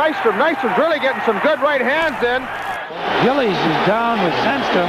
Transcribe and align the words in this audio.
of 0.00 0.14
Nystrom. 0.14 0.38
Nystrom's 0.38 0.78
really 0.78 0.98
getting 0.98 1.22
some 1.24 1.38
good 1.40 1.60
right 1.60 1.80
hands 1.80 2.22
in. 2.22 2.42
Gillies 3.24 3.56
is 3.56 3.86
down 3.86 4.22
with 4.24 4.32
Sandstrom. 4.34 4.88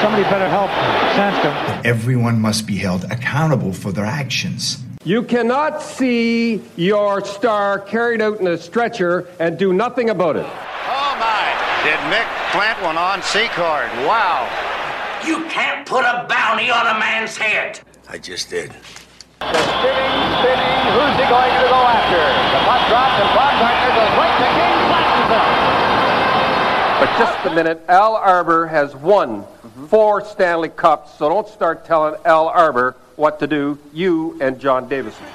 Somebody 0.00 0.22
better 0.24 0.48
help 0.48 0.70
Sandstrom. 1.16 1.84
Everyone 1.84 2.40
must 2.40 2.66
be 2.66 2.76
held 2.76 3.04
accountable 3.10 3.72
for 3.72 3.92
their 3.92 4.04
actions. 4.04 4.78
You 5.04 5.22
cannot 5.22 5.82
see 5.82 6.62
your 6.76 7.24
star 7.24 7.78
carried 7.80 8.20
out 8.20 8.40
in 8.40 8.46
a 8.46 8.58
stretcher 8.58 9.26
and 9.38 9.58
do 9.58 9.72
nothing 9.72 10.10
about 10.10 10.36
it. 10.36 10.46
Oh 10.46 11.16
my! 11.18 11.54
Did 11.84 11.98
Mick 12.10 12.26
plant 12.52 12.82
one 12.82 12.96
on 12.98 13.22
Secord? 13.22 13.90
Wow! 14.06 14.46
You 15.24 15.44
can't 15.48 15.86
put 15.86 16.04
a 16.04 16.26
bounty 16.28 16.70
on 16.70 16.86
a 16.86 16.98
man's 16.98 17.36
head. 17.36 17.80
I 18.08 18.18
just 18.18 18.50
did. 18.50 18.70
The 19.38 19.52
spinning, 19.52 20.16
spinning. 20.42 20.76
Who's 20.96 21.14
he 21.18 21.26
going 21.28 21.54
to 21.54 21.66
go 21.70 21.80
after? 21.86 22.22
The 22.50 22.60
puck 22.66 22.82
drops 22.90 23.16
and 23.20 23.30
Baumgartner 23.36 23.92
goes 23.94 24.14
right 24.16 24.36
to 24.42 24.48
King, 24.58 24.78
flashes 24.90 25.28
him. 25.28 25.46
But 26.98 27.05
just 27.18 27.46
a 27.46 27.54
minute, 27.54 27.82
Al 27.88 28.14
Arbour 28.16 28.66
has 28.66 28.94
won 28.94 29.44
four 29.88 30.24
Stanley 30.24 30.68
Cups, 30.68 31.16
so 31.18 31.28
don't 31.28 31.48
start 31.48 31.84
telling 31.84 32.20
Al 32.24 32.48
Arbour 32.48 32.96
what 33.16 33.38
to 33.40 33.46
do, 33.46 33.78
you 33.92 34.38
and 34.40 34.60
John 34.60 34.88
Davidson. 34.88 35.26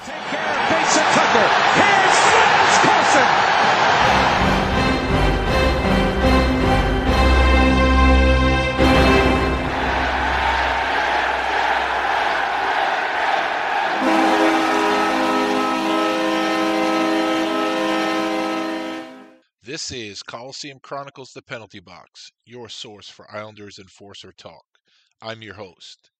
This 19.71 19.89
is 19.93 20.21
Coliseum 20.21 20.79
Chronicles 20.83 21.31
The 21.31 21.41
Penalty 21.41 21.79
Box, 21.79 22.29
your 22.43 22.67
source 22.67 23.07
for 23.07 23.33
Islanders 23.33 23.79
Enforcer 23.79 24.33
Talk. 24.33 24.65
I'm 25.21 25.41
your 25.41 25.53
host, 25.53 26.11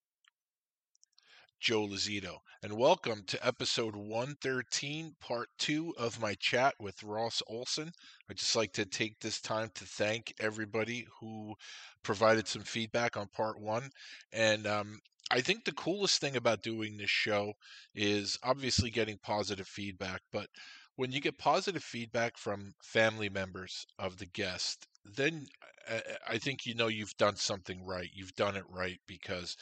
Joe 1.60 1.86
Lozito, 1.86 2.38
and 2.62 2.78
welcome 2.78 3.24
to 3.26 3.46
episode 3.46 3.94
113, 3.94 5.16
part 5.20 5.50
two 5.58 5.94
of 5.98 6.18
my 6.18 6.32
chat 6.40 6.72
with 6.80 7.02
Ross 7.02 7.42
Olsson. 7.46 7.92
I'd 8.30 8.38
just 8.38 8.56
like 8.56 8.72
to 8.72 8.86
take 8.86 9.20
this 9.20 9.38
time 9.38 9.68
to 9.74 9.84
thank 9.84 10.32
everybody 10.40 11.06
who 11.20 11.54
provided 12.02 12.48
some 12.48 12.62
feedback 12.62 13.18
on 13.18 13.28
part 13.36 13.60
one. 13.60 13.90
And 14.32 14.66
um, 14.66 14.98
I 15.30 15.42
think 15.42 15.66
the 15.66 15.72
coolest 15.72 16.22
thing 16.22 16.36
about 16.36 16.62
doing 16.62 16.96
this 16.96 17.10
show 17.10 17.52
is 17.94 18.38
obviously 18.42 18.88
getting 18.88 19.18
positive 19.18 19.68
feedback, 19.68 20.22
but 20.32 20.46
when 20.96 21.12
you 21.12 21.20
get 21.20 21.38
positive 21.38 21.82
feedback 21.82 22.36
from 22.36 22.74
family 22.82 23.28
members 23.28 23.86
of 23.98 24.18
the 24.18 24.26
guest, 24.26 24.86
then 25.04 25.46
I- 25.88 26.18
I 26.28 26.38
think 26.38 26.64
you 26.66 26.74
know 26.74 26.88
you've 26.88 27.16
done 27.16 27.36
something 27.36 27.82
right. 27.84 28.10
You've 28.12 28.34
done 28.34 28.56
it 28.56 28.64
right 28.68 29.00
because 29.06 29.56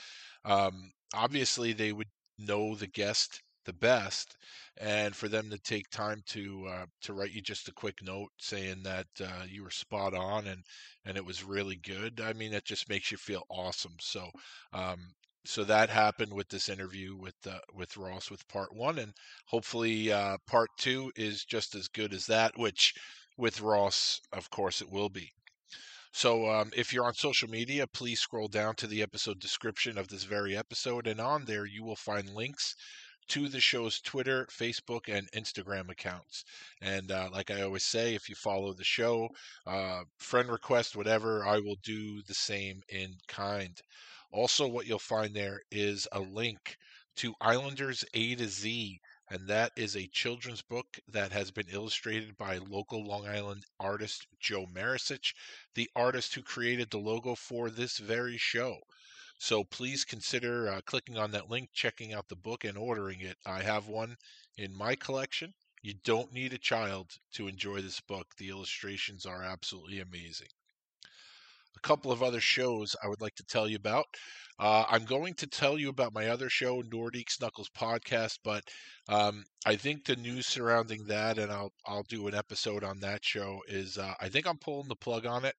um, 0.44 0.92
obviously 1.14 1.72
they 1.72 1.92
would 1.92 2.10
know 2.38 2.74
the 2.74 2.86
guest 2.86 3.42
the 3.66 3.72
best, 3.74 4.36
and 4.78 5.14
for 5.14 5.28
them 5.28 5.50
to 5.50 5.58
take 5.58 5.88
time 5.90 6.22
to 6.26 6.66
uh, 6.66 6.86
to 7.02 7.12
write 7.12 7.32
you 7.32 7.42
just 7.42 7.68
a 7.68 7.72
quick 7.72 8.02
note 8.02 8.30
saying 8.38 8.82
that 8.84 9.06
uh, 9.22 9.44
you 9.46 9.62
were 9.62 9.70
spot 9.70 10.14
on 10.14 10.46
and 10.46 10.64
and 11.04 11.16
it 11.16 11.24
was 11.24 11.44
really 11.44 11.76
good. 11.76 12.20
I 12.20 12.32
mean, 12.32 12.52
it 12.54 12.64
just 12.64 12.88
makes 12.88 13.10
you 13.10 13.18
feel 13.18 13.44
awesome. 13.50 13.96
So 14.00 14.30
um, 14.72 15.12
so 15.44 15.64
that 15.64 15.90
happened 15.90 16.32
with 16.34 16.48
this 16.48 16.68
interview 16.68 17.16
with 17.16 17.34
uh, 17.46 17.58
with 17.72 17.96
Ross 17.96 18.30
with 18.30 18.46
part 18.48 18.74
one, 18.74 18.98
and 18.98 19.12
hopefully 19.46 20.12
uh, 20.12 20.36
part 20.46 20.70
two 20.76 21.10
is 21.16 21.44
just 21.44 21.74
as 21.74 21.88
good 21.88 22.12
as 22.12 22.26
that. 22.26 22.58
Which 22.58 22.94
with 23.36 23.60
Ross, 23.60 24.20
of 24.32 24.50
course, 24.50 24.82
it 24.82 24.90
will 24.90 25.08
be. 25.08 25.32
So 26.12 26.50
um, 26.50 26.70
if 26.76 26.92
you're 26.92 27.06
on 27.06 27.14
social 27.14 27.48
media, 27.48 27.86
please 27.86 28.20
scroll 28.20 28.48
down 28.48 28.74
to 28.76 28.86
the 28.86 29.02
episode 29.02 29.38
description 29.38 29.96
of 29.96 30.08
this 30.08 30.24
very 30.24 30.56
episode, 30.56 31.06
and 31.06 31.20
on 31.20 31.44
there 31.44 31.64
you 31.64 31.84
will 31.84 31.96
find 31.96 32.28
links 32.30 32.74
to 33.28 33.48
the 33.48 33.60
show's 33.60 34.00
Twitter, 34.00 34.46
Facebook, 34.50 35.02
and 35.08 35.30
Instagram 35.30 35.88
accounts. 35.88 36.44
And 36.82 37.12
uh, 37.12 37.28
like 37.32 37.50
I 37.50 37.62
always 37.62 37.84
say, 37.84 38.14
if 38.14 38.28
you 38.28 38.34
follow 38.34 38.72
the 38.72 38.84
show, 38.84 39.28
uh, 39.66 40.02
friend 40.18 40.50
request, 40.50 40.96
whatever, 40.96 41.46
I 41.46 41.58
will 41.58 41.76
do 41.82 42.22
the 42.22 42.34
same 42.34 42.82
in 42.88 43.14
kind. 43.28 43.80
Also, 44.32 44.68
what 44.68 44.86
you'll 44.86 44.98
find 45.00 45.34
there 45.34 45.60
is 45.72 46.06
a 46.12 46.20
link 46.20 46.78
to 47.16 47.34
Islanders 47.40 48.04
A 48.14 48.36
to 48.36 48.48
Z, 48.48 49.00
and 49.28 49.48
that 49.48 49.72
is 49.74 49.96
a 49.96 50.06
children's 50.06 50.62
book 50.62 51.00
that 51.08 51.32
has 51.32 51.50
been 51.50 51.68
illustrated 51.68 52.36
by 52.36 52.58
local 52.58 53.04
Long 53.04 53.26
Island 53.26 53.66
artist 53.80 54.28
Joe 54.38 54.66
Maracic, 54.66 55.34
the 55.74 55.90
artist 55.96 56.34
who 56.34 56.42
created 56.42 56.90
the 56.90 56.98
logo 56.98 57.34
for 57.34 57.70
this 57.70 57.98
very 57.98 58.38
show. 58.38 58.78
So 59.36 59.64
please 59.64 60.04
consider 60.04 60.68
uh, 60.68 60.80
clicking 60.82 61.18
on 61.18 61.32
that 61.32 61.50
link, 61.50 61.70
checking 61.72 62.12
out 62.12 62.28
the 62.28 62.36
book, 62.36 62.62
and 62.64 62.78
ordering 62.78 63.22
it. 63.22 63.36
I 63.44 63.62
have 63.62 63.88
one 63.88 64.16
in 64.56 64.72
my 64.72 64.94
collection. 64.94 65.54
You 65.82 65.94
don't 66.04 66.32
need 66.32 66.52
a 66.52 66.58
child 66.58 67.18
to 67.32 67.48
enjoy 67.48 67.80
this 67.80 68.00
book. 68.00 68.36
The 68.36 68.50
illustrations 68.50 69.26
are 69.26 69.42
absolutely 69.42 69.98
amazing 69.98 70.50
a 71.82 71.86
couple 71.86 72.12
of 72.12 72.22
other 72.22 72.40
shows 72.40 72.94
I 73.02 73.08
would 73.08 73.20
like 73.20 73.34
to 73.36 73.44
tell 73.44 73.68
you 73.68 73.76
about. 73.76 74.06
Uh, 74.58 74.84
I'm 74.90 75.04
going 75.04 75.34
to 75.34 75.46
tell 75.46 75.78
you 75.78 75.88
about 75.88 76.12
my 76.12 76.28
other 76.28 76.50
show, 76.50 76.82
Nordique 76.82 77.30
Snuggles 77.30 77.70
Podcast, 77.70 78.38
but 78.44 78.62
um, 79.08 79.44
I 79.64 79.76
think 79.76 80.04
the 80.04 80.16
news 80.16 80.46
surrounding 80.46 81.04
that, 81.06 81.38
and 81.38 81.50
I'll 81.50 81.72
I'll 81.86 82.02
do 82.02 82.26
an 82.28 82.34
episode 82.34 82.84
on 82.84 83.00
that 83.00 83.24
show. 83.24 83.60
Is 83.68 83.96
uh, 83.96 84.14
I 84.20 84.28
think 84.28 84.46
I'm 84.46 84.58
pulling 84.58 84.88
the 84.88 84.96
plug 84.96 85.24
on 85.24 85.46
it. 85.46 85.54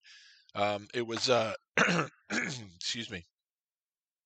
Um, 0.54 0.88
it 0.94 1.06
was 1.06 1.30
uh, 1.30 1.54
excuse 2.32 3.10
me. 3.10 3.26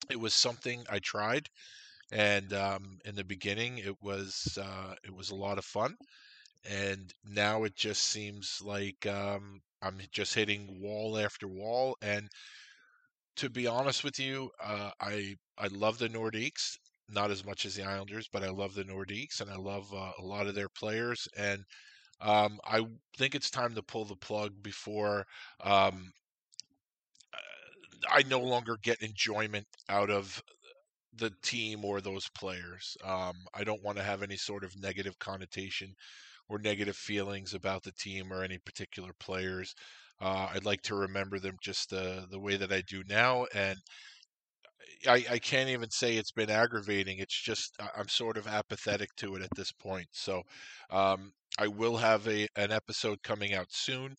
It 0.09 0.19
was 0.19 0.34
something 0.34 0.84
I 0.89 1.00
tried, 1.00 1.47
and 2.11 2.51
um, 2.53 3.00
in 3.05 3.16
the 3.16 3.23
beginning, 3.23 3.78
it 3.78 3.95
was 4.01 4.57
uh, 4.61 4.95
it 5.05 5.13
was 5.13 5.29
a 5.29 5.35
lot 5.35 5.57
of 5.57 5.66
fun, 5.66 5.95
and 6.69 7.13
now 7.23 7.63
it 7.63 7.75
just 7.75 8.03
seems 8.03 8.61
like 8.63 9.05
um, 9.07 9.61
I'm 9.81 10.00
just 10.12 10.34
hitting 10.34 10.80
wall 10.81 11.18
after 11.18 11.47
wall. 11.47 11.97
And 12.02 12.30
to 13.38 13.50
be 13.50 13.68
honest 13.68 14.03
with 14.03 14.19
you, 14.19 14.50
uh, 14.63 14.91
I 15.02 15.36
I 15.58 15.68
love 15.68 15.97
the 15.97 16.09
Nordiques, 16.09 16.78
not 17.09 17.31
as 17.31 17.46
much 17.46 17.66
as 17.66 17.75
the 17.75 17.84
Islanders, 17.84 18.28
but 18.31 18.44
I 18.44 18.50
love 18.50 18.74
the 18.75 18.84
Nordiques, 18.84 19.41
and 19.41 19.50
I 19.50 19.56
love 19.58 19.94
uh, 19.94 20.12
a 20.19 20.24
lot 20.24 20.47
of 20.47 20.56
their 20.56 20.69
players. 20.69 21.28
And 21.38 21.64
um, 22.22 22.59
I 22.66 22.85
think 23.18 23.35
it's 23.35 23.52
time 23.52 23.75
to 23.75 23.84
pull 23.84 24.06
the 24.06 24.18
plug 24.18 24.64
before 24.64 25.25
um, 25.64 26.12
I 28.09 28.24
no 28.24 28.40
longer 28.40 28.78
get 28.81 29.02
enjoyment 29.02 29.68
out 29.90 30.09
of 30.09 30.41
the 31.14 31.31
team 31.44 31.85
or 31.85 32.02
those 32.02 32.30
players. 32.30 32.97
Um, 33.03 33.35
I 33.53 33.64
don't 33.64 33.84
want 33.84 33.97
to 33.97 34.03
have 34.03 34.24
any 34.24 34.38
sort 34.38 34.64
of 34.64 34.78
negative 34.80 35.19
connotation 35.19 35.96
or 36.50 36.59
negative 36.59 36.95
feelings 36.95 37.53
about 37.53 37.83
the 37.83 37.91
team 37.94 38.31
or 38.31 38.44
any 38.44 38.57
particular 38.59 39.11
players. 39.19 39.75
Uh, 40.22 40.50
I'd 40.53 40.66
like 40.66 40.81
to 40.83 40.95
remember 40.95 41.39
them 41.39 41.57
just 41.61 41.89
the 41.89 42.25
the 42.29 42.39
way 42.39 42.56
that 42.57 42.72
I 42.72 42.81
do 42.81 43.03
now, 43.07 43.45
and 43.53 43.78
I, 45.07 45.25
I 45.29 45.40
can't 45.40 45.70
even 45.70 45.90
say 45.91 46.17
it's 46.17 46.31
been 46.31 46.49
aggravating. 46.49 47.20
It's 47.20 47.40
just 47.40 47.75
I'm 47.96 48.08
sort 48.08 48.37
of 48.37 48.47
apathetic 48.47 49.16
to 49.17 49.35
it 49.35 49.41
at 49.41 49.49
this 49.55 49.72
point. 49.72 50.08
So 50.11 50.43
um, 50.90 51.34
I 51.58 51.67
will 51.67 51.97
have 51.97 52.28
a 52.28 52.47
an 52.55 52.72
episode 52.72 53.22
coming 53.23 53.53
out 53.53 53.67
soon 53.72 54.16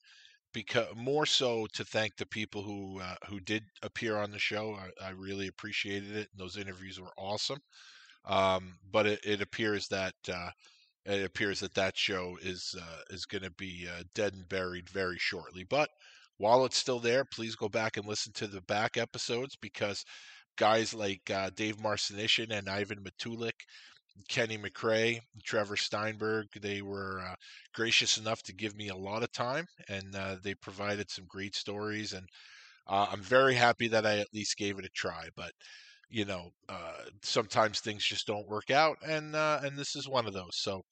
because 0.52 0.88
more 0.96 1.26
so 1.26 1.66
to 1.74 1.84
thank 1.84 2.16
the 2.16 2.26
people 2.26 2.62
who 2.62 3.00
uh, 3.00 3.16
who 3.28 3.40
did 3.40 3.64
appear 3.82 4.18
on 4.18 4.32
the 4.32 4.40
show. 4.40 4.74
I, 4.74 5.08
I 5.08 5.10
really 5.10 5.48
appreciated 5.48 6.12
it, 6.16 6.28
and 6.32 6.40
those 6.40 6.56
interviews 6.58 7.00
were 7.00 7.14
awesome. 7.18 7.60
Um, 8.26 8.78
but 8.90 9.06
it, 9.06 9.20
it 9.24 9.40
appears 9.42 9.88
that 9.88 10.14
uh, 10.32 10.50
it 11.06 11.24
appears 11.24 11.60
that 11.60 11.74
that 11.74 11.96
show 11.96 12.36
is 12.42 12.74
uh, 12.78 13.02
is 13.10 13.26
going 13.26 13.44
to 13.44 13.50
be 13.52 13.86
uh, 13.88 14.02
dead 14.14 14.34
and 14.34 14.48
buried 14.48 14.88
very 14.90 15.18
shortly. 15.18 15.64
But 15.64 15.88
while 16.38 16.64
it's 16.64 16.76
still 16.76 17.00
there, 17.00 17.24
please 17.24 17.54
go 17.56 17.68
back 17.68 17.96
and 17.96 18.06
listen 18.06 18.32
to 18.34 18.46
the 18.46 18.60
back 18.62 18.96
episodes 18.96 19.56
because 19.56 20.04
guys 20.56 20.92
like 20.92 21.30
uh, 21.30 21.50
Dave 21.54 21.76
Marcinyshyn 21.78 22.50
and 22.50 22.68
Ivan 22.68 23.04
Matulik, 23.04 23.52
Kenny 24.28 24.58
McRae, 24.58 25.20
Trevor 25.44 25.76
Steinburg, 25.76 26.46
they 26.60 26.82
were 26.82 27.20
uh, 27.20 27.34
gracious 27.74 28.18
enough 28.18 28.42
to 28.44 28.54
give 28.54 28.74
me 28.76 28.88
a 28.88 28.96
lot 28.96 29.22
of 29.22 29.32
time, 29.32 29.66
and 29.88 30.14
uh, 30.14 30.36
they 30.42 30.54
provided 30.54 31.10
some 31.10 31.26
great 31.28 31.54
stories. 31.54 32.12
And 32.12 32.28
uh, 32.88 33.06
I'm 33.12 33.22
very 33.22 33.54
happy 33.54 33.88
that 33.88 34.06
I 34.06 34.18
at 34.18 34.34
least 34.34 34.56
gave 34.58 34.78
it 34.78 34.84
a 34.84 34.90
try. 34.90 35.28
But 35.36 35.52
you 36.08 36.24
know, 36.24 36.50
sometimes 37.22 37.80
things 37.80 38.04
just 38.04 38.26
don't 38.26 38.48
work 38.48 38.70
out, 38.70 38.96
and 39.06 39.34
and 39.36 39.78
this 39.78 39.94
is 39.96 40.08
one 40.08 40.26
of 40.26 40.32
those. 40.34 40.56
So. 40.56 40.82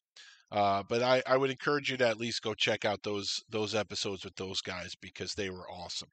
Uh, 0.51 0.83
but 0.89 1.03
I, 1.03 1.23
I 1.27 1.37
would 1.37 1.51
encourage 1.51 1.91
you 1.91 1.97
to 1.99 2.09
at 2.09 2.19
least 2.19 2.43
go 2.43 2.55
check 2.55 2.85
out 2.85 3.03
those 3.03 3.43
those 3.51 3.75
episodes 3.75 4.25
with 4.25 4.37
those 4.37 4.61
guys 4.61 4.95
because 5.01 5.35
they 5.35 5.51
were 5.51 5.69
awesome. 5.71 6.11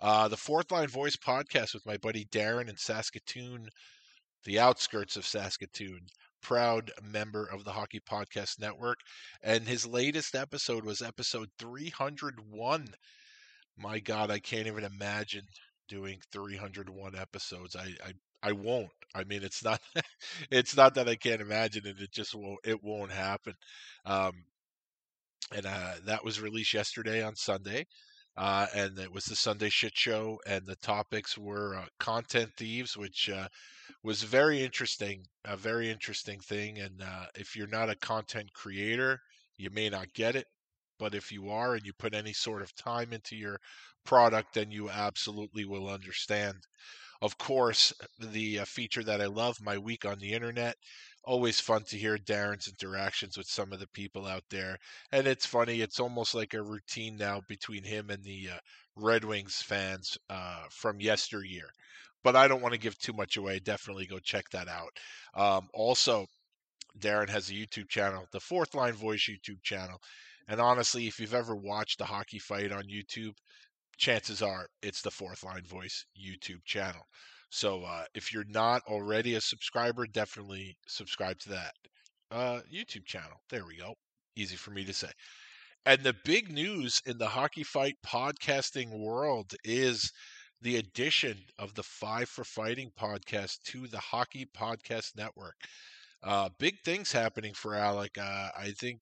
Uh, 0.00 0.28
the 0.28 0.36
Fourth 0.36 0.70
Line 0.70 0.88
Voice 0.88 1.16
podcast 1.16 1.74
with 1.74 1.86
my 1.86 1.96
buddy 1.96 2.24
Darren 2.26 2.68
in 2.68 2.76
Saskatoon, 2.76 3.68
the 4.44 4.58
outskirts 4.60 5.16
of 5.16 5.26
Saskatoon. 5.26 6.08
proud 6.42 6.92
member 7.02 7.46
of 7.46 7.64
the 7.64 7.72
Hockey 7.72 8.00
Podcast 8.00 8.60
Network, 8.60 9.00
and 9.42 9.66
his 9.68 9.86
latest 9.86 10.34
episode 10.34 10.84
was 10.84 11.02
episode 11.02 11.50
301. 11.58 12.94
My 13.76 13.98
God, 14.00 14.30
I 14.30 14.40
can't 14.40 14.66
even 14.66 14.84
imagine 14.84 15.46
doing 15.88 16.20
301 16.32 17.16
episodes. 17.16 17.76
I, 17.76 17.94
I 18.04 18.12
I 18.42 18.52
won't. 18.52 18.90
I 19.14 19.24
mean, 19.24 19.42
it's 19.42 19.62
not 19.64 19.80
it's 20.50 20.76
not 20.76 20.94
that 20.94 21.08
I 21.08 21.16
can't 21.16 21.40
imagine 21.40 21.86
it. 21.86 22.00
It 22.00 22.12
just 22.12 22.34
won't. 22.34 22.60
It 22.64 22.82
won't 22.82 23.12
happen. 23.12 23.54
Um, 24.04 24.32
and 25.54 25.66
uh, 25.66 25.94
that 26.06 26.24
was 26.24 26.40
released 26.40 26.74
yesterday 26.74 27.22
on 27.22 27.36
Sunday. 27.36 27.86
Uh, 28.36 28.66
and 28.74 28.98
it 28.98 29.12
was 29.12 29.24
the 29.26 29.36
Sunday 29.36 29.68
Shit 29.68 29.92
Show, 29.96 30.40
and 30.44 30.66
the 30.66 30.74
topics 30.76 31.38
were 31.38 31.76
uh, 31.76 31.86
content 32.00 32.50
thieves, 32.56 32.96
which 32.96 33.30
uh, 33.30 33.46
was 34.02 34.24
very 34.24 34.62
interesting, 34.64 35.22
a 35.44 35.56
very 35.56 35.88
interesting 35.88 36.40
thing. 36.40 36.78
And 36.78 37.00
uh, 37.00 37.26
if 37.36 37.54
you're 37.54 37.68
not 37.68 37.90
a 37.90 37.96
content 37.96 38.52
creator, 38.52 39.20
you 39.56 39.70
may 39.70 39.88
not 39.88 40.12
get 40.14 40.34
it, 40.34 40.46
but 40.98 41.14
if 41.14 41.30
you 41.30 41.48
are 41.50 41.74
and 41.74 41.86
you 41.86 41.92
put 41.96 42.12
any 42.14 42.32
sort 42.32 42.62
of 42.62 42.74
time 42.74 43.12
into 43.12 43.36
your 43.36 43.58
product, 44.04 44.54
then 44.54 44.72
you 44.72 44.90
absolutely 44.90 45.64
will 45.64 45.88
understand. 45.88 46.56
Of 47.22 47.38
course, 47.38 47.92
the 48.18 48.60
uh, 48.60 48.64
feature 48.64 49.02
that 49.04 49.20
I 49.20 49.26
love, 49.26 49.56
my 49.60 49.78
week 49.78 50.04
on 50.04 50.18
the 50.18 50.32
internet, 50.32 50.76
always 51.24 51.60
fun 51.60 51.82
to 51.84 51.96
hear 51.96 52.18
Darren's 52.18 52.68
interactions 52.68 53.36
with 53.36 53.46
some 53.46 53.72
of 53.72 53.80
the 53.80 53.88
people 53.88 54.26
out 54.26 54.44
there. 54.50 54.78
And 55.12 55.26
it's 55.26 55.46
funny, 55.46 55.80
it's 55.80 56.00
almost 56.00 56.34
like 56.34 56.54
a 56.54 56.62
routine 56.62 57.16
now 57.16 57.40
between 57.48 57.82
him 57.82 58.10
and 58.10 58.22
the 58.22 58.50
uh, 58.54 58.58
Red 58.96 59.24
Wings 59.24 59.62
fans 59.62 60.18
uh, 60.30 60.64
from 60.70 61.00
yesteryear. 61.00 61.68
But 62.22 62.36
I 62.36 62.48
don't 62.48 62.62
want 62.62 62.74
to 62.74 62.80
give 62.80 62.98
too 62.98 63.12
much 63.12 63.36
away. 63.36 63.58
Definitely 63.58 64.06
go 64.06 64.18
check 64.18 64.48
that 64.50 64.68
out. 64.68 64.90
Um, 65.34 65.68
also, 65.74 66.26
Darren 66.98 67.28
has 67.28 67.50
a 67.50 67.54
YouTube 67.54 67.88
channel, 67.88 68.26
the 68.32 68.40
Fourth 68.40 68.74
Line 68.74 68.94
Voice 68.94 69.28
YouTube 69.28 69.62
channel. 69.62 69.98
And 70.48 70.60
honestly, 70.60 71.06
if 71.06 71.18
you've 71.18 71.34
ever 71.34 71.56
watched 71.56 72.00
a 72.00 72.04
hockey 72.04 72.38
fight 72.38 72.70
on 72.70 72.84
YouTube, 72.84 73.34
chances 73.96 74.42
are 74.42 74.68
it's 74.82 75.02
the 75.02 75.10
Fourth 75.10 75.42
Line 75.44 75.64
Voice 75.64 76.04
YouTube 76.18 76.64
channel. 76.64 77.02
So 77.50 77.84
uh, 77.84 78.04
if 78.14 78.32
you're 78.32 78.44
not 78.48 78.82
already 78.88 79.34
a 79.34 79.40
subscriber, 79.40 80.06
definitely 80.06 80.76
subscribe 80.86 81.38
to 81.40 81.50
that 81.50 81.74
uh, 82.30 82.60
YouTube 82.72 83.04
channel. 83.06 83.40
There 83.50 83.64
we 83.66 83.76
go. 83.76 83.94
Easy 84.36 84.56
for 84.56 84.70
me 84.72 84.84
to 84.84 84.92
say. 84.92 85.10
And 85.86 86.02
the 86.02 86.16
big 86.24 86.50
news 86.50 87.00
in 87.06 87.18
the 87.18 87.28
hockey 87.28 87.62
fight 87.62 87.96
podcasting 88.04 88.98
world 88.98 89.54
is 89.64 90.10
the 90.60 90.76
addition 90.76 91.36
of 91.58 91.74
the 91.74 91.82
Five 91.82 92.28
for 92.28 92.42
Fighting 92.44 92.90
podcast 92.98 93.62
to 93.66 93.86
the 93.86 93.98
Hockey 94.00 94.46
Podcast 94.56 95.16
Network. 95.16 95.56
Uh, 96.22 96.48
big 96.58 96.80
things 96.84 97.12
happening 97.12 97.52
for 97.52 97.74
Alec. 97.74 98.16
Uh, 98.18 98.48
I 98.56 98.72
think 98.78 99.00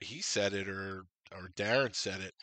he 0.00 0.22
said 0.22 0.54
it, 0.54 0.68
or 0.68 1.04
or 1.32 1.50
Darren 1.56 1.94
said 1.94 2.20
it 2.20 2.34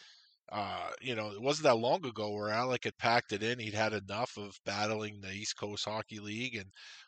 uh, 0.52 0.90
you 1.00 1.16
know, 1.16 1.32
it 1.32 1.42
wasn't 1.42 1.66
that 1.66 1.76
long 1.76 2.04
ago 2.06 2.32
where 2.32 2.50
Alec 2.50 2.86
had 2.86 2.98
packed 2.98 3.32
it 3.32 3.44
in. 3.44 3.60
He'd 3.60 3.74
had 3.74 3.94
enough 3.94 4.36
of 4.38 4.60
battling 4.66 5.22
the 5.22 5.32
East 5.32 5.58
Coast 5.58 5.86
Hockey 5.86 6.20
League 6.20 6.56
and 6.56 6.66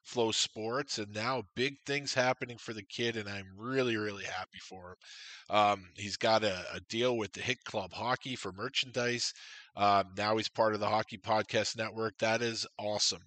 FloSports, 0.08 1.00
and 1.00 1.12
now 1.14 1.44
big 1.56 1.76
things 1.86 2.14
happening 2.14 2.58
for 2.58 2.74
the 2.74 2.84
kid, 2.84 3.18
and 3.18 3.28
I'm 3.28 3.48
really, 3.58 3.98
really 3.98 4.26
happy 4.26 4.60
for 4.70 4.92
him. 4.92 5.56
Um, 5.56 5.84
he's 5.96 6.18
got 6.18 6.44
a, 6.44 6.64
a, 6.74 6.80
deal 6.90 7.18
with 7.18 7.34
the 7.34 7.42
Hit 7.42 7.64
Club 7.66 7.92
Hockey 7.94 8.36
for 8.36 8.52
merchandise. 8.52 9.34
Uh, 9.76 10.04
now 10.16 10.38
he's 10.38 10.50
part 10.50 10.74
of 10.74 10.80
the 10.80 10.90
Hockey 10.90 11.18
Podcast 11.18 11.78
Network. 11.78 12.18
That 12.20 12.42
is 12.42 12.68
awesome. 12.78 13.24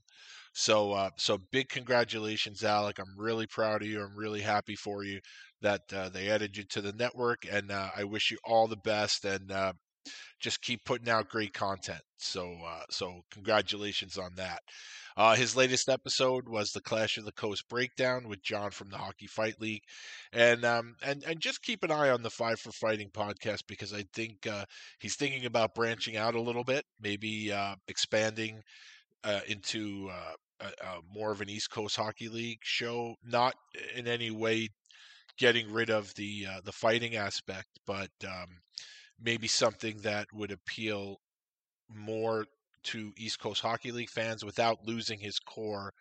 So, 0.53 0.93
uh, 0.93 1.11
so 1.19 1.39
big 1.51 1.69
congratulations, 1.69 2.63
Alec. 2.63 3.01
I'm 3.01 3.19
really 3.19 3.47
proud 3.49 3.83
of 3.83 3.89
you. 3.89 4.01
I'm 4.01 4.17
really 4.17 4.43
happy 4.43 4.77
for 4.77 5.03
you 5.03 5.21
that 5.63 5.93
uh, 5.93 6.09
they 6.11 6.31
added 6.31 6.57
you 6.57 6.65
to 6.71 6.81
the 6.81 6.93
network, 6.93 7.45
and 7.51 7.73
uh, 7.73 7.89
I 7.97 8.05
wish 8.05 8.31
you 8.31 8.39
all 8.45 8.69
the 8.69 8.77
best. 8.77 9.25
And 9.25 9.51
uh, 9.51 9.73
just 10.41 10.63
keep 10.63 10.85
putting 10.85 11.09
out 11.09 11.29
great 11.29 11.53
content. 11.53 12.01
So, 12.19 12.57
uh, 12.67 12.83
so 12.91 13.21
congratulations 13.31 14.19
on 14.19 14.35
that. 14.37 14.61
Uh, 15.17 15.37
his 15.37 15.55
latest 15.55 15.89
episode 15.89 16.49
was 16.49 16.71
the 16.71 16.81
Clash 16.81 17.19
of 17.19 17.25
the 17.25 17.33
Coast 17.33 17.69
breakdown 17.69 18.29
with 18.29 18.43
John 18.43 18.71
from 18.71 18.89
the 18.89 18.97
Hockey 18.97 19.29
Fight 19.29 19.61
League, 19.61 19.83
and 20.33 20.65
um, 20.65 20.97
and 21.05 21.23
and 21.25 21.39
just 21.39 21.63
keep 21.63 21.85
an 21.85 21.93
eye 21.93 22.11
on 22.11 22.23
the 22.23 22.31
Five 22.31 22.59
for 22.59 22.73
Fighting 22.73 23.11
podcast 23.11 23.61
because 23.69 23.93
I 23.95 24.05
think 24.13 24.47
uh, 24.47 24.65
he's 24.99 25.15
thinking 25.15 25.47
about 25.47 25.75
branching 25.75 26.17
out 26.17 26.35
a 26.35 26.41
little 26.41 26.65
bit, 26.65 26.85
maybe 27.01 27.53
uh, 27.53 27.77
expanding 27.87 28.61
uh, 29.23 29.41
into 29.47 30.11
uh, 30.11 30.67
a, 30.81 30.99
more 31.13 31.31
of 31.31 31.41
an 31.41 31.49
East 31.49 31.71
Coast 31.71 31.97
Hockey 31.97 32.29
League 32.29 32.61
show. 32.63 33.15
Not 33.25 33.55
in 33.95 34.09
any 34.09 34.33
way 34.33 34.69
getting 35.39 35.73
rid 35.73 35.91
of 35.91 36.13
the 36.15 36.47
uh, 36.51 36.61
the 36.65 36.73
fighting 36.73 37.17
aspect, 37.17 37.69
but 37.87 38.11
um, 38.27 38.49
maybe 39.21 39.49
something 39.49 39.99
that 40.03 40.27
would 40.33 40.53
appeal 40.53 41.21
more 41.89 42.47
to 42.85 43.13
East 43.17 43.41
Coast 43.41 43.63
Hockey 43.63 43.93
League 43.93 44.11
fans 44.11 44.45
without 44.45 44.87
losing 44.87 45.19
his 45.19 45.39
core 45.39 45.93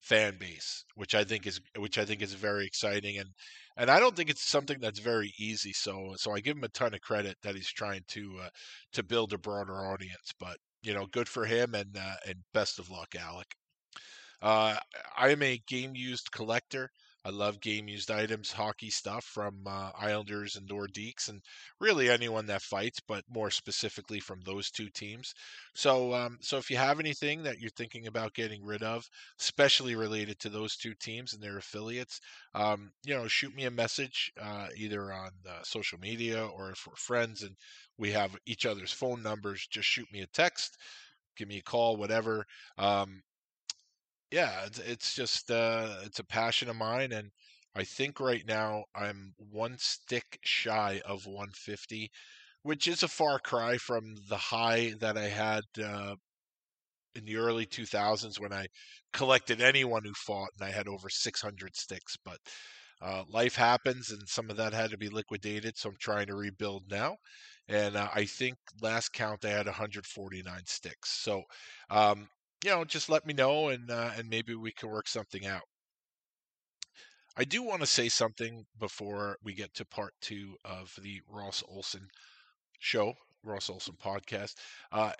fan 0.00 0.36
base, 0.38 0.84
which 0.96 1.14
I 1.14 1.24
think 1.24 1.46
is 1.46 1.60
which 1.78 1.98
I 1.98 2.04
think 2.04 2.22
is 2.22 2.34
very 2.34 2.66
exciting 2.66 3.18
and 3.18 3.30
and 3.76 3.90
I 3.90 3.98
don't 3.98 4.14
think 4.14 4.30
it's 4.30 4.46
something 4.48 4.78
that's 4.80 5.00
very 5.00 5.32
easy. 5.38 5.72
So 5.72 6.14
so 6.16 6.32
I 6.32 6.40
give 6.40 6.56
him 6.56 6.64
a 6.64 6.68
ton 6.68 6.94
of 6.94 7.00
credit 7.00 7.36
that 7.42 7.54
he's 7.54 7.70
trying 7.70 8.02
to 8.08 8.40
uh, 8.44 8.48
to 8.92 9.02
build 9.02 9.32
a 9.32 9.38
broader 9.38 9.74
audience. 9.86 10.32
But 10.38 10.58
you 10.82 10.94
know, 10.94 11.06
good 11.06 11.28
for 11.28 11.46
him 11.46 11.74
and 11.74 11.96
uh, 11.96 12.16
and 12.26 12.36
best 12.52 12.78
of 12.78 12.90
luck, 12.90 13.14
Alec. 13.18 13.46
Uh, 14.42 14.76
I 15.16 15.30
am 15.30 15.42
a 15.42 15.62
game 15.66 15.92
used 15.94 16.30
collector. 16.32 16.90
I 17.24 17.30
love 17.30 17.60
game 17.60 17.88
used 17.88 18.10
items, 18.10 18.52
hockey 18.52 18.90
stuff 18.90 19.24
from 19.24 19.66
uh, 19.66 19.90
Islanders 19.98 20.56
and 20.56 20.68
Nordiques, 20.68 21.28
and 21.28 21.40
really 21.80 22.10
anyone 22.10 22.46
that 22.46 22.62
fights, 22.62 23.00
but 23.00 23.24
more 23.28 23.50
specifically 23.50 24.20
from 24.20 24.40
those 24.42 24.70
two 24.70 24.90
teams. 24.90 25.34
So, 25.74 26.12
um, 26.12 26.38
so 26.42 26.58
if 26.58 26.70
you 26.70 26.76
have 26.76 27.00
anything 27.00 27.42
that 27.44 27.60
you're 27.60 27.70
thinking 27.70 28.06
about 28.06 28.34
getting 28.34 28.62
rid 28.64 28.82
of, 28.82 29.08
especially 29.40 29.94
related 29.94 30.38
to 30.40 30.50
those 30.50 30.76
two 30.76 30.94
teams 30.94 31.32
and 31.32 31.42
their 31.42 31.56
affiliates, 31.58 32.20
um, 32.54 32.92
you 33.04 33.14
know, 33.14 33.26
shoot 33.26 33.54
me 33.54 33.64
a 33.64 33.70
message 33.70 34.32
uh, 34.40 34.68
either 34.76 35.12
on 35.12 35.30
uh, 35.48 35.62
social 35.62 35.98
media 35.98 36.44
or 36.46 36.70
if 36.70 36.86
we're 36.86 36.94
friends 36.96 37.42
and 37.42 37.56
we 37.96 38.10
have 38.12 38.36
each 38.46 38.66
other's 38.66 38.92
phone 38.92 39.22
numbers, 39.22 39.66
just 39.70 39.88
shoot 39.88 40.10
me 40.12 40.20
a 40.20 40.26
text 40.26 40.76
give 41.36 41.48
me 41.48 41.58
a 41.58 41.62
call, 41.62 41.96
whatever. 41.96 42.46
Um, 42.78 43.22
yeah, 44.34 44.64
it's, 44.66 44.78
it's 44.80 45.14
just 45.14 45.50
uh, 45.50 45.96
it's 46.04 46.18
a 46.18 46.24
passion 46.24 46.68
of 46.68 46.76
mine, 46.76 47.12
and 47.12 47.30
I 47.76 47.84
think 47.84 48.18
right 48.20 48.44
now 48.46 48.84
I'm 48.94 49.34
one 49.38 49.76
stick 49.78 50.38
shy 50.44 51.00
of 51.06 51.26
150, 51.26 52.10
which 52.62 52.88
is 52.88 53.02
a 53.02 53.08
far 53.08 53.38
cry 53.38 53.78
from 53.78 54.16
the 54.28 54.36
high 54.36 54.94
that 55.00 55.16
I 55.16 55.28
had 55.28 55.62
uh, 55.82 56.16
in 57.14 57.24
the 57.24 57.36
early 57.36 57.66
2000s 57.66 58.40
when 58.40 58.52
I 58.52 58.66
collected 59.12 59.60
anyone 59.60 60.04
who 60.04 60.14
fought, 60.14 60.50
and 60.58 60.68
I 60.68 60.72
had 60.72 60.88
over 60.88 61.08
600 61.08 61.76
sticks. 61.76 62.16
But 62.24 62.38
uh, 63.00 63.24
life 63.28 63.54
happens, 63.56 64.10
and 64.10 64.28
some 64.28 64.50
of 64.50 64.56
that 64.56 64.72
had 64.72 64.90
to 64.90 64.98
be 64.98 65.08
liquidated, 65.08 65.76
so 65.76 65.90
I'm 65.90 65.96
trying 66.00 66.26
to 66.28 66.36
rebuild 66.36 66.84
now. 66.90 67.16
And 67.68 67.96
uh, 67.96 68.08
I 68.14 68.24
think 68.26 68.56
last 68.82 69.12
count 69.12 69.44
I 69.44 69.50
had 69.50 69.66
149 69.66 70.62
sticks. 70.66 71.10
So 71.10 71.42
um, 71.90 72.28
you 72.64 72.70
know, 72.70 72.84
just 72.84 73.08
let 73.10 73.26
me 73.26 73.34
know 73.34 73.68
and 73.68 73.90
uh, 73.90 74.10
and 74.16 74.28
maybe 74.28 74.54
we 74.54 74.72
can 74.72 74.90
work 74.90 75.08
something 75.08 75.46
out. 75.46 75.62
I 77.36 77.44
do 77.44 77.62
want 77.62 77.80
to 77.80 77.86
say 77.86 78.08
something 78.08 78.66
before 78.78 79.38
we 79.42 79.54
get 79.54 79.74
to 79.74 79.84
part 79.84 80.14
two 80.20 80.56
of 80.64 80.92
the 81.02 81.20
Ross 81.28 81.62
Olsson 81.68 82.08
show, 82.80 83.14
Ross 83.44 83.68
Olsson 83.70 83.98
podcast. 83.98 84.54
Uh, 84.92 85.12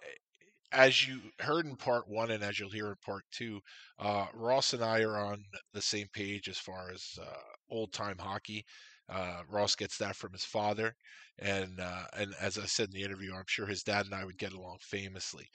as 0.72 1.06
you 1.06 1.20
heard 1.40 1.66
in 1.66 1.76
part 1.76 2.08
one, 2.08 2.30
and 2.30 2.44
as 2.44 2.58
you'll 2.60 2.70
hear 2.70 2.88
in 2.88 2.96
part 3.04 3.24
two, 3.32 3.60
uh, 3.98 4.26
Ross 4.34 4.74
and 4.74 4.84
I 4.84 5.02
are 5.02 5.18
on 5.18 5.44
the 5.72 5.82
same 5.82 6.08
page 6.12 6.48
as 6.48 6.58
far 6.58 6.90
as 6.92 7.18
uh, 7.20 7.26
old 7.70 7.92
time 7.92 8.18
hockey. 8.18 8.64
Uh, 9.08 9.42
Ross 9.48 9.76
gets 9.76 9.98
that 9.98 10.16
from 10.16 10.32
his 10.32 10.44
father, 10.44 10.94
and 11.38 11.80
uh, 11.80 12.04
and 12.16 12.34
as 12.40 12.58
I 12.58 12.66
said 12.66 12.88
in 12.88 12.94
the 12.94 13.04
interview, 13.04 13.34
I'm 13.34 13.44
sure 13.48 13.66
his 13.66 13.82
dad 13.84 14.06
and 14.06 14.14
I 14.14 14.24
would 14.24 14.38
get 14.38 14.52
along 14.54 14.78
famously. 14.80 15.48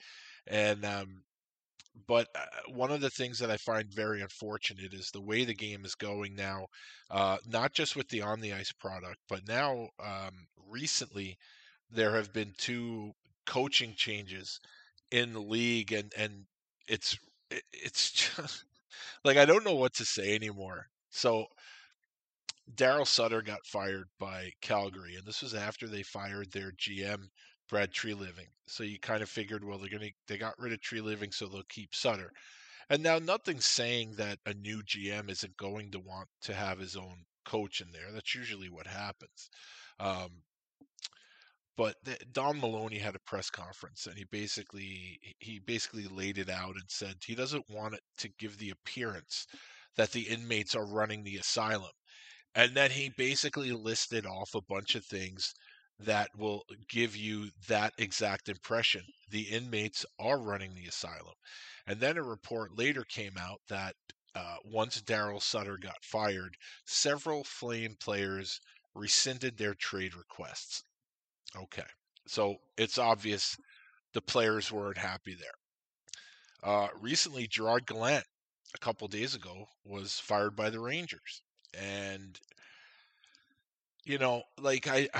And 0.46 0.84
um, 0.84 1.22
but 2.06 2.28
uh, 2.34 2.44
one 2.72 2.90
of 2.90 3.00
the 3.00 3.10
things 3.10 3.38
that 3.38 3.50
I 3.50 3.56
find 3.56 3.92
very 3.92 4.20
unfortunate 4.20 4.94
is 4.94 5.10
the 5.10 5.20
way 5.20 5.44
the 5.44 5.54
game 5.54 5.84
is 5.84 5.94
going 5.94 6.34
now, 6.34 6.66
uh, 7.10 7.38
not 7.46 7.72
just 7.72 7.96
with 7.96 8.08
the 8.08 8.22
on 8.22 8.40
the 8.40 8.52
ice 8.52 8.72
product, 8.72 9.18
but 9.28 9.46
now 9.48 9.88
um, 10.02 10.46
recently 10.68 11.36
there 11.90 12.14
have 12.16 12.32
been 12.32 12.52
two 12.56 13.12
coaching 13.46 13.94
changes 13.96 14.60
in 15.10 15.32
the 15.32 15.40
league, 15.40 15.92
and 15.92 16.12
and 16.16 16.46
it's 16.88 17.16
it's 17.72 18.10
just 18.12 18.64
like 19.24 19.36
I 19.36 19.44
don't 19.44 19.64
know 19.64 19.74
what 19.76 19.94
to 19.94 20.04
say 20.04 20.34
anymore. 20.34 20.86
So 21.10 21.46
Daryl 22.74 23.06
Sutter 23.06 23.42
got 23.42 23.66
fired 23.66 24.08
by 24.18 24.52
Calgary, 24.60 25.16
and 25.16 25.26
this 25.26 25.42
was 25.42 25.54
after 25.54 25.88
they 25.88 26.02
fired 26.02 26.52
their 26.52 26.72
GM 26.72 27.28
Brad 27.70 27.92
Treliving. 27.92 28.48
So 28.66 28.82
you 28.82 28.98
kind 28.98 29.22
of 29.22 29.28
figured, 29.28 29.64
well, 29.64 29.78
they're 29.78 29.88
gonna 29.88 30.10
they 30.26 30.36
got 30.36 30.58
rid 30.58 30.72
of 30.72 30.80
Treliving, 30.80 31.32
so 31.32 31.46
they'll 31.46 31.62
keep 31.68 31.94
Sutter. 31.94 32.32
And 32.90 33.02
now 33.02 33.20
nothing's 33.20 33.66
saying 33.66 34.14
that 34.16 34.40
a 34.44 34.52
new 34.52 34.82
GM 34.82 35.30
isn't 35.30 35.56
going 35.56 35.92
to 35.92 36.00
want 36.00 36.28
to 36.42 36.54
have 36.54 36.80
his 36.80 36.96
own 36.96 37.24
coach 37.44 37.80
in 37.80 37.92
there. 37.92 38.10
That's 38.12 38.34
usually 38.34 38.68
what 38.68 38.88
happens. 38.88 39.48
Um, 40.00 40.42
but 41.76 41.94
the, 42.02 42.18
Don 42.32 42.60
Maloney 42.60 42.98
had 42.98 43.14
a 43.14 43.20
press 43.20 43.48
conference 43.48 44.06
and 44.06 44.18
he 44.18 44.24
basically 44.24 45.20
he 45.38 45.60
basically 45.60 46.06
laid 46.08 46.36
it 46.38 46.50
out 46.50 46.74
and 46.74 46.84
said 46.88 47.14
he 47.24 47.34
doesn't 47.34 47.70
want 47.70 47.94
it 47.94 48.02
to 48.18 48.28
give 48.38 48.58
the 48.58 48.70
appearance 48.70 49.46
that 49.96 50.10
the 50.10 50.22
inmates 50.22 50.74
are 50.74 50.84
running 50.84 51.22
the 51.22 51.36
asylum. 51.36 51.92
And 52.54 52.74
then 52.74 52.90
he 52.90 53.12
basically 53.16 53.70
listed 53.70 54.26
off 54.26 54.54
a 54.54 54.62
bunch 54.62 54.96
of 54.96 55.04
things 55.04 55.54
that 56.04 56.30
will 56.36 56.64
give 56.88 57.16
you 57.16 57.50
that 57.68 57.92
exact 57.98 58.48
impression. 58.48 59.02
The 59.28 59.42
inmates 59.42 60.06
are 60.18 60.38
running 60.38 60.74
the 60.74 60.86
asylum. 60.86 61.34
And 61.86 62.00
then 62.00 62.16
a 62.16 62.22
report 62.22 62.76
later 62.76 63.04
came 63.04 63.36
out 63.38 63.60
that 63.68 63.94
uh, 64.34 64.56
once 64.64 65.00
Daryl 65.02 65.42
Sutter 65.42 65.76
got 65.76 66.02
fired, 66.02 66.56
several 66.84 67.44
Flame 67.44 67.96
players 68.00 68.60
rescinded 68.94 69.56
their 69.56 69.74
trade 69.74 70.14
requests. 70.14 70.82
Okay. 71.56 71.86
So 72.26 72.56
it's 72.76 72.98
obvious 72.98 73.56
the 74.12 74.22
players 74.22 74.70
weren't 74.70 74.98
happy 74.98 75.34
there. 75.34 75.50
Uh, 76.62 76.88
recently, 77.00 77.46
Gerard 77.46 77.86
Gallant, 77.86 78.24
a 78.74 78.78
couple 78.78 79.08
days 79.08 79.34
ago, 79.34 79.66
was 79.84 80.20
fired 80.20 80.54
by 80.54 80.70
the 80.70 80.80
Rangers. 80.80 81.42
And, 81.74 82.38
you 84.04 84.18
know, 84.18 84.42
like 84.58 84.86
I. 84.86 85.08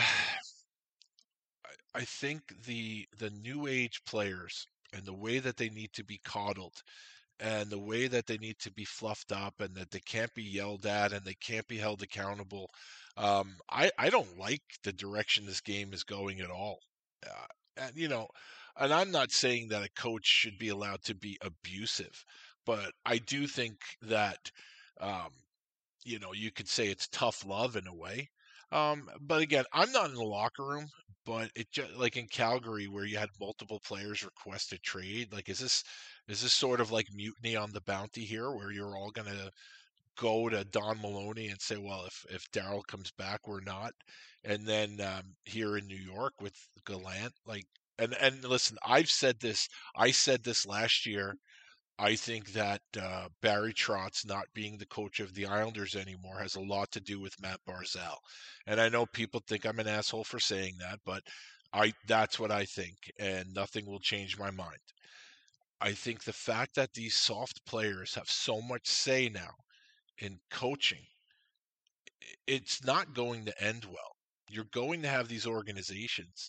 I 1.94 2.04
think 2.04 2.64
the 2.64 3.06
the 3.18 3.30
new 3.30 3.66
age 3.66 4.02
players 4.06 4.66
and 4.92 5.04
the 5.04 5.14
way 5.14 5.38
that 5.38 5.56
they 5.56 5.68
need 5.68 5.92
to 5.94 6.04
be 6.04 6.18
coddled 6.24 6.82
and 7.40 7.70
the 7.70 7.78
way 7.78 8.06
that 8.08 8.26
they 8.26 8.38
need 8.38 8.58
to 8.60 8.72
be 8.72 8.84
fluffed 8.84 9.32
up 9.32 9.60
and 9.60 9.74
that 9.74 9.90
they 9.90 10.00
can't 10.00 10.32
be 10.34 10.42
yelled 10.42 10.86
at 10.86 11.12
and 11.12 11.24
they 11.24 11.34
can't 11.34 11.66
be 11.68 11.78
held 11.78 12.02
accountable. 12.02 12.70
Um, 13.16 13.56
I 13.70 13.90
I 13.98 14.10
don't 14.10 14.38
like 14.38 14.62
the 14.84 14.92
direction 14.92 15.46
this 15.46 15.60
game 15.60 15.92
is 15.92 16.04
going 16.04 16.40
at 16.40 16.50
all. 16.50 16.80
Uh, 17.26 17.46
and 17.76 17.96
you 17.96 18.08
know, 18.08 18.28
and 18.76 18.92
I'm 18.92 19.10
not 19.10 19.32
saying 19.32 19.68
that 19.68 19.84
a 19.84 19.90
coach 20.00 20.26
should 20.26 20.58
be 20.58 20.68
allowed 20.68 21.02
to 21.04 21.14
be 21.14 21.38
abusive, 21.42 22.24
but 22.66 22.92
I 23.06 23.18
do 23.18 23.46
think 23.46 23.76
that 24.02 24.50
um, 25.00 25.30
you 26.04 26.18
know 26.18 26.32
you 26.32 26.50
could 26.52 26.68
say 26.68 26.88
it's 26.88 27.08
tough 27.08 27.44
love 27.46 27.76
in 27.76 27.86
a 27.86 27.94
way. 27.94 28.28
Um, 28.72 29.08
but 29.20 29.42
again, 29.42 29.64
I'm 29.72 29.92
not 29.92 30.10
in 30.10 30.14
the 30.14 30.22
locker 30.22 30.64
room, 30.64 30.88
but 31.30 31.48
it 31.54 31.70
just 31.70 31.94
like 31.96 32.16
in 32.16 32.26
Calgary 32.26 32.88
where 32.88 33.04
you 33.04 33.16
had 33.16 33.28
multiple 33.40 33.80
players 33.86 34.24
request 34.24 34.72
a 34.72 34.78
trade. 34.78 35.32
Like, 35.32 35.48
is 35.48 35.60
this 35.60 35.84
is 36.26 36.42
this 36.42 36.52
sort 36.52 36.80
of 36.80 36.90
like 36.90 37.06
mutiny 37.14 37.54
on 37.54 37.70
the 37.72 37.80
bounty 37.82 38.24
here, 38.24 38.50
where 38.50 38.72
you're 38.72 38.96
all 38.96 39.12
gonna 39.12 39.50
go 40.18 40.48
to 40.48 40.64
Don 40.64 41.00
Maloney 41.00 41.46
and 41.46 41.60
say, 41.60 41.76
well, 41.76 42.04
if 42.06 42.24
if 42.30 42.50
Daryl 42.50 42.84
comes 42.84 43.12
back, 43.12 43.46
we're 43.46 43.60
not. 43.60 43.92
And 44.42 44.66
then 44.66 45.00
um, 45.00 45.22
here 45.44 45.76
in 45.76 45.86
New 45.86 45.94
York 45.94 46.34
with 46.40 46.56
Gallant, 46.84 47.34
like, 47.46 47.66
and 47.96 48.12
and 48.20 48.44
listen, 48.44 48.76
I've 48.84 49.10
said 49.10 49.36
this. 49.40 49.68
I 49.94 50.10
said 50.10 50.42
this 50.42 50.66
last 50.66 51.06
year 51.06 51.36
I 52.00 52.16
think 52.16 52.54
that 52.54 52.80
uh, 52.98 53.28
Barry 53.42 53.74
Trotz 53.74 54.26
not 54.26 54.46
being 54.54 54.78
the 54.78 54.86
coach 54.86 55.20
of 55.20 55.34
the 55.34 55.44
Islanders 55.44 55.94
anymore 55.94 56.38
has 56.38 56.56
a 56.56 56.60
lot 56.60 56.90
to 56.92 57.00
do 57.00 57.20
with 57.20 57.40
Matt 57.42 57.60
Barzal. 57.68 58.16
And 58.66 58.80
I 58.80 58.88
know 58.88 59.04
people 59.04 59.42
think 59.46 59.66
I'm 59.66 59.78
an 59.78 59.86
asshole 59.86 60.24
for 60.24 60.40
saying 60.40 60.76
that, 60.80 61.00
but 61.04 61.22
I 61.74 61.92
that's 62.08 62.40
what 62.40 62.50
I 62.50 62.64
think, 62.64 62.96
and 63.18 63.52
nothing 63.52 63.84
will 63.84 64.00
change 64.00 64.38
my 64.38 64.50
mind. 64.50 64.78
I 65.82 65.92
think 65.92 66.24
the 66.24 66.32
fact 66.32 66.74
that 66.76 66.94
these 66.94 67.16
soft 67.16 67.64
players 67.66 68.14
have 68.14 68.30
so 68.30 68.62
much 68.62 68.88
say 68.88 69.28
now 69.28 69.52
in 70.18 70.38
coaching, 70.50 71.04
it's 72.46 72.82
not 72.82 73.14
going 73.14 73.44
to 73.44 73.62
end 73.62 73.84
well. 73.84 74.16
You're 74.48 74.64
going 74.72 75.02
to 75.02 75.08
have 75.08 75.28
these 75.28 75.46
organizations 75.46 76.48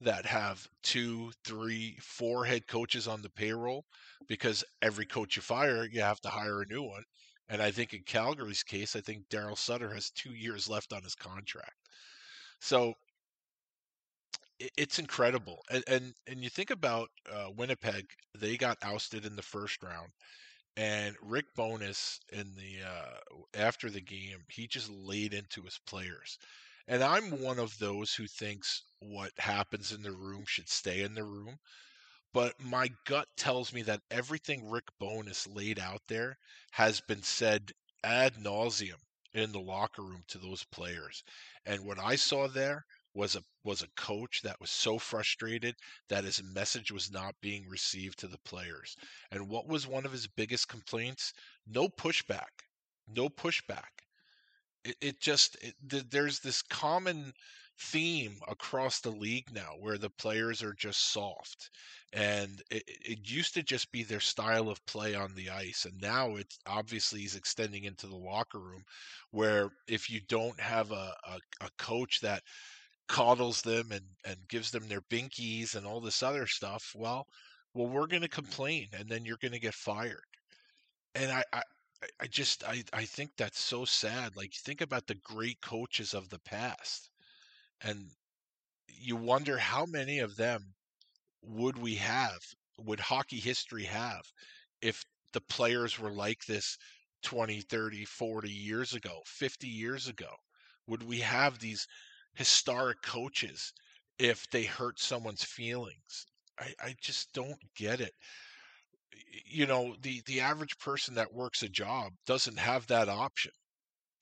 that 0.00 0.26
have 0.26 0.66
two, 0.82 1.32
three, 1.44 1.96
four 2.00 2.44
head 2.44 2.66
coaches 2.66 3.06
on 3.06 3.22
the 3.22 3.30
payroll 3.30 3.84
because 4.28 4.64
every 4.82 5.06
coach 5.06 5.36
you 5.36 5.42
fire, 5.42 5.86
you 5.90 6.00
have 6.00 6.20
to 6.20 6.28
hire 6.28 6.62
a 6.62 6.66
new 6.66 6.82
one. 6.82 7.04
And 7.48 7.60
I 7.60 7.70
think 7.70 7.92
in 7.92 8.02
Calgary's 8.04 8.62
case, 8.62 8.94
I 8.96 9.00
think 9.00 9.28
Daryl 9.28 9.58
Sutter 9.58 9.92
has 9.92 10.10
two 10.10 10.32
years 10.34 10.68
left 10.68 10.92
on 10.92 11.02
his 11.02 11.14
contract. 11.14 11.74
So 12.60 12.94
it's 14.58 14.98
incredible. 14.98 15.62
And 15.70 15.82
and, 15.86 16.14
and 16.26 16.42
you 16.42 16.50
think 16.50 16.70
about 16.70 17.08
uh, 17.32 17.48
Winnipeg, 17.56 18.06
they 18.38 18.56
got 18.56 18.78
ousted 18.82 19.24
in 19.24 19.36
the 19.36 19.42
first 19.42 19.82
round. 19.82 20.10
And 20.76 21.16
Rick 21.22 21.46
Bowness 21.56 22.20
in 22.32 22.54
the 22.56 22.86
uh, 22.86 23.18
after 23.54 23.90
the 23.90 24.00
game, 24.00 24.44
he 24.50 24.66
just 24.66 24.90
laid 24.90 25.34
into 25.34 25.62
his 25.62 25.78
players. 25.86 26.38
And 26.88 27.02
I'm 27.02 27.42
one 27.42 27.58
of 27.58 27.78
those 27.78 28.14
who 28.14 28.26
thinks 28.26 28.82
what 29.00 29.32
happens 29.38 29.92
in 29.92 30.02
the 30.02 30.12
room 30.12 30.44
should 30.46 30.68
stay 30.68 31.02
in 31.02 31.14
the 31.14 31.24
room. 31.24 31.58
But 32.32 32.60
my 32.60 32.88
gut 33.06 33.28
tells 33.36 33.72
me 33.72 33.82
that 33.82 34.02
everything 34.10 34.68
Rick 34.68 34.88
Bowness 34.98 35.46
laid 35.46 35.78
out 35.78 36.02
there 36.08 36.38
has 36.72 37.00
been 37.00 37.22
said 37.22 37.72
ad 38.04 38.34
nauseum 38.36 39.00
in 39.32 39.52
the 39.52 39.60
locker 39.60 40.02
room 40.02 40.24
to 40.28 40.38
those 40.38 40.64
players. 40.64 41.22
And 41.66 41.84
what 41.84 41.98
I 41.98 42.16
saw 42.16 42.48
there 42.48 42.84
was 43.14 43.36
a 43.36 43.44
was 43.64 43.82
a 43.82 43.88
coach 43.96 44.42
that 44.42 44.60
was 44.60 44.70
so 44.70 44.98
frustrated 44.98 45.76
that 46.08 46.24
his 46.24 46.42
message 46.42 46.92
was 46.92 47.10
not 47.10 47.40
being 47.40 47.68
received 47.68 48.18
to 48.20 48.28
the 48.28 48.38
players. 48.38 48.96
And 49.30 49.48
what 49.48 49.66
was 49.66 49.86
one 49.86 50.06
of 50.06 50.12
his 50.12 50.26
biggest 50.28 50.68
complaints? 50.68 51.32
No 51.66 51.88
pushback. 51.88 52.64
No 53.08 53.28
pushback 53.28 54.00
it, 54.84 54.96
it 55.00 55.20
just 55.20 55.56
it, 55.62 55.74
there's 56.10 56.40
this 56.40 56.62
common 56.62 57.32
theme 57.80 58.36
across 58.48 59.00
the 59.00 59.10
league 59.10 59.48
now 59.54 59.70
where 59.80 59.98
the 59.98 60.10
players 60.10 60.62
are 60.62 60.74
just 60.74 61.12
soft 61.12 61.70
and 62.12 62.62
it, 62.70 62.82
it 62.86 63.30
used 63.30 63.54
to 63.54 63.62
just 63.62 63.90
be 63.90 64.02
their 64.02 64.20
style 64.20 64.68
of 64.68 64.84
play 64.86 65.14
on 65.14 65.34
the 65.34 65.48
ice 65.48 65.86
and 65.86 66.00
now 66.00 66.36
it's 66.36 66.58
obviously 66.66 67.22
is 67.22 67.36
extending 67.36 67.84
into 67.84 68.06
the 68.06 68.16
locker 68.16 68.58
room 68.60 68.82
where 69.30 69.70
if 69.88 70.10
you 70.10 70.20
don't 70.28 70.60
have 70.60 70.90
a, 70.92 71.14
a, 71.24 71.38
a 71.62 71.70
coach 71.78 72.20
that 72.20 72.42
coddles 73.08 73.62
them 73.62 73.90
and, 73.92 74.04
and 74.26 74.36
gives 74.48 74.70
them 74.70 74.86
their 74.88 75.02
binkies 75.02 75.74
and 75.74 75.86
all 75.86 76.00
this 76.00 76.22
other 76.22 76.46
stuff 76.46 76.92
well 76.96 77.26
well 77.74 77.88
we're 77.88 78.06
going 78.06 78.22
to 78.22 78.28
complain 78.28 78.88
and 78.92 79.08
then 79.08 79.24
you're 79.24 79.38
going 79.38 79.52
to 79.52 79.58
get 79.60 79.74
fired 79.74 80.24
and 81.14 81.30
I, 81.30 81.44
I 81.52 81.62
I 82.20 82.26
just 82.26 82.64
I 82.64 82.82
I 82.92 83.04
think 83.04 83.32
that's 83.36 83.58
so 83.60 83.84
sad. 83.84 84.36
Like 84.36 84.52
think 84.54 84.80
about 84.80 85.06
the 85.06 85.16
great 85.16 85.60
coaches 85.60 86.14
of 86.14 86.28
the 86.30 86.38
past, 86.38 87.09
and 87.82 88.10
you 88.88 89.16
wonder 89.16 89.58
how 89.58 89.86
many 89.86 90.18
of 90.18 90.36
them 90.36 90.74
would 91.42 91.78
we 91.78 91.96
have, 91.96 92.40
would 92.78 93.00
hockey 93.00 93.40
history 93.40 93.84
have, 93.84 94.22
if 94.80 95.04
the 95.32 95.40
players 95.42 95.98
were 95.98 96.12
like 96.12 96.44
this 96.46 96.78
20, 97.22 97.60
30, 97.62 98.04
40 98.04 98.50
years 98.50 98.94
ago, 98.94 99.22
50 99.26 99.68
years 99.68 100.08
ago? 100.08 100.34
Would 100.86 101.02
we 101.04 101.20
have 101.20 101.58
these 101.58 101.86
historic 102.34 103.02
coaches 103.02 103.72
if 104.18 104.48
they 104.50 104.64
hurt 104.64 104.98
someone's 105.00 105.44
feelings? 105.44 106.26
I, 106.58 106.74
I 106.80 106.94
just 107.00 107.32
don't 107.32 107.60
get 107.76 108.00
it 108.00 108.14
you 109.46 109.66
know 109.66 109.96
the 110.00 110.20
the 110.26 110.40
average 110.40 110.78
person 110.78 111.14
that 111.14 111.32
works 111.32 111.62
a 111.62 111.68
job 111.68 112.12
doesn't 112.26 112.58
have 112.58 112.86
that 112.86 113.08
option 113.08 113.52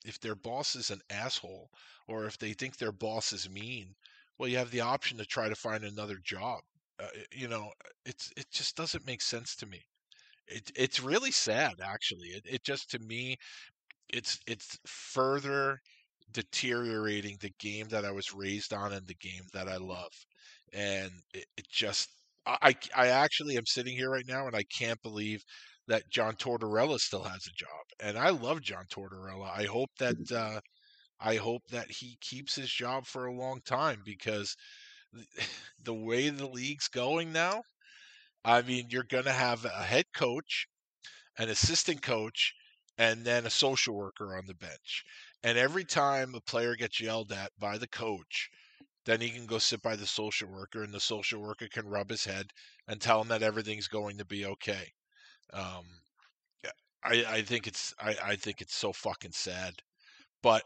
if 0.05 0.19
their 0.19 0.35
boss 0.35 0.75
is 0.75 0.91
an 0.91 1.01
asshole 1.09 1.69
or 2.09 2.25
if 2.25 2.37
they 2.37 2.53
think 2.53 2.77
their 2.77 2.91
boss 2.91 3.31
is 3.33 3.49
mean 3.49 3.93
well 4.37 4.49
you 4.49 4.57
have 4.57 4.71
the 4.71 4.81
option 4.81 5.17
to 5.17 5.25
try 5.25 5.47
to 5.49 5.55
find 5.55 5.83
another 5.83 6.17
job 6.23 6.59
uh, 7.01 7.07
you 7.31 7.47
know 7.47 7.69
it's 8.05 8.31
it 8.37 8.45
just 8.51 8.75
doesn't 8.75 9.07
make 9.07 9.21
sense 9.21 9.55
to 9.55 9.65
me 9.65 9.81
it, 10.47 10.71
it's 10.75 11.01
really 11.01 11.31
sad 11.31 11.73
actually 11.83 12.27
it, 12.29 12.43
it 12.45 12.63
just 12.63 12.89
to 12.89 12.99
me 12.99 13.37
it's 14.09 14.39
it's 14.47 14.77
further 14.85 15.79
deteriorating 16.31 17.37
the 17.41 17.53
game 17.59 17.87
that 17.89 18.05
i 18.05 18.11
was 18.11 18.33
raised 18.33 18.73
on 18.73 18.93
and 18.93 19.07
the 19.07 19.15
game 19.15 19.43
that 19.53 19.67
i 19.67 19.77
love 19.77 20.11
and 20.73 21.11
it, 21.33 21.45
it 21.57 21.65
just 21.69 22.09
I, 22.45 22.75
I 22.95 23.07
actually 23.07 23.57
am 23.57 23.65
sitting 23.65 23.95
here 23.95 24.09
right 24.09 24.27
now 24.27 24.47
and 24.47 24.55
I 24.55 24.63
can't 24.63 25.01
believe 25.03 25.43
that 25.87 26.09
John 26.09 26.35
Tortorella 26.35 26.99
still 26.99 27.23
has 27.23 27.47
a 27.47 27.55
job. 27.55 27.69
And 28.01 28.17
I 28.17 28.29
love 28.29 28.61
John 28.61 28.85
Tortorella. 28.91 29.49
I 29.55 29.63
hope 29.63 29.89
that 29.99 30.15
mm-hmm. 30.15 30.57
uh, 30.57 30.59
I 31.19 31.35
hope 31.35 31.63
that 31.69 31.91
he 31.91 32.17
keeps 32.21 32.55
his 32.55 32.71
job 32.71 33.05
for 33.05 33.25
a 33.25 33.33
long 33.33 33.61
time 33.61 34.01
because 34.05 34.55
the 35.83 35.93
way 35.93 36.29
the 36.29 36.47
league's 36.47 36.87
going 36.87 37.31
now, 37.31 37.63
I 38.45 38.61
mean, 38.61 38.87
you're 38.89 39.03
going 39.03 39.25
to 39.25 39.33
have 39.33 39.65
a 39.65 39.83
head 39.83 40.05
coach, 40.13 40.67
an 41.37 41.49
assistant 41.49 42.01
coach, 42.01 42.53
and 42.97 43.25
then 43.25 43.45
a 43.45 43.49
social 43.49 43.95
worker 43.95 44.35
on 44.37 44.45
the 44.45 44.55
bench. 44.55 45.03
And 45.43 45.57
every 45.57 45.85
time 45.85 46.35
a 46.35 46.41
player 46.41 46.75
gets 46.75 46.99
yelled 46.99 47.31
at 47.31 47.51
by 47.57 47.77
the 47.77 47.87
coach, 47.87 48.49
then 49.05 49.21
he 49.21 49.29
can 49.29 49.45
go 49.45 49.57
sit 49.57 49.81
by 49.81 49.95
the 49.95 50.07
social 50.07 50.49
worker, 50.49 50.83
and 50.83 50.93
the 50.93 50.99
social 50.99 51.41
worker 51.41 51.67
can 51.71 51.87
rub 51.87 52.09
his 52.09 52.25
head 52.25 52.51
and 52.87 52.99
tell 53.01 53.21
him 53.21 53.29
that 53.29 53.43
everything's 53.43 53.87
going 53.87 54.17
to 54.17 54.25
be 54.25 54.45
okay. 54.45 54.91
Um, 55.53 55.85
I, 57.03 57.25
I 57.27 57.41
think 57.41 57.67
it's 57.67 57.93
I, 57.99 58.15
I 58.23 58.35
think 58.35 58.61
it's 58.61 58.75
so 58.75 58.91
fucking 58.93 59.31
sad. 59.31 59.73
But 60.41 60.63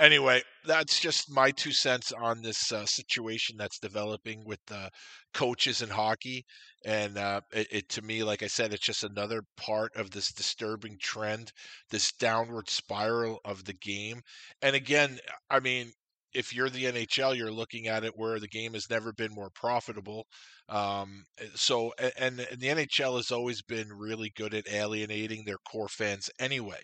anyway, 0.00 0.42
that's 0.66 0.98
just 0.98 1.30
my 1.30 1.50
two 1.52 1.72
cents 1.72 2.12
on 2.12 2.42
this 2.42 2.72
uh, 2.72 2.84
situation 2.86 3.56
that's 3.56 3.78
developing 3.78 4.42
with 4.44 4.58
the 4.66 4.90
coaches 5.32 5.82
in 5.82 5.88
hockey. 5.90 6.44
And 6.84 7.18
uh, 7.18 7.42
it, 7.52 7.68
it, 7.70 7.88
to 7.90 8.02
me, 8.02 8.24
like 8.24 8.42
I 8.42 8.46
said, 8.46 8.72
it's 8.72 8.84
just 8.84 9.04
another 9.04 9.42
part 9.56 9.94
of 9.94 10.10
this 10.10 10.32
disturbing 10.32 10.96
trend, 11.00 11.52
this 11.90 12.12
downward 12.12 12.68
spiral 12.70 13.38
of 13.44 13.64
the 13.64 13.74
game. 13.74 14.22
And 14.62 14.74
again, 14.74 15.18
I 15.50 15.60
mean, 15.60 15.92
if 16.32 16.54
you're 16.54 16.70
the 16.70 16.84
NHL, 16.84 17.36
you're 17.36 17.52
looking 17.52 17.88
at 17.88 18.04
it 18.04 18.12
where 18.16 18.38
the 18.38 18.48
game 18.48 18.74
has 18.74 18.88
never 18.90 19.12
been 19.12 19.34
more 19.34 19.50
profitable. 19.50 20.26
Um, 20.68 21.24
so, 21.54 21.92
and, 21.98 22.12
and 22.18 22.60
the 22.60 22.68
NHL 22.68 23.16
has 23.16 23.30
always 23.30 23.62
been 23.62 23.88
really 23.92 24.32
good 24.36 24.54
at 24.54 24.70
alienating 24.70 25.44
their 25.44 25.58
core 25.70 25.88
fans 25.88 26.30
anyway. 26.38 26.80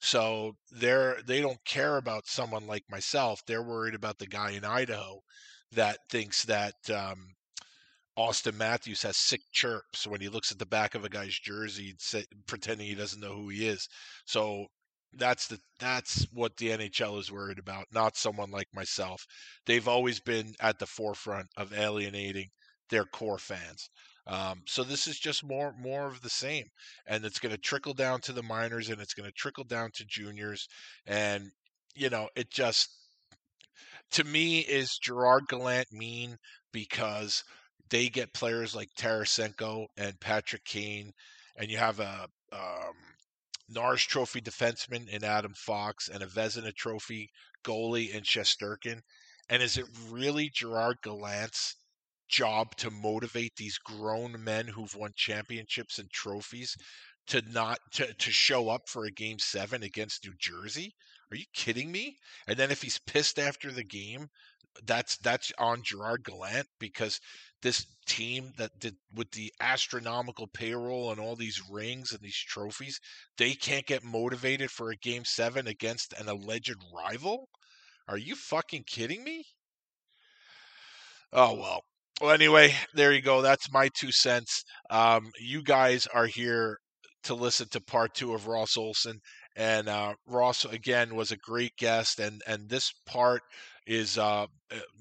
So 0.00 0.52
they're 0.70 1.18
they 1.26 1.40
don't 1.40 1.64
care 1.64 1.96
about 1.96 2.26
someone 2.26 2.66
like 2.66 2.84
myself. 2.90 3.40
They're 3.46 3.62
worried 3.62 3.94
about 3.94 4.18
the 4.18 4.26
guy 4.26 4.50
in 4.50 4.64
Idaho 4.64 5.20
that 5.72 5.98
thinks 6.10 6.44
that 6.44 6.74
um, 6.94 7.34
Auston 8.18 8.56
Matthews 8.56 9.02
has 9.02 9.16
sick 9.16 9.40
chirps 9.52 10.06
when 10.06 10.20
he 10.20 10.28
looks 10.28 10.50
at 10.50 10.58
the 10.58 10.66
back 10.66 10.94
of 10.94 11.04
a 11.04 11.08
guy's 11.08 11.38
jersey, 11.38 11.94
pretending 12.46 12.86
he 12.86 12.94
doesn't 12.94 13.20
know 13.20 13.34
who 13.34 13.48
he 13.48 13.66
is. 13.66 13.88
So 14.24 14.66
that's 15.18 15.48
the 15.48 15.58
that's 15.78 16.26
what 16.32 16.56
the 16.56 16.70
NHL 16.70 17.18
is 17.18 17.30
worried 17.30 17.58
about, 17.58 17.86
not 17.92 18.16
someone 18.16 18.50
like 18.50 18.68
myself. 18.74 19.26
They've 19.66 19.88
always 19.88 20.20
been 20.20 20.54
at 20.60 20.78
the 20.78 20.86
forefront 20.86 21.48
of 21.56 21.72
alienating 21.72 22.48
their 22.90 23.04
core 23.04 23.38
fans. 23.38 23.88
Um, 24.26 24.62
so 24.66 24.82
this 24.82 25.06
is 25.06 25.18
just 25.18 25.44
more 25.44 25.74
more 25.78 26.06
of 26.06 26.22
the 26.22 26.30
same, 26.30 26.66
and 27.06 27.24
it's 27.24 27.38
going 27.38 27.54
to 27.54 27.60
trickle 27.60 27.94
down 27.94 28.20
to 28.22 28.32
the 28.32 28.42
minors, 28.42 28.88
and 28.88 29.00
it's 29.00 29.14
going 29.14 29.28
to 29.28 29.34
trickle 29.36 29.64
down 29.64 29.90
to 29.94 30.04
juniors, 30.08 30.66
and 31.06 31.50
you 31.94 32.10
know 32.10 32.28
it 32.34 32.50
just 32.50 32.88
to 34.12 34.24
me 34.24 34.60
is 34.60 34.98
Gerard 34.98 35.44
Gallant 35.48 35.92
mean 35.92 36.36
because 36.72 37.44
they 37.90 38.08
get 38.08 38.34
players 38.34 38.74
like 38.74 38.88
Tarasenko 38.98 39.86
and 39.96 40.18
Patrick 40.20 40.64
Kane, 40.64 41.12
and 41.56 41.70
you 41.70 41.78
have 41.78 42.00
a 42.00 42.26
um, 42.52 42.94
Norris 43.68 44.02
Trophy 44.02 44.40
defenseman 44.40 45.08
in 45.08 45.24
Adam 45.24 45.54
Fox 45.54 46.08
and 46.08 46.22
a 46.22 46.26
Vezina 46.26 46.74
Trophy 46.74 47.30
goalie 47.64 48.10
in 48.10 48.22
Shesterkin. 48.22 49.00
And 49.48 49.62
is 49.62 49.76
it 49.76 49.86
really 50.08 50.50
Gerard 50.50 50.98
Gallant's 51.02 51.76
job 52.28 52.74
to 52.76 52.90
motivate 52.90 53.54
these 53.56 53.78
grown 53.78 54.42
men 54.42 54.66
who've 54.66 54.94
won 54.94 55.12
championships 55.16 55.98
and 55.98 56.10
trophies 56.10 56.76
to 57.28 57.42
not 57.50 57.78
to, 57.92 58.12
to 58.12 58.30
show 58.30 58.68
up 58.68 58.88
for 58.88 59.04
a 59.04 59.10
game 59.10 59.38
seven 59.38 59.82
against 59.82 60.24
New 60.24 60.34
Jersey? 60.38 60.94
Are 61.30 61.36
you 61.36 61.44
kidding 61.52 61.90
me? 61.90 62.16
And 62.46 62.56
then 62.56 62.70
if 62.70 62.82
he's 62.82 62.98
pissed 62.98 63.38
after 63.38 63.72
the 63.72 63.84
game, 63.84 64.28
that's 64.84 65.16
that's 65.18 65.52
on 65.58 65.82
Gerard 65.82 66.24
Gallant 66.24 66.68
because 66.78 67.20
this 67.62 67.86
team 68.06 68.52
that 68.58 68.70
did 68.78 68.94
with 69.14 69.30
the 69.32 69.52
astronomical 69.60 70.46
payroll 70.46 71.10
and 71.10 71.20
all 71.20 71.36
these 71.36 71.60
rings 71.70 72.12
and 72.12 72.20
these 72.20 72.44
trophies, 72.48 73.00
they 73.38 73.54
can't 73.54 73.86
get 73.86 74.04
motivated 74.04 74.70
for 74.70 74.90
a 74.90 74.96
game 74.96 75.24
seven 75.24 75.66
against 75.66 76.12
an 76.14 76.28
alleged 76.28 76.76
rival? 76.94 77.48
Are 78.08 78.18
you 78.18 78.36
fucking 78.36 78.84
kidding 78.86 79.24
me? 79.24 79.44
Oh 81.32 81.54
well. 81.54 81.82
Well, 82.20 82.30
anyway, 82.30 82.74
there 82.94 83.12
you 83.12 83.20
go. 83.20 83.42
That's 83.42 83.70
my 83.72 83.90
two 83.94 84.10
cents. 84.10 84.64
Um, 84.88 85.30
you 85.38 85.62
guys 85.62 86.06
are 86.06 86.26
here 86.26 86.78
to 87.24 87.34
listen 87.34 87.68
to 87.72 87.80
part 87.80 88.14
two 88.14 88.32
of 88.32 88.46
Ross 88.46 88.76
Olsson, 88.78 89.18
and 89.56 89.88
uh, 89.88 90.14
Ross 90.26 90.64
again 90.64 91.14
was 91.14 91.30
a 91.32 91.36
great 91.36 91.76
guest, 91.76 92.20
and 92.20 92.40
and 92.46 92.68
this 92.68 92.92
part 93.06 93.42
is 93.86 94.18
uh, 94.18 94.46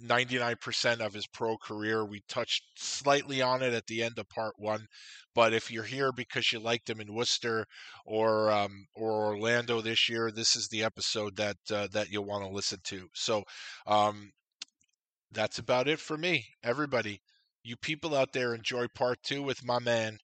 99% 0.03 1.01
uh, 1.01 1.05
of 1.05 1.13
his 1.13 1.27
pro 1.27 1.57
career. 1.57 2.05
We 2.05 2.21
touched 2.29 2.63
slightly 2.77 3.41
on 3.41 3.63
it 3.63 3.73
at 3.73 3.87
the 3.87 4.03
end 4.03 4.19
of 4.19 4.29
part 4.29 4.53
one, 4.57 4.85
but 5.33 5.53
if 5.53 5.71
you're 5.71 5.83
here 5.83 6.11
because 6.11 6.51
you 6.51 6.59
liked 6.59 6.89
him 6.89 7.01
in 7.01 7.13
Worcester 7.13 7.65
or 8.05 8.51
um, 8.51 8.85
or 8.95 9.11
Orlando 9.25 9.81
this 9.81 10.07
year, 10.07 10.31
this 10.31 10.55
is 10.55 10.67
the 10.67 10.83
episode 10.83 11.35
that 11.37 11.57
uh, 11.71 11.87
that 11.93 12.09
you'll 12.11 12.25
want 12.25 12.43
to 12.43 12.55
listen 12.55 12.79
to. 12.85 13.07
So 13.13 13.43
um, 13.87 14.31
that's 15.31 15.57
about 15.57 15.87
it 15.87 15.99
for 15.99 16.17
me. 16.17 16.45
Everybody, 16.63 17.21
you 17.63 17.75
people 17.75 18.15
out 18.15 18.33
there, 18.33 18.53
enjoy 18.53 18.85
part 18.93 19.17
two 19.23 19.41
with 19.41 19.65
my 19.65 19.79
man, 19.79 20.19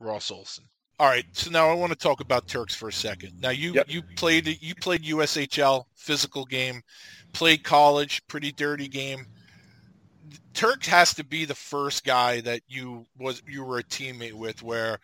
Ross 0.00 0.30
Olsson. 0.30 0.64
All 1.02 1.08
right, 1.08 1.26
so 1.32 1.50
now 1.50 1.68
I 1.68 1.74
want 1.74 1.90
to 1.90 1.98
talk 1.98 2.20
about 2.20 2.46
Turks 2.46 2.76
for 2.76 2.88
a 2.88 2.92
second. 2.92 3.32
Now 3.40 3.50
you 3.50 3.72
yep. 3.72 3.86
you 3.88 4.02
played 4.14 4.46
you 4.62 4.72
played 4.76 5.02
USHL 5.02 5.86
physical 5.96 6.44
game, 6.44 6.80
played 7.32 7.64
college, 7.64 8.24
pretty 8.28 8.52
dirty 8.52 8.86
game. 8.86 9.26
Turks 10.54 10.86
has 10.86 11.12
to 11.14 11.24
be 11.24 11.44
the 11.44 11.56
first 11.56 12.04
guy 12.04 12.40
that 12.42 12.60
you 12.68 13.04
was 13.18 13.42
you 13.48 13.64
were 13.64 13.78
a 13.78 13.82
teammate 13.82 14.34
with 14.34 14.62
where 14.62 15.00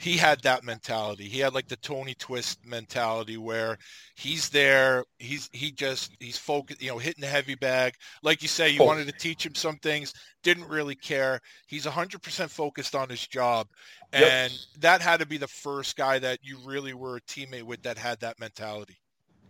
he 0.00 0.16
had 0.16 0.40
that 0.42 0.64
mentality. 0.64 1.24
He 1.24 1.40
had 1.40 1.52
like 1.52 1.68
the 1.68 1.76
Tony 1.76 2.14
Twist 2.14 2.64
mentality 2.64 3.36
where 3.36 3.76
he's 4.14 4.48
there, 4.48 5.04
he's 5.18 5.50
he 5.52 5.70
just 5.70 6.16
he's 6.18 6.38
focused, 6.38 6.80
you 6.80 6.88
know, 6.88 6.96
hitting 6.96 7.20
the 7.20 7.26
heavy 7.26 7.54
bag. 7.54 7.94
Like 8.22 8.40
you 8.40 8.48
say, 8.48 8.70
you 8.70 8.80
oh. 8.80 8.86
wanted 8.86 9.06
to 9.08 9.12
teach 9.12 9.44
him 9.44 9.54
some 9.54 9.76
things, 9.76 10.14
didn't 10.42 10.68
really 10.68 10.94
care. 10.94 11.40
He's 11.66 11.84
100% 11.84 12.48
focused 12.48 12.94
on 12.94 13.10
his 13.10 13.26
job. 13.26 13.68
And 14.14 14.50
yep. 14.50 14.60
that 14.80 15.02
had 15.02 15.20
to 15.20 15.26
be 15.26 15.36
the 15.36 15.48
first 15.48 15.96
guy 15.96 16.18
that 16.18 16.38
you 16.42 16.56
really 16.64 16.94
were 16.94 17.16
a 17.16 17.20
teammate 17.22 17.64
with 17.64 17.82
that 17.82 17.98
had 17.98 18.20
that 18.20 18.40
mentality. 18.40 18.96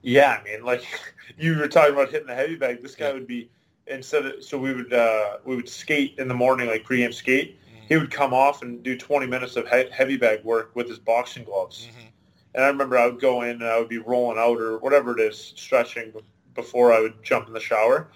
Yeah, 0.03 0.41
I 0.41 0.43
mean, 0.43 0.65
like 0.65 0.85
you 1.39 1.59
were 1.59 1.69
talking 1.69 1.95
about 1.95 2.11
hitting 2.11 2.27
the 2.27 2.35
heavy 2.35 2.57
bag, 2.57 2.83
this 2.83 2.97
guy 2.97 3.09
yeah. 3.09 3.15
would 3.15 3.29
be 3.29 3.51
instead 3.87 4.27
of 4.27 4.45
so 4.45 4.59
we 4.59 4.73
would 4.73 4.93
uh 4.93 5.39
we 5.45 5.57
would 5.57 5.69
skate 5.69 6.15
in 6.19 6.29
the 6.29 6.35
morning 6.35 6.69
like 6.69 6.85
pregame 6.85 7.13
skate 7.13 7.59
he 7.91 7.97
would 7.97 8.11
come 8.13 8.33
off 8.33 8.63
and 8.63 8.83
do 8.85 8.97
20 8.97 9.27
minutes 9.27 9.57
of 9.57 9.69
he- 9.69 9.91
heavy 9.91 10.17
bag 10.17 10.45
work 10.45 10.71
with 10.77 10.89
his 10.89 11.01
boxing 11.01 11.43
gloves. 11.43 11.89
Mm-hmm. 11.91 12.07
And 12.55 12.65
I 12.65 12.69
remember 12.69 12.97
I 12.97 13.07
would 13.07 13.21
go 13.21 13.43
in 13.43 13.51
and 13.51 13.65
I 13.65 13.79
would 13.79 13.89
be 13.89 13.99
rolling 13.99 14.39
out 14.39 14.61
or 14.61 14.79
whatever 14.79 15.19
it 15.19 15.21
is, 15.21 15.53
stretching 15.57 16.13
before 16.55 16.93
I 16.93 17.01
would 17.01 17.21
jump 17.25 17.49
in 17.49 17.53
the 17.53 17.61
shower. 17.61 18.09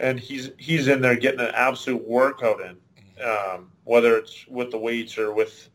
And 0.00 0.18
he's 0.18 0.50
he's 0.58 0.88
in 0.88 1.00
there 1.00 1.14
getting 1.14 1.40
an 1.40 1.52
absolute 1.54 2.06
workout 2.06 2.60
in, 2.60 2.76
mm-hmm. 2.76 3.56
um, 3.56 3.70
whether 3.84 4.16
it's 4.16 4.46
with 4.48 4.72
the 4.72 4.78
weights 4.78 5.16
or 5.16 5.32
with 5.32 5.68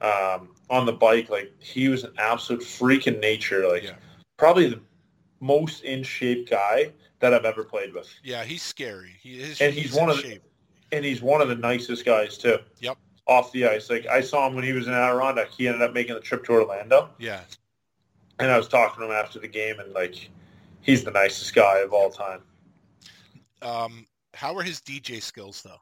um, 0.00 0.54
on 0.70 0.86
the 0.86 0.92
bike. 0.92 1.28
Like 1.28 1.52
he 1.60 1.88
was 1.90 2.04
an 2.04 2.12
absolute 2.16 2.62
freak 2.62 3.06
in 3.06 3.20
nature. 3.20 3.68
Like 3.68 3.82
yeah. 3.82 3.96
probably 4.38 4.68
the 4.68 4.80
most 5.40 5.84
in 5.84 6.04
shape 6.04 6.48
guy 6.48 6.90
that 7.20 7.34
I've 7.34 7.44
ever 7.44 7.64
played 7.64 7.92
with. 7.92 8.08
Yeah, 8.22 8.44
he's 8.44 8.62
scary. 8.62 9.16
He 9.20 9.40
is, 9.40 9.60
and 9.60 9.74
he's, 9.74 9.90
he's 9.90 9.94
one 9.94 10.08
of 10.08 10.22
the, 10.22 10.40
and 10.94 11.04
he's 11.04 11.22
one 11.22 11.40
of 11.40 11.48
the 11.48 11.54
nicest 11.54 12.04
guys 12.04 12.38
too. 12.38 12.58
Yep. 12.80 12.98
Off 13.26 13.52
the 13.52 13.66
ice, 13.66 13.88
like 13.88 14.06
I 14.06 14.20
saw 14.20 14.46
him 14.46 14.54
when 14.54 14.64
he 14.64 14.72
was 14.72 14.86
in 14.86 14.92
Adirondack. 14.92 15.50
He 15.50 15.66
ended 15.66 15.82
up 15.82 15.94
making 15.94 16.14
the 16.14 16.20
trip 16.20 16.44
to 16.44 16.52
Orlando. 16.52 17.10
Yeah. 17.18 17.40
And 18.38 18.50
I 18.50 18.56
was 18.56 18.68
talking 18.68 19.00
to 19.00 19.06
him 19.06 19.12
after 19.12 19.38
the 19.38 19.48
game, 19.48 19.80
and 19.80 19.92
like, 19.92 20.28
he's 20.82 21.04
the 21.04 21.10
nicest 21.10 21.54
guy 21.54 21.78
of 21.78 21.92
all 21.92 22.10
time. 22.10 22.40
Um, 23.62 24.06
how 24.34 24.54
are 24.56 24.62
his 24.62 24.80
DJ 24.80 25.22
skills 25.22 25.62
though? 25.62 25.80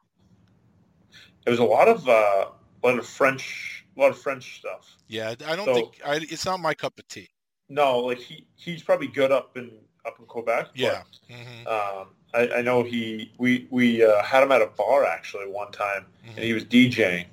It 1.45 1.49
was 1.49 1.59
a 1.59 1.65
lot 1.65 1.89
of 1.89 2.07
uh, 2.07 2.45
a 2.83 2.87
lot 2.87 2.97
of 2.97 3.05
French, 3.05 3.85
a 3.97 3.99
lot 3.99 4.11
of 4.11 4.17
French 4.17 4.57
stuff. 4.59 4.95
Yeah, 5.07 5.35
I 5.45 5.55
don't 5.55 5.65
so, 5.65 5.73
think 5.73 5.99
I, 6.05 6.15
it's 6.21 6.45
not 6.45 6.59
my 6.59 6.73
cup 6.73 6.97
of 6.97 7.07
tea. 7.07 7.29
No, 7.69 7.99
like 7.99 8.19
he 8.19 8.45
he's 8.55 8.83
probably 8.83 9.07
good 9.07 9.31
up 9.31 9.57
in 9.57 9.71
up 10.05 10.19
in 10.19 10.25
Quebec. 10.25 10.69
Yeah. 10.75 11.03
But, 11.27 11.35
mm-hmm. 11.35 11.67
um, 11.67 12.07
I, 12.33 12.59
I 12.59 12.61
know 12.61 12.83
he 12.83 13.31
we 13.37 13.67
we 13.69 14.03
uh, 14.03 14.23
had 14.23 14.43
him 14.43 14.51
at 14.51 14.61
a 14.61 14.67
bar 14.67 15.05
actually 15.05 15.47
one 15.47 15.71
time, 15.71 16.05
mm-hmm. 16.25 16.35
and 16.35 16.39
he 16.39 16.53
was 16.53 16.65
DJing, 16.65 17.25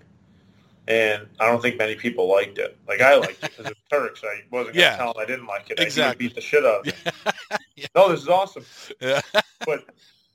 and 0.89 1.27
I 1.39 1.47
don't 1.47 1.63
think 1.63 1.79
many 1.79 1.95
people 1.95 2.29
liked 2.29 2.59
it. 2.59 2.77
Like 2.87 3.01
I 3.01 3.17
liked 3.17 3.43
it 3.43 3.53
because 3.57 3.71
it's 3.71 3.81
Turks. 3.91 4.23
I 4.25 4.43
wasn't 4.51 4.75
gonna 4.75 4.87
yeah. 4.87 4.97
tell 4.97 5.13
him 5.13 5.17
I 5.19 5.25
didn't 5.25 5.47
like 5.47 5.71
it. 5.71 5.81
Exactly. 5.81 6.27
I 6.27 6.29
beat 6.29 6.35
the 6.35 6.41
shit 6.41 6.67
out 6.67 6.87
of 6.87 6.95
him. 6.95 7.13
yeah. 7.77 7.87
No, 7.95 8.11
this 8.11 8.23
is 8.23 8.29
awesome. 8.29 8.65
Yeah. 9.01 9.23
but 9.67 9.87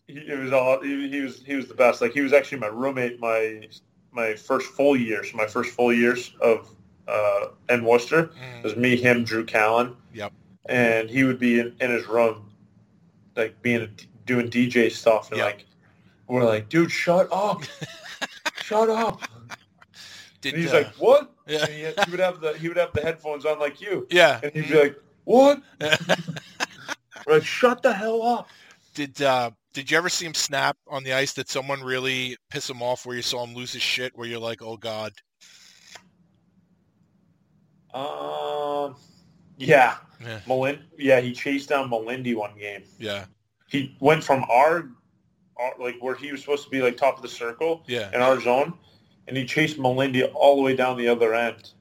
he, 0.08 0.14
it 0.14 0.40
was 0.40 0.52
all 0.52 0.82
he, 0.82 1.10
he, 1.10 1.22
was 1.22 1.44
he 1.44 1.56
was 1.56 1.68
the 1.68 1.76
best. 1.76 2.02
Like 2.02 2.14
he 2.14 2.22
was 2.22 2.34
actually 2.34 2.60
my 2.60 2.68
roommate 2.68 3.20
my 3.20 3.68
my 4.12 4.34
first 4.34 4.68
full 4.70 4.96
years. 4.96 5.34
My 5.34 5.46
first 5.46 5.72
full 5.72 5.94
years 5.94 6.34
of 6.42 6.72
uh, 7.08 7.48
in 7.70 7.84
Worcester 7.86 8.24
mm. 8.24 8.58
it 8.60 8.64
was 8.64 8.76
me, 8.76 8.96
him, 8.96 9.24
Drew 9.24 9.46
Callan. 9.46 9.96
Yep. 10.14 10.34
And 10.68 11.10
he 11.10 11.24
would 11.24 11.40
be 11.40 11.60
in, 11.60 11.76
in 11.80 11.92
his 11.92 12.08
room, 12.08 12.50
like 13.36 13.62
being 13.62 13.82
a 13.82 13.90
doing 14.26 14.50
DJ 14.50 14.92
stuff, 14.92 15.32
and 15.32 15.40
like 15.40 15.66
we're 16.28 16.44
like, 16.44 16.70
dude, 16.70 16.92
shut 16.92 17.28
up, 17.32 17.64
shut 18.64 18.90
up. 18.90 19.22
Did, 20.42 20.56
and 20.56 20.64
he's 20.64 20.74
uh, 20.74 20.78
like, 20.78 20.96
what? 20.96 21.32
Yeah. 21.48 21.66
He, 21.68 21.82
he, 21.82 22.12
would 22.12 22.20
have 22.20 22.40
the 22.40 22.54
he 22.54 22.68
would 22.68 22.78
have 22.78 22.94
the 22.94 23.02
headphones 23.02 23.46
on 23.46 23.60
like 23.60 23.82
you. 23.82 24.08
Yeah. 24.10 24.40
And 24.44 24.52
he'd 24.54 24.70
be 24.70 24.80
like, 24.80 25.00
what? 25.24 25.62
like, 27.28 27.44
shut 27.44 27.82
the 27.82 27.94
hell 27.94 28.24
up. 28.24 28.50
Did 28.94 29.22
uh, 29.22 29.52
did 29.74 29.92
you 29.92 29.98
ever 29.98 30.10
see 30.10 30.26
him 30.26 30.34
snap 30.34 30.78
on 30.88 31.04
the 31.04 31.14
ice? 31.14 31.34
Did 31.34 31.50
someone 31.50 31.82
really 31.82 32.38
piss 32.50 32.70
him 32.70 32.82
off 32.82 33.06
where 33.06 33.16
you 33.16 33.22
saw 33.22 33.44
him 33.46 33.54
lose 33.54 33.74
his 33.74 33.82
shit? 33.82 34.16
Where 34.16 34.28
you're 34.28 34.40
like, 34.40 34.62
oh 34.62 34.78
god. 34.78 35.14
Um 37.94 38.96
Yeah, 39.58 39.98
Yeah. 40.24 40.40
Malin. 40.48 40.84
Yeah, 40.98 41.20
he 41.22 41.32
chased 41.34 41.70
down 41.70 41.90
Melindy 41.90 42.36
one 42.36 42.58
game. 42.58 42.84
Yeah. 43.00 43.26
He 43.68 43.96
went 44.00 44.24
from 44.24 44.44
our, 44.50 44.90
our 45.58 45.74
like 45.80 45.96
where 46.02 46.16
he 46.16 46.32
was 46.32 46.42
supposed 46.42 46.64
to 46.66 46.70
be 46.70 46.82
like 46.82 46.98
top 46.98 47.16
of 47.18 47.22
the 47.22 47.28
circle 47.30 47.84
Yeah. 47.88 48.10
in 48.14 48.22
our 48.22 48.40
zone, 48.40 48.74
and 49.28 49.36
he 49.38 49.46
chased 49.46 49.78
Melindy 49.78 50.30
all 50.34 50.56
the 50.58 50.62
way 50.62 50.76
down 50.76 50.98
the 50.98 51.08
other 51.08 51.34
end. 51.34 51.72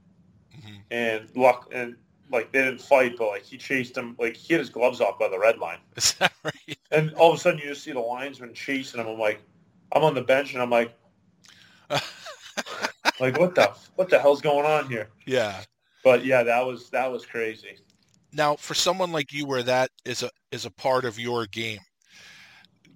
Mhm. 0.57 0.81
And 0.91 1.29
luck 1.37 1.69
and 1.73 1.97
like 2.31 2.53
they 2.53 2.63
didn't 2.65 2.81
fight, 2.81 3.17
but 3.19 3.29
like 3.29 3.43
he 3.43 3.57
chased 3.59 3.97
him. 3.97 4.17
Like 4.19 4.37
he 4.37 4.55
had 4.55 4.61
his 4.61 4.71
gloves 4.71 5.01
off 5.01 5.19
by 5.19 5.29
the 5.29 5.39
red 5.39 5.59
line, 5.59 5.79
Is 5.97 6.15
that 6.15 6.33
right? 6.45 6.79
and 6.91 7.13
all 7.15 7.33
of 7.33 7.37
a 7.39 7.41
sudden 7.41 7.59
you 7.59 7.67
just 7.67 7.83
see 7.85 7.93
the 7.93 8.01
linesman 8.01 8.55
chasing 8.55 9.01
him. 9.01 9.07
I'm 9.09 9.19
like, 9.19 9.43
I'm 9.93 10.03
on 10.05 10.15
the 10.15 10.23
bench, 10.23 10.53
and 10.55 10.63
I'm 10.63 10.71
like, 10.71 10.95
like 13.21 13.39
what 13.39 13.55
the 13.55 13.73
what 13.97 14.09
the 14.11 14.19
hell's 14.19 14.41
going 14.41 14.65
on 14.67 14.89
here? 14.89 15.09
Yeah. 15.27 15.61
But 16.05 16.25
yeah, 16.25 16.43
that 16.43 16.65
was 16.65 16.91
that 16.91 17.11
was 17.11 17.25
crazy. 17.27 17.79
Now, 18.33 18.57
for 18.57 18.75
someone 18.75 19.11
like 19.13 19.33
you, 19.33 19.47
where 19.47 19.63
that 19.63 19.91
is 20.05 20.23
a 20.23 20.31
is 20.53 20.67
a 20.67 20.71
part 20.71 21.05
of 21.05 21.19
your 21.19 21.47
game, 21.47 21.81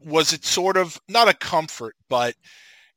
was 0.04 0.32
it 0.32 0.44
sort 0.44 0.76
of 0.76 0.98
not 1.08 1.28
a 1.28 1.34
comfort, 1.34 1.94
but 2.08 2.34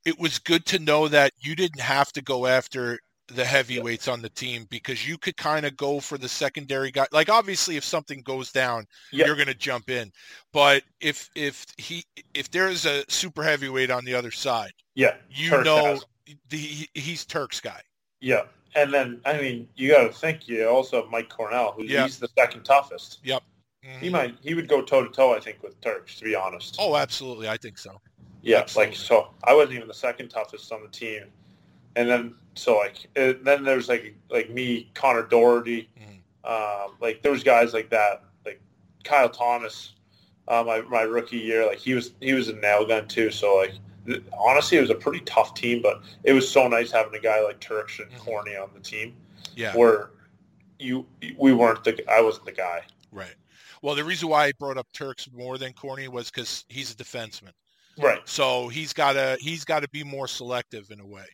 it 0.05 0.19
was 0.19 0.39
good 0.39 0.65
to 0.67 0.79
know 0.79 1.07
that 1.07 1.31
you 1.39 1.55
didn't 1.55 1.79
have 1.79 2.11
to 2.13 2.21
go 2.21 2.45
after 2.47 2.99
the 3.27 3.45
heavyweights 3.45 4.07
on 4.09 4.21
the 4.21 4.29
team 4.29 4.65
because 4.69 5.07
you 5.07 5.17
could 5.17 5.37
kind 5.37 5.65
of 5.65 5.77
go 5.77 5.99
for 6.01 6.17
the 6.17 6.27
secondary 6.27 6.91
guy. 6.91 7.05
Like 7.13 7.29
obviously, 7.29 7.77
if 7.77 7.83
something 7.85 8.21
goes 8.23 8.51
down, 8.51 8.85
Yeah. 9.11 9.27
you're 9.27 9.35
going 9.35 9.47
to 9.47 9.53
jump 9.53 9.89
in. 9.89 10.11
But 10.51 10.83
if 10.99 11.29
if 11.35 11.65
he 11.77 12.03
if 12.33 12.51
there's 12.51 12.85
a 12.85 13.05
super 13.07 13.43
heavyweight 13.43 13.89
on 13.91 14.03
the 14.03 14.13
other 14.13 14.31
side, 14.31 14.71
Yeah, 14.95 15.15
you 15.29 15.51
know 15.63 16.01
the, 16.49 16.87
he's 16.93 17.25
Turk's 17.25 17.59
guy. 17.61 17.81
Yeah, 18.19 18.43
and 18.75 18.93
then 18.93 19.21
I 19.25 19.37
mean, 19.37 19.67
you 19.75 19.91
got 19.91 20.03
to 20.07 20.13
think 20.13 20.47
you 20.47 20.67
also 20.67 21.01
have 21.01 21.11
Mike 21.11 21.29
Cornell, 21.29 21.73
who 21.73 21.83
he's 21.83 22.19
the 22.19 22.29
second 22.37 22.63
toughest. 22.63 23.19
Yep. 23.23 23.43
He 23.99 24.07
Mhm. 24.09 24.11
might 24.11 24.35
he 24.41 24.53
would 24.53 24.67
go 24.67 24.81
toe 24.81 25.03
to 25.03 25.09
toe, 25.11 25.33
I 25.33 25.39
think, 25.39 25.63
with 25.63 25.79
Turks. 25.81 26.17
To 26.19 26.23
be 26.23 26.35
honest. 26.35 26.75
Oh, 26.79 26.95
absolutely. 26.95 27.47
I 27.49 27.57
think 27.57 27.77
so. 27.77 27.99
yeah, 28.43 28.59
absolutely. 28.59 28.91
like 28.91 28.97
so. 28.99 29.33
I 29.43 29.53
wasn't 29.53 29.73
even 29.75 29.87
the 29.87 29.93
second 29.93 30.29
toughest 30.29 30.71
on 30.71 30.81
the 30.83 30.87
team, 30.89 31.25
and 31.95 32.09
then 32.09 32.35
so 32.55 32.77
like 32.77 33.07
it, 33.15 33.43
then 33.43 33.63
there's 33.63 33.89
like 33.89 34.15
like 34.29 34.49
me, 34.49 34.89
Connor 34.93 35.23
Doherty, 35.23 35.89
Mhm. 35.99 36.49
um, 36.49 36.95
like 37.01 37.21
there 37.23 37.31
was 37.31 37.43
guys 37.43 37.73
like 37.73 37.89
that, 37.89 38.23
like 38.45 38.59
Kyle 39.03 39.29
Thomas, 39.29 39.93
uh, 40.47 40.63
my 40.63 40.81
my 40.81 41.01
rookie 41.01 41.37
year, 41.37 41.65
like 41.65 41.79
he 41.79 41.93
was 41.93 42.13
he 42.19 42.33
was 42.33 42.47
a 42.49 42.53
nail 42.53 42.85
gun 42.85 43.07
too. 43.07 43.31
So 43.31 43.55
like 43.57 43.73
honestly, 44.37 44.77
it 44.77 44.81
was 44.81 44.89
a 44.89 44.95
pretty 44.95 45.21
tough 45.21 45.53
team, 45.53 45.81
but 45.81 46.01
it 46.23 46.33
was 46.33 46.49
so 46.49 46.67
nice 46.67 46.91
having 46.91 47.13
a 47.15 47.19
guy 47.19 47.43
like 47.43 47.59
Turks 47.59 47.99
and. 47.99 48.09
Corny 48.17 48.51
mm-hmm. 48.51 48.63
on 48.63 48.69
the 48.73 48.79
team. 48.79 49.15
Yeah. 49.55 49.75
where 49.75 50.11
you 50.79 51.05
we 51.37 51.53
weren't 51.53 51.83
the 51.83 52.03
I 52.11 52.21
wasn't 52.21 52.45
the 52.45 52.51
guy. 52.51 52.81
Right. 53.11 53.35
Well, 53.81 53.95
the 53.95 54.03
reason 54.03 54.29
why 54.29 54.45
I 54.45 54.51
brought 54.59 54.77
up 54.77 54.87
Turks 54.93 55.27
more 55.33 55.57
than 55.57 55.73
Corny 55.73 56.07
was 56.07 56.29
because 56.29 56.65
he's 56.69 56.91
a 56.91 56.95
defenseman, 56.95 57.51
Right. 57.97 58.21
so 58.25 58.67
he's 58.67 58.93
got 58.93 59.13
to 59.13 59.37
he's 59.39 59.65
got 59.65 59.81
to 59.81 59.89
be 59.89 60.03
more 60.03 60.27
selective 60.27 60.91
in 60.91 60.99
a 60.99 61.05
way. 61.05 61.25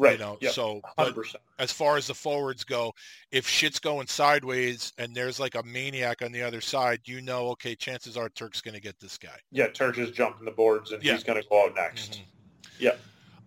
Right. 0.00 0.12
You 0.18 0.18
know. 0.24 0.38
yeah. 0.40 0.50
So, 0.50 0.80
Hundred 0.96 1.14
but 1.14 1.22
percent. 1.22 1.42
as 1.58 1.70
far 1.72 1.96
as 1.96 2.06
the 2.06 2.14
forwards 2.14 2.64
go, 2.64 2.92
if 3.30 3.46
shit's 3.46 3.78
going 3.78 4.06
sideways 4.06 4.92
and 4.98 5.14
there's 5.14 5.38
like 5.38 5.54
a 5.54 5.62
maniac 5.62 6.22
on 6.22 6.32
the 6.32 6.42
other 6.42 6.60
side, 6.60 7.00
you 7.04 7.20
know, 7.20 7.48
okay, 7.50 7.74
chances 7.74 8.16
are 8.16 8.28
Turk's 8.30 8.60
going 8.60 8.74
to 8.74 8.80
get 8.80 8.98
this 8.98 9.18
guy. 9.18 9.38
Yeah, 9.52 9.68
Turk 9.68 9.98
is 9.98 10.10
jumping 10.10 10.44
the 10.44 10.50
boards 10.50 10.92
and 10.92 11.02
Yeah. 11.02 11.14
he's 11.14 11.24
gonna 11.24 11.42
go 11.50 11.66
out 11.66 11.74
next. 11.74 12.12
Mhm. 12.12 12.22
Yeah. 12.78 12.96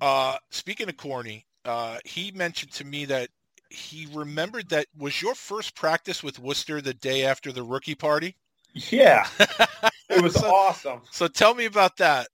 Uh, 0.01 0.37
speaking 0.51 0.89
of 0.89 0.97
Corny, 0.97 1.45
uh, 1.65 1.97
he 2.05 2.31
mentioned 2.31 2.71
to 2.73 2.85
me 2.85 3.05
that 3.05 3.29
he 3.69 4.07
remembered 4.13 4.69
that 4.69 4.85
was 4.97 5.21
your 5.21 5.33
first 5.33 5.73
practice 5.75 6.21
with 6.21 6.37
Worcester 6.37 6.79
the 6.81 6.93
day 6.93 7.25
after 7.25 7.51
the 7.51 7.63
rookie 7.63 7.95
party. 7.95 8.35
Yeah. 8.73 9.27
It 10.09 10.21
was 10.21 10.35
So- 10.35 10.45
awesome. 10.53 11.01
So 11.09 11.27
tell 11.27 11.55
me 11.55 11.65
about 11.65 11.97
that. 11.97 12.27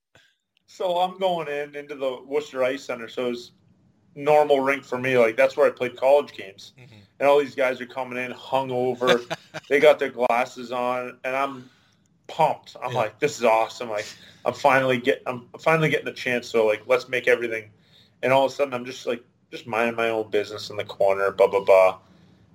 So 0.65 0.97
I'm 0.99 1.17
going 1.17 1.47
in 1.47 1.75
into 1.75 1.95
the 1.95 2.21
Worcester 2.25 2.63
Ice 2.63 2.83
Center, 2.83 3.07
so 3.07 3.27
it 3.27 3.29
was 3.29 3.51
normal 4.15 4.59
rink 4.59 4.83
for 4.83 4.97
me. 4.97 5.17
Like 5.17 5.37
that's 5.37 5.55
where 5.55 5.67
I 5.67 5.71
played 5.71 5.95
college 5.95 6.33
games. 6.33 6.73
Mhm. 6.77 6.87
And 7.19 7.27
all 7.27 7.39
these 7.39 7.55
guys 7.55 7.79
are 7.81 7.85
coming 7.85 8.23
in 8.23 8.31
hungover. 8.31 9.25
they 9.69 9.79
got 9.79 9.99
their 9.99 10.09
glasses 10.09 10.71
on 10.71 11.17
and 11.23 11.35
I'm 11.35 11.69
pumped. 12.27 12.75
I'm 12.81 12.91
Yeah. 12.91 12.97
like, 12.99 13.19
this 13.19 13.37
is 13.37 13.43
awesome. 13.43 13.89
Like 13.89 14.07
I'm 14.45 14.53
finally 14.53 14.97
get 14.97 15.21
I'm 15.25 15.47
finally 15.59 15.89
getting 15.89 16.07
a 16.07 16.13
chance. 16.13 16.47
So 16.47 16.65
like 16.65 16.83
let's 16.87 17.07
make 17.09 17.27
everything 17.27 17.69
and 18.23 18.33
all 18.33 18.45
of 18.45 18.51
a 18.51 18.55
sudden 18.55 18.73
I'm 18.73 18.85
just 18.85 19.05
like 19.05 19.23
just 19.51 19.65
minding 19.67 19.95
my 19.95 20.09
own 20.09 20.29
business 20.29 20.69
in 20.69 20.77
the 20.77 20.83
corner, 20.85 21.31
blah 21.31 21.47
blah 21.47 21.63
blah. 21.63 21.99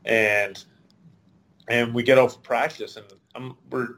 And 0.05 0.63
and 1.69 1.95
we 1.95 2.03
get 2.03 2.19
off 2.19 2.43
practice 2.43 2.97
and 2.97 3.07
I'm 3.35 3.57
we're 3.71 3.97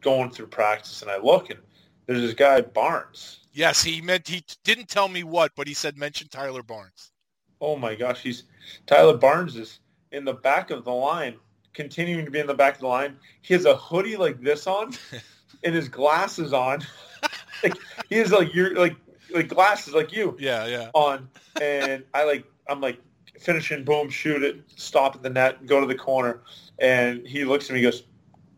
going 0.00 0.30
through 0.30 0.46
practice 0.46 1.02
and 1.02 1.10
I 1.10 1.18
look 1.18 1.50
and 1.50 1.60
there's 2.06 2.20
this 2.22 2.34
guy 2.34 2.60
Barnes. 2.62 3.39
Yes, 3.52 3.82
he 3.82 4.00
meant 4.00 4.28
he 4.28 4.44
didn't 4.64 4.88
tell 4.88 5.08
me 5.08 5.24
what, 5.24 5.52
but 5.56 5.66
he 5.66 5.74
said 5.74 5.96
mention 5.96 6.28
Tyler 6.28 6.62
Barnes. 6.62 7.12
Oh 7.60 7.76
my 7.76 7.94
gosh, 7.94 8.20
he's 8.22 8.44
Tyler 8.86 9.16
Barnes 9.16 9.56
is 9.56 9.80
in 10.12 10.24
the 10.24 10.32
back 10.32 10.70
of 10.70 10.84
the 10.84 10.92
line, 10.92 11.36
continuing 11.74 12.24
to 12.24 12.30
be 12.30 12.38
in 12.38 12.46
the 12.46 12.54
back 12.54 12.74
of 12.74 12.80
the 12.80 12.86
line. 12.86 13.16
He 13.42 13.54
has 13.54 13.64
a 13.64 13.76
hoodie 13.76 14.16
like 14.16 14.40
this 14.40 14.66
on 14.66 14.92
and 15.64 15.74
his 15.74 15.88
glasses 15.88 16.52
on. 16.52 16.80
like 17.62 17.76
he 18.08 18.16
has 18.16 18.32
like 18.32 18.54
your 18.54 18.74
like 18.76 18.96
like 19.32 19.48
glasses 19.48 19.94
like 19.94 20.12
you 20.12 20.36
Yeah, 20.38 20.66
yeah. 20.66 20.90
on 20.94 21.28
and 21.60 22.04
I 22.14 22.24
like 22.24 22.44
I'm 22.68 22.80
like 22.80 22.98
finishing 23.38 23.84
boom, 23.84 24.08
shoot 24.10 24.42
it, 24.42 24.62
stop 24.76 25.16
at 25.16 25.22
the 25.22 25.30
net, 25.30 25.66
go 25.66 25.80
to 25.80 25.86
the 25.86 25.94
corner 25.94 26.42
and 26.78 27.26
he 27.26 27.44
looks 27.44 27.68
at 27.68 27.74
me 27.74 27.84
and 27.84 27.92
goes, 27.92 28.04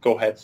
Go 0.01 0.19
ahead. 0.19 0.41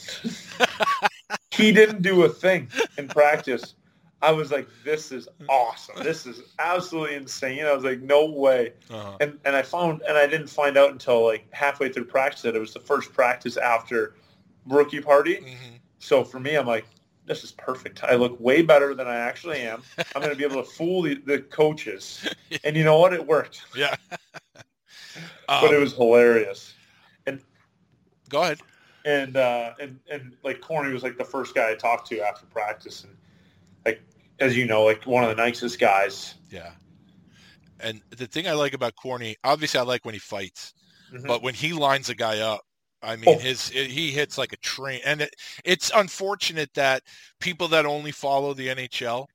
he 1.50 1.72
didn't 1.72 2.02
do 2.02 2.22
a 2.22 2.28
thing 2.28 2.68
in 2.96 3.08
practice. 3.08 3.74
I 4.20 4.32
was 4.32 4.50
like, 4.50 4.68
This 4.84 5.12
is 5.12 5.28
awesome. 5.48 5.96
This 6.02 6.26
is 6.26 6.42
absolutely 6.58 7.16
insane. 7.16 7.64
I 7.64 7.72
was 7.72 7.84
like, 7.84 8.00
No 8.00 8.26
way 8.26 8.72
Uh-huh. 8.90 9.16
and 9.20 9.38
and 9.44 9.54
I 9.56 9.62
found 9.62 10.02
and 10.08 10.16
I 10.16 10.26
didn't 10.26 10.48
find 10.48 10.76
out 10.76 10.90
until 10.90 11.24
like 11.24 11.46
halfway 11.52 11.88
through 11.92 12.06
practice 12.06 12.42
that 12.42 12.56
it 12.56 12.60
was 12.60 12.72
the 12.74 12.80
first 12.80 13.12
practice 13.12 13.56
after 13.56 14.14
rookie 14.66 15.00
party. 15.00 15.36
Mhm. 15.36 15.80
So 15.98 16.24
for 16.24 16.38
me, 16.40 16.54
I'm 16.56 16.66
like, 16.66 16.86
this 17.26 17.44
is 17.44 17.52
perfect. 17.52 18.02
I 18.04 18.14
look 18.14 18.38
way 18.40 18.62
better 18.62 18.94
than 18.94 19.06
I 19.08 19.16
actually 19.16 19.60
am. 19.60 19.82
I'm 20.14 20.22
going 20.22 20.30
to 20.30 20.36
be 20.36 20.44
able 20.44 20.62
to 20.62 20.68
fool 20.78 21.02
the, 21.02 21.14
the 21.14 21.40
coaches, 21.40 22.26
and 22.64 22.76
you 22.76 22.84
know 22.84 22.98
what? 22.98 23.12
It 23.12 23.26
worked, 23.26 23.64
Yeah. 23.74 23.94
but 25.48 25.72
it 25.72 25.76
Um, 25.76 25.80
was 25.80 25.92
hilarious. 25.94 26.74
And 27.26 27.40
go 28.28 28.42
ahead. 28.42 28.60
And 29.04 29.36
uh, 29.36 29.72
and 29.80 29.98
and 30.10 30.36
like 30.42 30.60
Corny 30.60 30.92
was 30.92 31.02
like 31.02 31.16
the 31.18 31.24
first 31.24 31.54
guy 31.54 31.70
I 31.70 31.74
talked 31.74 32.08
to 32.08 32.20
after 32.20 32.46
practice, 32.46 33.04
and 33.04 33.16
as 34.40 34.56
you 34.56 34.66
know, 34.66 34.84
like 34.84 35.04
one 35.04 35.24
of 35.24 35.30
the 35.30 35.36
nicest 35.36 35.78
guys. 35.78 36.34
Yeah. 36.50 36.70
And 37.80 38.00
the 38.10 38.26
thing 38.26 38.46
I 38.48 38.52
like 38.52 38.72
about 38.74 38.96
Corny, 38.96 39.36
obviously 39.44 39.78
I 39.80 39.84
like 39.84 40.04
when 40.04 40.14
he 40.14 40.18
fights, 40.20 40.74
Mhm. 41.12 41.26
but 41.26 41.42
when 41.42 41.54
he 41.54 41.72
lines 41.72 42.08
a 42.08 42.14
guy 42.14 42.40
up, 42.40 42.62
I 43.02 43.14
mean, 43.16 43.28
Oh. 43.28 43.38
his 43.38 43.68
he 43.68 44.10
hits 44.10 44.36
like 44.36 44.52
a 44.52 44.56
train, 44.56 45.00
and 45.04 45.20
it, 45.22 45.34
it's 45.64 45.90
unfortunate 45.94 46.74
that 46.74 47.04
people 47.38 47.68
that 47.68 47.86
only 47.86 48.10
follow 48.10 48.52
the 48.54 48.68
NHL 48.68 49.28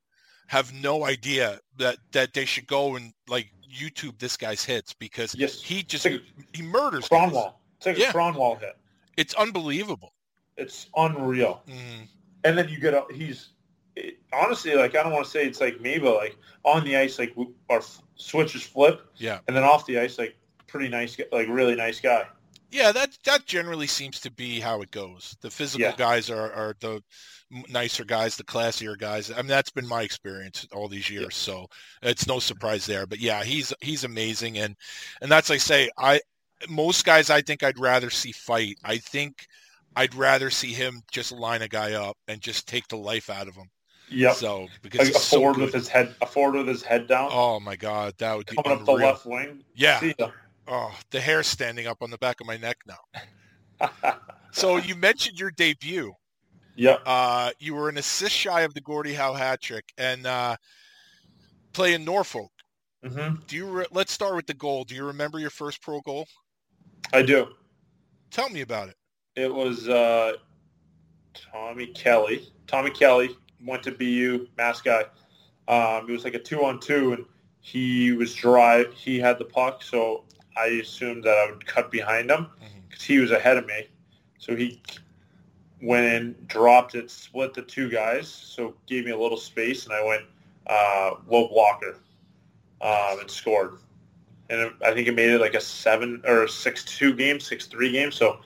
have 0.48 0.74
no 0.74 1.06
idea 1.06 1.60
that 1.78 1.98
that 2.12 2.34
they 2.34 2.44
should 2.46 2.68
go 2.68 2.98
and 2.98 3.14
like 3.28 3.50
YouTube 3.74 4.20
this 4.20 4.36
guy's 4.36 4.64
hits 4.66 4.94
because 4.94 5.34
Yes. 5.34 5.62
he 5.62 5.82
just 5.82 6.04
like 6.06 6.22
he 6.54 6.62
murders. 6.62 7.08
Kronwall. 7.08 7.54
It's 7.78 7.86
like 7.86 7.98
Yeah. 7.98 8.10
a 8.10 8.14
Kronwall 8.14 8.60
hit. 8.60 8.78
It's 9.16 9.34
unbelievable. 9.36 10.14
It's 10.58 10.88
unreal. 10.96 11.64
Mhm. 11.68 12.10
and 12.46 12.58
then 12.58 12.68
you 12.68 12.78
get 12.78 12.94
a, 12.94 13.06
he's 13.16 13.53
it, 13.96 14.20
honestly 14.32 14.76
like 14.76 14.96
I 14.96 15.04
don't 15.04 15.12
want 15.14 15.26
to 15.26 15.32
say 15.32 15.46
it's 15.46 15.62
like 15.62 15.80
me, 15.82 16.00
but 16.00 16.16
like 16.16 16.38
on 16.64 16.84
the 16.84 16.98
ice, 16.98 17.20
like 17.20 17.36
our 17.70 17.80
f- 17.80 18.02
switches 18.16 18.64
flip, 18.64 19.02
Yeah, 19.18 19.40
and 19.48 19.56
then 19.56 19.64
off 19.64 19.86
the 19.86 20.00
ice, 20.00 20.18
like 20.18 20.38
pretty 20.68 20.90
nice, 20.90 21.18
like 21.32 21.48
really 21.50 21.76
nice 21.76 22.00
guy. 22.00 22.26
yeah. 22.72 22.92
That 22.92 23.18
that 23.26 23.46
generally 23.46 23.88
seems 23.88 24.20
to 24.22 24.32
be 24.32 24.60
how 24.60 24.82
it 24.82 24.92
goes. 24.92 25.38
The 25.42 25.52
physical 25.52 25.92
Yeah. 25.92 25.96
guys 25.96 26.30
are 26.30 26.52
are 26.54 26.76
the 26.80 27.02
nicer 27.70 28.04
guys, 28.06 28.36
the 28.36 28.44
classier 28.44 28.98
guys. 28.98 29.32
I 29.32 29.38
mean, 29.38 29.48
that's 29.48 29.72
been 29.72 29.88
my 29.88 30.02
experience 30.04 30.68
all 30.74 30.88
these 30.88 31.10
years, 31.10 31.36
so 31.36 31.68
it's 32.02 32.28
no 32.28 32.40
surprise 32.40 32.86
there. 32.86 33.06
But 33.08 33.20
yeah, 33.20 33.44
he's 33.44 33.74
he's 33.82 34.04
amazing, 34.04 34.58
and 34.58 34.76
and 35.22 35.32
that's 35.32 35.50
like 35.50 35.58
I 35.58 35.60
say, 35.60 35.90
I 35.98 36.22
most 36.70 37.06
guys 37.06 37.30
I 37.30 37.42
think 37.42 37.64
I'd 37.64 37.80
rather 37.80 38.10
see 38.10 38.32
fight. 38.32 38.78
I 38.84 38.98
think 38.98 39.48
I'd 39.96 40.16
rather 40.16 40.50
see 40.50 40.74
him 40.74 41.02
just 41.12 41.32
line 41.32 41.62
a 41.62 41.68
guy 41.68 41.94
up 41.94 42.18
and 42.28 42.42
just 42.42 42.68
take 42.68 42.88
the 42.88 42.98
life 42.98 43.30
out 43.30 43.48
of 43.48 43.56
him. 43.56 43.70
Yep, 44.10 44.36
So 44.38 44.68
because 44.82 45.00
like 45.00 45.16
a 45.16 45.20
so 45.20 45.40
forward 45.40 45.58
with 45.58 45.74
his 45.74 45.88
head, 45.88 46.16
a 46.22 46.26
forward 46.26 46.58
with 46.58 46.68
his 46.68 46.84
head 46.84 47.08
down, 47.08 47.30
Oh 47.32 47.60
my 47.60 47.76
God, 47.76 48.14
that 48.20 48.36
would 48.38 48.46
be 48.48 48.58
coming 48.58 48.80
up 48.80 48.86
the 48.86 48.92
left 48.92 49.26
wing. 49.26 49.64
Yeah. 49.76 50.02
Oh, 50.68 50.96
the 51.12 51.20
hair 51.20 51.44
standing 51.44 51.88
up 51.88 51.98
on 52.02 52.10
the 52.10 52.18
back 52.18 52.40
of 52.40 52.48
my 52.48 52.58
neck 52.58 52.78
now. 52.88 53.00
So 54.54 54.78
you 54.78 54.96
mentioned 54.96 55.40
your 55.40 55.52
debut. 55.52 56.14
yep. 56.76 57.02
Uh, 57.06 57.52
you 57.60 57.74
were 57.74 57.90
an 57.90 57.98
assist 57.98 58.36
shy 58.36 58.62
of 58.62 58.74
the 58.74 58.82
Gordie 58.82 59.14
Howe 59.14 59.34
hat 59.34 59.62
trick 59.62 59.92
and 59.98 60.26
uh, 60.26 60.56
playing 61.74 62.06
Norfolk. 62.06 62.52
hmm 63.04 63.36
Do 63.48 63.56
you? 63.56 63.68
Re- 63.70 63.86
let's 63.92 64.14
start 64.14 64.36
with 64.36 64.48
the 64.48 64.54
goal. 64.54 64.84
Do 64.84 64.96
you 64.96 65.06
remember 65.06 65.40
your 65.40 65.50
first 65.50 65.82
pro 65.82 66.02
goal? 66.02 66.28
I 67.12 67.22
do. 67.22 67.48
Tell 68.32 68.50
me 68.50 68.62
about 68.62 68.90
it. 68.90 68.96
It 69.36 69.54
was 69.54 69.90
uh, 69.90 70.34
Tommy 71.34 71.88
Kelly. 71.88 72.48
Tommy 72.68 72.92
Kelly 72.92 73.36
went 73.66 73.84
to 73.84 73.92
BU, 73.92 74.48
mass 74.58 74.82
guy. 74.82 75.06
Um, 75.68 76.10
it 76.10 76.12
was 76.12 76.24
like 76.24 76.34
a 76.34 76.40
two 76.40 76.64
on 76.64 76.80
two, 76.80 77.14
and 77.14 77.26
he 77.62 78.12
was 78.12 78.34
drive. 78.34 78.94
He 78.94 79.20
had 79.20 79.40
the 79.40 79.46
puck, 79.46 79.82
so 79.82 80.26
I 80.58 80.66
assumed 80.68 81.24
that 81.24 81.38
I 81.38 81.52
would 81.52 81.66
cut 81.66 81.92
behind 81.92 82.30
him 82.30 82.48
because 82.88 83.04
he 83.04 83.20
was 83.20 83.32
ahead 83.32 83.58
of 83.58 83.66
me. 83.66 83.88
So 84.38 84.56
he 84.56 84.82
went 85.82 86.06
in, 86.06 86.36
dropped 86.48 86.96
it, 86.96 87.10
split 87.10 87.54
the 87.54 87.62
two 87.62 87.90
guys, 87.90 88.28
so 88.28 88.76
gave 88.88 89.06
me 89.06 89.12
a 89.12 89.18
little 89.18 89.38
space, 89.38 89.86
and 89.86 89.94
I 89.94 90.04
went 90.04 90.24
uh, 90.68 91.12
low 91.28 91.48
blocker 91.48 91.98
um, 92.82 93.20
and 93.20 93.32
scored. 93.32 93.78
And 94.50 94.60
it, 94.60 94.74
I 94.84 94.94
think 94.94 95.08
it 95.08 95.16
made 95.16 95.30
it 95.30 95.40
like 95.40 95.56
a 95.56 95.62
seven 95.62 96.22
or 96.26 96.48
six 96.48 96.84
two 96.84 97.14
game, 97.14 97.40
six 97.40 97.66
three 97.68 97.92
game. 97.92 98.12
So 98.12 98.40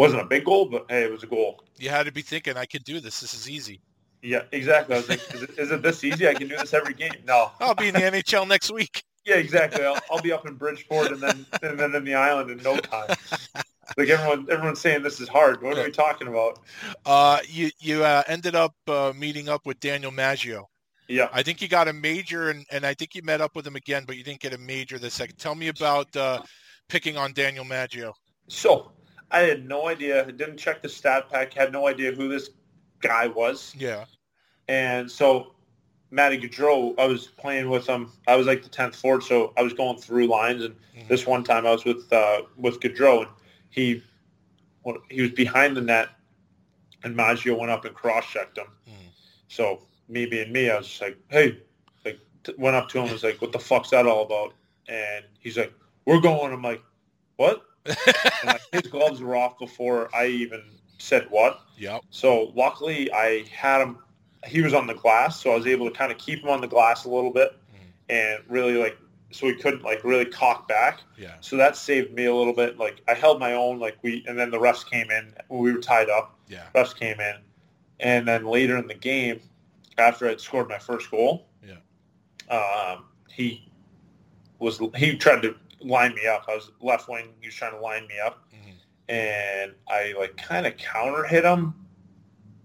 wasn't 0.00 0.22
a 0.22 0.24
big 0.24 0.46
goal, 0.46 0.64
but 0.64 0.86
hey, 0.88 1.02
it 1.02 1.12
was 1.12 1.22
a 1.22 1.26
goal. 1.26 1.62
You 1.76 1.90
had 1.90 2.06
to 2.06 2.12
be 2.12 2.22
thinking, 2.22 2.56
I 2.56 2.64
can 2.64 2.80
do 2.82 3.00
this. 3.00 3.20
This 3.20 3.34
is 3.34 3.50
easy. 3.50 3.82
Yeah, 4.22 4.42
exactly. 4.50 4.94
I 4.94 4.98
was 4.98 5.08
like, 5.10 5.20
is 5.34 5.42
it, 5.42 5.58
is 5.58 5.70
it 5.70 5.82
this 5.82 6.02
easy? 6.02 6.26
I 6.26 6.32
can 6.32 6.48
do 6.48 6.56
this 6.56 6.72
every 6.72 6.94
game. 6.94 7.12
No. 7.26 7.50
I'll 7.60 7.74
be 7.74 7.88
in 7.88 7.94
the 7.94 8.00
NHL 8.00 8.48
next 8.48 8.72
week. 8.72 9.04
Yeah, 9.26 9.34
exactly. 9.34 9.84
I'll, 9.84 10.00
I'll 10.10 10.22
be 10.22 10.32
up 10.32 10.46
in 10.46 10.54
Bridgeport 10.54 11.12
and 11.12 11.20
then 11.20 11.44
and 11.62 11.78
then 11.78 11.94
in 11.94 12.04
the 12.04 12.14
island 12.14 12.50
in 12.50 12.58
no 12.58 12.76
time. 12.78 13.14
Like 13.96 14.08
everyone, 14.08 14.46
everyone's 14.48 14.80
saying 14.80 15.02
this 15.02 15.18
is 15.18 15.28
hard. 15.28 15.62
What 15.62 15.76
are 15.76 15.82
we 15.82 15.90
talking 15.90 16.28
about? 16.28 16.60
Uh, 17.04 17.40
you 17.48 17.70
you 17.80 18.04
uh, 18.04 18.22
ended 18.28 18.54
up 18.54 18.72
uh, 18.86 19.12
meeting 19.16 19.48
up 19.48 19.66
with 19.66 19.80
Daniel 19.80 20.12
Maggio. 20.12 20.68
Yeah, 21.08 21.28
I 21.32 21.42
think 21.42 21.60
you 21.60 21.66
got 21.66 21.88
a 21.88 21.92
major, 21.92 22.50
and, 22.50 22.64
and 22.70 22.86
I 22.86 22.94
think 22.94 23.16
you 23.16 23.22
met 23.24 23.40
up 23.40 23.56
with 23.56 23.66
him 23.66 23.74
again, 23.74 24.04
but 24.06 24.16
you 24.16 24.22
didn't 24.22 24.38
get 24.38 24.54
a 24.54 24.58
major 24.58 24.96
the 25.00 25.10
second. 25.10 25.38
Tell 25.38 25.56
me 25.56 25.66
about 25.66 26.14
uh, 26.14 26.40
picking 26.88 27.16
on 27.16 27.32
Daniel 27.32 27.64
Maggio. 27.64 28.14
So 28.46 28.92
I 29.30 29.40
had 29.40 29.66
no 29.66 29.88
idea. 29.88 30.24
Didn't 30.32 30.56
check 30.58 30.82
the 30.82 30.88
stat 30.88 31.28
pack. 31.30 31.52
Had 31.54 31.72
no 31.72 31.86
idea 31.86 32.12
who 32.12 32.28
this 32.28 32.50
guy 33.00 33.26
was. 33.28 33.74
Yeah. 33.78 34.04
And 34.68 35.10
so 35.10 35.54
Matty 36.10 36.38
Gaudreau, 36.38 36.98
I 36.98 37.06
was 37.06 37.28
playing 37.28 37.70
with 37.70 37.86
him. 37.86 38.12
I 38.26 38.36
was 38.36 38.46
like 38.46 38.62
the 38.62 38.68
tenth 38.68 38.96
forward, 38.96 39.22
so 39.22 39.52
I 39.56 39.62
was 39.62 39.72
going 39.72 39.98
through 39.98 40.26
lines. 40.26 40.64
And 40.64 40.74
Mm-hmm. 40.96 41.08
this 41.08 41.24
one 41.26 41.44
time, 41.44 41.66
I 41.66 41.70
was 41.70 41.84
with 41.84 42.12
uh, 42.12 42.42
with 42.56 42.80
Gaudreau, 42.80 43.20
and 43.22 43.30
he 43.70 44.02
well, 44.84 44.96
he 45.08 45.22
was 45.22 45.30
behind 45.30 45.76
the 45.76 45.80
net, 45.80 46.08
and 47.04 47.14
Maggio 47.14 47.56
went 47.58 47.70
up 47.70 47.84
and 47.84 47.94
cross 47.94 48.26
checked 48.26 48.58
him. 48.58 48.66
So 49.48 49.86
me 50.08 50.26
being 50.26 50.52
me, 50.52 50.68
I 50.70 50.78
was 50.78 50.88
just 50.88 51.00
like, 51.00 51.16
"Hey," 51.28 51.58
like 52.04 52.18
t- 52.44 52.54
went 52.58 52.74
up 52.76 52.88
to 52.90 52.98
him, 52.98 53.04
and 53.04 53.12
was 53.12 53.22
like, 53.22 53.40
"What 53.40 53.52
the 53.52 53.58
fuck's 53.60 53.90
that 53.90 54.06
all 54.06 54.24
about?" 54.24 54.52
And 54.88 55.24
he's 55.38 55.56
like, 55.56 55.72
"We're 56.06 56.20
going." 56.20 56.52
I'm 56.52 56.60
like, 56.62 56.82
"What?" 57.36 57.62
like, 58.44 58.60
his 58.72 58.82
gloves 58.90 59.20
were 59.20 59.36
off 59.36 59.58
before 59.58 60.08
I 60.14 60.26
even 60.26 60.62
said 60.98 61.26
what. 61.30 61.60
Yep. 61.78 62.02
So 62.10 62.52
luckily, 62.54 63.12
I 63.12 63.44
had 63.50 63.80
him. 63.80 63.98
He 64.46 64.60
was 64.62 64.72
on 64.74 64.86
the 64.86 64.94
glass, 64.94 65.40
so 65.40 65.52
I 65.52 65.56
was 65.56 65.66
able 65.66 65.88
to 65.90 65.96
kind 65.96 66.10
of 66.12 66.18
keep 66.18 66.40
him 66.42 66.48
on 66.48 66.60
the 66.60 66.66
glass 66.66 67.04
a 67.04 67.10
little 67.10 67.32
bit, 67.32 67.56
and 68.08 68.42
really 68.48 68.74
like 68.74 68.96
so 69.32 69.46
he 69.46 69.54
couldn't 69.54 69.82
like 69.82 70.02
really 70.02 70.24
cock 70.24 70.66
back. 70.66 71.00
Yeah. 71.16 71.34
So 71.40 71.56
that 71.56 71.76
saved 71.76 72.12
me 72.12 72.24
a 72.26 72.34
little 72.34 72.52
bit. 72.52 72.78
Like 72.78 73.00
I 73.08 73.14
held 73.14 73.38
my 73.38 73.52
own. 73.54 73.78
Like 73.78 73.96
we 74.02 74.24
and 74.26 74.38
then 74.38 74.50
the 74.50 74.58
refs 74.58 74.84
came 74.88 75.10
in 75.10 75.32
when 75.48 75.60
we 75.62 75.72
were 75.72 75.80
tied 75.80 76.10
up. 76.10 76.38
Yeah. 76.48 76.64
Refs 76.74 76.94
came 76.96 77.20
in, 77.20 77.36
and 78.00 78.26
then 78.26 78.44
later 78.46 78.76
in 78.76 78.86
the 78.86 78.94
game, 78.94 79.40
after 79.98 80.28
I'd 80.28 80.40
scored 80.40 80.68
my 80.68 80.78
first 80.78 81.10
goal, 81.10 81.46
Yeah. 81.66 81.76
um, 82.54 83.04
he 83.28 83.70
was 84.58 84.80
he 84.96 85.16
tried 85.16 85.42
to 85.42 85.54
line 85.80 86.14
me 86.14 86.26
up. 86.26 86.44
I 86.48 86.54
was 86.54 86.70
left 86.80 87.08
wing. 87.08 87.28
He 87.40 87.48
was 87.48 87.54
trying 87.54 87.72
to 87.72 87.80
line 87.80 88.06
me 88.06 88.18
up, 88.24 88.44
mm-hmm. 88.54 88.70
and 89.08 89.72
I 89.88 90.14
like 90.18 90.36
kind 90.36 90.66
of 90.66 90.76
counter 90.76 91.24
hit 91.24 91.44
him, 91.44 91.74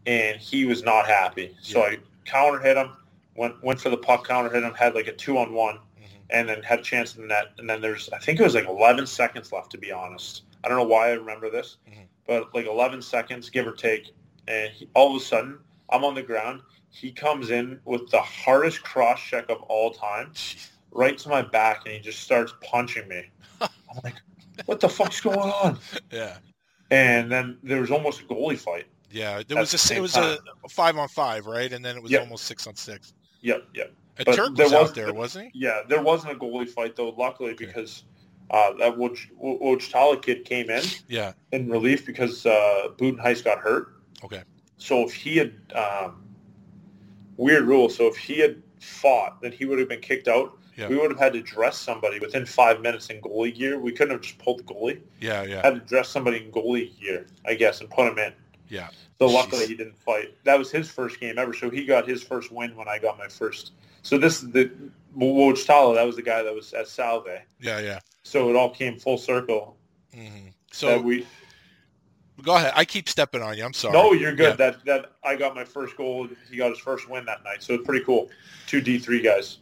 and 0.05 0.39
he 0.39 0.65
was 0.65 0.83
not 0.83 1.05
happy. 1.07 1.55
So 1.61 1.81
I 1.81 1.97
counter 2.25 2.59
hit 2.59 2.77
him, 2.77 2.91
went 3.35 3.61
went 3.63 3.79
for 3.79 3.89
the 3.89 3.97
puck, 3.97 4.27
counter 4.27 4.49
hit 4.49 4.63
him, 4.63 4.73
had 4.73 4.95
like 4.95 5.07
a 5.07 5.13
two 5.13 5.37
on 5.37 5.53
one, 5.53 5.75
mm-hmm. 5.75 6.05
and 6.29 6.49
then 6.49 6.63
had 6.63 6.79
a 6.79 6.83
chance 6.83 7.15
in 7.15 7.23
the 7.23 7.27
net. 7.27 7.47
And 7.57 7.69
then 7.69 7.81
there's 7.81 8.09
I 8.09 8.19
think 8.19 8.39
it 8.39 8.43
was 8.43 8.55
like 8.55 8.67
11 8.67 9.07
seconds 9.07 9.51
left 9.51 9.71
to 9.71 9.77
be 9.77 9.91
honest. 9.91 10.43
I 10.63 10.67
don't 10.67 10.77
know 10.77 10.83
why 10.83 11.09
I 11.09 11.13
remember 11.13 11.49
this, 11.49 11.77
mm-hmm. 11.89 12.03
but 12.27 12.53
like 12.55 12.65
11 12.65 13.01
seconds 13.01 13.49
give 13.49 13.67
or 13.67 13.73
take, 13.73 14.13
and 14.47 14.71
he, 14.71 14.89
all 14.93 15.15
of 15.15 15.21
a 15.21 15.25
sudden 15.25 15.59
I'm 15.89 16.03
on 16.03 16.15
the 16.15 16.23
ground. 16.23 16.61
He 16.89 17.11
comes 17.11 17.49
in 17.51 17.79
with 17.83 18.09
the 18.09 18.21
hardest 18.21 18.83
cross 18.83 19.19
check 19.19 19.49
of 19.49 19.61
all 19.63 19.91
time, 19.91 20.31
right 20.95 21.17
to 21.19 21.29
my 21.29 21.41
back, 21.43 21.81
and 21.85 21.93
he 21.93 21.99
just 21.99 22.21
starts 22.21 22.53
punching 22.61 23.07
me. 23.07 23.23
I'm 23.61 23.69
like, 24.03 24.15
what 24.65 24.79
the 24.79 24.89
fuck's 24.89 25.21
going 25.21 25.37
on? 25.37 25.77
Yeah. 26.11 26.37
And 26.91 27.31
then 27.31 27.57
there 27.63 27.81
was 27.81 27.91
almost 27.91 28.21
a 28.21 28.23
goalie 28.23 28.57
fight. 28.57 28.85
Yeah. 29.11 29.43
There 29.47 29.57
was 29.57 29.71
the 29.71 29.75
a 29.75 29.79
same 29.79 29.97
it 29.99 30.01
was 30.01 30.13
time. 30.13 30.37
a 30.63 30.69
five 30.69 30.97
on 30.97 31.07
five, 31.09 31.45
right? 31.45 31.71
And 31.71 31.83
then 31.83 31.97
it 31.97 32.01
was 32.03 32.11
Yep. 32.11 32.21
almost 32.21 32.45
six 32.45 32.65
on 32.67 32.75
six. 32.75 33.13
Yep, 33.41 33.63
yep. 33.73 33.93
And 34.17 34.25
But 34.25 34.35
Turk 34.35 34.55
there 34.55 34.65
was 34.67 34.73
out 34.73 34.81
was- 34.83 34.93
there, 34.93 35.13
wasn't 35.13 35.51
he? 35.53 35.59
Yeah, 35.65 35.81
there 35.87 36.01
wasn't 36.01 36.33
a 36.33 36.35
goalie 36.35 36.69
fight 36.69 36.95
though, 36.95 37.09
luckily 37.09 37.53
because 37.53 38.03
uh, 38.51 38.73
that 38.79 38.95
Woj- 38.95 39.27
Wojtala 39.41 40.21
kid 40.21 40.45
came 40.45 40.69
in 40.69 40.83
Yeah. 41.07 41.33
in 41.51 41.69
relief 41.69 42.05
because 42.05 42.45
uh, 42.45 42.89
Buitenhuis 42.97 43.43
got 43.43 43.59
hurt. 43.59 43.95
Okay. 44.23 44.43
So 44.77 45.03
if 45.03 45.13
he 45.13 45.37
had 45.37 45.53
um, 45.75 46.23
weird 47.37 47.63
rule, 47.65 47.89
so 47.89 48.07
if 48.07 48.15
he 48.15 48.39
had 48.39 48.61
fought, 48.79 49.41
then 49.41 49.51
he 49.51 49.65
would 49.65 49.79
have 49.79 49.89
been 49.89 50.01
kicked 50.01 50.27
out. 50.27 50.57
Yeah. 50.75 50.89
We 50.89 50.97
would 50.97 51.11
have 51.11 51.19
had 51.19 51.33
to 51.33 51.41
dress 51.41 51.77
somebody 51.77 52.19
within 52.19 52.45
five 52.45 52.81
minutes 52.81 53.09
in 53.09 53.21
goalie 53.21 53.55
gear. 53.55 53.79
We 53.79 53.91
couldn't 53.91 54.11
have 54.11 54.21
just 54.21 54.37
pulled 54.37 54.59
the 54.59 54.63
goalie. 54.63 55.01
Yeah. 55.21 55.43
Yeah. 55.43 55.61
Had 55.61 55.75
to 55.75 55.79
dress 55.79 56.09
somebody 56.09 56.43
in 56.43 56.51
goalie 56.51 56.99
gear, 56.99 57.27
I 57.45 57.53
guess, 57.53 57.81
and 57.81 57.89
put 57.89 58.11
him 58.11 58.19
in. 58.19 58.33
Yeah. 58.67 58.89
So 59.19 59.27
luckily 59.27 59.67
he 59.67 59.75
didn't 59.75 59.97
fight. 59.97 60.35
That 60.43 60.59
was 60.59 60.69
his 60.69 60.89
first 60.91 61.19
game 61.19 61.37
ever. 61.37 61.53
So 61.53 61.69
he 61.69 61.85
got 61.85 62.07
his 62.07 62.21
first 62.21 62.51
win 62.51 62.75
when 62.75 62.89
I 62.89 62.99
got 62.99 63.17
my 63.17 63.27
first. 63.27 63.71
So 64.01 64.17
this 64.17 64.43
is 64.43 64.51
the 64.51 64.69
Wojtala. 65.17 65.95
That 65.95 66.03
was 66.05 66.17
the 66.17 66.21
guy 66.21 66.43
that 66.43 66.53
was 66.53 66.73
at 66.73 66.87
Salve. 66.87 67.27
Yeah. 67.59 67.79
Yeah. 67.79 67.99
So 68.23 68.49
it 68.49 68.55
all 68.55 68.69
came 68.69 68.99
full 68.99 69.17
circle. 69.17 69.77
Mm-hmm. 70.13 70.47
So 70.71 70.99
we 70.99 71.25
go 72.41 72.55
ahead. 72.55 72.73
I 72.75 72.83
keep 72.83 73.07
stepping 73.07 73.41
on 73.41 73.57
you. 73.57 73.63
I'm 73.63 73.73
sorry. 73.73 73.93
no, 73.93 74.11
you're 74.11 74.35
good. 74.35 74.59
Yeah. 74.59 74.71
That 74.71 74.85
that 74.85 75.11
I 75.23 75.37
got 75.37 75.55
my 75.55 75.63
first 75.63 75.95
goal. 75.95 76.27
He 76.49 76.57
got 76.57 76.69
his 76.69 76.79
first 76.79 77.09
win 77.09 77.23
that 77.25 77.43
night. 77.45 77.63
So 77.63 77.75
it's 77.75 77.85
pretty 77.85 78.03
cool. 78.03 78.29
Two 78.67 78.81
D 78.81 78.97
three 78.97 79.21
guys. 79.21 79.59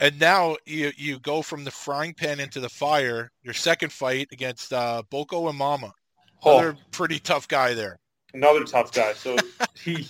And 0.00 0.18
now 0.20 0.56
you 0.64 0.92
you 0.96 1.18
go 1.20 1.42
from 1.42 1.64
the 1.64 1.70
frying 1.70 2.14
pan 2.14 2.40
into 2.40 2.60
the 2.60 2.68
fire. 2.68 3.30
Your 3.42 3.54
second 3.54 3.92
fight 3.92 4.28
against 4.32 4.72
uh, 4.72 5.02
Boko 5.10 5.50
Imama. 5.50 5.92
Oh. 6.42 6.58
Another 6.58 6.78
pretty 6.92 7.18
tough 7.18 7.48
guy 7.48 7.74
there. 7.74 7.98
Another 8.32 8.64
tough 8.64 8.92
guy. 8.92 9.12
So 9.14 9.36
he, 9.74 10.08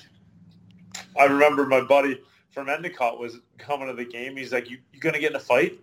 I 1.19 1.25
remember 1.25 1.65
my 1.67 1.81
buddy 1.81 2.21
from 2.51 2.69
Endicott 2.69 3.19
was 3.19 3.39
coming 3.57 3.89
to 3.89 3.95
the 3.95 4.05
game. 4.05 4.37
He's 4.37 4.53
like, 4.53 4.69
"You 4.69 4.79
you 4.93 5.01
gonna 5.01 5.19
get 5.19 5.31
in 5.31 5.37
a 5.37 5.41
fight?" 5.41 5.79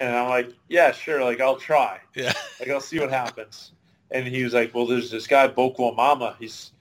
And 0.00 0.14
I'm 0.14 0.28
like, 0.28 0.52
"Yeah, 0.68 0.92
sure. 0.92 1.24
Like 1.24 1.40
I'll 1.40 1.56
try. 1.56 1.98
Yeah. 2.14 2.32
Like 2.60 2.68
I'll 2.68 2.80
see 2.80 3.00
what 3.00 3.10
happens." 3.10 3.72
And 4.12 4.26
he 4.26 4.44
was 4.44 4.54
like, 4.54 4.74
"Well, 4.74 4.86
there's 4.86 5.10
this 5.10 5.26
guy 5.26 5.48
Boko 5.48 5.92
Imama. 5.92 6.36
He's 6.38 6.72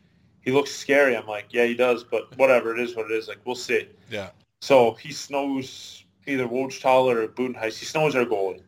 he 0.41 0.51
looks 0.51 0.71
scary." 0.71 1.17
I'm 1.17 1.25
like, 1.27 1.47
"Yeah, 1.49 1.65
he 1.65 1.73
does, 1.73 2.03
but 2.03 2.37
whatever. 2.37 2.75
It 2.75 2.79
is 2.79 2.95
what 2.95 3.09
it 3.09 3.13
is. 3.13 3.27
Like 3.27 3.39
we'll 3.43 3.55
see." 3.55 3.87
Yeah. 4.11 4.29
So 4.61 4.93
he 4.95 5.11
snows 5.13 6.03
either 6.29 6.47
Wojtal 6.47 7.13
or 7.13 7.27
Buitenhuis. 7.27 7.77
He 7.77 7.85
snows 7.85 8.15
our 8.15 8.25
goalie. 8.25 8.61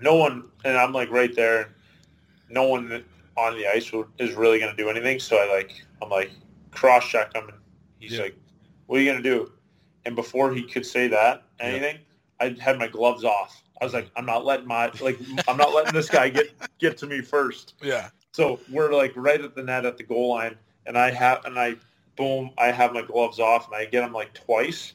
No 0.00 0.14
one, 0.14 0.44
and 0.64 0.76
I'm 0.76 0.92
like 0.92 1.10
right 1.10 1.34
there. 1.34 1.74
No 2.48 2.64
one 2.64 3.04
on 3.36 3.56
the 3.56 3.66
ice 3.66 3.90
is 4.18 4.34
really 4.34 4.58
going 4.58 4.74
to 4.74 4.76
do 4.82 4.88
anything. 4.90 5.18
So 5.18 5.36
I 5.36 5.46
like, 5.52 5.84
I'm 6.02 6.08
like, 6.08 6.30
cross 6.70 7.06
check 7.08 7.34
him, 7.34 7.48
and 7.48 7.58
he's 7.98 8.12
Yeah. 8.12 8.22
like, 8.22 8.36
"What 8.86 8.98
are 8.98 9.02
you 9.02 9.10
going 9.10 9.22
to 9.22 9.28
do?" 9.28 9.52
And 10.06 10.16
before 10.16 10.52
he 10.52 10.62
could 10.62 10.86
say 10.86 11.08
that 11.08 11.42
anything, 11.58 11.98
I 12.40 12.56
had 12.60 12.78
my 12.78 12.88
gloves 12.88 13.24
off. 13.24 13.62
I 13.80 13.84
was 13.84 13.94
like, 13.94 14.10
"I'm 14.16 14.26
not 14.26 14.44
letting 14.44 14.66
my 14.66 14.90
like, 15.00 15.18
I'm 15.48 15.56
not 15.56 15.72
letting 15.74 15.92
this 15.92 16.08
guy 16.08 16.28
get 16.28 16.50
get 16.78 16.96
to 16.98 17.06
me 17.06 17.20
first. 17.20 17.74
Yeah. 17.82 18.08
So 18.32 18.60
we're 18.70 18.92
like 18.92 19.12
right 19.16 19.40
at 19.40 19.54
the 19.54 19.62
net 19.62 19.84
at 19.84 19.96
the 19.96 20.04
goal 20.04 20.30
line, 20.30 20.56
and 20.86 20.96
I 20.96 21.10
have 21.10 21.44
and 21.44 21.58
I 21.58 21.76
boom, 22.16 22.50
I 22.58 22.70
have 22.70 22.92
my 22.92 23.02
gloves 23.02 23.38
off, 23.40 23.66
and 23.66 23.74
I 23.76 23.84
get 23.86 24.02
him 24.04 24.12
like 24.12 24.32
twice, 24.34 24.94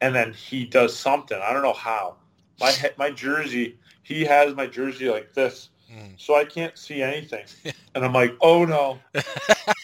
and 0.00 0.14
then 0.14 0.32
he 0.32 0.64
does 0.64 0.96
something. 0.96 1.38
I 1.42 1.52
don't 1.52 1.62
know 1.62 1.72
how. 1.72 2.16
My 2.60 2.74
my 2.98 3.10
jersey, 3.10 3.78
he 4.02 4.24
has 4.24 4.54
my 4.54 4.66
jersey 4.66 5.08
like 5.08 5.32
this, 5.32 5.70
hmm. 5.90 6.08
so 6.18 6.34
I 6.36 6.44
can't 6.44 6.76
see 6.76 7.02
anything, 7.02 7.44
and 7.94 8.04
I'm 8.04 8.12
like, 8.12 8.36
oh 8.40 8.64
no. 8.64 8.98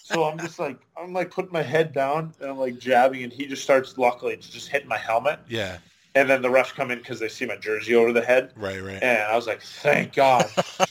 so 0.04 0.24
I'm 0.24 0.38
just 0.38 0.58
like 0.58 0.78
I'm 0.96 1.12
like 1.12 1.30
putting 1.30 1.52
my 1.52 1.62
head 1.62 1.92
down, 1.92 2.34
and 2.40 2.50
I'm 2.50 2.58
like 2.58 2.78
jabbing, 2.78 3.22
and 3.22 3.32
he 3.32 3.46
just 3.46 3.62
starts. 3.62 3.96
Luckily, 3.96 4.34
it's 4.34 4.48
just 4.48 4.68
hitting 4.68 4.88
my 4.88 4.98
helmet, 4.98 5.40
Yeah. 5.48 5.78
and 6.14 6.28
then 6.28 6.42
the 6.42 6.48
refs 6.48 6.74
come 6.74 6.90
in 6.90 6.98
because 6.98 7.18
they 7.18 7.28
see 7.28 7.46
my 7.46 7.56
jersey 7.56 7.94
over 7.94 8.12
the 8.12 8.22
head. 8.22 8.52
Right. 8.56 8.82
Right. 8.82 9.02
And 9.02 9.22
I 9.22 9.34
was 9.34 9.46
like, 9.46 9.62
thank 9.62 10.14
God. 10.14 10.46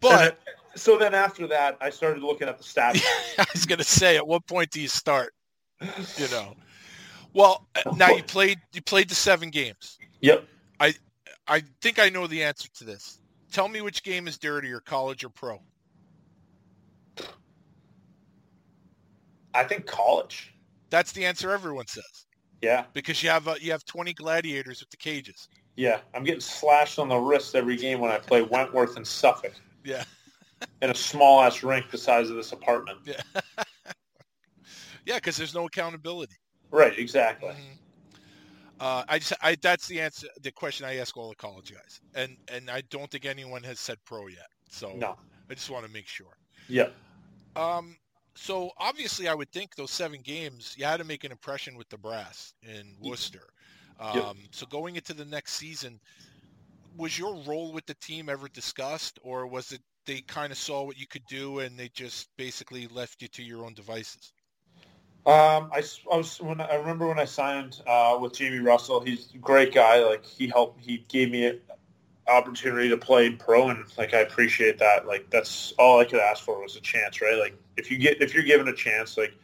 But 0.00 0.38
so 0.76 0.96
then 0.96 1.14
after 1.14 1.46
that, 1.48 1.76
I 1.80 1.90
started 1.90 2.22
looking 2.22 2.48
at 2.48 2.56
the 2.58 2.64
stats. 2.64 3.02
I 3.38 3.44
was 3.52 3.66
gonna 3.66 3.84
say, 3.84 4.16
at 4.16 4.26
what 4.26 4.46
point 4.46 4.70
do 4.70 4.80
you 4.80 4.88
start? 4.88 5.34
You 5.80 6.28
know. 6.30 6.56
Well, 7.32 7.66
uh, 7.76 7.94
now 7.96 8.10
you 8.10 8.22
played 8.22 8.58
you 8.72 8.82
played 8.82 9.08
the 9.08 9.14
seven 9.14 9.50
games. 9.50 9.98
Yep. 10.20 10.44
I 10.80 10.94
I 11.46 11.62
think 11.80 11.98
I 11.98 12.08
know 12.08 12.26
the 12.26 12.42
answer 12.42 12.68
to 12.74 12.84
this. 12.84 13.20
tell 13.52 13.68
me 13.68 13.80
which 13.80 14.02
game 14.02 14.26
is 14.28 14.38
dirtier, 14.38 14.80
college 14.80 15.24
or 15.24 15.28
pro? 15.28 15.60
I 19.54 19.64
think 19.64 19.86
college. 19.86 20.54
That's 20.90 21.12
the 21.12 21.24
answer 21.24 21.50
everyone 21.50 21.86
says 21.86 22.26
Yeah, 22.62 22.84
because 22.92 23.22
you 23.22 23.30
have 23.30 23.48
uh, 23.48 23.54
you 23.60 23.70
have 23.72 23.84
20 23.84 24.12
gladiators 24.14 24.80
with 24.80 24.90
the 24.90 24.96
cages. 24.96 25.48
yeah. 25.76 26.00
I'm 26.14 26.24
getting 26.24 26.40
slashed 26.40 26.98
on 26.98 27.08
the 27.08 27.16
wrist 27.16 27.54
every 27.54 27.76
game 27.76 28.00
when 28.00 28.10
I 28.10 28.18
play 28.18 28.42
Wentworth 28.42 28.96
and 28.96 29.06
Suffolk 29.06 29.52
Yeah. 29.84 30.04
in 30.82 30.90
a 30.90 30.94
small 30.94 31.40
ass 31.42 31.62
rink 31.62 31.90
the 31.90 31.98
size 31.98 32.30
of 32.30 32.36
this 32.36 32.52
apartment. 32.52 32.98
Yeah. 33.04 33.20
yeah, 35.06 35.16
because 35.16 35.36
there's 35.36 35.54
no 35.54 35.66
accountability. 35.66 36.36
Right, 36.70 36.98
exactly. 36.98 37.54
Uh, 38.78 39.04
I 39.08 39.18
just, 39.18 39.34
I, 39.42 39.56
that's 39.60 39.86
the 39.88 40.00
answer, 40.00 40.28
the 40.42 40.50
question 40.50 40.86
I 40.86 40.96
ask 40.96 41.16
all 41.16 41.28
the 41.28 41.34
college 41.36 41.72
guys, 41.72 42.00
and 42.14 42.36
and 42.48 42.70
I 42.70 42.82
don't 42.88 43.10
think 43.10 43.26
anyone 43.26 43.62
has 43.64 43.78
said 43.78 43.98
pro 44.06 44.28
yet. 44.28 44.48
So 44.70 44.94
No. 44.96 45.16
I 45.50 45.54
just 45.54 45.68
want 45.68 45.84
to 45.84 45.92
make 45.92 46.06
sure. 46.06 46.36
Yeah. 46.68 46.88
Um, 47.56 47.96
so 48.34 48.70
obviously, 48.78 49.28
I 49.28 49.34
would 49.34 49.50
think 49.52 49.74
those 49.74 49.90
seven 49.90 50.20
games, 50.22 50.74
you 50.78 50.84
had 50.86 50.98
to 50.98 51.04
make 51.04 51.24
an 51.24 51.32
impression 51.32 51.76
with 51.76 51.88
the 51.90 51.98
brass 51.98 52.54
in 52.62 52.96
Worcester. 53.00 53.48
Um, 53.98 54.16
Yep. 54.16 54.36
So 54.52 54.66
going 54.66 54.96
into 54.96 55.12
the 55.12 55.26
next 55.26 55.54
season, 55.54 56.00
was 56.96 57.18
your 57.18 57.34
role 57.42 57.72
with 57.72 57.84
the 57.86 57.94
team 57.96 58.28
ever 58.30 58.48
discussed, 58.48 59.18
or 59.22 59.46
was 59.46 59.72
it 59.72 59.82
they 60.06 60.22
kind 60.22 60.50
of 60.52 60.58
saw 60.58 60.82
what 60.84 60.96
you 60.96 61.06
could 61.06 61.26
do 61.26 61.58
and 61.58 61.78
they 61.78 61.88
just 61.88 62.28
basically 62.38 62.86
left 62.88 63.20
you 63.20 63.28
to 63.28 63.42
your 63.42 63.66
own 63.66 63.74
devices? 63.74 64.32
Um, 65.26 65.70
I, 65.72 65.82
I 66.10 66.16
was 66.16 66.40
when 66.40 66.60
I 66.60 66.76
remember 66.76 67.06
when 67.06 67.18
I 67.18 67.26
signed 67.26 67.82
uh, 67.86 68.16
with 68.20 68.32
Jamie 68.32 68.58
Russell. 68.58 69.00
He's 69.00 69.28
a 69.34 69.38
great 69.38 69.74
guy. 69.74 70.02
Like 70.02 70.24
he 70.24 70.48
helped. 70.48 70.80
He 70.80 71.04
gave 71.08 71.30
me 71.30 71.46
an 71.46 71.60
opportunity 72.26 72.88
to 72.88 72.96
play 72.96 73.30
pro, 73.30 73.68
and 73.68 73.84
like 73.98 74.14
I 74.14 74.20
appreciate 74.20 74.78
that. 74.78 75.06
Like 75.06 75.28
that's 75.28 75.74
all 75.78 76.00
I 76.00 76.06
could 76.06 76.20
ask 76.20 76.42
for 76.42 76.62
was 76.62 76.76
a 76.76 76.80
chance, 76.80 77.20
right? 77.20 77.36
Like 77.36 77.54
if 77.76 77.90
you 77.90 77.98
get 77.98 78.22
if 78.22 78.32
you're 78.32 78.44
given 78.44 78.68
a 78.68 78.74
chance, 78.74 79.18
like 79.18 79.34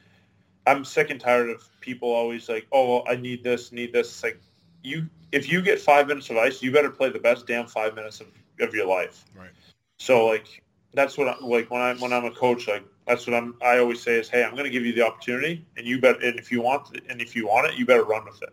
I'm 0.66 0.82
sick 0.84 1.10
and 1.10 1.20
tired 1.20 1.50
of 1.50 1.68
people 1.80 2.10
always 2.10 2.48
like, 2.48 2.66
oh, 2.72 3.04
I 3.06 3.16
need 3.16 3.44
this, 3.44 3.70
need 3.70 3.92
this. 3.92 4.08
It's 4.08 4.22
like 4.22 4.40
you 4.82 5.06
if 5.32 5.50
you 5.50 5.60
get 5.60 5.78
five 5.78 6.08
minutes 6.08 6.30
of 6.30 6.38
ice, 6.38 6.62
you 6.62 6.72
better 6.72 6.90
play 6.90 7.10
the 7.10 7.18
best 7.18 7.46
damn 7.46 7.66
five 7.66 7.94
minutes 7.94 8.22
of, 8.22 8.28
of 8.60 8.74
your 8.74 8.86
life. 8.86 9.26
Right. 9.38 9.50
So 9.98 10.26
like 10.26 10.62
that's 10.94 11.18
what 11.18 11.28
I, 11.28 11.36
like 11.44 11.70
when 11.70 11.82
I 11.82 11.94
when 11.94 12.14
I'm 12.14 12.24
a 12.24 12.30
coach 12.30 12.66
like 12.66 12.84
that's 13.06 13.26
what 13.26 13.34
I'm 13.34 13.54
I 13.62 13.78
always 13.78 14.02
say 14.02 14.18
is 14.18 14.28
hey 14.28 14.44
I'm 14.44 14.52
going 14.52 14.64
to 14.64 14.70
give 14.70 14.84
you 14.84 14.92
the 14.92 15.02
opportunity 15.02 15.64
and 15.76 15.86
you 15.86 16.00
bet 16.00 16.22
and 16.22 16.38
if 16.38 16.50
you 16.50 16.60
want 16.60 16.94
it, 16.94 17.04
and 17.08 17.20
if 17.20 17.34
you 17.36 17.46
want 17.46 17.66
it 17.66 17.78
you 17.78 17.86
better 17.86 18.04
run 18.04 18.24
with 18.24 18.42
it. 18.42 18.52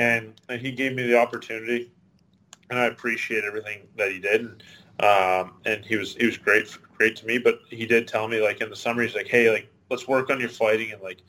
And, 0.00 0.40
and 0.48 0.60
he 0.60 0.70
gave 0.70 0.94
me 0.94 1.08
the 1.08 1.18
opportunity 1.18 1.90
and 2.70 2.78
I 2.78 2.84
appreciate 2.84 3.42
everything 3.44 3.80
that 3.96 4.12
he 4.12 4.18
did 4.18 4.40
and 4.42 4.62
um, 5.00 5.54
and 5.64 5.84
he 5.84 5.96
was 5.96 6.16
he 6.16 6.26
was 6.26 6.36
great 6.36 6.76
great 6.96 7.16
to 7.16 7.26
me 7.26 7.38
but 7.38 7.60
he 7.70 7.86
did 7.86 8.08
tell 8.08 8.28
me 8.28 8.40
like 8.40 8.60
in 8.60 8.70
the 8.70 8.76
summer 8.76 9.02
he's 9.02 9.14
like 9.14 9.28
hey 9.28 9.50
like 9.50 9.68
let's 9.90 10.06
work 10.08 10.30
on 10.30 10.40
your 10.40 10.48
fighting 10.48 10.92
and 10.92 11.02
like 11.02 11.22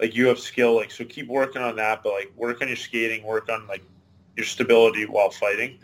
like 0.00 0.14
you 0.14 0.26
have 0.26 0.38
skill 0.38 0.74
like 0.74 0.90
so 0.90 1.04
keep 1.04 1.28
working 1.28 1.62
on 1.62 1.76
that 1.76 2.02
but 2.02 2.12
like 2.12 2.32
work 2.36 2.60
on 2.62 2.68
your 2.68 2.76
skating 2.76 3.22
work 3.24 3.48
on 3.50 3.66
like 3.66 3.82
your 4.36 4.46
stability 4.46 5.06
while 5.06 5.30
fighting. 5.30 5.78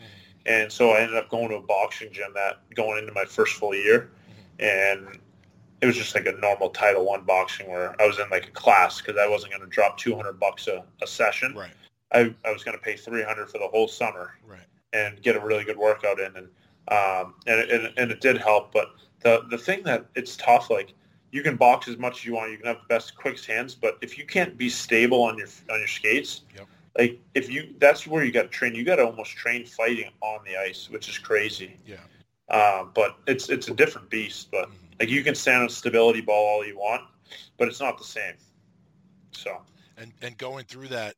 And 0.46 0.70
so 0.72 0.90
I 0.90 1.00
ended 1.00 1.16
up 1.16 1.28
going 1.28 1.50
to 1.50 1.56
a 1.56 1.62
boxing 1.62 2.12
gym 2.12 2.32
that 2.34 2.62
going 2.74 2.98
into 2.98 3.12
my 3.12 3.24
first 3.24 3.54
full 3.54 3.74
year 3.74 4.10
and 4.58 5.18
it 5.82 5.86
was 5.86 5.96
just 5.96 6.14
like 6.14 6.26
a 6.26 6.32
normal 6.32 6.70
title 6.70 7.04
one 7.06 7.22
boxing 7.24 7.68
where 7.70 7.94
I 8.00 8.06
was 8.06 8.18
in 8.18 8.28
like 8.30 8.48
a 8.48 8.50
class 8.50 9.00
because 9.00 9.16
I 9.20 9.28
wasn't 9.28 9.52
going 9.52 9.62
to 9.62 9.68
drop 9.68 9.96
200 9.96 10.38
bucks 10.38 10.68
a, 10.68 10.84
a 11.02 11.06
session 11.06 11.54
Right. 11.54 11.70
I, 12.12 12.34
I 12.44 12.52
was 12.52 12.64
going 12.64 12.76
to 12.76 12.82
pay 12.82 12.96
300 12.96 13.48
for 13.50 13.58
the 13.58 13.68
whole 13.68 13.88
summer 13.88 14.34
Right. 14.46 14.60
and 14.92 15.20
get 15.22 15.36
a 15.36 15.40
really 15.40 15.64
good 15.64 15.78
workout 15.78 16.20
in 16.20 16.36
and 16.36 16.48
um, 16.88 17.34
and, 17.46 17.60
it, 17.60 17.70
and, 17.70 17.92
and 17.98 18.10
it 18.10 18.20
did 18.20 18.38
help 18.38 18.72
but 18.72 18.94
the 19.20 19.44
the 19.50 19.58
thing 19.58 19.82
that 19.84 20.06
it's 20.14 20.36
tough 20.36 20.70
like 20.70 20.92
you 21.30 21.42
can 21.42 21.56
box 21.56 21.86
as 21.88 21.96
much 21.98 22.18
as 22.18 22.24
you 22.24 22.34
want 22.34 22.50
you 22.50 22.56
can 22.58 22.66
have 22.66 22.78
the 22.78 22.88
best 22.94 23.14
quick 23.16 23.38
hands 23.44 23.74
but 23.74 23.96
if 24.02 24.18
you 24.18 24.26
can't 24.26 24.56
be 24.58 24.68
stable 24.68 25.22
on 25.22 25.38
your 25.38 25.46
on 25.70 25.78
your 25.78 25.88
skates 25.88 26.42
Yep. 26.56 26.66
like 26.98 27.20
if 27.34 27.48
you 27.50 27.74
that's 27.78 28.06
where 28.06 28.24
you 28.24 28.32
got 28.32 28.42
to 28.42 28.48
train 28.48 28.74
you 28.74 28.84
got 28.84 28.96
to 28.96 29.06
almost 29.06 29.30
train 29.32 29.64
fighting 29.64 30.10
on 30.20 30.40
the 30.44 30.56
ice 30.56 30.90
which 30.90 31.08
is 31.08 31.16
crazy 31.18 31.76
Yeah. 31.86 31.96
um, 32.48 32.90
but 32.94 33.16
it's 33.26 33.48
it's 33.50 33.68
a 33.68 33.74
different 33.74 34.10
beast 34.10 34.50
but 34.50 34.68
Mhm. 34.68 34.89
Like 35.00 35.08
you 35.08 35.24
can 35.24 35.34
stand 35.34 35.62
on 35.62 35.66
a 35.66 35.70
stability 35.70 36.20
ball 36.20 36.46
all 36.46 36.64
you 36.64 36.78
want 36.78 37.02
but 37.58 37.66
it's 37.68 37.80
not 37.80 37.98
the 37.98 38.04
same 38.04 38.34
so 39.32 39.56
and 39.96 40.12
and 40.22 40.36
going 40.38 40.64
through 40.66 40.88
that 40.88 41.14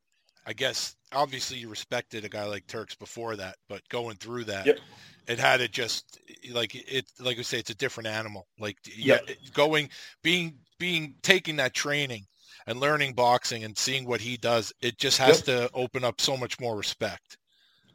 i 0.47 0.53
guess 0.53 0.95
obviously 1.13 1.57
you 1.57 1.69
respected 1.69 2.25
a 2.25 2.29
guy 2.29 2.45
like 2.45 2.65
turks 2.67 2.95
before 2.95 3.35
that 3.35 3.55
but 3.69 3.87
going 3.89 4.15
through 4.15 4.43
that 4.43 4.65
Yep. 4.65 4.79
it 5.27 5.39
had 5.39 5.57
to 5.57 5.67
just 5.67 6.19
like 6.51 6.75
it 6.75 7.05
like 7.19 7.37
we 7.37 7.43
say 7.43 7.59
it's 7.59 7.69
a 7.69 7.75
different 7.75 8.07
animal 8.07 8.47
like 8.59 8.77
Yep. 8.97 9.29
yeah, 9.29 9.35
going 9.53 9.89
being 10.23 10.57
being 10.79 11.15
taking 11.21 11.57
that 11.57 11.73
training 11.73 12.25
and 12.67 12.79
learning 12.79 13.13
boxing 13.13 13.63
and 13.63 13.77
seeing 13.77 14.05
what 14.05 14.21
he 14.21 14.37
does 14.37 14.73
it 14.81 14.97
just 14.97 15.17
has 15.17 15.41
to 15.43 15.69
open 15.73 16.03
up 16.03 16.19
so 16.19 16.35
much 16.37 16.59
more 16.59 16.75
respect 16.75 17.37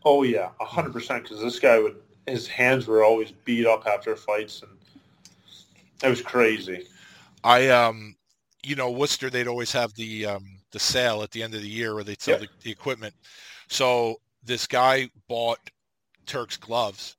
Oh 0.05 0.23
yeah, 0.23 0.51
a 0.61 0.65
hundred 0.65 0.93
percent. 0.93 1.25
Because 1.25 1.41
this 1.41 1.59
guy 1.59 1.79
would, 1.79 1.97
his 2.27 2.47
hands 2.47 2.87
were 2.87 3.05
always 3.05 3.33
beat 3.33 3.67
up 3.67 3.87
after 3.87 4.15
fights, 4.17 4.63
and 4.63 4.78
it 6.03 6.09
was 6.09 6.23
crazy. 6.23 6.87
i 7.45 7.69
um 7.69 8.15
you 8.65 8.75
know 8.77 8.91
worcester 8.91 9.31
they'd 9.31 9.47
always 9.49 9.73
have 9.73 9.93
the 9.95 10.27
um 10.27 10.45
the 10.73 10.79
sale 10.79 11.23
at 11.23 11.31
the 11.31 11.43
end 11.43 11.55
of 11.55 11.63
the 11.63 11.69
year 11.69 11.95
where 11.95 12.05
they'd 12.05 12.21
sell 12.21 12.35
Yep. 12.35 12.43
the, 12.43 12.49
the 12.65 12.71
equipment 12.71 13.15
so 13.69 14.17
this 14.45 14.67
guy 14.67 15.09
bought 15.29 15.59
turk's 16.27 16.57
gloves 16.57 17.17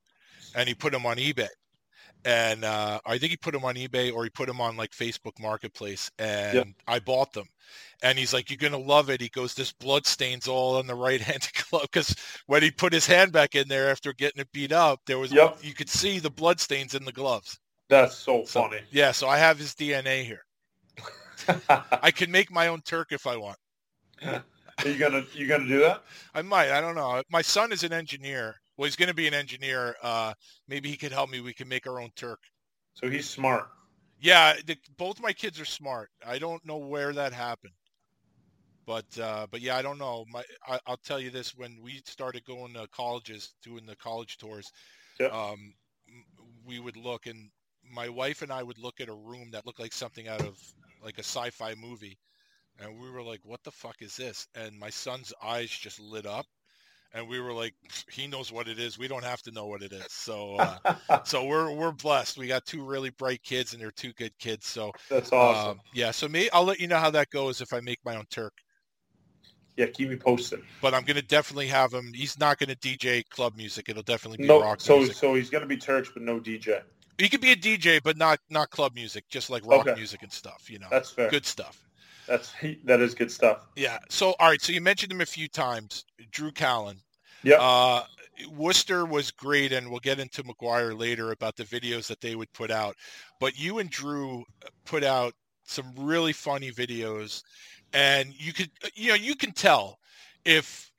and 0.56 0.68
he 0.68 0.76
put 0.76 0.92
them 0.94 1.06
on 1.06 1.18
ebay 1.18 1.48
and 2.26 2.66
uh, 2.66 3.00
I 3.06 3.18
think 3.18 3.32
he 3.32 3.38
put 3.38 3.54
them 3.54 3.64
on 3.64 3.76
eBay 3.76 4.14
or 4.14 4.26
he 4.26 4.30
put 4.30 4.48
them 4.48 4.60
on 4.60 4.76
like 4.76 4.92
Facebook 4.92 5.40
Marketplace, 5.40 6.12
and 6.20 6.54
Yep. 6.54 6.68
I 6.86 7.00
bought 7.00 7.32
them. 7.32 7.48
And 8.04 8.20
he's 8.20 8.34
like, 8.34 8.50
"You're 8.50 8.58
gonna 8.58 8.78
love 8.84 9.10
it." 9.10 9.22
He 9.22 9.30
goes, 9.30 9.54
"This 9.54 9.72
blood 9.72 10.06
stains 10.06 10.46
all 10.48 10.76
on 10.78 10.86
the 10.86 10.96
right 10.96 11.22
hand 11.22 11.48
glove 11.70 11.84
because 11.84 12.14
when 12.48 12.62
he 12.62 12.72
put 12.72 12.92
his 12.92 13.06
hand 13.06 13.32
back 13.32 13.56
in 13.56 13.70
there 13.70 13.90
after 13.90 14.12
getting 14.12 14.42
it 14.42 14.52
beat 14.52 14.74
up, 14.74 15.00
there 15.06 15.18
was 15.18 15.32
Yep. 15.32 15.60
you 15.64 15.74
could 15.74 15.90
see 15.90 16.20
the 16.20 16.30
blood 16.30 16.60
stains 16.60 16.94
in 16.94 17.06
the 17.06 17.14
gloves." 17.14 17.58
That's 17.90 18.16
so 18.16 18.46
So- 18.46 18.64
funny. 18.64 18.82
Yeah, 18.92 19.12
so 19.12 19.28
I 19.28 19.38
have 19.38 19.58
his 19.58 19.74
DNA 19.74 20.24
here. 20.24 20.46
I 22.02 22.12
can 22.12 22.32
make 22.32 22.52
my 22.52 22.68
own 22.68 22.82
Turk 22.82 23.12
if 23.12 23.26
I 23.26 23.36
want. 23.36 23.58
Are 24.24 24.44
you 24.86 24.98
gonna 24.98 25.24
you 25.34 25.48
gonna 25.48 25.68
do 25.68 25.80
that? 25.80 26.04
I 26.34 26.42
might. 26.42 26.72
I 26.72 26.80
don't 26.82 26.96
know. 26.96 27.22
My 27.30 27.42
son 27.42 27.72
is 27.72 27.84
an 27.84 27.92
engineer. 27.94 28.56
Well, 28.78 28.86
he's 28.86 28.96
going 28.96 29.10
to 29.10 29.14
be 29.16 29.28
an 29.28 29.34
engineer. 29.34 29.96
Uh, 30.02 30.34
maybe 30.70 30.90
he 30.90 30.96
could 30.96 31.12
help 31.12 31.30
me. 31.30 31.42
We 31.42 31.54
can 31.54 31.68
make 31.68 31.86
our 31.86 32.00
own 32.00 32.12
Turk. 32.16 32.40
So 32.94 33.10
he's 33.10 33.30
smart. 33.30 33.68
Yeah, 34.22 34.54
the, 34.66 34.78
both 34.98 35.20
my 35.20 35.34
kids 35.34 35.60
are 35.60 35.66
smart. 35.66 36.10
I 36.26 36.40
don't 36.40 36.64
know 36.66 36.78
where 36.78 37.12
that 37.14 37.34
happened, 37.34 37.74
but 38.86 39.06
uh, 39.20 39.48
but 39.52 39.60
yeah, 39.62 39.76
I 39.76 39.82
don't 39.82 39.98
know. 39.98 40.26
My 40.32 40.44
I, 40.68 40.80
I'll 40.86 40.98
tell 40.98 41.20
you 41.20 41.30
this: 41.30 41.56
when 41.56 41.78
we 41.82 42.02
started 42.06 42.44
going 42.46 42.74
to 42.74 42.88
colleges, 42.94 43.54
doing 43.64 43.86
the 43.86 43.96
college 43.98 44.38
tours, 44.38 44.72
Yep. 45.20 45.34
um, 45.34 45.74
we 46.66 46.80
would 46.80 46.96
look, 46.98 47.26
and 47.28 47.50
my 47.90 48.10
wife 48.10 48.42
and 48.42 48.52
I 48.52 48.64
would 48.64 48.78
look 48.80 49.00
at 49.02 49.10
a 49.10 49.14
room 49.14 49.52
that 49.52 49.66
looked 49.66 49.80
like 49.80 49.94
something 49.94 50.28
out 50.28 50.42
of 50.42 50.58
like 51.04 51.18
a 51.18 51.24
sci-fi 51.24 51.76
movie, 51.76 52.18
and 52.80 53.00
we 53.00 53.10
were 53.12 53.24
like, 53.24 53.42
"What 53.44 53.64
the 53.64 53.72
fuck 53.72 54.02
is 54.02 54.16
this?" 54.18 54.48
And 54.56 54.78
my 54.80 54.90
son's 54.90 55.34
eyes 55.44 55.70
just 55.72 56.00
lit 56.00 56.26
up, 56.26 56.46
and 57.14 57.28
we 57.28 57.40
were 57.40 57.54
like, 57.54 57.76
"He 58.12 58.28
knows 58.28 58.52
what 58.52 58.68
it 58.68 58.80
is. 58.80 58.98
We 58.98 59.08
don't 59.08 59.24
have 59.24 59.42
to 59.44 59.52
know 59.52 59.68
what 59.68 59.84
it 59.84 59.94
is." 59.94 60.08
So. 60.10 60.56
Uh, 60.58 60.78
so 61.24 61.46
we're 61.46 61.72
we're 61.74 61.92
blessed. 61.92 62.38
We 62.38 62.48
got 62.48 62.66
two 62.66 62.84
really 62.84 63.10
bright 63.12 63.44
kids, 63.44 63.74
and 63.74 63.82
they're 63.82 63.92
two 63.92 64.14
good 64.14 64.38
kids. 64.40 64.68
So 64.68 64.92
That's 65.10 65.32
awesome. 65.34 65.78
um, 65.78 65.82
yeah. 65.94 66.12
So 66.12 66.28
me, 66.30 66.50
I'll 66.54 66.64
let 66.66 66.80
you 66.80 66.88
know 66.88 67.00
how 67.00 67.12
that 67.12 67.30
goes 67.32 67.62
if 67.62 67.74
I 67.74 67.82
make 67.82 68.00
my 68.06 68.16
own 68.16 68.26
Turk. 68.32 68.54
yeah, 69.78 69.88
keep 69.88 70.10
me 70.10 70.16
posted. 70.16 70.62
But 70.82 70.94
I'm 70.94 71.04
gonna 71.04 71.22
definitely 71.22 71.68
have 71.68 71.94
him. 71.94 72.12
He's 72.14 72.38
not 72.40 72.58
gonna 72.58 72.76
DJ 72.76 73.24
club 73.24 73.56
music. 73.56 73.88
It'll 73.90 74.04
definitely 74.04 74.40
be 74.40 74.50
No, 74.50 74.50
rock 74.52 74.80
so 74.80 74.96
music. 74.98 75.12
so 75.12 75.36
he's 75.36 75.50
gonna 75.50 75.66
be 75.68 75.78
Turks, 75.78 76.10
but 76.14 76.24
no 76.24 76.40
DJ. 76.40 76.82
He 77.20 77.28
could 77.30 77.42
be 77.42 77.52
a 77.52 77.56
DJ, 77.56 78.02
but 78.02 78.18
not 78.18 78.40
not 78.50 78.70
club 78.72 78.96
music, 78.96 79.26
just 79.30 79.50
like 79.50 79.64
rock 79.66 79.86
Okay. 79.88 79.96
music 79.96 80.24
and 80.24 80.32
stuff. 80.32 80.70
You 80.70 80.80
know, 80.80 80.88
That's 80.90 81.12
fair. 81.12 81.30
good 81.30 81.46
stuff. 81.46 81.84
That's 82.28 82.54
that 82.86 83.02
is 83.02 83.14
good 83.14 83.30
stuff. 83.32 83.68
Yeah. 83.76 84.00
So 84.10 84.36
all 84.40 84.48
right. 84.50 84.62
So 84.62 84.72
you 84.72 84.82
mentioned 84.82 85.12
him 85.12 85.22
a 85.22 85.26
few 85.26 85.48
times, 85.50 86.06
Drew 86.32 86.52
Callin. 86.52 86.98
Yeah. 87.44 87.58
Uh, 87.60 88.06
Worcester 88.52 89.06
was 89.06 89.32
great, 89.32 89.74
and 89.74 89.90
we'll 89.90 90.00
get 90.00 90.20
into 90.20 90.44
McGuire 90.44 90.98
later 90.98 91.32
about 91.32 91.58
the 91.58 91.66
videos 91.66 92.08
that 92.08 92.22
they 92.22 92.36
would 92.36 92.52
put 92.54 92.72
out. 92.72 92.96
But 93.40 93.60
you 93.60 93.80
and 93.80 93.90
Drew 93.90 94.46
put 94.86 95.04
out 95.04 95.34
some 95.66 95.92
really 95.98 96.32
funny 96.34 96.72
videos, 96.72 97.44
and 97.94 98.34
you 98.34 98.54
could, 98.54 98.70
you 98.96 99.10
know, 99.10 99.16
you 99.16 99.36
can 99.36 99.52
tell 99.52 100.00
if 100.46 100.90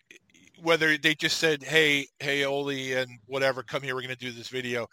whether 0.63 0.99
they 0.99 1.15
just 1.15 1.39
said, 1.39 1.63
"Hey, 1.63 2.07
hey, 2.19 2.45
Oli, 2.45 2.93
and 2.93 3.11
whatever, 3.27 3.63
come 3.63 3.83
here, 3.83 3.95
we're 3.95 4.03
going 4.03 4.15
to 4.15 4.21
do 4.27 4.33
this 4.33 4.49
video," 4.49 4.87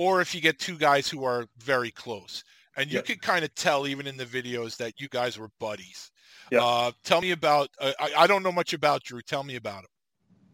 or 0.00 0.22
if 0.22 0.34
you 0.34 0.40
get 0.40 0.58
two 0.58 0.78
guys 0.78 1.06
who 1.10 1.24
are 1.24 1.46
very 1.58 1.90
close, 1.90 2.42
and 2.74 2.90
you 2.90 2.96
Yeah. 2.96 3.02
could 3.02 3.20
kind 3.20 3.44
of 3.44 3.54
tell 3.54 3.86
even 3.86 4.06
in 4.06 4.16
the 4.16 4.24
videos 4.24 4.78
that 4.78 4.98
you 4.98 5.08
guys 5.08 5.36
were 5.38 5.50
buddies. 5.58 6.10
Yeah. 6.50 6.64
Uh, 6.64 6.92
tell 7.04 7.20
me 7.20 7.32
about. 7.32 7.68
Uh, 7.78 7.92
I, 8.00 8.12
I 8.20 8.26
don't 8.26 8.42
know 8.42 8.50
much 8.50 8.72
about 8.72 9.04
Drew. 9.04 9.20
Tell 9.20 9.44
me 9.44 9.56
about 9.56 9.80
him. 9.80 9.90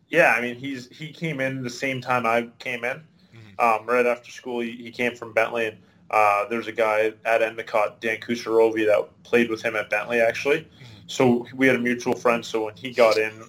Yeah, 0.09 0.35
I 0.37 0.41
mean 0.41 0.57
he's 0.57 0.89
he 0.89 1.13
came 1.13 1.41
in 1.41 1.63
the 1.63 1.71
same 1.71 2.01
time 2.01 2.27
I 2.27 2.49
came 2.59 2.85
in, 2.85 3.05
Mhm. 3.33 3.55
Um, 3.63 3.87
right 3.87 4.05
after 4.07 4.33
school, 4.33 4.59
he, 4.61 4.73
he 4.73 4.91
came 4.91 5.15
from 5.15 5.33
Bentley, 5.33 5.67
and 5.67 5.79
uh, 6.11 6.47
there's 6.49 6.67
a 6.67 6.73
guy 6.73 7.13
at 7.25 7.41
Endicott, 7.41 8.01
Dan 8.01 8.19
Kusarovi, 8.19 8.85
that 8.87 9.09
played 9.23 9.49
with 9.49 9.63
him 9.63 9.77
at 9.77 9.89
Bentley 9.91 10.21
actually. 10.21 10.67
So 11.07 11.47
we 11.55 11.69
had 11.69 11.77
a 11.77 11.85
mutual 11.91 12.17
friend. 12.17 12.45
So 12.45 12.65
when 12.65 12.75
he 12.75 12.91
got 12.91 13.17
in, 13.17 13.45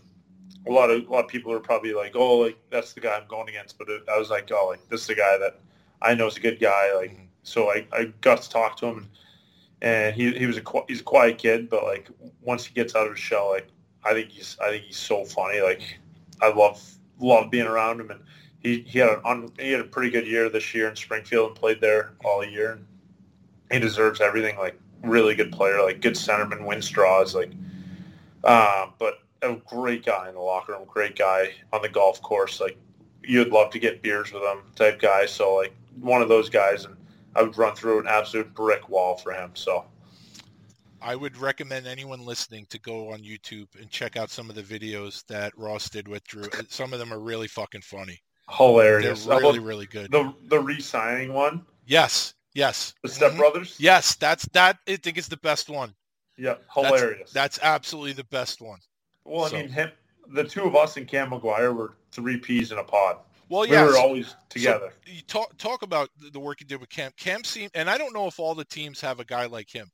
a 0.68 0.72
lot 0.72 0.92
of 0.92 1.08
a 1.08 1.12
lot 1.12 1.26
of 1.26 1.30
people 1.32 1.52
were 1.52 1.60
probably 1.60 1.94
like, 1.94 2.16
"Oh, 2.16 2.38
like 2.38 2.58
that's 2.70 2.94
the 2.94 3.02
guy 3.02 3.16
I'm 3.18 3.28
going 3.28 3.50
against." 3.50 3.80
But 3.80 3.90
it, 3.90 4.04
I 4.08 4.20
was 4.20 4.30
like, 4.30 4.52
"Oh, 4.52 4.68
like 4.70 4.88
this 4.90 5.02
is 5.02 5.08
the 5.08 5.16
guy 5.16 5.38
that 5.40 5.60
I 6.02 6.14
know 6.14 6.28
is 6.28 6.38
a 6.38 6.42
good 6.42 6.60
guy." 6.60 6.94
Like, 6.96 7.18
so 7.44 7.70
I, 7.72 7.86
I 7.92 8.06
got 8.22 8.42
to 8.42 8.50
talk 8.50 8.78
to 8.78 8.88
him, 8.88 8.98
and, 8.98 9.08
and 9.82 10.16
he 10.16 10.38
he 10.38 10.46
was 10.46 10.58
a 10.58 10.64
he's 10.88 11.02
a 11.02 11.04
quiet 11.04 11.38
kid, 11.38 11.70
but 11.70 11.84
like 11.84 12.10
once 12.42 12.66
he 12.66 12.74
gets 12.74 12.96
out 12.96 13.06
of 13.08 13.14
his 13.14 13.20
shell, 13.20 13.50
like 13.52 13.68
I 14.04 14.14
think 14.14 14.30
he's 14.30 14.58
I 14.62 14.70
think 14.70 14.86
he's 14.86 14.98
so 14.98 15.26
funny. 15.26 15.62
Like 15.62 16.00
I 16.42 16.52
love 16.52 16.84
love 17.20 17.50
being 17.52 17.68
around 17.68 18.00
him, 18.00 18.12
and 18.12 18.22
he, 18.60 18.82
he 18.82 19.00
had 19.00 19.10
an 19.10 19.22
un, 19.26 19.52
he 19.60 19.72
had 19.72 19.82
a 19.82 19.86
pretty 19.86 20.10
good 20.10 20.28
year 20.28 20.50
this 20.50 20.74
year 20.74 20.90
in 20.90 20.96
Springfield 20.96 21.48
and 21.48 21.56
played 21.56 21.82
there 21.82 22.14
all 22.24 22.44
year. 22.44 22.74
And 22.74 22.86
he 23.72 23.80
deserves 23.80 24.22
everything. 24.22 24.58
Like 24.58 24.80
really 25.04 25.36
good 25.36 25.52
player, 25.52 25.82
like 25.82 26.02
good 26.02 26.16
centerman, 26.16 26.66
win 26.66 26.82
straws, 26.82 27.36
like. 27.36 27.52
Uh, 28.44 28.88
but 28.98 29.20
a 29.42 29.56
great 29.66 30.06
guy 30.06 30.30
in 30.30 30.36
the 30.36 30.42
locker 30.42 30.74
room, 30.74 30.84
great 30.88 31.18
guy 31.18 31.52
on 31.74 31.82
the 31.82 31.90
golf 31.90 32.22
course. 32.22 32.60
Like 32.62 32.78
you'd 33.24 33.50
love 33.50 33.72
to 33.72 33.80
get 33.80 34.02
beers 34.02 34.32
with 34.32 34.44
him, 34.44 34.60
type 34.76 35.00
guy. 35.00 35.26
So 35.26 35.56
like 35.56 35.74
one 36.00 36.22
of 36.22 36.30
those 36.30 36.50
guys, 36.50 36.86
and 36.86 36.96
I 37.36 37.42
would 37.44 37.58
run 37.58 37.76
through 37.76 38.00
an 38.00 38.08
absolute 38.08 38.54
brick 38.54 38.90
wall 38.90 39.18
for 39.18 39.32
him. 39.34 39.52
So. 39.54 39.86
I 41.00 41.16
would 41.16 41.38
recommend 41.38 41.86
anyone 41.86 42.26
listening 42.26 42.66
to 42.72 42.80
go 42.80 43.12
on 43.14 43.20
YouTube 43.20 43.68
and 43.80 43.90
check 43.90 44.18
out 44.18 44.32
some 44.32 44.50
of 44.50 44.56
the 44.56 44.64
videos 44.64 45.24
that 45.28 45.56
Ross 45.58 45.90
did 45.90 46.08
with 46.08 46.24
Drew. 46.28 46.46
Some 46.70 46.92
of 46.92 46.98
them 47.00 47.14
are 47.14 47.20
really 47.20 47.48
fucking 47.48 47.82
funny. 47.82 48.20
Hilarious. 48.50 49.26
They're 49.26 49.40
really, 49.40 49.60
really 49.60 49.86
good. 49.86 50.10
The 50.12 50.34
the 50.48 50.60
re-signing 50.60 51.34
one. 51.34 51.66
Yes. 51.86 52.34
Yes. 52.54 52.96
The 53.04 53.10
Step 53.10 53.34
Mhm. 53.34 53.38
Brothers. 53.38 53.76
Yes, 53.80 54.16
that's 54.16 54.48
that. 54.54 54.80
I 54.88 54.96
think 54.96 55.18
is 55.20 55.28
the 55.28 55.38
best 55.38 55.70
one. 55.70 55.94
Yeah, 56.38 56.56
That's- 56.76 57.00
hilarious. 57.00 57.32
That's, 57.32 57.60
absolutely 57.62 58.14
the 58.14 58.24
best 58.26 58.62
one. 58.62 58.80
well, 59.24 59.46
I 59.46 59.50
so- 59.50 59.58
mean, 59.58 59.70
him, 59.70 59.92
the 60.30 60.44
two 60.44 60.64
of 60.64 60.76
us 60.76 60.98
and 60.98 61.08
Cam 61.08 61.30
McGuire 61.30 61.76
were 61.76 61.98
three 62.12 62.38
peas 62.38 62.72
in 62.72 62.80
a 62.80 62.84
pod. 62.84 63.18
Well, 63.50 63.66
yeah, 63.66 63.84
we 63.86 63.92
were 63.92 63.98
always 63.98 64.36
together. 64.50 64.92
So 65.06 65.12
you 65.14 65.22
talk 65.24 65.58
talk 65.58 65.82
about 65.84 66.10
the- 66.32 66.40
work 66.40 66.60
he 66.60 66.66
did 66.66 66.80
with 66.80 66.90
Cam. 66.90 67.12
Cam 67.18 67.44
seemed, 67.44 67.72
and 67.74 67.90
I 67.90 67.98
don't 67.98 68.14
know 68.14 68.28
if 68.28 68.40
all 68.40 68.56
the 68.56 68.66
teams 68.66 69.00
have 69.02 69.20
a 69.20 69.26
guy 69.26 69.46
like 69.46 69.70
him. 69.74 69.90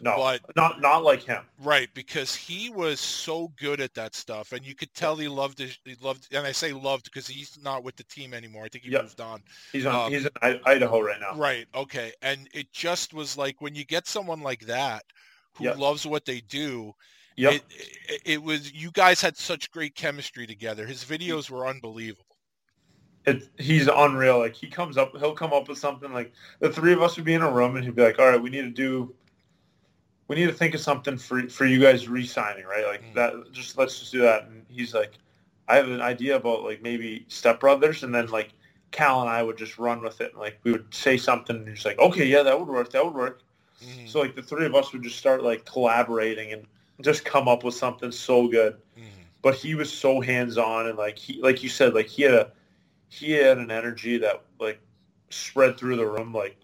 no, 0.00 0.16
but- 0.16 0.42
not 0.56 0.80
not 0.80 1.04
like 1.04 1.22
him. 1.22 1.42
Right, 1.62 1.88
because 1.94 2.34
he 2.34 2.68
was 2.68 3.00
so 3.00 3.48
good 3.58 3.80
at 3.80 3.94
that 3.94 4.14
stuff, 4.14 4.52
and 4.52 4.64
you 4.66 4.74
could 4.74 4.92
tell 4.94 5.16
he 5.16 5.28
loved 5.28 5.60
it. 5.60 5.78
He 5.84 5.94
loved, 6.02 6.26
and 6.34 6.46
I 6.46 6.52
say 6.52 6.72
loved 6.72 7.04
because 7.04 7.26
he's 7.26 7.56
not 7.62 7.82
with 7.84 7.96
the 7.96 8.04
team 8.04 8.34
anymore. 8.34 8.64
I 8.64 8.68
think 8.68 8.84
he 8.84 8.90
Yep. 8.90 9.02
moved 9.02 9.20
on. 9.20 9.42
He's 9.72 9.86
on. 9.86 9.94
Um, 10.06 10.12
he's 10.12 10.24
in 10.26 10.60
Idaho 10.66 11.00
right 11.00 11.20
now. 11.20 11.34
Right. 11.34 11.66
Okay. 11.74 12.12
And 12.22 12.48
it 12.52 12.72
just 12.72 13.14
was 13.14 13.36
like 13.38 13.60
when 13.60 13.74
you 13.74 13.84
get 13.84 14.06
someone 14.06 14.40
like 14.40 14.66
that 14.66 15.04
who 15.54 15.64
Yep. 15.64 15.78
loves 15.78 16.06
what 16.06 16.24
they 16.26 16.40
do. 16.42 16.92
Yep. 17.36 17.52
It, 17.54 17.62
it, 18.08 18.20
it 18.24 18.42
was 18.42 18.72
you 18.72 18.90
guys 18.90 19.20
had 19.20 19.36
such 19.36 19.70
great 19.70 19.94
chemistry 19.94 20.46
together. 20.46 20.86
His 20.86 21.04
videos 21.04 21.48
were 21.50 21.66
unbelievable. 21.66 22.25
It, 23.26 23.48
he's 23.58 23.88
unreal. 23.88 24.38
Like 24.38 24.54
he 24.54 24.68
comes 24.68 24.96
up, 24.96 25.16
he'll 25.18 25.34
come 25.34 25.52
up 25.52 25.68
with 25.68 25.78
something 25.78 26.12
like 26.12 26.32
the 26.60 26.72
three 26.72 26.92
of 26.92 27.02
us 27.02 27.16
would 27.16 27.24
be 27.24 27.34
in 27.34 27.42
a 27.42 27.50
room, 27.50 27.74
and 27.76 27.84
he'd 27.84 27.96
be 27.96 28.02
like, 28.02 28.18
"All 28.20 28.28
right, 28.28 28.40
we 28.40 28.50
need 28.50 28.62
to 28.62 28.70
do, 28.70 29.12
we 30.28 30.36
need 30.36 30.46
to 30.46 30.52
think 30.52 30.74
of 30.74 30.80
something 30.80 31.16
for 31.18 31.48
for 31.48 31.66
you 31.66 31.80
guys 31.80 32.08
re-signing, 32.08 32.64
right? 32.66 32.86
Like 32.86 33.02
Mm. 33.02 33.14
that. 33.14 33.52
Just 33.52 33.76
let's 33.78 33.98
just 33.98 34.12
do 34.12 34.20
that." 34.20 34.44
And 34.44 34.64
he's 34.68 34.94
like, 34.94 35.12
"I 35.68 35.76
have 35.76 35.88
an 35.88 36.00
idea 36.00 36.36
about 36.36 36.62
like 36.62 36.82
maybe 36.82 37.24
Step 37.28 37.60
Brothers," 37.60 38.02
and 38.04 38.14
then 38.14 38.26
like 38.28 38.50
Cal 38.92 39.20
and 39.22 39.30
I 39.30 39.42
would 39.42 39.58
just 39.58 39.76
run 39.78 40.02
with 40.02 40.20
it. 40.20 40.30
And, 40.32 40.40
like 40.40 40.58
we 40.62 40.72
would 40.72 40.92
say 40.94 41.16
something, 41.16 41.56
and 41.56 41.68
he's 41.68 41.84
like, 41.84 41.98
"Okay, 41.98 42.26
yeah, 42.26 42.42
that 42.44 42.58
would 42.58 42.68
work. 42.68 42.90
That 42.92 43.04
would 43.04 43.14
work." 43.14 43.42
Mhm, 43.84 44.08
So 44.08 44.20
like 44.20 44.36
the 44.36 44.42
three 44.42 44.66
of 44.66 44.74
us 44.76 44.92
would 44.92 45.02
just 45.02 45.18
start 45.18 45.42
like 45.42 45.64
collaborating 45.64 46.52
and 46.52 46.66
just 47.00 47.24
come 47.24 47.48
up 47.48 47.64
with 47.64 47.74
something 47.74 48.12
so 48.12 48.46
good. 48.48 48.74
mhm. 48.96 49.02
But 49.42 49.54
he 49.56 49.74
was 49.74 49.92
so 49.92 50.20
hands 50.20 50.56
on 50.58 50.86
and 50.86 50.96
like 50.96 51.18
he 51.18 51.40
like 51.42 51.62
you 51.62 51.68
said 51.68 51.92
like 51.94 52.06
he 52.08 52.22
had 52.22 52.34
a 52.34 52.50
he 53.08 53.32
had 53.32 53.58
an 53.58 53.70
energy 53.70 54.18
that 54.18 54.42
like 54.58 54.80
spread 55.30 55.76
through 55.78 55.96
the 55.96 56.06
room 56.06 56.32
like 56.32 56.56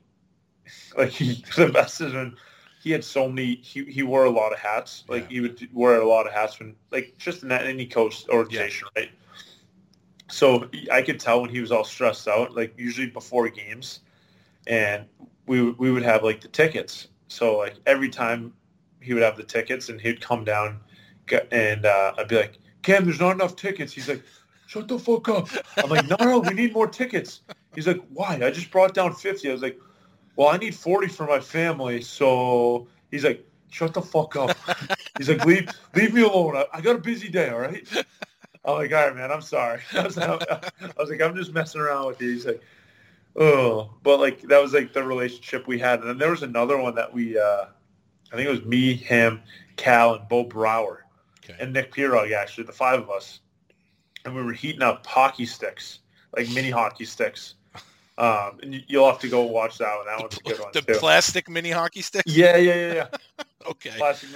like 0.96 1.10
he 1.10 1.34
the 1.56 1.66
is 2.00 2.00
when 2.12 2.36
he 2.82 2.90
had 2.90 3.04
so 3.04 3.28
many 3.28 3.56
he, 3.56 3.84
he 3.84 4.02
wore 4.02 4.24
a 4.24 4.30
lot 4.30 4.52
of 4.52 4.58
hats. 4.58 5.04
Like 5.08 5.22
Yeah. 5.24 5.28
he 5.28 5.40
would 5.40 5.68
wear 5.72 6.00
a 6.00 6.06
lot 6.06 6.26
of 6.26 6.32
hats 6.32 6.58
when 6.58 6.74
like 6.90 7.14
just 7.16 7.42
in 7.44 7.52
any 7.52 7.86
coach 7.86 8.28
organization 8.28 8.88
right? 8.96 9.10
So 10.28 10.68
I 10.90 11.02
could 11.02 11.20
tell 11.20 11.42
when 11.42 11.50
he 11.50 11.60
was 11.60 11.70
all 11.70 11.84
stressed 11.84 12.26
out 12.26 12.54
like 12.56 12.74
usually 12.76 13.06
before 13.08 13.48
games 13.48 14.00
and 14.66 15.04
we 15.46 15.70
we 15.72 15.92
would 15.92 16.02
have 16.02 16.24
like 16.24 16.40
the 16.40 16.48
tickets. 16.48 17.08
So 17.28 17.58
like 17.58 17.74
every 17.86 18.08
time 18.08 18.52
he 19.00 19.14
would 19.14 19.22
have 19.22 19.36
the 19.36 19.44
tickets 19.44 19.88
and 19.88 20.00
he'd 20.00 20.20
come 20.20 20.44
down 20.44 20.80
and 21.50 21.86
uh, 21.86 22.14
I'd 22.18 22.28
be 22.28 22.36
like 22.36 22.58
Cam 22.82 23.04
there's 23.04 23.20
not 23.20 23.32
enough 23.32 23.54
tickets. 23.54 23.92
He's 23.92 24.08
like 24.08 24.22
shut 24.72 24.88
the 24.88 24.98
fuck 24.98 25.28
up. 25.28 25.48
I'm 25.76 25.90
like 25.90 26.08
no 26.08 26.16
no 26.20 26.38
we 26.38 26.54
need 26.54 26.72
more 26.72 26.86
tickets. 26.86 27.42
He's 27.74 27.86
like 27.86 28.00
why? 28.08 28.40
I 28.42 28.50
just 28.50 28.70
brought 28.70 28.94
down 28.94 29.14
50 29.14 29.48
I 29.48 29.52
was 29.52 29.60
like 29.60 29.78
well 30.36 30.48
I 30.48 30.56
need 30.56 30.74
40 30.74 31.08
for 31.08 31.26
my 31.26 31.40
family. 31.40 32.00
So 32.00 32.88
he's 33.10 33.24
like 33.24 33.46
shut 33.70 33.92
the 33.92 34.02
fuck 34.02 34.36
up. 34.36 34.56
He's 35.18 35.28
like 35.28 35.44
leave 35.44 35.68
leave 35.94 36.14
me 36.14 36.22
alone. 36.22 36.56
I, 36.56 36.64
I 36.72 36.80
got 36.80 36.96
a 36.96 36.98
busy 36.98 37.28
day 37.28 37.50
all 37.50 37.58
right? 37.58 37.86
I'm 38.64 38.74
like 38.74 38.92
all 38.92 39.06
right 39.06 39.14
man 39.14 39.30
I'm 39.30 39.42
sorry. 39.42 39.82
I 39.92 40.04
was, 40.04 40.16
I 40.16 40.38
was 40.96 41.10
like 41.10 41.20
I'm 41.20 41.36
just 41.36 41.52
messing 41.52 41.80
around 41.80 42.06
with 42.06 42.22
you. 42.22 42.30
He's 42.32 42.46
like 42.46 42.62
oh 43.36 43.90
but 44.02 44.20
like 44.20 44.40
that 44.42 44.60
was 44.62 44.72
like 44.72 44.94
the 44.94 45.02
relationship 45.02 45.66
we 45.66 45.78
had. 45.78 46.00
And 46.00 46.08
then 46.08 46.18
there 46.18 46.30
was 46.30 46.42
another 46.42 46.78
one 46.78 46.94
that 46.94 47.12
we 47.12 47.38
uh 47.38 47.66
I 48.32 48.36
think 48.36 48.48
it 48.48 48.50
was 48.50 48.64
me 48.64 48.94
him 48.94 49.42
Cal 49.76 50.14
and 50.14 50.28
Bo 50.28 50.44
Brauer. 50.44 51.04
Okay. 51.44 51.56
and 51.60 51.72
Nick 51.72 51.92
Pirog 51.92 52.32
actually 52.32 52.64
the 52.64 52.72
five 52.72 53.00
of 53.00 53.10
us 53.10 53.40
and 54.24 54.34
we 54.34 54.42
were 54.42 54.52
heating 54.52 54.82
up 54.82 55.06
hockey 55.06 55.46
sticks 55.46 56.00
like 56.36 56.48
mini 56.50 56.70
hockey 56.70 57.04
sticks 57.04 57.54
um 58.18 58.58
and 58.62 58.74
you- 58.74 58.82
you'll 58.88 59.06
have 59.10 59.18
to 59.20 59.28
go 59.28 59.42
watch 59.42 59.78
that 59.78 59.96
one 59.96 60.06
that 60.06 60.20
one's 60.20 60.36
a 60.36 60.40
good 60.42 60.58
one 60.60 60.70
the 60.72 60.82
too 60.82 60.94
plastic 60.98 61.48
mini 61.48 61.70
hockey 61.70 62.02
stick. 62.02 62.22
yeah 62.26 62.56
yeah 62.56 62.74
yeah 62.74 62.92
yeah 62.94 63.44
Okay. 63.66 63.92
plastic 63.96 64.28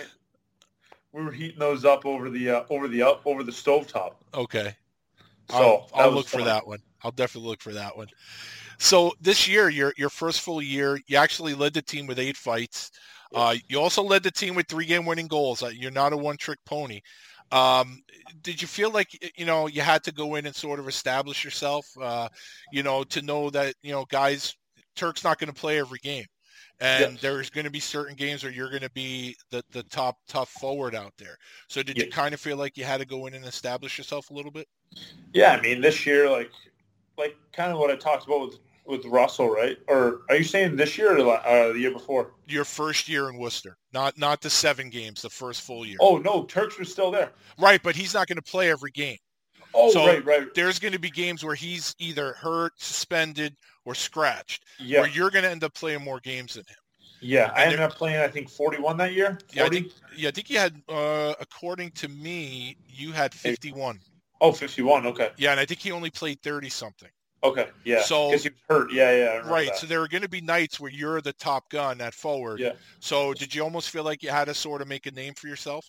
we 1.12 1.22
were 1.24 1.32
heating 1.32 1.58
those 1.58 1.84
up 1.84 2.04
over 2.06 2.30
the 2.30 2.50
uh, 2.50 2.64
over 2.70 2.88
the 2.88 3.02
up 3.02 3.22
over 3.26 3.42
the 3.42 3.52
stovetop 3.52 4.14
Okay. 4.34 4.74
so 5.50 5.56
I'll, 5.56 5.88
I'll 5.94 6.10
look 6.12 6.26
for 6.28 6.42
that 6.42 6.66
one. 6.66 6.78
I'll 7.02 7.10
definitely 7.12 7.48
look 7.50 7.60
for 7.62 7.72
that 7.72 7.96
one. 7.96 8.08
So 8.78 9.12
this 9.20 9.48
year, 9.48 9.68
your 9.70 9.94
your 9.96 10.10
first 10.10 10.40
full 10.42 10.60
year, 10.60 11.00
you 11.06 11.16
actually 11.16 11.54
led 11.54 11.72
the 11.72 11.80
team 11.82 12.06
with 12.06 12.18
eight 12.18 12.36
fights. 12.36 12.90
Uh, 13.34 13.54
you 13.68 13.80
also 13.80 14.02
led 14.02 14.22
the 14.22 14.30
team 14.30 14.54
with 14.54 14.66
three 14.68 14.84
game 14.84 15.06
winning 15.06 15.26
goals. 15.28 15.62
Uh, 15.62 15.68
You're 15.68 15.90
not 15.90 16.12
a 16.12 16.16
one 16.16 16.36
trick 16.36 16.58
pony. 16.66 17.00
Um, 17.52 18.02
did 18.42 18.60
you 18.60 18.68
feel 18.68 18.90
like 18.90 19.08
you 19.38 19.46
know 19.46 19.66
you 19.66 19.82
had 19.82 20.02
to 20.04 20.12
go 20.12 20.34
in 20.36 20.46
and 20.46 20.54
sort 20.54 20.80
of 20.80 20.88
establish 20.88 21.44
yourself? 21.44 21.86
Uh, 22.00 22.28
you 22.70 22.82
know, 22.82 23.04
to 23.04 23.22
know 23.22 23.50
that 23.50 23.74
you 23.82 23.92
know 23.92 24.04
guys, 24.10 24.54
Turk's 24.96 25.24
not 25.24 25.38
going 25.38 25.52
to 25.52 25.60
play 25.60 25.78
every 25.78 25.98
game, 26.00 26.26
and 26.80 27.18
Yes. 27.18 27.20
there's 27.20 27.50
going 27.50 27.64
to 27.64 27.70
be 27.70 27.80
certain 27.80 28.16
games 28.16 28.42
where 28.42 28.52
you're 28.52 28.70
going 28.70 28.82
to 28.82 28.90
be 28.90 29.36
the 29.50 29.62
the 29.70 29.82
top 29.84 30.16
tough 30.28 30.50
forward 30.50 30.94
out 30.94 31.12
there. 31.18 31.36
So 31.68 31.82
did 31.82 32.00
you 32.00 32.06
kind 32.08 32.34
of 32.34 32.40
feel 32.40 32.56
like 32.56 32.76
you 32.76 32.84
had 32.84 33.00
to 33.00 33.06
go 33.06 33.26
in 33.26 33.34
and 33.34 33.44
establish 33.44 33.98
yourself 33.98 34.30
a 34.30 34.34
little 34.34 34.52
bit? 34.52 34.68
Yeah, 35.32 35.52
I 35.52 35.60
mean 35.60 35.80
this 35.80 36.06
year, 36.06 36.30
like, 36.30 36.50
like 37.18 37.36
kind 37.52 37.72
of 37.72 37.78
what 37.78 37.90
I 37.90 37.96
talked 37.96 38.26
about 38.26 38.40
with 38.42 38.58
with 38.86 39.04
Russell, 39.06 39.48
right? 39.50 39.76
Or 39.88 40.22
are 40.28 40.36
you 40.36 40.44
saying 40.44 40.76
this 40.76 40.96
year 40.98 41.12
or 41.14 41.22
the 41.22 41.28
uh, 41.28 41.72
the 41.72 41.78
year 41.80 41.90
before? 41.92 42.32
your 42.48 42.64
first 42.64 43.08
year 43.08 43.28
in 43.28 43.36
Worcester, 43.38 43.76
not 43.92 44.16
not 44.18 44.40
the 44.40 44.50
seven 44.50 44.88
games, 44.90 45.22
the 45.22 45.30
first 45.30 45.62
full 45.62 45.84
year. 45.86 45.96
Oh 46.00 46.18
no, 46.18 46.44
Turks 46.44 46.78
was 46.78 46.90
still 46.90 47.10
there. 47.10 47.32
Right, 47.58 47.82
but 47.82 47.96
he's 47.96 48.14
not 48.14 48.26
going 48.28 48.36
to 48.36 48.42
play 48.50 48.70
every 48.70 48.90
game. 48.92 49.16
Oh 49.74 49.90
So- 49.90 50.06
right, 50.06 50.24
right. 50.24 50.46
There's 50.54 50.78
going 50.78 50.92
to 50.92 50.98
be 50.98 51.10
games 51.10 51.44
where 51.44 51.54
he's 51.54 51.94
either 51.98 52.32
hurt, 52.34 52.72
suspended, 52.78 53.56
or 53.84 53.94
scratched, 53.94 54.64
Yeah, 54.78 55.00
where 55.02 55.10
you're 55.10 55.30
going 55.30 55.44
to 55.44 55.50
end 55.50 55.64
up 55.64 55.74
playing 55.74 56.02
more 56.02 56.20
games 56.20 56.54
than 56.54 56.64
him. 56.68 56.76
yeah. 57.20 57.52
I 57.54 57.64
ended 57.64 57.80
up 57.80 57.92
playing, 57.94 58.20
I 58.20 58.28
think, 58.28 58.48
forty-one 58.48 58.96
that 58.98 59.12
year. 59.12 59.38
Yeah, 59.52 59.64
I 59.64 59.68
think, 59.68 59.92
yeah, 60.16 60.28
I 60.28 60.32
think 60.32 60.48
you 60.50 60.58
had, 60.58 60.80
uh, 60.88 61.34
according 61.40 61.90
to 61.92 62.08
me, 62.08 62.76
you 62.88 63.12
had 63.12 63.34
51. 63.34 63.98
Oh, 64.40 64.52
51. 64.52 65.06
Okay, 65.06 65.30
Yeah, 65.38 65.50
and 65.52 65.58
I 65.60 65.64
think 65.64 65.80
he 65.80 65.90
only 65.92 66.10
played 66.10 66.40
30 66.42 66.68
something. 66.68 67.08
Okay, 67.42 67.68
yeah. 67.84 68.02
So- 68.02 68.30
because 68.30 68.42
he 68.44 68.50
was 68.50 68.58
hurt. 68.68 68.92
Yeah, 68.92 69.16
yeah. 69.16 69.36
Right. 69.48 69.68
that. 69.68 69.78
So 69.78 69.86
there 69.86 70.02
are 70.02 70.08
going 70.08 70.22
to 70.22 70.28
be 70.28 70.40
nights 70.40 70.80
where 70.80 70.90
you're 70.90 71.20
the 71.20 71.32
top 71.32 71.70
gun 71.70 72.00
at 72.00 72.14
forward. 72.14 72.60
Yeah. 72.60 72.72
So 73.00 73.34
did 73.34 73.54
you 73.54 73.62
almost 73.62 73.90
feel 73.90 74.04
like 74.04 74.22
you 74.22 74.30
had 74.30 74.46
to 74.46 74.54
sort 74.54 74.82
of 74.82 74.88
make 74.88 75.06
a 75.06 75.10
name 75.10 75.34
for 75.34 75.46
yourself? 75.48 75.86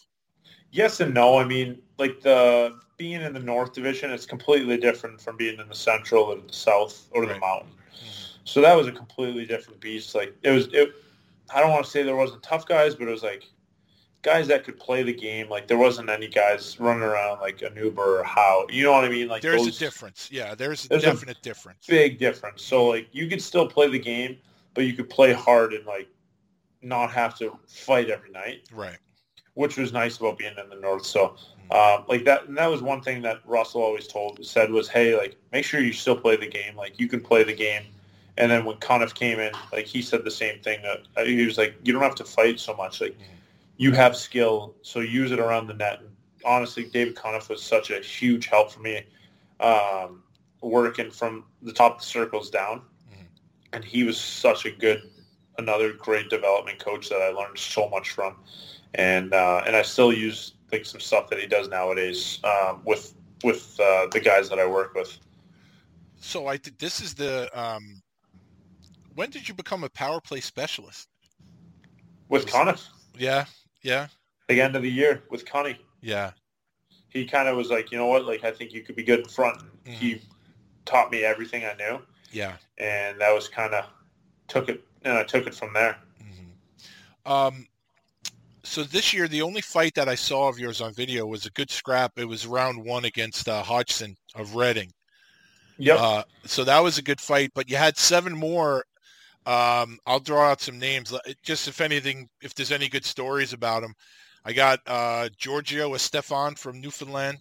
Yes 0.72 1.00
and 1.00 1.14
no. 1.14 1.38
I 1.38 1.45
mean, 1.45 1.82
like 1.98 2.22
the 2.22 2.78
being 2.98 3.22
in 3.22 3.34
the 3.34 3.39
North 3.39 3.74
Division 3.74 4.12
is 4.12 4.26
completely 4.26 4.78
different 4.78 5.22
from 5.22 5.38
being 5.38 5.60
in 5.60 5.68
the 5.70 5.76
Central 5.76 6.24
or 6.26 6.36
the 6.36 6.54
South 6.54 7.08
or 7.12 7.26
the 7.26 7.34
Right. 7.34 7.41
Mountain. 7.41 7.70
Mm-hmm. 7.70 8.38
So 8.43 8.62
that 8.62 8.76
was 8.76 8.88
a 8.88 8.91
completely 8.91 9.45
different 9.45 9.80
beast. 9.80 10.14
Like 10.16 10.36
it 10.43 10.52
was, 10.52 10.68
it. 10.74 10.89
I 11.54 11.62
don't 11.62 11.72
want 11.72 11.86
to 11.86 11.91
say 11.91 12.04
there 12.04 12.16
wasn't 12.16 12.43
tough 12.43 12.68
guys, 12.68 12.95
but 12.95 13.08
it 13.08 13.12
was 13.12 13.24
like 13.24 13.45
guys 14.28 14.45
that 14.49 14.65
could 14.65 14.78
play 14.78 15.03
the 15.03 15.13
game. 15.13 15.47
Like 15.49 15.67
there 15.69 15.78
wasn't 15.78 16.09
any 16.09 16.28
guys 16.28 16.78
running 16.82 17.01
around 17.03 17.39
like 17.39 17.61
an 17.61 17.73
Uber 17.78 18.19
or 18.19 18.23
how. 18.25 18.65
You 18.69 18.84
know 18.84 18.91
what 18.91 19.05
I 19.05 19.09
mean? 19.09 19.30
Like 19.30 19.41
There's 19.41 19.63
those, 19.63 19.78
a 19.78 19.80
difference. 19.80 20.30
Yeah, 20.30 20.53
there's 20.53 20.84
a 20.86 20.89
There's 20.89 21.03
a 21.03 21.05
definite 21.05 21.41
difference. 21.41 21.86
big 21.88 22.19
difference. 22.19 22.61
So 22.61 22.88
like 22.88 23.07
you 23.13 23.28
could 23.28 23.41
still 23.41 23.67
play 23.67 23.88
the 23.89 23.99
game, 23.99 24.38
but 24.73 24.84
you 24.84 24.91
could 24.93 25.09
play 25.09 25.32
hard 25.32 25.73
and 25.73 25.86
like 25.86 26.09
not 26.82 27.09
have 27.11 27.38
to 27.39 27.57
fight 27.67 28.09
every 28.09 28.30
night, 28.32 28.67
Right. 28.73 28.97
which 29.53 29.78
was 29.78 29.93
nice 29.93 30.17
about 30.17 30.38
being 30.38 30.53
in 30.61 30.69
the 30.69 30.75
north. 30.75 31.05
So 31.05 31.38
um, 31.71 32.03
like 32.09 32.25
that, 32.25 32.47
and 32.49 32.57
that 32.57 32.67
was 32.67 32.82
one 32.82 33.01
thing 33.01 33.21
that 33.21 33.39
Russell 33.45 33.82
always 33.82 34.07
told 34.07 34.45
said 34.45 34.71
was, 34.71 34.89
hey, 34.89 35.17
like 35.17 35.38
make 35.53 35.63
sure 35.63 35.80
you 35.80 35.93
still 35.93 36.17
play 36.17 36.36
the 36.36 36.47
game. 36.47 36.75
Like 36.75 36.99
you 36.99 37.07
can 37.07 37.21
play 37.21 37.43
the 37.45 37.55
game. 37.55 37.84
And 38.38 38.51
then 38.51 38.65
when 38.65 38.75
Cunniff 38.78 39.13
came 39.15 39.39
in, 39.39 39.51
like 39.71 39.86
he 39.86 40.01
said 40.01 40.23
the 40.25 40.32
same 40.32 40.59
thing. 40.59 40.80
Uh, 40.86 41.23
he 41.23 41.45
was 41.45 41.57
like, 41.57 41.75
you 41.84 41.93
don't 41.93 42.03
have 42.03 42.13
to 42.15 42.23
fight 42.25 42.59
so 42.59 42.75
much. 42.75 42.99
Like 43.01 43.17
you 43.78 43.91
have 43.93 44.15
skill, 44.15 44.75
so 44.82 44.99
use 44.99 45.32
it 45.32 45.39
around 45.39 45.67
the 45.67 45.73
net. 45.73 45.99
And 45.99 46.09
honestly, 46.43 46.86
David 46.86 47.15
Cunniff 47.15 47.49
was 47.49 47.61
such 47.61 47.91
a 47.91 47.99
huge 47.99 48.47
help 48.47 48.71
for 48.71 48.80
me, 48.82 49.03
um, 49.59 50.23
working 50.61 51.11
from 51.11 51.45
the 51.61 51.71
top 51.71 51.95
of 51.95 51.99
the 51.99 52.05
circles 52.05 52.49
down. 52.49 52.82
And 53.73 53.84
he 53.84 54.03
was 54.03 54.19
such 54.19 54.65
a 54.65 54.71
good, 54.71 55.09
another 55.57 55.93
great 55.93 56.30
development 56.30 56.80
coach 56.80 57.09
that 57.09 57.21
I 57.21 57.30
learned 57.30 57.57
so 57.57 57.88
much 57.89 58.11
from. 58.11 58.36
And 58.95 59.34
uh, 59.34 59.63
and 59.67 59.75
I 59.75 59.82
still 59.84 60.11
use 60.11 60.53
like 60.71 60.86
some 60.86 60.99
stuff 60.99 61.30
that 61.30 61.39
he 61.39 61.45
does 61.45 61.67
nowadays 61.67 62.39
um, 62.43 62.82
with 62.86 63.13
with 63.43 63.80
uh, 63.80 64.07
the 64.11 64.19
guys 64.19 64.49
that 64.49 64.59
I 64.59 64.65
work 64.65 64.95
with. 64.95 65.19
So 66.19 66.47
I 66.47 66.57
think 66.57 66.80
this 66.80 67.01
is 67.01 67.13
the. 67.13 67.49
Um, 67.53 68.01
when 69.13 69.30
did 69.30 69.47
you 69.47 69.53
become 69.53 69.84
a 69.84 69.89
power 69.89 70.21
play 70.21 70.39
specialist? 70.39 71.09
With 72.30 72.47
Conniff, 72.47 72.88
Yeah. 73.17 73.45
Yeah. 73.84 74.07
the 74.47 74.61
end 74.61 74.75
of 74.75 74.82
the 74.82 74.91
year 74.91 75.23
with 75.30 75.45
Connie. 75.45 75.78
Yeah. 76.01 76.32
he 77.09 77.25
kind 77.25 77.47
of 77.47 77.55
was 77.57 77.69
like, 77.69 77.91
you 77.91 77.97
know 77.97 78.05
what, 78.07 78.25
like 78.25 78.43
I 78.43 78.51
think 78.51 78.73
you 78.73 78.82
could 78.84 78.95
be 78.95 79.03
good 79.03 79.19
in 79.19 79.25
front. 79.28 79.61
He 79.86 80.21
taught 80.86 81.11
me 81.11 81.23
everything 81.23 81.63
I 81.65 81.73
knew, 81.75 81.99
Yeah. 82.32 82.55
and 82.78 83.19
that 83.21 83.34
was 83.34 83.47
kind 83.47 83.73
of 83.73 83.86
took 84.47 84.69
it, 84.69 84.84
and 85.03 85.17
I 85.17 85.23
took 85.23 85.47
it 85.47 85.55
from 85.55 85.73
there. 85.73 85.97
Um, 87.25 87.65
so 88.63 88.84
this 88.84 89.13
year, 89.13 89.28
the 89.28 89.41
only 89.41 89.61
fight 89.61 89.93
that 89.95 90.07
I 90.09 90.15
saw 90.15 90.47
of 90.49 90.59
yours 90.59 90.82
on 90.82 90.93
video 90.93 91.25
was 91.25 91.45
a 91.45 91.51
good 91.51 91.69
scrap. 91.71 92.13
It 92.17 92.25
was 92.25 92.45
round 92.47 92.84
one 92.84 93.05
against 93.05 93.47
uh, 93.49 93.63
Hodgson 93.63 94.15
of 94.36 94.55
Reading. 94.55 94.91
Yep. 95.78 95.99
Uh, 95.99 96.23
so 96.45 96.63
that 96.63 96.80
was 96.80 96.97
a 96.97 97.01
good 97.01 97.21
fight, 97.21 97.51
but 97.53 97.69
you 97.69 97.78
had 97.78 97.97
seven 97.97 98.36
more. 98.36 98.86
Um, 99.48 99.98
I'll 100.06 100.20
draw 100.20 100.52
out 100.52 100.60
some 100.60 100.78
names, 100.78 101.14
just 101.41 101.70
if 101.70 101.80
anything, 101.80 102.28
if 102.41 102.54
there's 102.54 102.74
any 102.74 102.89
good 102.89 103.06
stories 103.06 103.54
about 103.54 103.82
them. 103.82 103.93
I 104.43 104.52
got 104.52 104.82
uh, 104.86 105.30
Giorgio 105.38 105.93
Estephan 105.93 106.56
from 106.56 106.82
Newfoundland, 106.82 107.38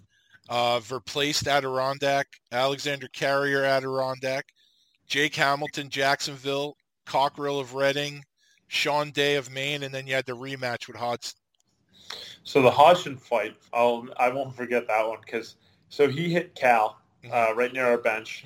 uh, 0.49 0.79
Verplaced 0.79 1.49
Adirondack, 1.49 2.29
Alexander 2.53 3.09
Carrier 3.13 3.65
Adirondack, 3.65 4.47
Jake 5.09 5.35
Hamilton 5.35 5.89
Jacksonville, 5.91 6.77
Cockrell 7.07 7.59
of 7.59 7.75
Reading, 7.75 8.23
Sean 8.69 9.11
Day 9.11 9.35
of 9.35 9.51
Maine, 9.51 9.83
and 9.83 9.93
then 9.93 10.07
you 10.07 10.15
had 10.15 10.27
the 10.27 10.37
rematch 10.37 10.87
with 10.87 10.97
Hodgson. 10.97 11.37
So 12.45 12.63
the 12.63 12.71
Hodgson 12.71 13.17
fight, 13.17 13.57
I'll 13.73 14.07
I 14.17 14.29
won't 14.29 14.55
forget 14.55 14.87
that 14.87 15.09
one 15.09 15.19
because 15.25 15.57
so 15.89 16.09
he 16.09 16.29
hit 16.29 16.55
Cal 16.55 17.01
uh, 17.33 17.53
right 17.57 17.73
near 17.73 17.87
our 17.87 17.99
bench, 17.99 18.45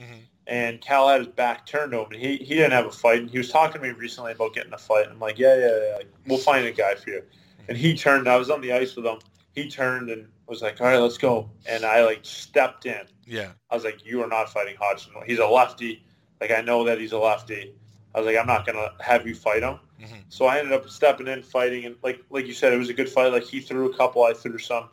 and 0.51 0.81
Cal 0.81 1.09
had 1.09 1.21
his 1.21 1.29
back 1.29 1.65
turned 1.65 1.93
to 1.93 2.01
him. 2.01 2.07
And 2.11 2.21
he 2.21 2.37
he 2.37 2.55
didn't 2.55 2.73
have 2.73 2.85
a 2.85 2.91
fight, 2.91 3.21
and 3.21 3.31
he 3.31 3.39
was 3.39 3.49
talking 3.49 3.81
to 3.81 3.87
me 3.87 3.95
recently 3.95 4.33
about 4.33 4.53
getting 4.53 4.73
a 4.73 4.79
fight. 4.79 5.07
I'm 5.09 5.21
like, 5.21 5.39
yeah, 5.39 5.57
yeah, 5.57 5.79
yeah, 5.79 5.99
we'll 6.27 6.39
find 6.39 6.67
a 6.67 6.73
guy 6.73 6.97
for 6.97 7.11
you. 7.11 7.23
And 7.69 7.79
he 7.79 7.97
turned. 7.97 8.29
I 8.29 8.37
was 8.37 8.51
on 8.51 8.61
the 8.61 8.73
ice 8.73 8.97
with 8.97 9.07
him. 9.07 9.21
He 9.55 9.71
turned 9.71 10.11
and 10.11 10.27
was 10.49 10.61
like, 10.61 10.81
all 10.81 10.89
right, 10.89 10.99
let's 10.99 11.17
go. 11.17 11.49
And 11.67 11.85
I 11.85 12.05
like 12.05 12.21
stepped 12.23 12.85
in. 12.85 13.03
Yeah. 13.25 13.53
I 13.71 13.77
was 13.77 13.85
like, 13.85 14.05
you 14.05 14.23
are 14.23 14.27
not 14.27 14.53
fighting 14.53 14.75
Hodgson. 14.79 15.13
He's 15.25 15.39
a 15.39 15.47
lefty. 15.47 16.05
Like 16.41 16.51
I 16.51 16.61
know 16.61 16.85
that 16.85 16.99
he's 16.99 17.13
a 17.13 17.19
lefty. 17.19 17.73
I 18.13 18.19
was 18.19 18.27
like, 18.27 18.37
I'm 18.37 18.47
not 18.47 18.67
gonna 18.67 18.91
have 18.99 19.27
you 19.27 19.37
fight 19.37 19.63
him. 19.63 19.79
Mm-hmm. 20.03 20.17
So 20.29 20.47
I 20.47 20.59
ended 20.59 20.73
up 20.73 20.89
stepping 20.89 21.29
in, 21.29 21.43
fighting, 21.43 21.85
and 21.85 21.95
like 22.03 22.21
like 22.31 22.47
you 22.47 22.55
said, 22.55 22.73
it 22.73 22.79
was 22.79 22.89
a 22.89 22.95
good 22.95 23.09
fight. 23.09 23.33
Like 23.33 23.45
he 23.45 23.61
threw 23.61 23.89
a 23.89 23.97
couple, 23.97 24.25
I 24.25 24.33
threw 24.33 24.59
some, 24.59 24.89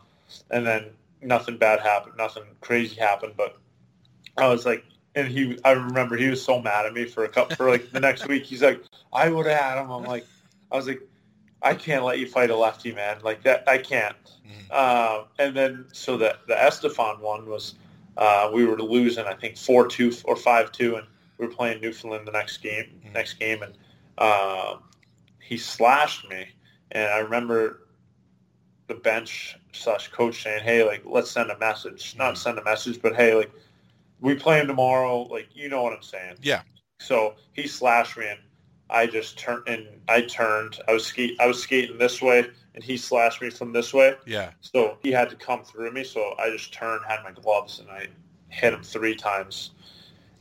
and 0.51 0.67
then 0.67 0.85
nothing 1.23 1.57
bad 1.57 1.79
happened, 1.79 2.15
nothing 2.17 2.43
crazy 2.61 2.95
happened. 2.95 3.33
But 3.35 3.57
I 4.37 4.47
was 4.47 4.65
like, 4.65 4.85
and 5.17 5.27
he, 5.27 5.57
I 5.65 5.71
remember 5.71 6.15
he 6.15 6.27
was 6.27 6.43
so 6.43 6.61
mad 6.61 6.85
at 6.85 6.93
me 6.93 7.05
for 7.05 7.25
a 7.25 7.27
couple 7.27 7.55
for 7.55 7.69
like 7.69 7.91
the 7.91 7.99
next 7.99 8.27
week. 8.27 8.43
He's 8.45 8.61
like, 8.61 8.83
I 9.11 9.29
would 9.29 9.47
have 9.47 9.59
had 9.59 9.81
him. 9.81 9.89
I'm 9.89 10.03
like, 10.03 10.27
I 10.71 10.75
was 10.75 10.87
like, 10.87 11.01
I 11.63 11.73
can't 11.73 12.05
let 12.05 12.19
you 12.19 12.27
fight 12.27 12.51
a 12.51 12.55
lefty, 12.55 12.93
man. 12.93 13.17
Like 13.23 13.41
that, 13.41 13.67
I 13.67 13.79
can't. 13.79 14.15
Uh, 14.69 15.23
and 15.39 15.55
then 15.55 15.85
so 15.91 16.17
the 16.17 16.37
the 16.47 16.53
Estephan 16.53 17.19
one 17.19 17.49
was 17.49 17.73
uh, 18.17 18.51
we 18.53 18.65
were 18.65 18.77
losing, 18.77 19.25
I 19.25 19.33
think 19.33 19.57
four 19.57 19.87
two 19.87 20.13
or 20.25 20.35
five 20.35 20.71
two, 20.71 20.97
and 20.97 21.07
we 21.39 21.47
were 21.47 21.53
playing 21.53 21.81
Newfoundland 21.81 22.27
the 22.27 22.31
next 22.31 22.57
game. 22.57 23.01
Next 23.11 23.33
game, 23.33 23.63
and 23.63 23.73
uh, 24.19 24.75
he 25.41 25.57
slashed 25.57 26.29
me, 26.29 26.47
and 26.91 27.11
I 27.11 27.19
remember 27.19 27.87
the 28.87 28.95
bench 28.95 29.57
slash 29.71 30.09
coach 30.09 30.43
saying, 30.43 30.63
"Hey, 30.63 30.83
like 30.83 31.01
let's 31.05 31.31
send 31.31 31.49
a 31.49 31.57
message. 31.57 32.15
Not 32.19 32.37
send 32.37 32.59
a 32.59 32.63
message, 32.63 33.01
but 33.01 33.15
hey, 33.15 33.33
like 33.33 33.51
we 34.19 34.35
play 34.35 34.59
him 34.59 34.67
tomorrow. 34.67 35.23
Like 35.23 35.49
you 35.53 35.69
know 35.69 35.83
what 35.83 35.93
I'm 35.93 36.03
saying." 36.03 36.37
Yeah. 36.41 36.61
So 36.99 37.35
he 37.53 37.67
slashed 37.67 38.17
me, 38.17 38.27
and 38.27 38.39
I 38.89 39.05
just 39.05 39.37
turned 39.37 39.67
and 39.67 39.87
I 40.07 40.21
turned. 40.21 40.79
I 40.87 40.93
was 40.93 41.05
skate. 41.05 41.37
I 41.39 41.47
was 41.47 41.61
skating 41.61 41.97
this 41.97 42.21
way, 42.21 42.47
and 42.75 42.83
he 42.83 42.97
slashed 42.97 43.41
me 43.41 43.49
from 43.49 43.73
this 43.73 43.93
way. 43.93 44.15
Yeah. 44.25 44.51
So 44.61 44.97
he 45.03 45.11
had 45.11 45.29
to 45.29 45.35
come 45.35 45.63
through 45.63 45.91
me. 45.91 46.03
So 46.03 46.33
I 46.39 46.49
just 46.49 46.73
turned, 46.73 47.01
had 47.07 47.23
my 47.23 47.31
gloves, 47.31 47.79
and 47.79 47.89
I 47.89 48.07
hit 48.49 48.73
him 48.73 48.83
three 48.83 49.15
times. 49.15 49.71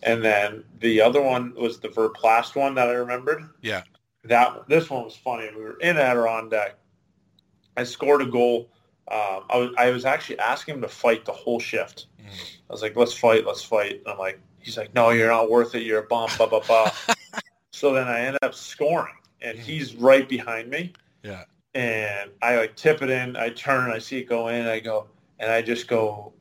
And 0.03 0.23
then 0.23 0.65
the 0.81 1.01
other 1.01 1.23
one 1.23 1.55
was 1.55 1.81
the 1.81 1.89
Verplast 1.89 2.55
one 2.55 2.75
that 2.75 2.89
I 2.89 2.93
remembered. 2.93 3.43
Yeah. 3.61 3.83
That 4.25 4.69
this 4.69 4.91
one 4.91 5.05
was 5.05 5.17
funny. 5.17 5.49
We 5.55 5.63
were 5.63 5.79
in 5.81 5.97
Adirondack. 5.97 6.77
I 7.77 7.85
scored 7.85 8.23
a 8.23 8.27
goal. 8.27 8.71
Um, 9.09 9.45
I 9.51 9.57
was 9.59 9.71
I 9.79 9.91
was 9.91 10.05
actually 10.05 10.39
asking 10.41 10.75
him 10.77 10.81
to 10.83 10.89
fight 10.89 11.25
the 11.25 11.33
whole 11.33 11.61
shift. 11.61 12.07
I 12.69 12.73
was 12.73 12.83
like, 12.83 12.97
"Let's 12.97 13.13
fight, 13.13 13.47
let's 13.47 13.63
fight." 13.63 14.01
And 14.05 14.09
I'm 14.09 14.19
like, 14.19 14.41
he's 14.59 14.77
like, 14.77 14.93
"No, 14.95 15.11
you're 15.11 15.29
not 15.31 15.49
worth 15.51 15.75
it. 15.77 15.83
You're 15.85 16.01
a 16.01 16.07
bum." 16.07 16.29
Blah 16.37 16.47
blah 16.47 16.61
blah. 16.61 16.91
so 17.73 17.93
then 17.93 18.09
I 18.09 18.21
end 18.23 18.39
up 18.43 18.55
scoring, 18.55 19.15
and 19.43 19.57
he's 19.59 19.95
right 19.95 20.29
behind 20.29 20.69
me 20.71 20.93
Yeah. 21.23 21.45
and 21.75 22.31
I 22.43 22.57
like 22.57 22.75
tip 22.75 23.01
it 23.03 23.11
in. 23.11 23.37
I 23.37 23.51
turn, 23.51 23.93
I 23.93 23.99
see 23.99 24.19
it 24.19 24.25
go 24.29 24.49
in. 24.49 24.67
I 24.67 24.81
go, 24.81 25.07
and 25.39 25.53
I 25.53 25.63
just 25.63 25.87
go, 25.87 26.33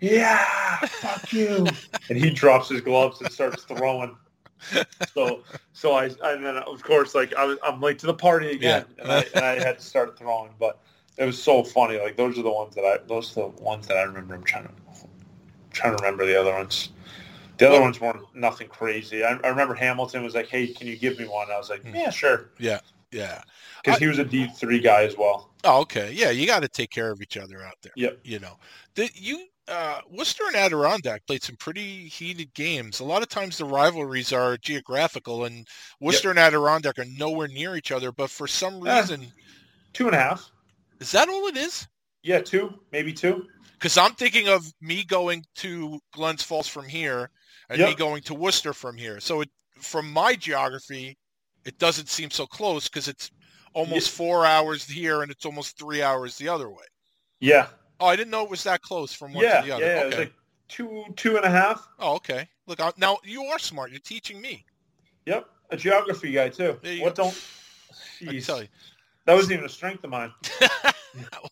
yeah, 0.00 0.78
fuck 0.86 1.32
you. 1.32 1.66
and 2.08 2.18
he 2.18 2.30
drops 2.30 2.68
his 2.68 2.80
gloves 2.80 3.20
and 3.20 3.30
starts 3.30 3.62
throwing. 3.64 4.16
So, 5.14 5.42
so 5.72 5.92
I, 5.92 6.04
and 6.06 6.44
then 6.44 6.56
of 6.58 6.82
course, 6.82 7.14
like 7.14 7.34
I 7.34 7.44
was, 7.44 7.58
I'm 7.62 7.80
late 7.80 7.98
to 8.00 8.06
the 8.06 8.14
party 8.14 8.50
again, 8.50 8.84
Yeah. 8.98 9.02
and, 9.02 9.12
I, 9.12 9.26
and 9.34 9.44
I 9.44 9.64
had 9.64 9.78
to 9.78 9.84
start 9.84 10.18
throwing. 10.18 10.50
But 10.58 10.80
it 11.20 11.26
was 11.26 11.40
so 11.40 11.62
funny. 11.62 11.98
Like 12.00 12.16
those 12.16 12.38
are 12.38 12.42
the 12.42 12.50
ones 12.50 12.74
that 12.74 12.84
I, 12.84 12.98
those 13.06 13.36
are 13.36 13.50
the 13.52 13.62
ones 13.62 13.86
that 13.86 13.98
I 13.98 14.02
remember. 14.02 14.34
I'm 14.34 14.42
trying 14.42 14.64
to, 14.64 14.70
trying 15.70 15.96
to 15.96 16.02
remember 16.02 16.24
the 16.26 16.40
other 16.40 16.52
ones. 16.52 16.88
The 17.58 17.68
other 17.68 17.80
ones 17.82 18.00
weren't 18.00 18.22
nothing 18.34 18.68
crazy. 18.68 19.22
I, 19.22 19.32
I 19.44 19.48
remember 19.48 19.74
Hamilton 19.74 20.24
was 20.24 20.34
like, 20.34 20.48
"Hey, 20.48 20.66
can 20.68 20.86
you 20.86 20.96
give 20.96 21.18
me 21.18 21.26
one?" 21.28 21.50
I 21.50 21.58
was 21.58 21.68
like, 21.68 21.82
"Yeah, 21.84 22.08
sure," 22.08 22.50
Yeah. 22.58 22.80
Yeah. 23.12 23.42
because 23.84 23.98
he 23.98 24.06
was 24.06 24.18
a 24.18 24.24
D 24.24 24.46
three 24.56 24.80
guy 24.80 25.02
as 25.02 25.16
well. 25.16 25.50
Oh, 25.64 25.80
okay. 25.82 26.10
Yeah, 26.12 26.30
you 26.30 26.46
got 26.46 26.62
to 26.62 26.68
take 26.68 26.90
care 26.90 27.10
of 27.10 27.20
each 27.20 27.36
other 27.36 27.62
out 27.62 27.74
there. 27.82 27.92
Yep. 27.96 28.20
You 28.24 28.38
know, 28.38 28.56
the, 28.94 29.10
you 29.14 29.46
uh, 29.68 30.00
Worcester 30.10 30.44
and 30.46 30.56
Adirondack 30.56 31.26
played 31.26 31.42
some 31.42 31.56
pretty 31.56 32.08
heated 32.08 32.54
games. 32.54 33.00
A 33.00 33.04
lot 33.04 33.20
of 33.22 33.28
times 33.28 33.58
the 33.58 33.64
rivalries 33.66 34.32
are 34.32 34.56
geographical, 34.56 35.44
and 35.44 35.68
Worcester 36.00 36.30
and 36.30 36.38
Adirondack 36.38 36.98
are 36.98 37.04
nowhere 37.18 37.48
near 37.48 37.76
each 37.76 37.92
other. 37.92 38.10
But 38.10 38.30
for 38.30 38.46
some 38.46 38.86
Eh. 38.86 39.00
reason, 39.00 39.32
Two 39.92 40.06
and 40.06 40.14
a 40.16 40.18
half. 40.18 40.50
Is 41.00 41.12
that 41.12 41.28
all 41.28 41.46
it 41.46 41.56
is? 41.56 41.88
Yeah, 42.22 42.40
two, 42.40 42.74
maybe 42.92 43.12
two. 43.12 43.46
Because 43.72 43.96
I'm 43.96 44.12
thinking 44.12 44.48
of 44.48 44.64
me 44.80 45.04
going 45.04 45.44
to 45.56 45.98
Glens 46.12 46.42
Falls 46.42 46.68
from 46.68 46.86
here 46.86 47.30
and 47.70 47.80
me 47.80 47.94
going 47.94 48.22
to 48.24 48.34
Worcester 48.34 48.74
from 48.74 48.96
here. 48.96 49.20
So 49.20 49.40
it, 49.40 49.50
from 49.78 50.12
my 50.12 50.34
geography, 50.34 51.16
it 51.64 51.78
doesn't 51.78 52.08
seem 52.08 52.30
so 52.30 52.46
close 52.46 52.88
because 52.88 53.08
it's 53.08 53.30
almost 53.72 54.10
four 54.10 54.44
hours 54.44 54.84
here 54.84 55.22
and 55.22 55.30
it's 55.30 55.46
almost 55.46 55.78
three 55.78 56.02
hours 56.02 56.36
the 56.36 56.48
other 56.48 56.68
way. 56.68 56.84
Yeah, 57.40 57.68
Oh, 58.00 58.06
I 58.06 58.16
didn't 58.16 58.30
know 58.30 58.42
it 58.42 58.50
was 58.50 58.64
that 58.64 58.80
close 58.80 59.12
from 59.12 59.34
one 59.34 59.44
yeah, 59.44 59.60
to 59.60 59.62
the 59.62 59.68
yeah. 59.68 59.74
other. 59.74 59.84
It 59.84 60.04
was 60.06 60.14
okay. 60.14 60.22
like 60.24 60.32
two, 60.68 61.04
two 61.16 61.36
and 61.36 61.44
a 61.44 61.50
half. 61.50 61.86
oh, 61.98 62.16
okay. 62.16 62.48
Look, 62.66 62.80
I, 62.80 62.92
now 62.96 63.18
you 63.24 63.44
are 63.44 63.58
smart. 63.58 63.90
You're 63.90 64.00
teaching 64.00 64.40
me. 64.40 64.64
Yep, 65.26 65.46
a 65.70 65.76
geography 65.76 66.32
guy 66.32 66.48
too. 66.48 66.78
What 67.00 67.14
go. 67.14 67.24
don't? 67.24 67.48
I 68.26 68.38
tell 68.40 68.62
you. 68.62 68.68
That 69.26 69.34
wasn't 69.34 69.52
even 69.52 69.64
a 69.66 69.68
strength 69.68 70.04
of 70.04 70.10
mine. 70.10 70.32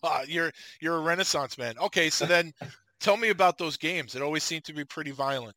Wow, 0.04 0.22
you're 0.26 0.52
you're 0.80 0.96
a 0.96 1.00
renaissance 1.00 1.58
man. 1.58 1.76
Okay, 1.78 2.10
so 2.10 2.24
then 2.26 2.54
tell 3.00 3.16
me 3.16 3.30
about 3.30 3.58
those 3.58 3.76
games. 3.76 4.14
It 4.14 4.22
always 4.22 4.44
seemed 4.44 4.64
to 4.64 4.72
be 4.72 4.84
pretty 4.84 5.10
violent. 5.10 5.56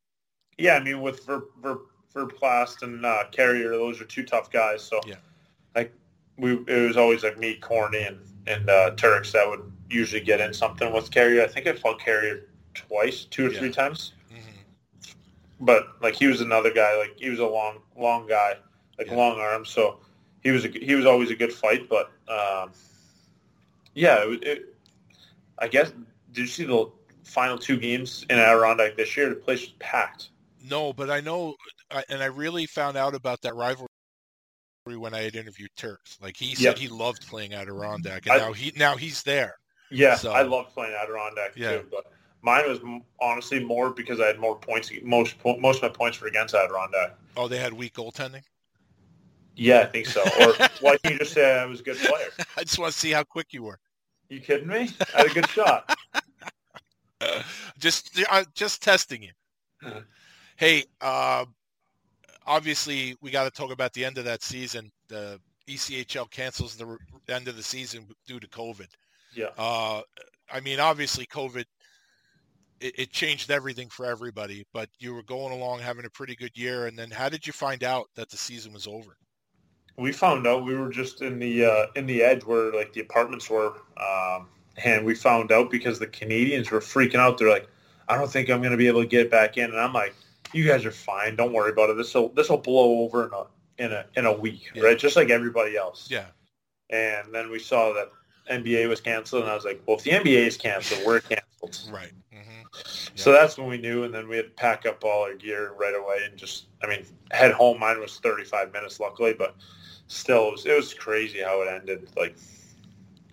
Yeah, 0.58 0.74
I 0.74 0.80
mean 0.82 1.00
with 1.00 1.24
Ver, 1.24 1.44
Ver, 1.62 1.78
Verplast 2.14 2.82
and 2.82 3.06
uh, 3.06 3.24
Carrier, 3.30 3.70
those 3.70 4.00
are 4.00 4.04
two 4.04 4.24
tough 4.24 4.50
guys. 4.50 4.82
So 4.82 5.00
Yeah. 5.06 5.14
like 5.76 5.92
we, 6.36 6.54
it 6.66 6.86
was 6.88 6.96
always 6.96 7.22
like 7.22 7.38
me, 7.38 7.54
Corny, 7.56 8.02
and 8.02 8.18
and 8.48 8.68
uh, 8.68 8.90
Turks 8.96 9.30
that 9.32 9.48
would 9.48 9.70
usually 9.88 10.20
get 10.22 10.40
in 10.40 10.52
something 10.52 10.92
with 10.92 11.10
Carrier. 11.12 11.42
I 11.44 11.46
think 11.46 11.68
I 11.68 11.72
fought 11.72 12.00
Carrier 12.00 12.48
twice, 12.74 13.24
two 13.26 13.46
or 13.46 13.50
Yeah. 13.52 13.58
three 13.60 13.70
times. 13.70 14.14
Mhm. 14.32 14.38
But 15.60 15.88
like 16.02 16.14
he 16.16 16.26
was 16.26 16.40
another 16.40 16.72
guy, 16.72 16.96
like 16.98 17.14
he 17.18 17.30
was 17.30 17.38
a 17.38 17.46
long, 17.46 17.78
long 17.96 18.26
guy, 18.26 18.56
like 18.98 19.06
Yeah. 19.06 19.14
long 19.16 19.38
arms. 19.38 19.70
So 19.70 20.00
he 20.42 20.50
was 20.50 20.64
a, 20.64 20.68
he 20.68 20.94
was 20.94 21.06
always 21.06 21.30
a 21.30 21.34
good 21.36 21.52
fight. 21.52 21.88
But 21.88 22.10
um, 22.28 22.72
yeah, 23.94 24.24
it, 24.28 24.42
it, 24.44 24.74
I 25.58 25.68
guess. 25.68 25.92
Did 26.32 26.40
you 26.42 26.46
see 26.46 26.64
the 26.64 26.90
final 27.24 27.58
two 27.58 27.76
games 27.76 28.24
in 28.30 28.38
Adirondack 28.38 28.96
this 28.96 29.16
year? 29.16 29.28
The 29.28 29.34
place 29.36 29.60
was 29.60 29.72
packed. 29.78 30.30
No, 30.64 30.92
but 30.92 31.10
I 31.10 31.20
know, 31.20 31.56
and 32.08 32.22
I 32.22 32.26
really 32.26 32.66
found 32.66 32.96
out 32.96 33.14
about 33.14 33.42
that 33.42 33.54
rivalry 33.54 33.88
when 34.86 35.12
I 35.14 35.22
had 35.22 35.36
interviewed 35.36 35.70
Turks. 35.76 36.18
Like 36.22 36.36
he 36.36 36.54
said, 36.54 36.62
Yep. 36.64 36.78
he 36.78 36.88
loved 36.88 37.26
playing 37.26 37.52
Adirondack, 37.54 38.26
and 38.26 38.32
I- 38.34 38.38
now 38.38 38.52
he 38.52 38.72
now 38.76 38.96
he's 38.96 39.22
there. 39.22 39.56
Yeah, 39.90 40.16
So- 40.16 40.32
I 40.32 40.42
love 40.42 40.72
playing 40.72 40.94
Adirondack 40.94 41.52
Yeah. 41.54 41.78
too, 41.78 41.86
but 41.90 42.06
mine 42.40 42.66
was 42.68 42.80
honestly 43.20 43.62
more 43.62 43.90
because 43.90 44.20
I 44.20 44.26
had 44.26 44.38
more 44.38 44.56
points. 44.56 44.90
Most 45.02 45.36
most 45.44 45.76
of 45.76 45.82
my 45.82 45.88
points 45.90 46.20
were 46.20 46.28
against 46.28 46.54
Adirondack. 46.54 47.14
Oh, 47.36 47.46
they 47.48 47.58
had 47.58 47.72
weak 47.74 47.94
goaltending. 47.94 48.42
Yeah, 49.54 49.80
I 49.80 49.86
think 49.86 50.06
so. 50.06 50.22
Or 50.22 50.54
why 50.80 50.96
can't 50.98 51.14
you 51.14 51.18
just 51.18 51.34
say 51.34 51.58
I 51.58 51.64
was 51.66 51.80
a 51.80 51.82
good 51.82 51.98
player? 51.98 52.28
I 52.56 52.64
just 52.64 52.78
want 52.78 52.92
to 52.92 52.98
see 52.98 53.10
how 53.10 53.22
quick 53.22 53.48
you 53.52 53.62
were. 53.62 53.78
You 54.28 54.40
kidding 54.40 54.68
me? 54.68 54.90
I 55.14 55.18
had 55.18 55.26
a 55.26 55.34
good 55.34 55.48
shot. 55.48 55.94
just 57.78 58.18
uh, 58.30 58.44
just 58.54 58.82
testing 58.82 59.22
you. 59.22 59.32
Uh-huh. 59.84 60.00
Hey, 60.56 60.84
uh, 61.00 61.44
obviously 62.46 63.16
we 63.20 63.30
got 63.30 63.44
to 63.44 63.50
talk 63.50 63.72
about 63.72 63.92
the 63.92 64.04
end 64.04 64.18
of 64.18 64.24
that 64.24 64.42
season. 64.42 64.90
The 65.08 65.38
ECHL 65.68 66.30
cancels 66.30 66.76
the 66.76 66.98
end 67.28 67.48
of 67.48 67.56
the 67.56 67.62
season 67.62 68.06
due 68.26 68.40
to 68.40 68.48
COVID. 68.48 68.88
Yeah. 69.34 69.48
Uh, 69.58 70.02
I 70.50 70.60
mean, 70.60 70.80
obviously 70.80 71.26
COVID 71.26 71.64
it, 72.82 72.98
it 72.98 73.12
changed 73.12 73.50
everything 73.50 73.88
for 73.88 74.04
everybody. 74.04 74.66
But 74.72 74.90
you 74.98 75.14
were 75.14 75.22
going 75.22 75.52
along 75.52 75.80
having 75.80 76.04
a 76.04 76.10
pretty 76.10 76.34
good 76.34 76.56
year, 76.56 76.86
and 76.86 76.98
then 76.98 77.10
how 77.10 77.28
did 77.28 77.46
you 77.46 77.52
find 77.52 77.84
out 77.84 78.08
that 78.16 78.28
the 78.28 78.36
season 78.36 78.72
was 78.72 78.86
over? 78.86 79.16
We 80.02 80.12
found 80.12 80.46
out 80.46 80.64
we 80.64 80.74
were 80.74 80.90
just 80.90 81.22
in 81.22 81.38
the 81.38 81.64
uh, 81.64 81.86
in 81.94 82.06
the 82.06 82.22
edge 82.22 82.44
where 82.44 82.72
like 82.72 82.92
the 82.92 83.00
apartments 83.00 83.48
were, 83.48 83.74
um, 83.96 84.48
and 84.84 85.06
we 85.06 85.14
found 85.14 85.52
out 85.52 85.70
because 85.70 85.98
the 85.98 86.06
Canadians 86.08 86.70
were 86.70 86.80
freaking 86.80 87.16
out. 87.16 87.38
They're 87.38 87.48
like, 87.48 87.68
"I 88.08 88.16
don't 88.16 88.30
think 88.30 88.50
I'm 88.50 88.60
going 88.60 88.72
to 88.72 88.76
be 88.76 88.88
able 88.88 89.02
to 89.02 89.08
get 89.08 89.30
back 89.30 89.56
in," 89.56 89.70
and 89.70 89.78
I'm 89.80 89.92
like, 89.92 90.14
"You 90.52 90.66
guys 90.66 90.84
are 90.84 90.90
fine. 90.92 91.36
Don't 91.36 91.52
worry 91.52 91.70
about 91.70 91.90
it. 91.90 91.96
This 91.96 92.12
will 92.14 92.28
this 92.30 92.48
will 92.50 92.58
blow 92.58 93.00
over 93.00 93.26
in 93.26 93.32
a 93.32 93.46
in 93.84 93.92
a 93.92 94.04
in 94.16 94.26
a 94.26 94.32
week, 94.32 94.70
Yeah. 94.74 94.82
right? 94.84 94.98
Just 94.98 95.16
like 95.16 95.30
everybody 95.30 95.76
else." 95.76 96.08
Yeah. 96.10 96.26
And 96.90 97.32
then 97.32 97.50
we 97.50 97.58
saw 97.58 97.92
that 97.94 98.10
NBA 98.50 98.88
was 98.88 99.00
canceled, 99.00 99.42
and 99.44 99.50
I 99.52 99.54
was 99.54 99.64
like, 99.64 99.80
"Well, 99.86 99.96
if 99.98 100.02
the 100.02 100.10
NBA 100.10 100.46
is 100.46 100.56
canceled, 100.56 101.02
we're 101.06 101.20
canceled." 101.20 101.46
Right. 101.90 102.10
hmm 102.32 102.62
So 103.14 103.30
that's 103.30 103.56
when 103.56 103.68
we 103.68 103.78
knew, 103.78 104.02
and 104.02 104.12
then 104.12 104.26
we 104.28 104.36
had 104.36 104.46
to 104.46 104.50
pack 104.50 104.84
up 104.84 105.04
all 105.04 105.22
our 105.22 105.34
gear 105.34 105.72
right 105.78 105.94
away 105.94 106.18
and 106.28 106.36
just, 106.36 106.66
I 106.82 106.88
mean, 106.88 107.06
head 107.30 107.52
home. 107.52 107.78
Mine 107.78 108.00
was 108.00 108.18
35 108.18 108.72
minutes, 108.72 108.98
luckily, 108.98 109.32
but 109.32 109.54
still, 110.12 110.48
it 110.48 110.52
was, 110.52 110.66
it 110.66 110.76
was 110.76 110.94
crazy 110.94 111.40
how 111.40 111.62
it 111.62 111.68
ended. 111.68 112.08
Like, 112.16 112.36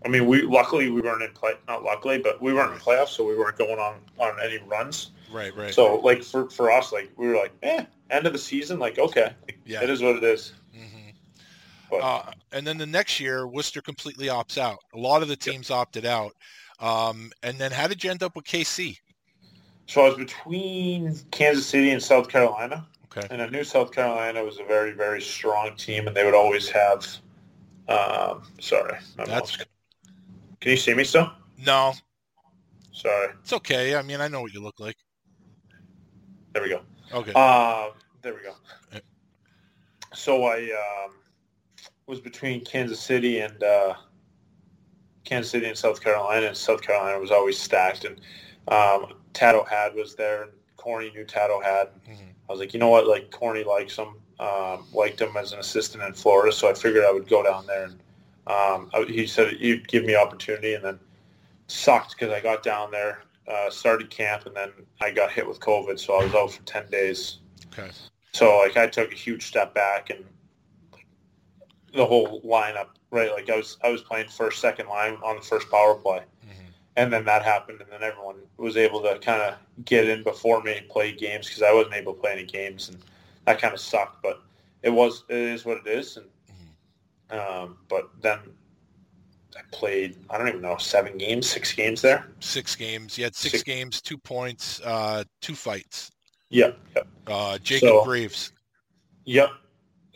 I 0.05 0.07
mean, 0.07 0.27
we 0.27 0.43
luckily 0.43 0.89
we 0.89 1.01
weren't 1.01 1.21
in 1.21 1.32
play, 1.32 1.53
not 1.67 1.84
luckily, 1.84 2.17
but 2.17 2.41
we 2.41 2.53
weren't 2.53 2.73
in 2.73 2.80
playoffs, 2.80 3.09
so 3.09 3.25
we 3.25 3.38
weren't 3.38 3.57
going 3.57 3.80
on 3.80 3.95
on 4.17 4.36
any 4.43 4.57
runs. 4.59 5.11
Right. 5.32 5.55
Right. 5.55 5.73
So, 5.73 5.97
like 5.97 6.23
for 6.23 6.49
for 6.49 6.71
us, 6.71 6.91
like 6.91 7.11
we 7.17 7.27
were 7.27 7.36
like, 7.36 7.53
eh, 7.63 7.86
end 8.09 8.25
of 8.25 8.34
the 8.34 8.39
season, 8.39 8.80
like 8.80 8.97
okay, 8.97 9.34
yeah. 9.65 9.84
it 9.84 9.89
is 9.89 10.01
what 10.01 10.15
it 10.15 10.23
is. 10.23 10.53
hmm 10.73 11.09
But 11.89 12.01
Uh, 12.01 12.32
and 12.53 12.65
then 12.65 12.77
the 12.77 12.86
next 12.86 13.19
year, 13.19 13.47
Worcester 13.47 13.82
completely 13.82 14.27
opts 14.27 14.57
out. 14.57 14.80
A 14.93 14.97
lot 14.97 15.21
of 15.21 15.27
the 15.27 15.36
teams 15.36 15.69
opted 15.69 16.05
out. 16.05 16.34
Um, 16.80 17.32
and 17.43 17.57
then 17.57 17.71
how 17.71 17.88
did 17.88 18.03
you 18.03 18.09
end 18.09 18.23
up 18.23 18.36
with 18.36 18.45
KC? 18.45 18.97
so 19.89 20.01
I 20.01 20.09
was 20.09 20.17
between 20.17 21.15
Kansas 21.32 21.65
City 21.65 21.89
and 21.89 22.01
South 22.01 22.30
Carolina. 22.30 22.86
Okay. 23.18 23.28
And 23.32 23.41
I 23.41 23.47
knew 23.47 23.64
South 23.64 23.91
Carolina 23.91 24.43
was 24.43 24.60
a 24.60 24.64
very, 24.66 24.91
very 24.91 25.22
strong 25.22 25.76
team, 25.76 26.07
and 26.07 26.16
they 26.16 26.24
would 26.26 26.36
always 26.36 26.70
have. 26.70 27.05
Um, 27.88 28.43
sorry, 28.60 28.99
That's- 29.18 29.57
Can 30.62 30.72
you 30.72 30.78
see 30.78 30.93
me 30.93 31.03
still? 31.03 31.32
No, 31.66 31.93
Sorry. 32.91 33.34
it's 33.41 33.51
okay. 33.53 33.95
I 33.95 34.03
mean, 34.03 34.22
I 34.22 34.28
know 34.28 34.41
what 34.41 34.53
you 34.53 34.62
look 34.62 34.80
like. 34.80 34.95
There 36.53 36.62
we 36.62 36.70
go. 36.70 36.82
Okay. 37.14 37.32
Uh, 37.34 37.89
there 38.22 38.34
we 38.36 38.41
go. 38.41 38.53
So 40.14 40.45
I 40.45 40.64
um, 41.05 41.16
was 42.07 42.20
between 42.20 42.64
Kansas 42.64 42.99
City 42.99 43.39
and 43.39 43.62
uh, 43.64 43.93
Kansas 45.24 45.51
City 45.51 45.66
and 45.68 45.78
South 45.78 46.01
Carolina, 46.01 46.47
and 46.47 46.57
South 46.57 46.82
Carolina 46.82 47.20
was 47.20 47.32
always 47.32 47.57
stacked. 47.60 48.05
And 48.05 48.20
um, 48.68 49.14
Tad 49.34 49.55
O'Had 49.55 49.95
was 49.95 50.16
there, 50.16 50.43
and 50.43 50.51
Corny 50.78 51.10
knew 51.12 51.24
Tad 51.26 51.49
O'Had. 51.51 51.89
Mhm. 52.07 52.28
I 52.50 52.52
was 52.52 52.60
like, 52.60 52.74
you 52.74 52.80
know 52.80 52.89
what? 52.89 53.08
Like 53.08 53.30
Corny 53.30 53.64
likes 53.64 53.95
him, 53.95 54.16
um, 54.39 54.88
liked 54.91 55.22
him 55.22 55.38
as 55.38 55.54
an 55.54 55.60
assistant 55.60 56.04
in 56.04 56.14
Florida, 56.14 56.52
so 56.52 56.70
I 56.70 56.74
figured 56.74 57.06
I 57.06 57.12
would 57.12 57.30
go 57.30 57.43
down 57.43 57.68
there. 57.68 57.86
And 57.86 57.93
um, 58.47 58.89
I, 58.93 59.06
he 59.08 59.28
said 59.28 59.54
he'd 59.54 59.88
give 59.88 60.04
me 60.04 60.16
opportunity, 60.16 60.74
and 60.74 60.84
then 60.84 61.00
sucked 61.68 62.18
because 62.18 62.34
I 62.34 62.41
got 62.41 62.64
down 62.64 62.89
there, 62.89 63.22
uh, 63.47 63.70
started 63.70 64.10
camp, 64.10 64.47
and 64.47 64.56
then 64.56 64.72
I 65.00 65.12
got 65.12 65.32
hit 65.32 65.47
with 65.47 65.60
COVID, 65.60 66.00
so 66.00 66.20
I 66.20 66.24
was 66.24 66.34
out 66.34 66.52
for 66.52 66.64
ten 66.64 66.89
days. 66.89 67.38
Okay. 67.72 67.91
So 68.32 68.58
like 68.58 68.78
I 68.78 68.88
took 68.88 69.12
a 69.12 69.16
huge 69.16 69.45
step 69.45 69.76
back, 69.76 70.10
and 70.10 70.26
the 71.93 72.06
whole 72.06 72.41
lineup, 72.41 72.88
right? 73.12 73.32
Like 73.32 73.50
I 73.52 73.58
was 73.58 73.78
I 73.84 73.89
was 73.89 74.02
playing 74.02 74.30
first, 74.30 74.60
second 74.60 74.88
line 74.88 75.18
on 75.24 75.36
the 75.36 75.41
first 75.43 75.70
power 75.70 75.93
play. 75.93 76.24
And 77.00 77.14
then 77.14 77.24
that 77.26 77.43
happened, 77.43 77.80
and 77.82 77.89
then 77.91 78.04
everyone 78.04 78.36
was 78.58 78.76
able 78.76 79.02
to 79.04 79.18
kind 79.20 79.41
of 79.41 79.56
get 79.86 80.08
in 80.10 80.22
before 80.24 80.62
me 80.62 80.78
and 80.78 80.89
play 80.89 81.14
games 81.14 81.47
because 81.47 81.62
I 81.64 81.72
wasn't 81.74 81.95
able 81.95 82.14
to 82.14 82.20
play 82.20 82.34
any 82.34 82.43
games, 82.45 82.89
and 82.89 82.97
that 83.45 83.60
kind 83.62 83.74
of 83.74 83.80
sucked. 83.80 84.22
But 84.22 84.41
it 84.84 84.89
was 84.89 85.24
it 85.30 85.38
is 85.38 85.64
what 85.66 85.78
it 85.78 85.88
is, 85.88 86.18
and 86.18 87.39
um, 87.39 87.78
but 87.88 88.10
then 88.22 88.39
I 89.56 89.62
played 89.72 90.18
I 90.30 90.38
don't 90.38 90.50
even 90.50 90.62
know 90.62 90.78
seven 90.78 91.18
games, 91.18 91.50
six 91.50 91.72
games 91.74 92.02
there. 92.02 92.28
Six 92.41 92.76
games. 92.76 93.18
You 93.18 93.24
had 93.26 93.36
six, 93.36 93.52
Six- 93.54 93.64
games, 93.64 94.02
two 94.02 94.18
points, 94.18 94.82
uh, 94.84 95.24
two 95.41 95.56
fights. 95.56 96.12
Yep, 96.50 96.78
yep, 96.95 97.08
Uh, 97.28 97.58
Jacob 97.60 97.89
So- 97.89 98.04
Graves. 98.04 98.52
yep. 99.26 99.52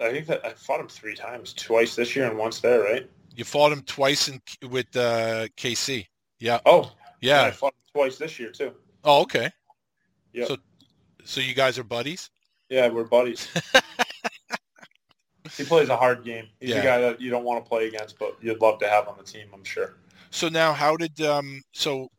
I 0.02 0.12
think 0.12 0.26
that 0.28 0.44
I 0.46 0.54
fought 0.54 0.80
him 0.82 0.88
three 0.90 1.16
times, 1.16 1.54
twice 1.54 1.96
this 1.96 2.16
year 2.16 2.28
and 2.28 2.38
once 2.38 2.60
there, 2.60 2.82
right? 2.82 3.08
You 3.36 3.44
fought 3.46 3.72
him 3.72 3.84
twice 3.84 4.28
in, 4.28 4.42
with 4.70 4.94
uh, 4.98 5.48
KC. 5.56 6.08
Yeah. 6.44 6.60
Oh, 6.66 6.82
and 6.82 6.92
I 7.32 7.46
Yeah. 7.46 7.52
fought 7.52 7.74
him 7.74 7.80
twice 7.94 8.18
this 8.18 8.38
year 8.38 8.52
too. 8.52 8.74
Oh, 9.06 9.22
okay. 9.22 9.50
Yeah. 10.34 10.46
So, 10.46 10.58
so 11.24 11.40
you 11.40 11.54
guys 11.54 11.80
are 11.80 11.86
buddies? 11.86 12.30
Yeah, 12.68 12.90
we're 12.90 13.06
buddies. 13.06 13.48
he 15.58 15.64
plays 15.64 15.88
a 15.88 15.96
hard 15.96 16.26
game. 16.26 16.50
He's 16.60 16.72
Yeah. 16.72 16.80
a 16.80 16.84
guy 16.84 17.00
that 17.00 17.22
you 17.22 17.30
don't 17.30 17.46
want 17.46 17.64
to 17.64 17.70
play 17.70 17.88
against, 17.88 18.20
but 18.20 18.36
you'd 18.42 18.60
love 18.60 18.78
to 18.80 18.90
have 18.90 19.08
on 19.08 19.18
the 19.18 19.24
team, 19.24 19.48
I'm 19.54 19.64
sure. 19.64 19.96
So 20.32 20.50
now, 20.50 20.74
how 20.74 20.98
did 20.98 21.22
um? 21.22 21.62
So 21.72 22.10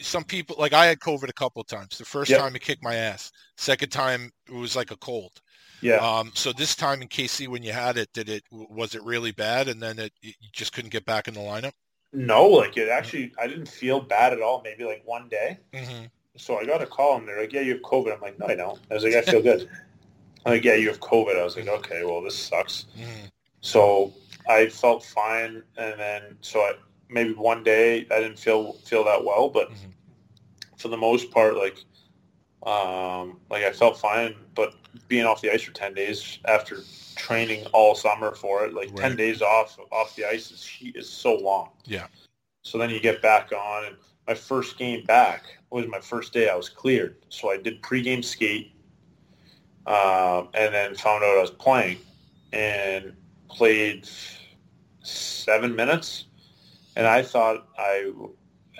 some 0.00 0.24
people 0.24 0.56
like 0.58 0.72
I 0.72 0.86
had 0.86 1.00
COVID 1.00 1.28
a 1.28 1.32
couple 1.34 1.60
of 1.60 1.66
times. 1.66 1.98
The 1.98 2.06
first 2.06 2.30
Yep. 2.30 2.40
time 2.40 2.56
it 2.56 2.62
kicked 2.62 2.82
my 2.82 2.94
ass. 2.94 3.30
Second 3.58 3.90
time 3.90 4.30
it 4.46 4.54
was 4.54 4.76
like 4.76 4.92
a 4.92 4.96
cold. 4.96 5.42
Yeah. 5.82 5.96
Um. 5.96 6.32
So 6.34 6.54
this 6.54 6.74
time 6.74 7.02
in 7.02 7.08
KC, 7.08 7.48
when 7.48 7.62
you 7.62 7.72
had 7.72 7.98
it, 7.98 8.08
did 8.14 8.30
it 8.30 8.44
was 8.50 8.94
it 8.94 9.02
really 9.02 9.32
bad? 9.32 9.68
And 9.68 9.82
then 9.82 9.98
it 9.98 10.12
you 10.22 10.32
just 10.54 10.72
couldn't 10.72 10.90
get 10.90 11.04
back 11.04 11.28
in 11.28 11.34
the 11.34 11.40
lineup. 11.40 11.72
No, 12.12 12.46
like 12.46 12.76
it 12.76 12.88
actually, 12.88 13.32
I 13.38 13.46
didn't 13.46 13.68
feel 13.68 14.00
bad 14.00 14.32
at 14.32 14.40
all. 14.40 14.62
Maybe 14.62 14.84
like 14.84 15.02
one 15.04 15.28
day. 15.28 15.58
Mm-hmm. 15.72 16.06
So 16.36 16.58
I 16.58 16.64
got 16.64 16.82
a 16.82 16.86
call 16.86 17.16
and 17.18 17.26
they're 17.26 17.40
like, 17.40 17.52
"Yeah, 17.52 17.60
you 17.62 17.74
have 17.74 17.82
COVID." 17.82 18.14
I'm 18.14 18.20
like, 18.20 18.38
"No, 18.38 18.46
I 18.46 18.54
don't." 18.54 18.78
I 18.90 18.94
was 18.94 19.04
like, 19.04 19.14
"I 19.14 19.22
feel 19.22 19.42
good." 19.42 19.68
I'm 20.46 20.52
like, 20.54 20.64
"Yeah, 20.64 20.74
you 20.74 20.88
have 20.88 21.00
COVID." 21.00 21.38
I 21.38 21.44
was 21.44 21.56
like, 21.56 21.68
"Okay, 21.68 22.04
well, 22.04 22.22
this 22.22 22.36
sucks." 22.38 22.86
Mm-hmm. 22.96 23.26
So 23.60 24.12
I 24.48 24.68
felt 24.68 25.04
fine, 25.04 25.62
and 25.76 25.98
then 25.98 26.36
so 26.40 26.60
I 26.60 26.74
maybe 27.10 27.32
one 27.34 27.62
day 27.62 28.06
I 28.10 28.20
didn't 28.20 28.38
feel 28.38 28.74
feel 28.84 29.04
that 29.04 29.24
well, 29.24 29.48
but 29.48 29.70
Mhm. 29.70 29.92
for 30.76 30.88
the 30.88 30.96
most 30.96 31.30
part, 31.30 31.56
like 31.56 31.78
um, 32.64 33.40
like 33.50 33.64
I 33.64 33.72
felt 33.72 33.98
fine. 33.98 34.34
But 34.54 34.74
being 35.08 35.24
off 35.24 35.40
the 35.40 35.52
ice 35.52 35.62
for 35.62 35.72
ten 35.72 35.94
days 35.94 36.38
after 36.44 36.80
training 37.16 37.66
all 37.72 37.94
summer 37.94 38.34
for 38.34 38.64
it, 38.64 38.74
like 38.74 38.94
ten 38.94 39.16
days 39.16 39.42
off 39.42 39.78
off 39.90 40.14
the 40.16 40.24
ice 40.24 40.50
is 40.50 40.94
is 40.94 41.08
so 41.08 41.34
long. 41.36 41.70
Yeah. 41.84 42.06
So 42.62 42.78
then 42.78 42.90
you 42.90 43.00
get 43.00 43.22
back 43.22 43.52
on, 43.52 43.84
and 43.86 43.96
my 44.26 44.34
first 44.34 44.78
game 44.78 45.04
back 45.04 45.44
was 45.70 45.86
my 45.86 46.00
first 46.00 46.32
day 46.32 46.48
I 46.48 46.54
was 46.54 46.68
cleared. 46.68 47.16
So 47.28 47.50
I 47.50 47.56
did 47.56 47.82
pregame 47.82 48.24
skate, 48.24 48.72
um, 49.86 50.48
and 50.54 50.74
then 50.74 50.94
found 50.94 51.24
out 51.24 51.36
I 51.36 51.40
was 51.40 51.50
playing, 51.50 51.98
and 52.52 53.14
played 53.48 54.08
seven 55.02 55.74
minutes, 55.74 56.26
and 56.96 57.06
I 57.06 57.22
thought 57.22 57.68
I 57.78 58.12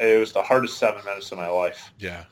it 0.01 0.19
was 0.19 0.33
the 0.33 0.43
hardest 0.43 0.79
seven 0.79 1.05
minutes 1.05 1.33
of 1.33 1.39
my 1.39 1.49
life 1.49 1.93
Yeah. 1.99 2.25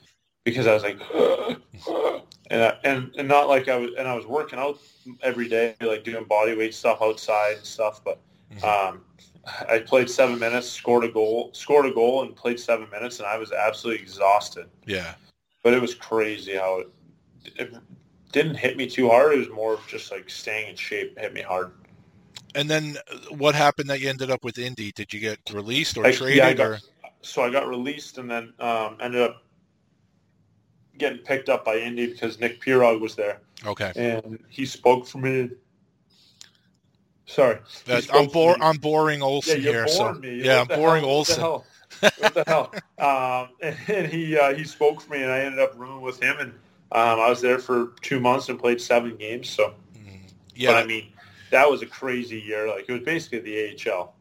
Because 0.46 0.66
I 0.68 0.72
was 0.74 0.84
like, 0.84 0.98
and, 2.50 2.62
I, 2.62 2.78
and 2.84 3.12
and 3.18 3.28
not 3.28 3.48
like 3.48 3.68
I 3.68 3.76
was 3.76 3.90
and 3.98 4.08
I 4.08 4.14
was 4.14 4.24
working 4.26 4.58
out 4.58 4.78
every 5.22 5.48
day, 5.48 5.74
like 5.82 6.04
doing 6.04 6.24
body 6.24 6.56
weight 6.56 6.72
stuff 6.74 6.98
outside 7.02 7.56
and 7.58 7.66
stuff, 7.66 8.02
but 8.02 8.20
Mhm. 8.54 8.62
um, 8.64 9.00
I 9.68 9.80
played 9.80 10.08
seven 10.08 10.38
minutes, 10.38 10.68
scored 10.70 11.04
a 11.04 11.08
goal, 11.08 11.50
scored 11.52 11.84
a 11.86 11.90
goal, 11.90 12.22
and 12.22 12.34
played 12.36 12.60
seven 12.60 12.88
minutes, 12.90 13.18
and 13.18 13.26
I 13.26 13.36
was 13.38 13.50
absolutely 13.52 14.00
exhausted. 14.02 14.66
Yeah. 14.86 15.14
But 15.64 15.74
it 15.74 15.82
was 15.82 15.94
crazy 15.96 16.54
how 16.54 16.78
it, 16.78 16.88
it 17.56 17.74
didn't 18.30 18.54
hit 18.54 18.76
me 18.76 18.86
too 18.86 19.08
hard. 19.10 19.34
It 19.34 19.38
was 19.38 19.48
more 19.50 19.74
of 19.74 19.86
just 19.88 20.12
like 20.12 20.30
staying 20.30 20.70
in 20.70 20.76
shape 20.76 21.18
hit 21.18 21.34
me 21.34 21.42
hard. 21.42 21.72
And 22.54 22.70
then 22.70 22.96
uh, 23.12 23.16
what 23.34 23.56
happened 23.56 23.90
that 23.90 23.98
you 24.00 24.08
ended 24.08 24.30
up 24.30 24.44
with 24.44 24.58
Indy? 24.58 24.92
Did 24.92 25.12
you 25.12 25.18
get 25.18 25.38
released 25.52 25.98
or 25.98 26.06
I- 26.06 26.12
traded? 26.12 26.36
yeah, 26.38 26.46
I 26.46 26.52
got- 26.54 26.66
or 26.66 26.78
so 27.22 27.42
I 27.42 27.50
got 27.50 27.66
released 27.66 28.18
and 28.18 28.30
then 28.30 28.52
um, 28.60 28.96
ended 29.00 29.22
up 29.22 29.42
getting 30.98 31.18
picked 31.18 31.48
up 31.48 31.64
by 31.64 31.76
Indy 31.78 32.06
because 32.06 32.38
Nick 32.40 32.60
Pirog 32.60 33.00
was 33.00 33.14
there 33.14 33.40
okay, 33.64 33.92
and 33.96 34.38
he 34.48 34.64
spoke 34.66 35.06
for 35.06 35.18
me. 35.18 35.50
Sorry, 37.26 37.58
That- 37.86 38.08
I'm 38.14 38.28
bore. 38.28 38.56
I'm 38.60 38.76
boring 38.76 39.20
Yeah, 39.20 39.26
Olsson 39.26 39.62
you're 39.62 39.72
here. 39.72 39.88
So 39.88 40.12
me. 40.14 40.42
yeah, 40.42 40.60
What 40.62 40.70
I'm 40.72 40.78
boring 40.78 41.02
hell? 41.04 41.10
Olsson. 41.24 41.40
What 41.40 41.64
the 42.06 42.10
hell? 42.10 42.12
what 42.18 42.34
the 42.34 42.44
hell? 42.46 42.72
Um, 42.98 43.48
and 43.60 44.06
he 44.06 44.38
uh, 44.38 44.54
he 44.54 44.64
spoke 44.64 45.00
for 45.02 45.12
me, 45.12 45.22
and 45.22 45.30
I 45.30 45.40
ended 45.40 45.60
up 45.60 45.74
rooming 45.76 46.00
with 46.00 46.22
him, 46.22 46.36
and 46.38 46.50
um, 46.92 47.20
I 47.20 47.28
was 47.28 47.42
there 47.42 47.58
for 47.58 47.92
two 48.00 48.20
months 48.20 48.48
and 48.48 48.58
played 48.58 48.80
seven 48.80 49.16
games. 49.16 49.50
So, 49.50 49.74
Yeah, 50.54 50.72
but 50.72 50.82
I 50.82 50.86
mean, 50.86 51.12
that 51.50 51.68
was 51.68 51.82
a 51.82 51.86
crazy 51.86 52.40
year. 52.40 52.68
Like 52.68 52.86
it 52.88 52.92
was 52.92 53.02
basically 53.02 53.40
the 53.40 53.90
AHL. 53.90 54.14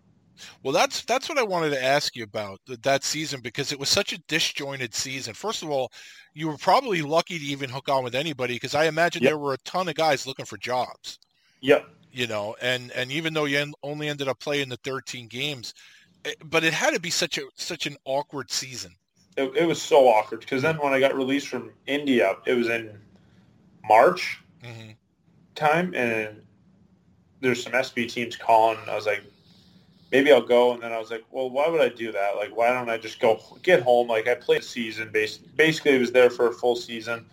Well, 0.64 0.74
that's 0.74 1.04
that's 1.06 1.30
what 1.30 1.38
I 1.38 1.44
wanted 1.44 1.72
to 1.72 1.84
ask 1.84 2.16
you 2.16 2.24
about 2.24 2.60
that 2.68 3.04
season 3.04 3.42
because 3.42 3.72
it 3.72 3.80
was 3.80 3.90
such 3.90 4.14
a 4.14 4.20
disjointed 4.28 4.94
season. 4.94 5.34
First 5.34 5.64
of 5.64 5.70
all, 5.70 5.92
you 6.34 6.48
were 6.48 6.58
probably 6.58 7.02
lucky 7.02 7.38
to 7.40 7.46
even 7.46 7.70
hook 7.70 7.90
on 7.90 8.04
with 8.04 8.16
anybody 8.16 8.56
because 8.56 8.76
I 8.76 8.86
imagine 8.86 9.24
Yep. 9.24 9.24
there 9.24 9.38
were 9.38 9.54
a 9.54 9.58
ton 9.60 9.88
of 9.90 9.96
guys 9.96 10.26
looking 10.28 10.46
for 10.46 10.58
jobs. 10.58 11.20
Yep. 11.62 11.90
You 12.12 12.28
know, 12.28 12.56
and 12.62 12.92
and 12.94 13.12
even 13.12 13.34
though 13.34 13.46
you 13.46 13.74
only 13.84 14.10
ended 14.10 14.28
up 14.30 14.40
playing 14.40 14.70
the 14.70 14.78
13 14.78 15.28
games, 15.28 15.74
it, 16.26 16.38
but 16.46 16.64
it 16.64 16.74
had 16.74 16.94
to 16.96 17.00
be 17.02 17.12
such 17.12 17.38
a 17.38 17.44
such 17.56 17.88
an 17.88 17.98
awkward 18.06 18.52
season. 18.52 18.96
It, 19.38 19.56
it 19.56 19.66
was 19.66 19.82
so 19.82 20.08
awkward 20.10 20.42
because 20.42 20.62
then 20.62 20.78
when 20.78 20.94
I 20.94 21.00
got 21.00 21.16
released 21.16 21.48
from 21.48 21.72
Indy, 21.88 22.20
it 22.20 22.54
was 22.58 22.68
in 22.70 23.00
March 23.86 24.40
hmm 24.62 24.98
time, 25.56 25.94
and 25.96 26.42
there's 27.42 27.64
some 27.64 27.76
SB 27.76 28.08
teams 28.08 28.36
calling. 28.36 28.78
I 28.90 28.96
was 28.96 29.06
like, 29.06 29.24
maybe 30.12 30.32
I'll 30.32 30.42
go, 30.42 30.74
and 30.74 30.82
then 30.82 30.92
I 30.92 31.00
was 31.00 31.12
like, 31.12 31.24
well, 31.32 31.50
why 31.50 31.68
would 31.68 31.82
I 31.82 31.90
do 31.90 32.12
that? 32.12 32.36
Like, 32.36 32.56
why 32.56 32.70
don't 32.72 32.90
I 32.90 32.98
just 32.98 33.20
go 33.20 33.40
get 33.64 33.82
home? 33.82 34.08
Like, 34.08 34.28
I 34.28 34.36
played 34.36 34.62
a 34.62 34.64
season, 34.64 35.10
bas- 35.12 35.38
basically, 35.38 35.96
I 35.96 36.00
was 36.00 36.12
there 36.12 36.30
for 36.30 36.48
a 36.48 36.54
full 36.54 36.76
season, 36.76 37.26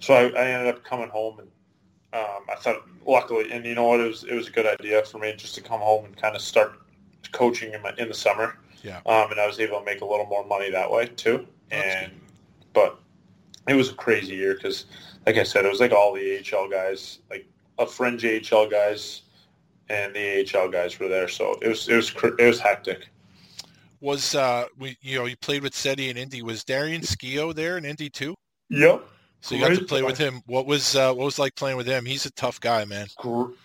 so 0.00 0.14
I, 0.14 0.28
I 0.28 0.46
ended 0.46 0.74
up 0.74 0.84
coming 0.84 1.08
home, 1.08 1.40
and 1.40 1.48
um, 2.12 2.44
I 2.50 2.56
thought, 2.56 2.82
luckily, 3.06 3.50
and 3.52 3.64
you 3.64 3.74
know 3.74 3.86
what, 3.86 4.00
it 4.00 4.08
was 4.08 4.24
it 4.24 4.34
was 4.34 4.48
a 4.48 4.50
good 4.50 4.66
idea 4.66 5.04
for 5.04 5.18
me 5.18 5.32
just 5.36 5.54
to 5.56 5.60
come 5.60 5.80
home 5.80 6.04
and 6.04 6.16
kind 6.16 6.34
of 6.34 6.42
start 6.42 6.80
coaching 7.32 7.72
in, 7.72 7.82
my, 7.82 7.92
in 7.98 8.08
the 8.08 8.14
summer. 8.14 8.56
Yeah. 8.82 9.00
Um, 9.06 9.30
and 9.30 9.40
I 9.40 9.46
was 9.46 9.60
able 9.60 9.78
to 9.78 9.84
make 9.84 10.00
a 10.00 10.04
little 10.06 10.26
more 10.26 10.44
money 10.44 10.70
that 10.70 10.90
way 10.90 11.06
too. 11.06 11.46
That's 11.68 11.84
And 11.84 12.12
but 12.72 12.98
it 13.68 13.74
was 13.74 13.90
a 13.90 13.94
crazy 13.94 14.34
year 14.34 14.54
because, 14.54 14.86
like 15.26 15.36
I 15.36 15.42
said, 15.42 15.64
it 15.64 15.68
was 15.68 15.80
like 15.80 15.92
all 15.92 16.12
the 16.12 16.38
AHL 16.38 16.68
guys, 16.68 17.18
like 17.30 17.46
a 17.78 17.86
fringe 17.86 18.24
AHL 18.24 18.68
guys, 18.68 19.22
and 19.90 20.14
the 20.14 20.48
AHL 20.54 20.68
guys 20.68 20.98
were 20.98 21.08
there. 21.08 21.28
So 21.28 21.58
it 21.60 21.68
was 21.68 21.88
it 21.88 21.96
was 21.96 22.14
it 22.38 22.46
was 22.46 22.60
hectic. 22.60 23.08
Was 24.00 24.34
uh, 24.34 24.66
we 24.78 24.96
you 25.02 25.18
know 25.18 25.26
you 25.26 25.36
played 25.36 25.62
with 25.62 25.74
Seti 25.74 26.08
and 26.08 26.18
Indy? 26.18 26.42
Was 26.42 26.64
Darian 26.64 27.02
Skeoch 27.02 27.54
there 27.54 27.76
in 27.76 27.84
Indy 27.84 28.08
too? 28.08 28.34
Yep. 28.70 29.06
So 29.42 29.54
you 29.54 29.60
got 29.62 29.74
to 29.74 29.84
play 29.84 30.00
guy. 30.00 30.06
with 30.06 30.18
him. 30.18 30.42
What 30.46 30.66
was 30.66 30.96
uh, 30.96 31.12
what 31.12 31.24
was 31.24 31.38
like 31.38 31.54
playing 31.56 31.76
with 31.76 31.86
him? 31.86 32.04
He's 32.04 32.24
a 32.24 32.30
tough 32.32 32.60
guy, 32.60 32.84
man. 32.84 33.08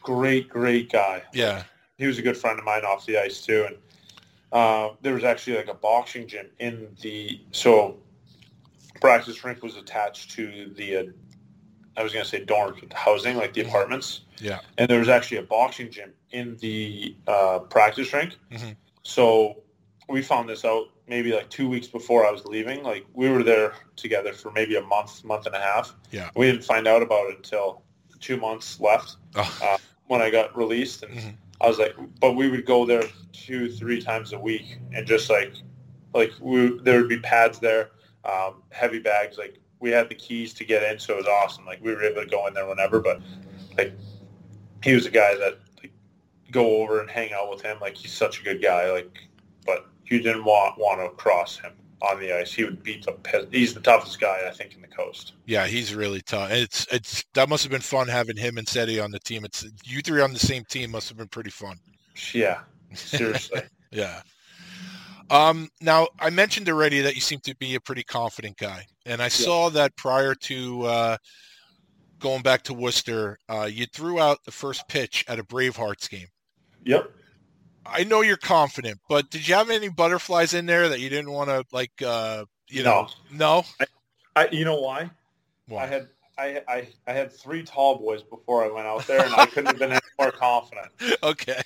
Great, 0.02 0.50
great 0.50 0.92
guy. 0.92 1.22
Yeah. 1.34 1.64
he 1.98 2.08
was 2.08 2.18
a 2.18 2.22
good 2.22 2.38
friend 2.38 2.58
of 2.58 2.66
mine 2.66 2.84
off 2.84 3.06
the 3.06 3.18
ice 3.18 3.42
too. 3.46 3.68
And 3.68 3.78
uh, 4.52 4.96
there 5.02 5.14
was 5.14 5.24
actually 5.24 5.58
like 5.58 5.68
a 5.68 5.74
boxing 5.74 6.28
gym 6.28 6.48
in 6.60 6.88
the 7.02 7.42
so 7.52 7.98
practice 9.00 9.44
rink 9.44 9.62
was 9.62 9.76
attached 9.76 10.32
to 10.32 10.74
the 10.76 10.98
uh, 10.98 11.04
I 11.98 12.04
was 12.04 12.12
gonna 12.14 12.26
say 12.26 12.44
dorms, 12.46 12.80
but 12.80 12.90
the 12.90 12.96
housing 12.96 13.38
like 13.38 13.54
the 13.54 13.64
Mhm. 13.64 13.68
apartments. 13.70 14.22
Yeah. 14.40 14.60
And 14.78 14.90
there 14.90 15.00
was 15.00 15.10
actually 15.10 15.38
a 15.38 15.44
boxing 15.44 15.90
gym 15.92 16.14
in 16.32 16.58
the 16.58 17.16
uh, 17.28 17.60
practice 17.60 18.12
rink. 18.14 18.36
Mhm. 18.52 18.76
So 19.04 19.64
we 20.10 20.22
found 20.22 20.50
this 20.50 20.66
out 20.66 20.88
maybe 21.08 21.32
like 21.32 21.50
two 21.50 21.70
weeks 21.70 21.88
before 21.88 22.26
I 22.26 22.32
was 22.32 22.46
leaving. 22.46 22.84
Like 22.84 23.06
we 23.14 23.30
were 23.30 23.44
there 23.44 23.74
together 23.96 24.34
for 24.34 24.52
maybe 24.52 24.76
a 24.76 24.82
month, 24.82 25.24
month 25.24 25.46
and 25.46 25.56
a 25.56 25.60
half. 25.62 25.96
Yeah. 26.12 26.30
We 26.36 26.46
didn't 26.48 26.64
find 26.64 26.88
out 26.88 27.02
about 27.02 27.30
it 27.30 27.38
until 27.38 27.84
two 28.20 28.38
months 28.38 28.80
left 28.80 29.18
Oh, 29.36 29.58
uh, 29.62 29.78
when 30.08 30.22
I 30.22 30.30
got 30.30 30.56
released, 30.58 31.04
and 31.04 31.14
Mhm. 31.16 31.36
I 31.62 31.68
was 31.68 31.80
like, 31.80 31.96
but 32.20 32.34
we 32.34 32.50
would 32.50 32.66
go 32.66 32.86
there 32.86 33.04
two, 33.34 33.72
three 33.72 34.02
times 34.02 34.34
a 34.34 34.40
week, 34.40 34.78
and 34.94 35.06
just 35.08 35.30
like, 35.30 35.54
like 36.14 36.32
we, 36.40 36.78
there 36.80 37.00
would 37.00 37.10
be 37.10 37.20
pads 37.20 37.60
there, 37.60 37.92
um, 38.24 38.64
heavy 38.72 39.00
bags. 39.00 39.38
Like 39.38 39.60
we 39.86 39.92
had 39.92 40.10
the 40.10 40.16
keys 40.16 40.52
to 40.56 40.66
get 40.66 40.82
in, 40.82 40.98
so 40.98 41.14
it 41.14 41.18
was 41.18 41.28
awesome. 41.28 41.64
Like 41.64 41.80
we 41.84 41.94
were 41.94 42.02
able 42.04 42.24
to 42.24 42.28
go 42.28 42.48
in 42.48 42.56
there 42.56 42.66
whenever, 42.66 43.00
but 43.00 43.22
like 43.78 43.94
he 44.84 44.96
was 44.96 45.06
a 45.06 45.12
guy 45.12 45.36
that 45.36 45.60
like 45.78 45.94
go 46.52 46.78
over 46.82 47.00
and 47.02 47.10
hang 47.10 47.34
out 47.34 47.52
with 47.52 47.62
him. 47.62 47.78
Like 47.80 47.96
he's 47.96 48.12
such 48.12 48.42
a 48.42 48.44
good 48.44 48.64
guy. 48.64 48.92
Like, 48.92 49.16
but 49.64 49.86
you 50.08 50.20
didn't 50.24 50.44
want 50.44 50.80
want 50.80 51.00
to 51.02 51.16
cross 51.16 51.60
him 51.60 51.72
on 52.02 52.20
the 52.20 52.36
ice. 52.36 52.52
He 52.52 52.64
would 52.64 52.82
beat 52.82 53.06
the. 53.06 53.48
He's 53.52 53.76
the 53.76 53.80
toughest 53.80 54.20
guy 54.20 54.42
I 54.48 54.52
think 54.52 54.74
in 54.74 54.82
the 54.82 54.88
coast. 54.88 55.34
yeah, 55.46 55.68
he's 55.68 55.94
really 55.94 56.22
tough. 56.22 56.50
It's 56.50 56.88
it's 56.92 57.24
that 57.36 57.48
must 57.48 57.62
have 57.62 57.72
been 57.72 57.82
fun 57.82 58.08
having 58.08 58.38
him 58.38 58.58
and 58.58 58.68
Seti 58.68 59.00
on 59.00 59.12
the 59.12 59.20
team. 59.20 59.46
It's 59.46 59.68
you 59.84 60.02
three 60.02 60.22
on 60.22 60.34
the 60.34 60.40
same 60.40 60.64
team 60.66 60.90
must 60.90 61.10
have 61.10 61.18
been 61.20 61.28
pretty 61.28 61.52
fun. 61.52 61.78
Yeah, 62.34 62.62
seriously. 62.96 63.62
Yeah. 63.92 64.24
Um, 65.30 65.70
now 65.80 66.08
I 66.20 66.30
mentioned 66.32 66.68
already 66.68 67.00
that 67.02 67.16
you 67.16 67.22
seem 67.22 67.40
to 67.46 67.56
be 67.56 67.76
a 67.76 67.80
pretty 67.80 68.04
confident 68.04 68.58
guy, 68.58 68.86
and 69.06 69.22
I 69.22 69.28
saw 69.28 69.70
that 69.72 69.96
prior 69.96 70.36
to 70.36 70.84
uh, 70.84 71.18
going 72.20 72.42
back 72.42 72.64
to 72.64 72.74
Worcester, 72.74 73.38
uh, 73.50 73.70
you 73.72 73.86
threw 73.86 74.20
out 74.20 74.44
the 74.44 74.52
first 74.52 74.88
pitch 74.88 75.26
at 75.28 75.40
a 75.40 75.44
Bravehearts 75.44 76.10
game. 76.10 76.28
yep. 76.84 77.12
I 77.88 78.04
know 78.04 78.22
you're 78.22 78.36
confident, 78.36 79.00
but 79.08 79.30
did 79.30 79.48
you 79.48 79.54
have 79.54 79.70
any 79.70 79.90
butterflies 79.90 80.56
in 80.56 80.66
there 80.66 80.90
that 80.90 81.00
you 81.00 81.10
didn't 81.10 81.32
want 81.32 81.50
to 81.52 81.64
like? 81.72 81.92
Uh, 82.04 82.46
you 82.68 82.82
know, 82.82 83.08
no. 83.32 83.64
I, 84.36 84.48
you 84.52 84.66
know 84.66 84.82
why? 84.82 85.12
Why? 85.68 85.84
I 85.84 85.86
had 85.86 86.08
I, 86.38 86.62
I 86.68 86.88
I 87.08 87.14
had 87.14 87.32
three 87.32 87.64
tall 87.64 87.98
boys 87.98 88.24
before 88.24 88.66
I 88.66 88.72
went 88.72 88.88
out 88.88 89.06
there, 89.08 89.24
and 89.24 89.34
I 89.34 89.46
couldn't 89.46 89.68
have 89.68 89.80
been 89.80 89.92
any 89.92 90.02
more 90.20 90.32
confident. 90.32 90.88
okay. 91.24 91.62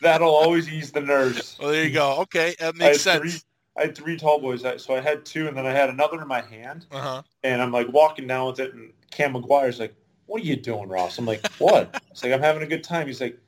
That'll 0.00 0.34
always 0.34 0.68
ease 0.68 0.92
the 0.92 1.00
nerves. 1.00 1.56
Well, 1.58 1.70
there 1.70 1.84
you 1.84 1.90
go. 1.90 2.18
Okay, 2.20 2.54
that 2.60 2.74
I 2.74 2.78
makes 2.78 3.00
sense. 3.00 3.20
Three, 3.20 3.40
I 3.76 3.82
had 3.82 3.96
three 3.96 4.16
tall 4.16 4.40
boys, 4.40 4.62
so 4.78 4.94
I 4.96 5.00
had 5.00 5.24
two, 5.24 5.48
and 5.48 5.56
then 5.56 5.66
I 5.66 5.72
had 5.72 5.90
another 5.90 6.20
in 6.22 6.28
my 6.28 6.42
hand, 6.42 6.86
Uh 6.92 7.00
huh. 7.00 7.22
and 7.42 7.62
I'm 7.62 7.72
like 7.72 7.92
walking 7.92 8.26
down 8.26 8.48
with 8.48 8.60
it, 8.60 8.74
and 8.74 8.92
Cam 9.10 9.34
McGuire's 9.34 9.80
like, 9.80 9.94
"What 10.26 10.42
are 10.42 10.46
you 10.46 10.56
doing, 10.56 10.88
Ross?" 10.88 11.18
I'm 11.18 11.26
like, 11.26 11.44
"What?" 11.58 11.94
It's 12.12 12.22
like 12.24 12.32
I'm 12.32 12.42
having 12.42 12.62
a 12.62 12.66
good 12.68 12.84
time. 12.84 13.06
He's 13.08 13.20
like, 13.20 13.38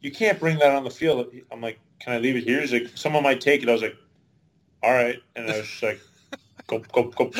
"You 0.00 0.12
can't 0.12 0.40
bring 0.40 0.58
that 0.60 0.72
on 0.74 0.84
the 0.84 0.90
field." 0.90 1.26
I'm 1.52 1.60
like, 1.62 1.80
"Can 2.00 2.14
I 2.14 2.18
leave 2.18 2.36
it 2.36 2.44
here?" 2.44 2.60
He's 2.60 2.72
like, 2.72 2.90
"Someone 2.96 3.22
might 3.24 3.40
take 3.40 3.62
it." 3.62 3.68
I 3.68 3.72
was 3.72 3.82
like, 3.82 3.96
"All 4.82 4.92
right," 4.92 5.18
and 5.36 5.46
I 5.50 5.58
was 5.58 5.68
just 5.68 5.82
like, 5.82 6.02
"Go, 6.68 6.80
go, 6.92 7.04
go." 7.10 7.32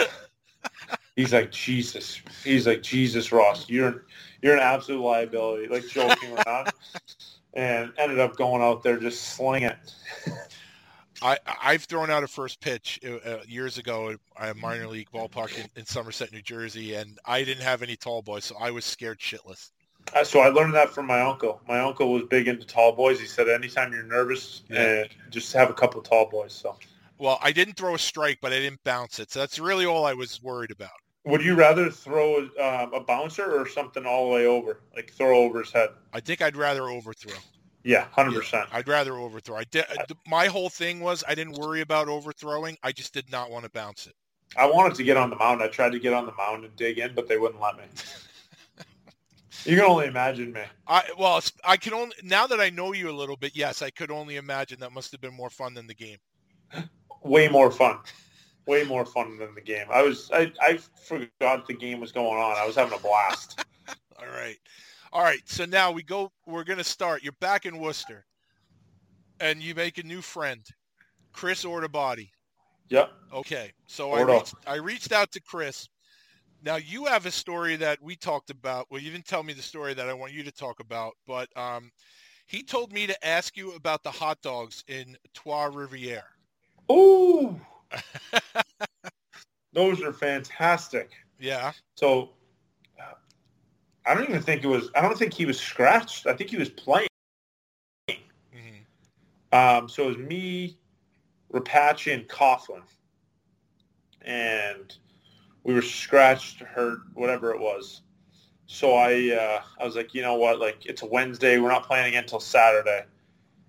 He's 1.17 1.33
like, 1.33 1.53
"Jesus." 1.53 2.21
He's 2.45 2.67
like, 2.67 2.83
"Jesus, 2.83 3.33
Ross, 3.33 3.69
you're 3.71 4.07
you're 4.43 4.55
an 4.55 4.61
absolute 4.63 5.03
liability." 5.03 5.69
Like 5.69 5.89
joking 5.89 6.33
around, 6.33 6.69
and 7.55 7.93
ended 7.99 8.21
up 8.21 8.37
going 8.37 8.63
out 8.63 8.83
there 8.83 8.99
just 8.99 9.23
slinging 9.23 9.71
it. 9.71 9.95
I 11.23 11.39
I've 11.63 11.85
thrown 11.85 12.11
out 12.11 12.23
a 12.23 12.29
first 12.29 12.61
pitch 12.61 13.01
uh, 13.05 13.17
uh, 13.29 13.43
years 13.47 13.79
ago 13.79 14.15
at 14.39 14.51
a 14.51 14.55
minor 14.55 14.87
league 14.87 15.09
ballpark 15.13 15.57
in, 15.59 15.67
in 15.77 15.85
Somerset, 15.85 16.33
New 16.33 16.43
Jersey, 16.43 16.95
and 16.95 17.19
I 17.25 17.45
didn't 17.45 17.63
have 17.65 17.83
any 17.83 17.97
tall 17.97 18.23
boys, 18.23 18.45
so 18.45 18.57
I 18.61 18.71
was 18.71 18.85
scared 18.85 19.19
shitless. 19.19 19.71
Uh, 20.15 20.25
So 20.25 20.41
I 20.41 20.49
learned 20.49 20.75
that 20.75 20.91
from 20.91 21.07
my 21.07 21.21
uncle. 21.21 21.61
My 21.67 21.81
uncle 21.81 22.13
was 22.13 22.23
big 22.31 22.47
into 22.49 22.67
tall 22.67 22.93
boys. 22.93 23.21
He 23.21 23.27
said 23.27 23.49
anytime 23.49 23.93
you're 23.93 24.05
nervous, 24.05 24.63
Yeah. 24.71 25.05
uh, 25.05 25.09
just 25.31 25.53
have 25.55 25.71
a 25.71 25.75
couple 25.75 26.01
of 26.01 26.07
tall 26.07 26.29
boys. 26.31 26.53
So 26.53 26.77
Well, 27.19 27.39
I 27.43 27.51
didn't 27.53 27.75
throw 27.75 27.95
a 27.95 27.99
strike, 27.99 28.39
but 28.41 28.53
I 28.53 28.61
didn't 28.61 28.83
bounce 28.85 29.19
it, 29.19 29.33
so 29.33 29.41
that's 29.41 29.59
really 29.59 29.87
all 29.87 30.05
I 30.07 30.15
was 30.15 30.41
worried 30.43 30.71
about. 30.71 30.91
would 31.25 31.43
you 31.43 31.55
rather 31.55 31.91
throw 31.91 32.47
uh, 32.59 32.87
a 32.95 33.01
bouncer 33.01 33.61
or 33.61 33.69
something 33.69 34.07
all 34.07 34.29
the 34.29 34.35
way 34.35 34.47
over, 34.47 34.81
like 34.95 35.13
throw 35.13 35.37
over 35.41 35.59
his 35.61 35.73
head? 35.73 35.91
I 36.15 36.21
think 36.21 36.41
I'd 36.41 36.57
rather 36.57 36.89
overthrow. 36.89 37.37
Yeah, 37.85 38.07
hundred 38.11 38.35
percent. 38.35 38.69
I'd 38.73 38.89
rather 38.89 39.15
overthrow. 39.15 39.57
I 39.57 39.65
did. 39.65 39.85
My 40.27 40.47
whole 40.47 40.69
thing 40.69 41.01
was 41.01 41.23
I 41.29 41.35
didn't 41.35 41.59
worry 41.59 41.81
about 41.81 42.09
overthrowing. 42.09 42.77
I 42.83 42.93
just 42.93 43.15
did 43.15 43.31
not 43.31 43.51
want 43.51 43.65
to 43.65 43.71
bounce 43.71 44.07
it. 44.07 44.15
I 44.57 44.67
wanted 44.67 44.95
to 44.97 45.05
get 45.05 45.17
on 45.17 45.31
the 45.31 45.37
mound. 45.37 45.63
I 45.63 45.69
tried 45.69 45.93
to 45.93 45.99
get 45.99 46.13
on 46.13 46.27
the 46.27 46.33
mound 46.33 46.65
and 46.65 46.75
dig 46.77 46.99
in, 46.99 47.15
but 47.15 47.29
they 47.29 47.39
wouldn't 47.39 47.61
let 47.61 47.77
me. 47.77 47.85
you 49.65 49.77
can 49.77 49.85
only 49.85 50.07
imagine 50.07 50.53
me. 50.53 50.63
I 50.87 51.05
well, 51.19 51.41
I 51.65 51.77
can 51.77 51.93
only 51.93 52.15
now 52.23 52.47
that 52.47 52.61
I 52.61 52.71
know 52.71 52.93
you 52.93 53.11
a 53.11 53.13
little 53.13 53.37
bit. 53.37 53.55
Yes, 53.55 53.83
I 53.83 53.91
could 53.91 54.11
only 54.11 54.37
imagine 54.37 54.81
that 54.81 54.93
must 54.93 55.13
have 55.13 55.21
been 55.21 55.35
more 55.35 55.51
fun 55.51 55.75
than 55.75 55.87
the 55.87 55.95
game. 55.95 56.19
Way 57.23 57.49
more 57.49 57.71
fun. 57.71 57.99
Way 58.67 58.85
more 58.85 59.05
fun 59.07 59.39
than 59.39 59.55
the 59.55 59.61
game. 59.61 59.87
I 59.91 60.03
was. 60.03 60.31
I, 60.33 60.53
I 60.61 60.79
forgot 61.07 61.67
the 61.67 61.75
game 61.75 62.01
was 62.01 62.13
going 62.13 62.39
on. 62.39 62.57
I 62.57 62.67
was 62.67 62.77
having 62.77 62.99
a 62.99 63.01
blast. 63.01 63.65
All 64.19 64.27
right, 64.27 64.59
all 65.13 65.23
right. 65.23 65.41
So 65.47 65.65
now 65.65 65.91
we 65.91 66.03
go. 66.03 66.31
We're 66.47 66.65
gonna 66.65 66.85
start. 66.85 67.23
You're 67.23 67.33
back 67.41 67.67
in 67.67 67.79
Worcester. 67.79 68.25
and 69.41 69.63
you 69.63 69.75
make 69.75 69.99
a 69.99 70.03
new 70.03 70.21
friend, 70.21 70.65
Chris 71.33 71.65
Ordoobadi. 71.65 72.31
Yep. 72.91 73.13
Okay, 73.35 73.73
so 73.87 74.13
I 74.13 74.23
reached, 74.23 74.55
I 74.67 74.77
reached 74.77 75.13
out 75.13 75.31
to 75.33 75.41
Chris. 75.41 75.89
Now 76.63 76.77
you 76.77 77.05
have 77.05 77.27
a 77.27 77.31
story 77.31 77.77
that 77.77 78.03
we 78.03 78.17
talked 78.17 78.51
about. 78.51 78.87
Well, 78.91 79.01
you 79.01 79.11
didn't 79.11 79.27
tell 79.27 79.43
me 79.43 79.53
the 79.53 79.63
story 79.63 79.95
that 79.95 80.09
I 80.09 80.15
want 80.15 80.33
you 80.33 80.43
to 80.43 80.51
talk 80.53 80.81
about, 80.81 81.13
but 81.27 81.49
um, 81.57 81.91
he 82.47 82.63
told 82.63 82.93
me 82.93 83.07
to 83.07 83.27
ask 83.27 83.57
you 83.57 83.73
about 83.75 84.03
the 84.03 84.11
hot 84.11 84.41
dogs 84.43 84.83
in 84.89 85.17
Trois 85.35 85.69
Rivières. 85.71 86.23
Ooh, 86.91 87.61
those 89.73 90.03
are 90.03 90.13
fantastic. 90.13 91.13
Yeah. 91.39 91.73
So 91.95 92.31
I 94.09 94.15
don't 94.15 94.29
even 94.29 94.41
think 94.41 94.65
it 94.65 94.69
was. 94.69 94.91
I 94.97 95.03
don't 95.03 95.19
think 95.19 95.35
he 95.35 95.45
was 95.45 95.61
scratched. 95.61 96.27
I 96.27 96.33
think 96.33 96.49
he 96.49 96.57
was 96.57 96.71
playing. 96.71 97.09
hmm 98.09 98.17
Um, 99.53 99.89
so 99.89 100.05
it 100.05 100.07
was 100.07 100.17
me, 100.17 100.79
Rapace, 101.53 102.13
and 102.13 102.27
Coughlin, 102.27 102.83
and 104.23 104.97
we 105.63 105.75
were 105.75 105.83
scratched, 105.83 106.61
hurt, 106.61 107.01
whatever 107.13 107.53
it 107.53 107.61
was. 107.61 108.01
So 108.67 108.95
I, 108.95 109.31
uh, 109.35 109.63
I 109.81 109.85
was 109.85 109.97
like, 109.97 110.15
you 110.15 110.23
know 110.23 110.37
what? 110.37 110.59
Like 110.59 110.87
it's 110.87 111.03
a 111.03 111.07
Wednesday. 111.07 111.59
We're 111.59 111.69
not 111.69 111.87
playing 111.87 112.09
again 112.09 112.25
until 112.25 112.41
Saturday, 112.41 113.05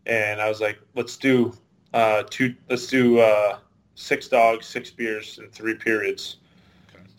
and 0.05 0.39
I 0.39 0.47
was 0.47 0.61
like, 0.61 0.79
let's 0.95 1.17
do 1.17 1.53
uh, 1.93 2.23
two. 2.29 2.55
Let's 2.69 2.87
do 2.87 3.19
uh, 3.19 3.59
six 3.95 4.29
dogs, 4.29 4.65
six 4.65 4.89
beers, 4.89 5.37
and 5.37 5.51
three 5.51 5.75
periods. 5.75 6.37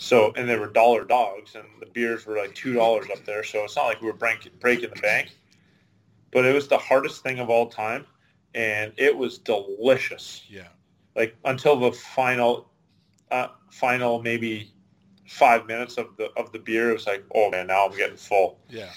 So 0.03 0.33
and 0.35 0.49
they 0.49 0.59
were 0.59 0.67
dollar 0.67 1.05
dogs, 1.05 1.55
and 1.55 1.67
the 1.79 1.85
beers 1.85 2.25
were 2.25 2.39
like 2.39 2.55
two 2.55 2.73
dollars 2.73 3.07
up 3.13 3.23
there. 3.27 3.45
So 3.45 3.65
it's 3.65 3.77
not 3.77 3.85
like 3.85 4.01
we 4.01 4.07
were 4.07 4.15
breaking 4.15 4.53
breaking 4.59 4.89
the 4.95 5.01
bank, 5.01 5.37
but 6.33 6.47
it 6.47 6.55
was 6.55 6.69
the 6.69 6.79
hardest 6.79 7.23
thing 7.23 7.39
of 7.39 7.51
all 7.51 7.69
time, 7.69 8.07
and 8.55 8.95
it 8.97 9.15
was 9.15 9.37
delicious. 9.37 10.43
Yeah. 10.49 10.69
Like 11.15 11.37
until 11.45 11.79
the 11.79 11.93
final, 11.93 12.71
uh, 13.31 13.49
final 13.71 14.23
maybe 14.23 14.73
five 15.29 15.67
minutes 15.67 15.99
of 15.99 16.17
the 16.17 16.31
of 16.35 16.51
the 16.51 16.61
beer, 16.61 16.89
it 16.89 16.95
was 16.95 17.07
like, 17.07 17.23
oh 17.35 17.51
man, 17.51 17.67
now 17.67 17.85
I'm 17.85 17.95
getting 17.95 18.17
full. 18.17 18.59
Yeah. 18.71 18.89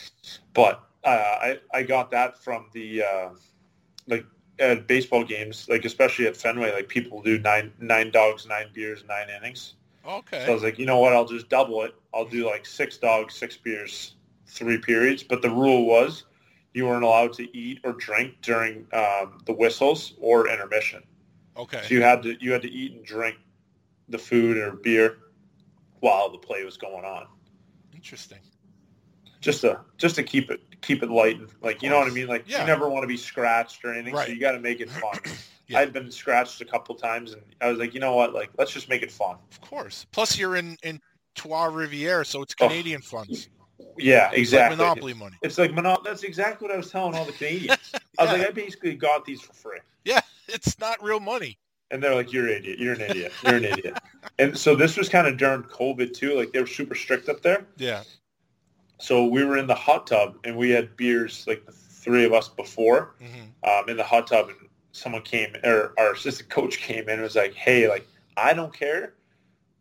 But 0.54 0.88
uh, 1.04 1.10
I 1.10 1.60
I 1.74 1.84
got 1.84 2.12
that 2.12 2.41
from 2.41 2.68
the 2.72 3.04
uh, 3.04 3.30
like 4.08 4.26
at 4.58 4.88
baseball 4.88 5.26
games, 5.26 5.68
like 5.68 5.84
especially 5.84 6.28
at 6.28 6.38
Fenway, 6.38 6.72
like 6.72 6.88
people 6.88 7.22
do 7.22 7.39
nine 7.39 7.74
nine 7.78 8.10
dogs, 8.10 8.47
nine 8.47 8.68
beers, 8.74 9.04
nine 9.06 9.28
innings. 9.30 9.74
Okay. 10.06 10.43
So 10.45 10.51
I 10.51 10.54
was 10.54 10.64
like, 10.64 10.78
you 10.80 10.86
know 10.86 10.99
what? 10.99 11.14
I'll 11.14 11.26
just 11.26 11.49
double 11.49 11.82
it. 11.84 11.93
I'll 12.14 12.26
do 12.26 12.45
like 12.45 12.66
six 12.66 12.97
dogs, 12.97 13.34
six 13.36 13.56
beers, 13.58 14.16
three 14.47 14.78
periods. 14.78 15.24
But 15.24 15.41
the 15.41 15.49
rule 15.49 15.86
was 15.86 16.26
you 16.74 16.86
weren't 16.86 17.04
allowed 17.04 17.34
to 17.34 17.58
eat 17.58 17.80
or 17.84 17.93
drink 17.93 18.36
during 18.41 18.88
um, 18.93 19.39
the 19.45 19.54
whistles 19.54 20.14
or 20.20 20.47
intermission. 20.49 21.04
okay. 21.58 21.82
So 21.84 21.93
you 21.93 22.01
had 22.01 22.24
to 22.24 22.36
you 22.43 22.51
had 22.51 22.62
to 22.64 22.72
eat 22.72 22.93
and 22.93 23.06
drink 23.06 23.38
the 24.10 24.18
food 24.18 24.58
or 24.58 24.72
beer 24.74 25.18
while 26.01 26.30
the 26.30 26.38
play 26.38 26.66
was 26.66 26.76
going 26.78 27.06
on. 27.06 27.28
Interesting. 27.93 28.39
Just 29.39 29.62
to 29.62 29.80
just 29.97 30.16
to 30.16 30.24
keep 30.24 30.51
it 30.51 30.62
keep 30.82 31.04
it 31.04 31.10
light 31.10 31.39
and 31.39 31.49
like 31.62 31.82
you 31.82 31.89
know 31.89 31.97
what 31.99 32.08
I 32.08 32.12
mean. 32.12 32.28
Like 32.28 32.43
Yeah. 32.47 32.62
you 32.62 32.68
never 32.68 32.89
want 32.89 33.04
to 33.04 33.08
be 33.08 33.18
scratched 33.18 33.84
or 33.86 33.93
anything, 33.93 34.14
Right. 34.16 34.28
so 34.28 34.34
you 34.34 34.39
got 34.39 34.51
to 34.54 34.60
make 34.60 34.80
it 34.82 34.89
fun. 34.89 35.18
Yeah. 35.68 35.80
I'd 35.80 35.93
been 35.93 36.11
scratched 36.11 36.59
a 36.61 36.66
couple 36.66 36.93
times, 36.95 37.34
and 37.34 37.41
I 37.61 37.70
was 37.70 37.80
like, 37.80 37.93
you 37.93 37.99
know 37.99 38.16
what? 38.16 38.34
Like 38.34 38.49
let's 38.57 38.72
just 38.72 38.89
make 38.89 39.01
it 39.01 39.11
fun. 39.11 39.38
Of 39.51 39.61
course. 39.61 40.05
Plus, 40.11 40.38
you're 40.38 40.55
in 40.57 40.78
in 40.84 40.99
Trois 41.36 41.68
Rivières, 41.70 42.28
so 42.28 42.41
it's 42.41 42.53
Oh. 42.59 42.68
Canadian 42.68 43.01
funds. 43.01 43.49
Yeah, 43.97 44.30
It's 44.30 44.38
exactly. 44.39 44.78
Like 44.78 44.88
Monopoly 44.88 45.14
money. 45.14 45.36
It's 45.41 45.57
like 45.57 45.74
mono- 45.74 46.01
That's 46.03 46.24
exactly 46.24 46.68
what 46.68 46.74
I 46.74 46.78
was 46.78 46.89
telling 46.91 47.16
all 47.16 47.26
the 47.26 47.32
Canadians. 47.32 47.78
I 48.20 48.24
was 48.24 48.32
like, 48.38 48.47
I 48.47 48.51
basically 48.51 48.95
got 48.95 49.26
these 49.26 49.41
for 49.41 49.53
free, 49.53 49.80
Yeah, 50.05 50.22
it's 50.47 50.80
not 50.80 51.01
real 51.03 51.20
money. 51.20 51.57
and 51.91 52.01
they're 52.01 52.16
like, 52.16 52.32
"You're 52.34 52.47
an 52.47 52.53
idiot. 52.57 52.80
You're 52.80 52.93
an 52.93 53.01
idiot. 53.01 53.32
You're 53.43 53.55
an 53.55 53.66
idiot." 53.66 53.97
And 54.39 54.57
so 54.57 54.76
this 54.76 54.95
was 54.97 55.09
kind 55.09 55.28
of 55.28 55.38
during 55.38 55.64
COVID 55.64 56.14
too. 56.14 56.36
Like 56.36 56.51
they 56.53 56.59
were 56.61 56.68
super 56.68 56.95
strict 56.95 57.30
up 57.30 57.41
there. 57.41 57.66
Yeah. 57.78 58.03
So 58.99 59.26
we 59.26 59.43
were 59.43 59.57
in 59.57 59.68
the 59.68 59.76
hot 59.76 60.07
tub, 60.07 60.38
and 60.43 60.55
we 60.57 60.70
had 60.70 60.95
beers 60.95 61.45
like 61.47 61.66
the 61.66 61.72
three 61.72 62.26
of 62.26 62.34
us 62.34 62.47
before 62.49 63.16
hmm 63.20 63.70
um, 63.70 63.89
in 63.89 63.97
the 63.97 64.03
hot 64.03 64.28
tub, 64.28 64.49
and 64.49 64.57
someone 64.93 65.23
came, 65.23 65.53
or 65.63 65.93
our 65.97 66.13
assistant 66.13 66.49
coach 66.49 66.77
came 66.77 67.03
in 67.03 67.09
and 67.09 67.21
was 67.21 67.35
like, 67.35 67.53
"Hey, 67.53 67.89
like 67.89 68.07
I 68.37 68.53
don't 68.53 68.73
care." 68.73 69.13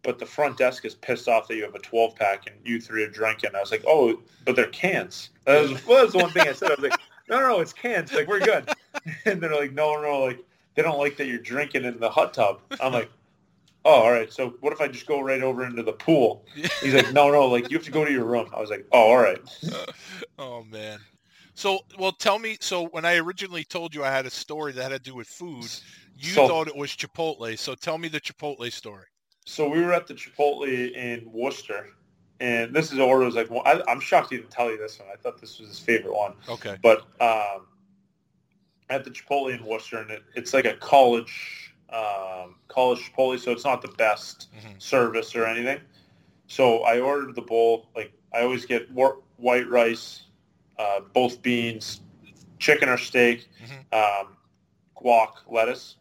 But 0.02 0.18
the 0.18 0.26
front 0.26 0.58
desk 0.58 0.84
is 0.84 0.96
pissed 0.96 1.28
off 1.28 1.46
that 1.46 1.54
you 1.54 1.62
have 1.62 1.76
a 1.76 1.78
12 1.78 2.16
pack 2.16 2.48
and 2.48 2.56
you 2.64 2.80
three 2.80 3.04
are 3.04 3.08
drinking. 3.08 3.50
I 3.54 3.60
was 3.60 3.70
like, 3.70 3.84
oh, 3.86 4.20
but 4.44 4.56
they're 4.56 4.66
cans. 4.66 5.30
That 5.44 5.62
was, 5.62 5.86
well, 5.86 5.98
that 5.98 6.04
was 6.06 6.12
the 6.12 6.18
one 6.18 6.30
thing 6.30 6.48
I 6.48 6.52
said. 6.52 6.72
I 6.72 6.74
was 6.74 6.90
like, 6.90 7.00
no, 7.28 7.38
no, 7.38 7.48
no, 7.50 7.60
it's 7.60 7.72
cans. 7.72 8.12
Like, 8.12 8.26
we're 8.26 8.40
good. 8.40 8.68
And 9.24 9.40
they're 9.40 9.54
like, 9.54 9.72
no, 9.72 10.00
no, 10.00 10.20
like, 10.24 10.38
they 10.74 10.82
don't 10.82 10.98
like 10.98 11.16
that 11.16 11.26
you're 11.26 11.38
drinking 11.38 11.84
in 11.84 11.98
the 11.98 12.10
hot 12.10 12.34
tub. 12.34 12.60
I'm 12.80 12.92
like, 12.92 13.10
oh, 13.84 14.02
all 14.02 14.12
right. 14.12 14.32
So 14.32 14.54
what 14.60 14.72
if 14.72 14.80
I 14.80 14.88
just 14.88 15.06
go 15.06 15.20
right 15.20 15.42
over 15.42 15.64
into 15.64 15.82
the 15.82 15.92
pool? 15.92 16.44
He's 16.80 16.94
like, 16.94 17.12
no, 17.12 17.30
no, 17.30 17.46
like, 17.46 17.70
you 17.70 17.76
have 17.76 17.84
to 17.86 17.90
go 17.90 18.04
to 18.04 18.12
your 18.12 18.24
room. 18.24 18.48
I 18.54 18.60
was 18.60 18.70
like, 18.70 18.86
oh, 18.92 19.10
all 19.10 19.16
right. 19.16 19.40
Oh 20.38 20.64
man. 20.64 20.98
So, 21.54 21.80
well, 21.98 22.12
tell 22.12 22.38
me. 22.38 22.56
So, 22.60 22.86
when 22.88 23.04
I 23.04 23.16
originally 23.16 23.64
told 23.64 23.94
you 23.94 24.04
I 24.04 24.10
had 24.10 24.26
a 24.26 24.30
story 24.30 24.72
that 24.72 24.82
had 24.90 25.04
to 25.04 25.10
do 25.10 25.14
with 25.14 25.28
food, 25.28 25.66
you 26.16 26.30
So- 26.32 26.48
thought 26.48 26.68
it 26.68 26.76
was 26.76 26.90
Chipotle. 26.90 27.58
So, 27.58 27.74
tell 27.74 27.98
me 27.98 28.08
the 28.08 28.20
Chipotle 28.20 28.70
story. 28.72 29.04
So 29.44 29.68
we 29.68 29.80
were 29.80 29.92
at 29.92 30.06
the 30.06 30.14
Chipotle 30.14 30.92
in 30.94 31.30
Worcester. 31.32 31.88
And 32.40 32.72
this 32.74 32.92
is 32.92 32.98
Ordo's 32.98 33.34
like, 33.34 33.50
well, 33.50 33.62
I, 33.66 33.82
I'm 33.88 34.00
shocked 34.00 34.30
he 34.30 34.36
didn't 34.36 34.50
tell 34.50 34.70
you 34.70 34.78
this 34.78 34.98
one. 34.98 35.08
I 35.12 35.16
thought 35.16 35.40
this 35.40 35.58
was 35.58 35.68
his 35.68 35.78
favorite 35.78 36.14
one. 36.14 36.34
Okay. 36.48 36.76
But 36.82 37.00
um, 37.20 37.66
at 38.88 39.04
the 39.04 39.10
Chipotle 39.10 39.52
in 39.56 39.64
Worcester, 39.64 39.98
and 39.98 40.10
it, 40.10 40.22
it's 40.34 40.52
like 40.54 40.64
a 40.64 40.74
college 40.74 41.74
um, 41.90 42.54
college 42.68 43.00
Chipotle, 43.12 43.38
so 43.38 43.50
it's 43.52 43.64
not 43.64 43.82
the 43.82 43.88
best 43.98 44.48
Mhm. 44.56 44.80
service 44.80 45.34
or 45.36 45.44
anything. 45.44 45.78
So 46.46 46.78
I 46.84 47.00
ordered 47.00 47.34
the 47.34 47.42
bowl. 47.42 47.90
Like 47.94 48.12
I 48.32 48.40
always 48.42 48.64
get 48.64 48.90
white 48.92 49.68
rice, 49.68 50.22
uh, 50.82 51.00
both 51.12 51.42
beans, 51.42 52.00
chicken 52.58 52.88
or 52.88 52.98
steak, 52.98 53.48
um, 53.92 54.36
guac, 54.96 55.32
lettuce, 55.48 55.96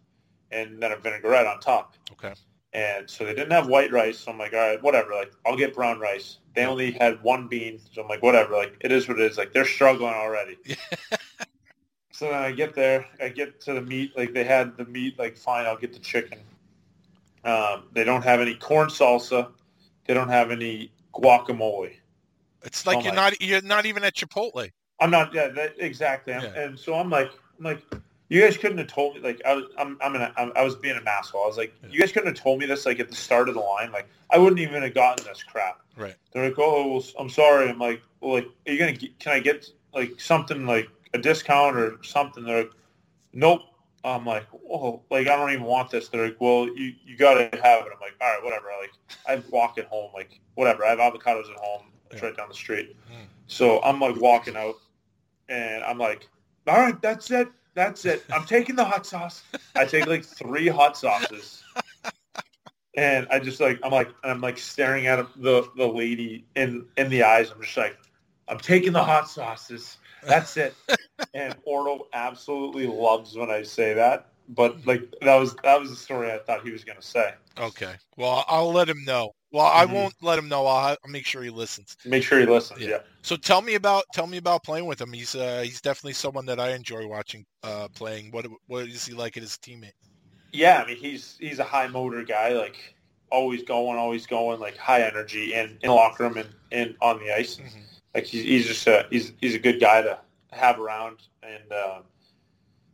and 0.51 0.81
then 0.81 0.91
a 0.91 0.97
vinaigrette 0.97 1.47
on 1.47 1.59
top. 1.59 1.95
Okay. 2.11 2.33
And 2.73 3.09
so 3.09 3.25
they 3.25 3.33
didn't 3.33 3.51
have 3.51 3.67
white 3.67 3.91
rice. 3.91 4.19
So 4.19 4.31
I'm 4.31 4.37
like, 4.37 4.53
all 4.53 4.59
right, 4.59 4.81
whatever. 4.81 5.13
Like, 5.13 5.33
I'll 5.45 5.57
get 5.57 5.73
brown 5.73 5.99
rice. 5.99 6.37
They 6.55 6.65
only 6.65 6.91
had 6.91 7.21
one 7.21 7.47
bean. 7.47 7.79
So 7.93 8.01
I'm 8.01 8.07
like, 8.07 8.23
whatever. 8.23 8.53
Like, 8.55 8.77
it 8.79 8.91
is 8.91 9.07
what 9.07 9.19
it 9.19 9.29
is. 9.29 9.37
Like, 9.37 9.53
they're 9.53 9.65
struggling 9.65 10.13
already. 10.13 10.57
so 12.11 12.25
then 12.25 12.41
I 12.41 12.51
get 12.51 12.73
there. 12.73 13.05
I 13.21 13.29
get 13.29 13.59
to 13.61 13.73
the 13.73 13.81
meat. 13.81 14.13
Like, 14.15 14.33
they 14.33 14.45
had 14.45 14.77
the 14.77 14.85
meat. 14.85 15.19
Like, 15.19 15.37
fine, 15.37 15.65
I'll 15.65 15.77
get 15.77 15.91
the 15.91 15.99
chicken. 15.99 16.39
Um, 17.43 17.83
they 17.91 18.03
don't 18.05 18.23
have 18.23 18.39
any 18.39 18.55
corn 18.55 18.87
salsa. 18.87 19.51
They 20.05 20.13
don't 20.13 20.29
have 20.29 20.49
any 20.51 20.91
guacamole. 21.13 21.95
It's 22.63 22.85
like 22.85 22.97
Oh 22.97 23.01
you're 23.01 23.13
not 23.13 23.41
you're 23.41 23.61
not 23.61 23.85
even 23.85 24.03
at 24.03 24.15
Chipotle. 24.15 24.69
I'm 24.99 25.09
not. 25.09 25.33
Yeah, 25.33 25.47
that, 25.49 25.73
exactly. 25.79 26.33
Yeah. 26.33 26.45
And 26.55 26.77
so 26.79 26.93
I'm 26.93 27.09
like, 27.09 27.31
I'm 27.57 27.65
like, 27.65 27.81
you 28.29 28.39
guys 28.39 28.55
couldn't 28.55 28.77
have 28.77 28.87
told 28.87 29.15
me. 29.15 29.21
Like, 29.21 29.41
I 29.45 29.55
was, 29.55 29.65
I'm, 29.77 29.97
I'm, 29.99 30.15
in 30.15 30.21
a, 30.21 30.31
I'm 30.37 30.53
I 30.55 30.61
was 30.61 30.75
being 30.75 30.95
a 30.95 31.09
asshole. 31.09 31.43
I 31.43 31.47
was 31.47 31.57
like, 31.57 31.73
you 31.89 31.99
guys 31.99 32.11
couldn't 32.11 32.27
have 32.27 32.41
told 32.41 32.59
me 32.59 32.67
this 32.67 32.85
like 32.85 32.99
at 32.99 33.09
the 33.09 33.15
start 33.15 33.49
of 33.49 33.55
the 33.55 33.61
line. 33.61 33.91
Like, 33.91 34.07
I 34.29 34.37
wouldn't 34.37 34.59
even 34.59 34.83
have 34.83 34.93
gotten 34.93 35.25
this 35.25 35.43
crap. 35.43 35.81
Right. 35.97 36.15
They're 36.31 36.45
like, 36.45 36.59
oh, 36.59 36.87
well, 36.93 37.03
I'm 37.19 37.29
sorry. 37.29 37.67
I'm 37.67 37.79
like, 37.79 38.01
well, 38.21 38.35
like, 38.35 38.47
are 38.67 38.71
you 38.71 38.79
gonna? 38.79 38.93
Get, 38.93 39.19
can 39.19 39.33
I 39.33 39.39
get 39.39 39.67
like 39.93 40.21
something 40.21 40.65
like 40.67 40.87
a 41.13 41.17
discount 41.17 41.75
or 41.75 41.97
something? 42.03 42.43
They're 42.43 42.59
like, 42.59 42.71
nope. 43.33 43.61
I'm 44.03 44.25
like, 44.25 44.45
oh, 44.69 45.01
like 45.11 45.27
I 45.27 45.35
don't 45.35 45.51
even 45.51 45.65
want 45.65 45.91
this. 45.91 46.09
They're 46.09 46.25
like, 46.25 46.37
well, 46.39 46.67
you 46.67 46.93
you 47.03 47.17
gotta 47.17 47.49
have 47.61 47.85
it. 47.85 47.91
I'm 47.93 47.99
like, 47.99 48.15
all 48.21 48.33
right, 48.33 48.43
whatever. 48.43 48.67
Like, 48.79 48.93
I 49.27 49.43
walk 49.49 49.77
it 49.77 49.85
home. 49.85 50.11
Like, 50.13 50.39
whatever. 50.55 50.85
I 50.85 50.89
have 50.91 50.99
avocados 50.99 51.51
at 51.51 51.57
home. 51.57 51.87
It's 52.11 52.21
right 52.21 52.35
down 52.35 52.49
the 52.49 52.55
street. 52.55 52.95
Mm. 53.11 53.25
So 53.47 53.81
I'm 53.81 53.99
like 53.99 54.15
walking 54.17 54.55
out, 54.55 54.75
and 55.49 55.83
I'm 55.83 55.97
like, 55.97 56.27
all 56.67 56.77
right, 56.77 57.01
that's 57.01 57.31
it. 57.31 57.49
That's 57.73 58.05
it. 58.05 58.23
I'm 58.33 58.45
taking 58.45 58.75
the 58.75 58.83
hot 58.85 59.05
sauce. 59.05 59.43
I 59.75 59.85
take 59.85 60.07
like 60.07 60.25
three 60.25 60.67
hot 60.67 60.97
sauces. 60.97 61.63
And 62.97 63.25
I 63.31 63.39
just 63.39 63.61
like 63.61 63.79
I'm 63.83 63.91
like 63.91 64.09
I'm 64.23 64.41
like 64.41 64.57
staring 64.57 65.07
at 65.07 65.25
the 65.37 65.69
the 65.77 65.87
lady 65.87 66.45
in 66.55 66.85
in 66.97 67.09
the 67.09 67.23
eyes. 67.23 67.51
I'm 67.51 67.61
just 67.61 67.77
like, 67.77 67.97
I'm 68.49 68.59
taking 68.59 68.91
the 68.91 69.03
hot 69.03 69.29
sauces. 69.29 69.97
That's 70.23 70.57
it. 70.57 70.75
and 71.33 71.55
Ordo 71.63 72.07
absolutely 72.13 72.87
loves 72.87 73.35
when 73.35 73.49
I 73.49 73.63
say 73.63 73.93
that. 73.93 74.27
But 74.49 74.85
like 74.85 75.13
that 75.21 75.35
was 75.37 75.55
that 75.63 75.79
was 75.79 75.89
the 75.89 75.95
story 75.95 76.31
I 76.31 76.39
thought 76.39 76.63
he 76.63 76.71
was 76.71 76.83
gonna 76.83 77.01
say. 77.01 77.33
Okay. 77.57 77.95
Well, 78.17 78.43
I'll 78.49 78.71
let 78.71 78.89
him 78.89 79.05
know. 79.05 79.31
Well, 79.51 79.65
I 79.67 79.85
Mhm. 79.85 79.91
won't 79.91 80.15
let 80.21 80.39
him 80.39 80.47
know. 80.47 80.65
I'll, 80.65 80.97
I'll 81.03 81.11
make 81.11 81.25
sure 81.25 81.43
he 81.43 81.49
listens. 81.49 81.97
Make 82.05 82.23
sure 82.23 82.39
he 82.39 82.45
listens. 82.45 82.81
Yeah. 82.81 82.89
Yeah. 82.89 82.99
So 83.23 83.35
tell 83.35 83.61
me 83.61 83.75
about 83.75 84.05
tell 84.13 84.27
me 84.27 84.37
about 84.37 84.63
playing 84.63 84.85
with 84.85 84.99
him. 84.99 85.13
He's 85.13 85.35
uh, 85.35 85.61
he's 85.63 85.81
definitely 85.81 86.13
someone 86.13 86.45
that 86.47 86.59
I 86.59 86.71
enjoy 86.71 87.07
watching 87.07 87.45
uh, 87.63 87.87
playing. 87.93 88.31
What 88.31 88.47
what 88.67 88.87
is 88.87 89.05
he 89.05 89.13
like 89.13 89.37
as 89.37 89.55
a 89.55 89.59
teammate? 89.59 89.91
Yeah, 90.53 90.81
I 90.83 90.87
mean 90.87 90.97
he's 90.97 91.37
he's 91.39 91.59
a 91.59 91.63
high 91.63 91.87
motor 91.87 92.23
guy, 92.23 92.53
like 92.53 92.95
always 93.29 93.63
going, 93.63 93.97
always 93.97 94.25
going, 94.25 94.59
like 94.59 94.77
high 94.77 95.01
energy 95.01 95.53
in, 95.53 95.69
in 95.69 95.77
the 95.83 95.91
locker 95.93 96.23
room 96.23 96.37
and, 96.37 96.49
and 96.71 96.95
on 97.01 97.19
the 97.19 97.31
ice. 97.35 97.59
Like 98.15 98.25
he's, 98.25 98.43
he's 98.43 98.67
just 98.67 98.87
a 98.87 99.05
he's 99.09 99.33
he's 99.39 99.55
a 99.55 99.59
good 99.59 99.79
guy 99.79 100.01
to 100.01 100.19
have 100.51 100.79
around, 100.79 101.17
and 101.43 101.71
uh, 101.71 101.99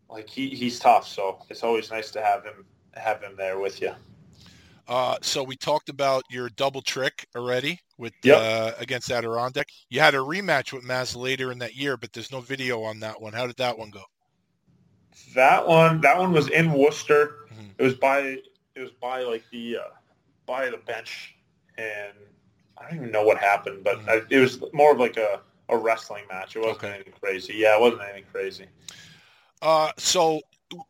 like 0.10 0.30
he, 0.30 0.50
he's 0.50 0.80
tough. 0.80 1.08
So 1.08 1.40
it's 1.50 1.64
always 1.64 1.90
nice 1.90 2.12
to 2.12 2.22
have 2.22 2.44
him 2.44 2.66
have 2.96 3.22
him 3.22 3.36
there 3.36 3.60
with 3.60 3.82
you. 3.82 3.94
Uh, 4.88 5.18
so 5.22 5.44
we 5.44 5.56
talked 5.56 5.90
about 5.90 6.24
your 6.30 6.50
double 6.50 6.82
trick 6.82 7.28
already 7.36 7.80
with 7.98 8.14
Yep. 8.24 8.38
uh, 8.40 8.72
against 8.80 9.12
Adirondack. 9.12 9.68
You 9.90 10.00
had 10.00 10.16
a 10.16 10.20
rematch 10.20 10.72
with 10.72 10.84
Maz 10.84 11.16
later 11.16 11.52
in 11.52 11.58
that 11.60 11.76
year, 11.76 11.98
but 11.98 12.14
there's 12.14 12.32
no 12.32 12.40
video 12.40 12.84
on 12.84 13.00
that 13.02 13.20
one. 13.22 13.34
How 13.34 13.48
did 13.48 13.58
that 13.58 13.78
one 13.78 13.90
go? 13.90 14.04
That 15.36 15.68
one 15.68 16.00
that 16.02 16.18
one 16.18 16.32
was 16.32 16.48
in 16.50 16.72
Worcester. 16.72 17.48
Mhm. 17.54 17.74
It 17.78 17.84
was 17.84 17.96
by 17.96 18.20
it 18.20 18.80
was 18.80 18.92
by 19.02 19.22
like 19.24 19.44
the 19.52 19.78
uh, 19.78 19.82
by 20.46 20.70
the 20.70 20.78
bench, 20.78 21.36
and 21.78 22.14
I 22.78 22.84
don't 22.88 22.96
even 23.00 23.12
know 23.12 23.24
what 23.24 23.38
happened, 23.38 23.84
but 23.84 23.98
Mhm. 24.00 24.10
I, 24.10 24.22
it 24.30 24.40
was 24.40 24.62
more 24.74 24.92
of 24.94 25.00
like 25.00 25.18
a, 25.18 25.42
a 25.70 25.78
wrestling 25.78 26.24
match. 26.30 26.56
It 26.56 26.60
wasn't 26.60 26.78
Okay. 26.84 26.94
anything 26.96 27.14
crazy. 27.20 27.56
Yeah, 27.56 27.76
it 27.76 27.82
wasn't 27.82 28.04
anything 28.04 28.26
crazy. 28.32 28.68
Uh, 29.62 29.92
so 29.98 30.40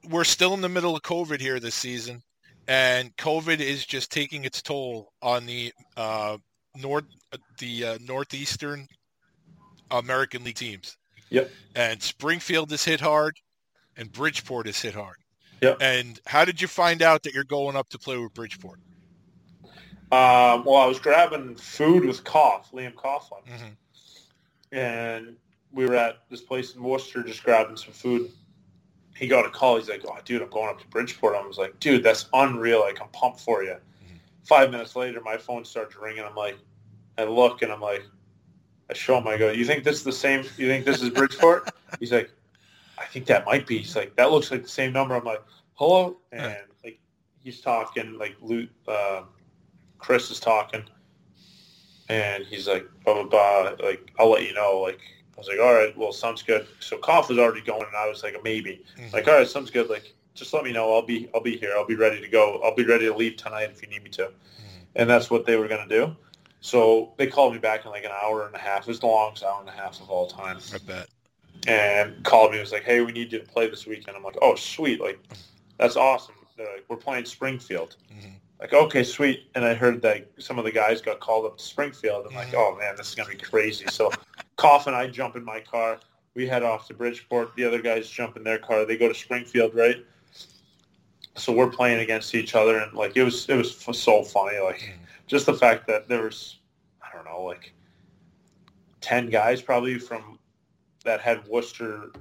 we're 0.10 0.24
still 0.26 0.54
in 0.54 0.62
the 0.62 0.70
middle 0.70 0.95
of 0.95 1.02
COVID 1.04 1.39
here 1.39 1.60
this 1.60 1.76
season, 1.76 2.22
and 2.68 3.15
COVID 3.18 3.59
is 3.59 3.86
just 3.86 4.11
taking 4.11 4.45
its 4.45 4.61
toll 4.61 5.13
on 5.22 5.45
the 5.45 5.74
uh, 5.95 6.38
north 6.76 7.05
the 7.59 7.86
uh, 7.86 7.97
northeastern 8.05 8.88
American 9.91 10.43
League 10.43 10.55
teams. 10.55 10.97
Yep. 11.30 11.51
And 11.76 12.01
Springfield 12.01 12.72
is 12.72 12.84
hit 12.84 13.01
hard, 13.01 13.38
and 13.95 14.11
Bridgeport 14.11 14.68
is 14.68 14.82
hit 14.82 14.93
hard. 14.93 15.18
Yep. 15.61 15.78
And 15.82 16.20
how 16.26 16.45
did 16.45 16.61
you 16.61 16.68
find 16.68 17.01
out 17.01 17.24
that 17.24 17.34
you're 17.34 17.43
going 17.43 17.76
up 17.76 17.89
to 17.89 17.97
play 17.97 18.18
with 18.18 18.34
Bridgeport? 18.34 18.80
Um, 20.09 20.63
well, 20.63 20.78
I 20.78 20.86
was 20.86 20.99
grabbing 20.99 21.55
food 21.55 22.05
with 22.05 22.24
Cough, 22.24 22.72
Liam 22.72 22.93
Coughlin, 22.93 23.45
Mhm. 23.45 23.76
and 24.72 25.36
we 25.74 25.86
were 25.86 25.95
at 25.95 26.20
this 26.30 26.41
place 26.41 26.76
in 26.76 26.82
Worcester 26.82 27.24
just 27.24 27.43
grabbing 27.43 27.76
some 27.76 27.91
food. 27.91 28.32
He 29.18 29.28
got 29.28 29.45
a 29.45 29.49
call. 29.49 29.78
He's 29.78 29.89
like, 29.89 30.03
"Oh, 30.07 30.18
dude, 30.24 30.41
I'm 30.41 30.49
going 30.49 30.70
up 30.70 30.80
to 30.80 30.88
Bridgeport." 30.88 31.36
I 31.36 31.45
was 31.45 31.57
like, 31.57 31.80
"Dude, 31.80 32.03
that's 32.03 32.30
unreal. 32.34 32.82
Like, 32.82 33.01
I'm 33.01 33.09
pumped 33.09 33.39
for 33.39 33.63
you." 33.63 33.76
Five 34.43 34.72
minutes 34.72 34.95
later, 34.95 35.20
my 35.22 35.38
phone 35.38 35.65
starts 35.65 35.95
ringing. 35.97 36.24
I'm 36.24 36.36
like, 36.36 36.57
I 37.18 37.24
look 37.26 37.61
and 37.63 37.72
I'm 37.72 37.82
like, 37.82 38.05
I 38.89 38.93
show 38.93 39.18
him. 39.18 39.28
I 39.28 39.38
go, 39.38 39.51
"You 39.51 39.65
think 39.65 39.84
this 39.84 39.97
is 39.97 40.03
the 40.03 40.11
same? 40.11 40.45
You 40.57 40.68
think 40.68 40.86
this 40.86 41.01
is 41.01 41.09
Bridgeport?" 41.09 41.70
He's 41.99 42.11
like, 42.11 42.32
"I 42.97 43.05
think 43.05 43.26
that 43.26 43.45
might 43.45 43.68
be." 43.68 43.80
He's 43.80 43.95
like, 43.95 44.15
"That 44.15 44.32
looks 44.32 44.51
like 44.51 44.63
the 44.63 44.70
same 44.70 44.93
number." 44.93 45.15
I'm 45.15 45.26
like, 45.26 45.43
"Hello," 45.74 46.18
and 46.32 46.55
like 46.84 46.99
he's 47.39 47.59
talking 47.59 48.18
like 48.18 48.36
Luke, 48.41 48.70
uh, 48.88 49.24
Chris 49.97 50.32
is 50.32 50.39
talking, 50.39 50.84
and 52.07 52.45
he's 52.45 52.68
like, 52.68 52.88
"Blah 53.03 53.24
blah 53.24 53.74
blah." 53.74 53.86
Like, 53.86 54.11
I'll 54.20 54.30
let 54.32 54.43
you 54.43 54.53
know. 54.53 54.80
Like, 54.80 55.01
I 55.38 55.40
was 55.40 55.48
like, 55.48 55.60
"All 55.60 55.74
right, 55.74 55.96
well, 55.96 56.12
sounds 56.12 56.42
good." 56.42 56.68
So 56.80 56.98
cough 56.98 57.30
was 57.30 57.38
already 57.38 57.62
going, 57.62 57.86
and 57.86 57.96
I 57.96 58.08
was 58.10 58.24
like, 58.24 58.34
"A 58.36 58.42
maybe." 58.44 58.84
Mhm. 58.98 59.14
Like, 59.14 59.28
all 59.28 59.36
right, 59.36 59.48
sounds 59.48 59.70
good. 59.70 59.88
Like, 59.88 60.14
just 60.34 60.52
let 60.52 60.64
me 60.64 60.72
know. 60.72 60.94
I'll 60.94 61.04
be 61.04 61.30
I'll 61.34 61.42
be 61.42 61.58
here. 61.58 61.74
I'll 61.78 61.86
be 61.86 61.96
ready 61.96 62.20
to 62.22 62.28
go. 62.28 62.60
I'll 62.64 62.76
be 62.76 62.84
ready 62.86 63.06
to 63.06 63.14
leave 63.16 63.38
tonight 63.38 63.70
if 63.72 63.82
you 63.84 63.88
need 63.88 64.04
me 64.04 64.10
to. 64.12 64.32
And 64.96 65.08
that's 65.08 65.30
what 65.30 65.46
they 65.46 65.56
were 65.56 65.68
gonna 65.68 65.88
do. 65.88 66.16
So 66.62 67.14
they 67.18 67.28
called 67.28 67.54
me 67.54 67.60
back 67.60 67.86
in 67.86 67.92
like 67.92 68.04
an 68.04 68.12
hour 68.12 68.48
and 68.48 68.56
a 68.56 68.60
half. 68.60 68.82
It 68.82 68.88
was 68.88 69.00
the 69.00 69.06
longest 69.06 69.44
hour 69.44 69.60
and 69.60 69.70
a 69.70 69.74
half 69.74 70.02
of 70.02 70.10
all 70.10 70.26
time. 70.28 70.58
I 70.74 70.78
bet. 70.80 71.08
And 71.68 72.24
called 72.24 72.52
me 72.52 72.58
and 72.58 72.64
was 72.64 72.72
like, 72.72 72.84
"Hey, 72.84 73.02
we 73.02 73.12
need 73.12 73.32
you 73.32 73.40
to 73.40 73.46
play 73.46 73.70
this 73.70 73.86
weekend." 73.86 74.18
I'm 74.18 74.24
like, 74.24 74.38
"Oh, 74.42 74.56
sweet! 74.56 75.00
Like, 75.00 75.20
that's 75.78 75.96
awesome." 75.96 76.36
Like, 76.58 76.86
"We're 76.88 76.98
playing 76.98 77.26
Springfield." 77.26 77.98
Mhm. 78.12 78.34
Like, 78.60 78.74
okay, 78.74 79.03
sweet. 79.03 79.49
And 79.55 79.64
I 79.64 79.74
heard 79.74 80.01
that 80.01 80.30
some 80.39 80.58
of 80.58 80.66
the 80.66 80.72
guys 80.72 81.01
got 81.01 81.20
called 81.20 81.45
up 81.45 81.58
to 81.58 81.64
Springfield. 81.64 82.26
I'm 82.28 82.36
like, 82.36 82.53
oh 82.55 82.76
man, 82.80 82.95
this 82.97 83.10
is 83.10 83.16
gonna 83.16 83.30
be 83.30 83.38
crazy. 83.38 83.86
So, 83.88 84.12
Cough 84.55 84.88
and 84.88 84.95
I 84.95 85.08
jump 85.08 85.36
in 85.36 85.45
my 85.45 85.60
car. 85.60 85.99
We 86.34 86.47
head 86.47 86.64
off 86.64 86.88
to 86.88 86.93
Bridgeport. 86.93 87.55
The 87.55 87.64
other 87.64 87.82
guys 87.82 88.10
jump 88.10 88.36
in 88.38 88.43
their 88.43 88.60
car. 88.60 88.86
They 88.86 88.97
go 88.97 89.08
to 89.08 89.14
Springfield, 89.14 89.76
right? 89.76 90.05
So 91.36 91.53
we're 91.53 91.70
playing 91.70 91.99
against 91.99 92.34
each 92.34 92.55
other, 92.55 92.80
and 92.80 92.93
like 92.93 93.16
it 93.16 93.24
was, 93.24 93.47
it 93.47 93.55
was 93.55 93.88
f- 93.88 93.95
so 93.95 94.24
funny. 94.24 94.58
Like 94.60 94.80
mm. 94.80 94.93
just 95.28 95.45
the 95.45 95.53
fact 95.53 95.86
that 95.88 96.08
there 96.08 96.24
was, 96.24 96.58
I 97.01 97.16
don't 97.16 97.26
know, 97.26 97.43
like 97.43 97.74
ten 99.01 99.30
guys 99.30 99.62
probably 99.62 99.99
from 99.99 100.39
that 101.05 101.22
had 101.22 101.47
Worcester 101.47 102.12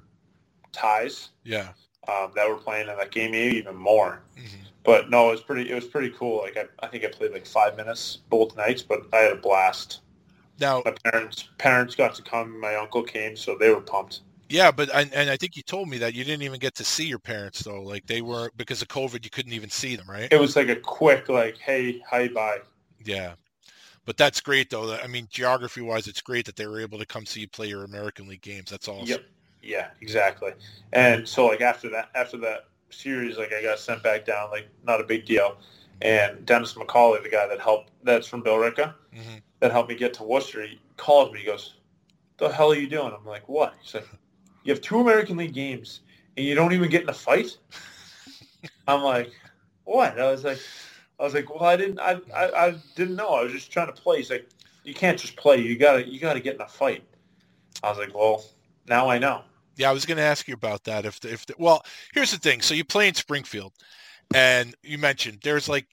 ties 0.73 1.31
Yeah. 1.43 1.69
Um, 2.09 2.33
that 2.35 2.49
were 2.49 2.57
playing 2.57 2.89
in 2.89 2.97
that 2.97 3.11
game, 3.11 3.33
maybe 3.33 3.57
even 3.57 3.77
more. 3.77 4.23
Mhm. 4.37 4.67
But 4.85 5.11
no, 5.11 5.29
it 5.29 5.33
was 5.33 5.41
pretty. 5.43 5.71
It 5.71 5.75
was 5.75 5.87
pretty 5.87 6.11
cool. 6.11 6.39
Like 6.43 6.57
I, 6.57 6.65
I 6.85 6.89
think 6.89 7.05
I 7.05 7.09
played 7.09 7.33
like 7.33 7.47
five 7.47 7.77
minutes 7.77 8.19
both 8.31 8.57
nights, 8.57 8.83
but 8.83 9.01
I 9.13 9.17
had 9.19 9.33
a 9.33 9.37
blast. 9.37 10.01
Now, 10.59 10.83
My 10.85 10.95
parents 11.05 11.49
parents 11.59 11.95
got 11.95 12.15
to 12.15 12.23
come. 12.23 12.61
My 12.61 12.77
uncle 12.77 13.03
came, 13.03 13.37
so 13.37 13.57
they 13.59 13.71
were 13.71 13.81
pumped. 13.81 14.21
yeah, 14.49 14.71
but 14.71 14.89
and, 14.95 15.13
and 15.13 15.29
I 15.29 15.37
think 15.37 15.57
you 15.57 15.63
told 15.63 15.89
me 15.89 15.99
that 15.99 16.15
you 16.15 16.25
didn't 16.25 16.43
even 16.43 16.61
get 16.61 16.75
to 16.77 16.85
see 16.85 17.05
your 17.07 17.19
parents 17.19 17.63
though. 17.63 17.83
Like 17.83 18.07
they 18.07 18.23
were 18.23 18.51
because 18.57 18.81
of 18.81 18.89
COVID, 18.89 19.25
you 19.25 19.31
couldn't 19.31 19.53
even 19.53 19.71
see 19.71 19.97
them, 19.97 20.09
right? 20.09 20.29
It 20.31 20.41
was 20.41 20.57
like 20.57 20.69
a 20.69 20.77
quick, 20.77 21.29
like, 21.29 21.59
hey, 21.59 22.01
hi, 22.09 22.29
bye. 22.29 22.59
Yeah. 23.05 23.35
But 24.07 24.17
that's 24.17 24.41
great 24.41 24.71
though. 24.71 24.95
I 24.95 25.07
mean, 25.09 25.27
geography 25.31 25.81
wise, 25.83 26.07
it's 26.07 26.21
great 26.23 26.47
that 26.47 26.57
they 26.57 26.67
were 26.67 26.81
able 26.81 26.99
to 26.99 27.07
come 27.07 27.27
see 27.27 27.41
you 27.41 27.49
play 27.49 27.67
your 27.69 27.85
American 27.85 28.29
League 28.29 28.43
games. 28.43 28.71
That's 28.71 28.89
awesome. 28.89 29.09
Yep. 29.09 29.25
Yeah, 29.67 29.89
exactly. 30.01 30.53
And 30.93 31.29
so 31.29 31.47
like 31.47 31.61
after 31.61 31.89
that, 31.91 32.11
after 32.15 32.37
that 32.39 32.67
series, 32.91 33.37
like 33.37 33.53
I 33.53 33.63
got 33.63 33.79
sent 33.79 34.03
back 34.03 34.25
down. 34.25 34.51
Like 34.51 34.69
not 34.85 35.01
a 35.01 35.05
big 35.05 35.25
deal. 35.25 35.59
And 36.03 36.45
Dennis 36.47 36.75
McCauley, 36.75 37.23
the 37.23 37.29
guy 37.29 37.47
that 37.47 37.61
helped, 37.61 37.91
that's 38.05 38.27
from 38.27 38.43
Billerica, 38.43 38.95
Mhm. 39.15 39.43
that 39.61 39.73
helped 39.73 39.89
me 39.89 39.95
get 39.95 40.13
to 40.15 40.23
Worcester, 40.25 40.63
he 40.67 40.79
called 40.97 41.33
me. 41.33 41.41
He 41.41 41.47
goes, 41.47 41.75
"The 42.37 42.51
hell 42.53 42.71
are 42.71 42.77
you 42.77 42.87
doing?" 42.87 43.13
I'm 43.13 43.25
like, 43.25 43.49
"What?" 43.49 43.75
He's 43.83 43.95
like, 43.95 44.07
"You 44.63 44.73
have 44.73 44.83
two 44.83 45.01
American 45.01 45.37
League 45.39 45.55
games 45.55 46.01
and 46.37 46.45
you 46.47 46.55
don't 46.55 46.73
even 46.75 46.91
get 46.91 47.03
in 47.03 47.09
a 47.09 47.15
fight." 47.15 47.57
I'm 48.89 49.03
like, 49.03 49.33
"What?" 49.85 50.19
I 50.21 50.31
was 50.31 50.45
like, 50.45 50.61
"I 51.19 51.25
was 51.25 51.35
like, 51.35 51.49
well, 51.53 51.65
I 51.65 51.77
didn't, 51.77 51.99
I, 51.99 52.21
I, 52.35 52.67
I 52.67 52.75
didn't 52.95 53.17
know. 53.17 53.31
I 53.31 53.43
was 53.43 53.53
just 53.53 53.73
trying 53.73 53.87
to 53.89 53.93
play." 54.01 54.19
He's 54.19 54.31
like, 54.31 54.49
"You 54.85 54.95
can't 54.95 55.19
just 55.19 55.37
play. 55.37 55.57
You 55.59 55.77
gotta, 55.79 56.07
you 56.07 56.21
gotta 56.21 56.41
get 56.41 56.55
in 56.57 56.61
a 56.61 56.69
fight." 56.69 57.03
I 57.83 57.89
was 57.89 57.99
like, 57.99 58.15
"Well, 58.15 58.45
now 58.87 59.09
I 59.09 59.19
know." 59.19 59.43
Yeah, 59.77 59.91
I 59.91 59.93
was 59.93 60.07
going 60.07 60.17
to 60.17 60.23
ask 60.23 60.49
you 60.49 60.55
about 60.55 60.85
that. 60.85 61.05
If 61.05 61.21
the, 61.21 61.33
if 61.33 61.47
the, 61.47 61.55
well, 61.59 61.83
here's 62.15 62.31
the 62.31 62.39
thing. 62.39 62.63
So 62.63 62.75
you 62.75 62.85
play 62.85 63.09
in 63.09 63.15
Springfield, 63.15 63.73
and 64.35 64.75
you 64.83 64.99
mentioned 64.99 65.41
there's 65.43 65.69
like 65.69 65.87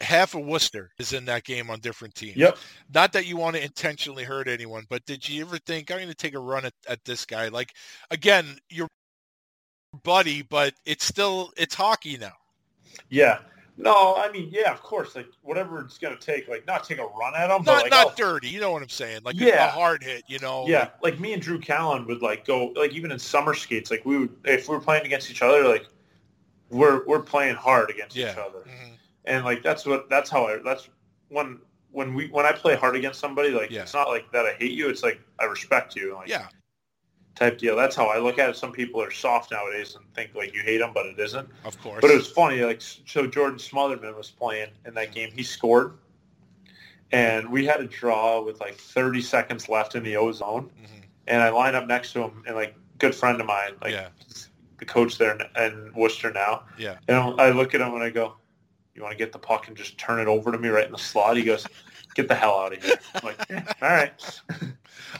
half 0.00 0.34
of 0.34 0.44
Worcester 0.44 0.90
is 0.98 1.12
in 1.12 1.24
that 1.26 1.44
game 1.44 1.70
on 1.70 1.80
different 1.80 2.14
teams. 2.14 2.36
Yep. 2.36 2.58
Not 2.94 3.12
that 3.12 3.26
you 3.26 3.36
want 3.36 3.56
to 3.56 3.64
intentionally 3.64 4.24
hurt 4.24 4.48
anyone, 4.48 4.84
but 4.88 5.04
did 5.06 5.28
you 5.28 5.42
ever 5.42 5.58
think 5.58 5.90
I'm 5.90 5.98
going 5.98 6.08
to 6.08 6.14
take 6.14 6.34
a 6.34 6.38
run 6.38 6.64
at, 6.64 6.74
at 6.88 7.04
this 7.04 7.24
guy? 7.24 7.48
Like 7.48 7.72
again, 8.10 8.58
you're 8.68 8.88
buddy, 10.02 10.42
but 10.42 10.74
it's 10.84 11.04
still 11.04 11.52
it's 11.56 11.74
hockey 11.74 12.18
now. 12.18 12.34
Yeah. 13.08 13.38
No, 13.80 14.16
I 14.16 14.28
mean, 14.32 14.48
yeah, 14.50 14.72
of 14.72 14.82
course. 14.82 15.14
Like 15.14 15.28
whatever 15.42 15.80
it's 15.80 15.98
gonna 15.98 16.16
take, 16.18 16.48
like 16.48 16.66
not 16.66 16.82
take 16.82 16.98
a 16.98 17.06
run 17.06 17.34
at 17.36 17.46
them, 17.46 17.62
but 17.62 17.72
Not 17.74 17.82
like 17.82 17.90
not 17.92 18.06
I'll- 18.08 18.14
dirty. 18.16 18.48
You 18.48 18.58
know 18.60 18.72
what 18.72 18.82
I'm 18.82 18.88
saying? 18.88 19.20
Like 19.24 19.36
a- 19.40 19.44
a 19.44 19.46
Yeah. 19.46 19.68
hard 19.70 20.02
hit. 20.02 20.24
You 20.26 20.40
know. 20.40 20.66
yeah, 20.66 20.90
like 21.00 21.20
me 21.20 21.32
and 21.32 21.40
Drew 21.40 21.60
Callin 21.60 22.04
would 22.06 22.20
like 22.20 22.44
go 22.44 22.66
like 22.76 22.92
even 22.92 23.12
in 23.12 23.18
summer 23.20 23.54
skates, 23.54 23.90
like 23.90 24.04
we 24.04 24.18
would 24.18 24.36
if 24.44 24.68
we 24.68 24.74
were 24.74 24.80
playing 24.82 25.06
against 25.06 25.30
each 25.30 25.42
other, 25.42 25.62
like 25.68 25.86
we're 26.70 27.04
we're 27.06 27.22
playing 27.22 27.54
hard 27.54 27.88
against 27.90 28.16
Yeah. 28.16 28.32
each 28.32 28.38
other, 28.38 28.58
Mhm. 28.66 28.96
and 29.26 29.44
like 29.44 29.62
that's 29.62 29.86
what 29.86 30.10
that's 30.10 30.28
how 30.28 30.48
I 30.48 30.56
that's 30.58 30.88
when 31.28 31.60
when 31.92 32.14
we 32.14 32.26
when 32.28 32.44
I 32.46 32.52
play 32.52 32.74
hard 32.74 32.96
against 32.96 33.20
somebody, 33.20 33.50
like 33.50 33.70
Yeah. 33.70 33.82
it's 33.82 33.94
not 33.94 34.08
like 34.08 34.30
that 34.32 34.44
I 34.44 34.54
hate 34.54 34.72
you, 34.72 34.88
it's 34.88 35.04
like 35.04 35.20
I 35.38 35.44
respect 35.44 35.94
you, 35.94 36.14
like 36.16 36.28
Yeah. 36.28 36.48
Type 37.38 37.58
deal. 37.58 37.76
That's 37.76 37.94
how 37.96 38.06
I 38.06 38.18
look 38.18 38.38
at 38.38 38.50
it. 38.50 38.56
Some 38.56 38.72
people 38.72 39.00
are 39.00 39.10
soft 39.10 39.52
nowadays 39.52 39.94
and 39.96 40.04
think 40.14 40.34
like 40.34 40.54
you 40.54 40.62
hate 40.62 40.78
them, 40.78 40.90
but 40.92 41.06
it 41.06 41.18
isn't. 41.18 41.48
Of 41.64 41.80
course. 41.80 42.00
But 42.00 42.10
it 42.10 42.16
was 42.16 42.28
funny. 42.28 42.62
Like 42.62 42.80
so, 42.82 43.26
Jordan 43.26 43.58
Smotherman 43.58 44.16
was 44.16 44.30
playing 44.30 44.70
in 44.84 44.94
that 44.94 45.12
game. 45.12 45.30
He 45.34 45.42
scored, 45.44 45.94
and 47.12 47.48
we 47.50 47.64
had 47.64 47.80
a 47.80 47.86
draw 47.86 48.42
with 48.42 48.60
like 48.60 48.74
30 48.76 49.22
seconds 49.22 49.68
left 49.68 49.94
in 49.94 50.02
the 50.02 50.16
O 50.16 50.32
zone. 50.32 50.70
Mhm. 50.82 51.02
And 51.28 51.42
I 51.42 51.50
line 51.50 51.74
up 51.74 51.86
next 51.86 52.12
to 52.14 52.22
him, 52.22 52.42
and 52.46 52.56
like 52.56 52.74
good 52.98 53.14
friend 53.14 53.40
of 53.40 53.46
mine, 53.46 53.72
like 53.82 53.92
Yeah. 53.92 54.08
the 54.78 54.84
coach 54.84 55.18
there 55.18 55.34
in, 55.34 55.62
in 55.62 55.92
Worcester 55.94 56.32
now. 56.32 56.64
Yeah. 56.76 56.98
And 57.06 57.16
I 57.40 57.50
look 57.50 57.74
at 57.74 57.80
him 57.80 57.94
and 57.94 58.02
I 58.02 58.10
go, 58.10 58.36
"You 58.94 59.02
want 59.02 59.12
to 59.12 59.18
get 59.18 59.32
the 59.32 59.38
puck 59.38 59.68
and 59.68 59.76
just 59.76 59.96
turn 59.98 60.18
it 60.20 60.26
over 60.26 60.50
to 60.50 60.58
me 60.58 60.68
right 60.68 60.86
in 60.86 60.92
the 60.92 60.98
slot?" 60.98 61.36
He 61.36 61.44
goes, 61.44 61.66
"Get 62.18 62.26
the 62.28 62.34
hell 62.34 62.58
out 62.58 62.72
of 62.72 62.82
here!" 62.82 62.98
I'm 63.14 63.24
like, 63.24 63.46
"Yeah, 63.48 63.72
"All 63.80 63.88
right." 63.88 64.12
I 64.50 64.54
was 64.58 64.72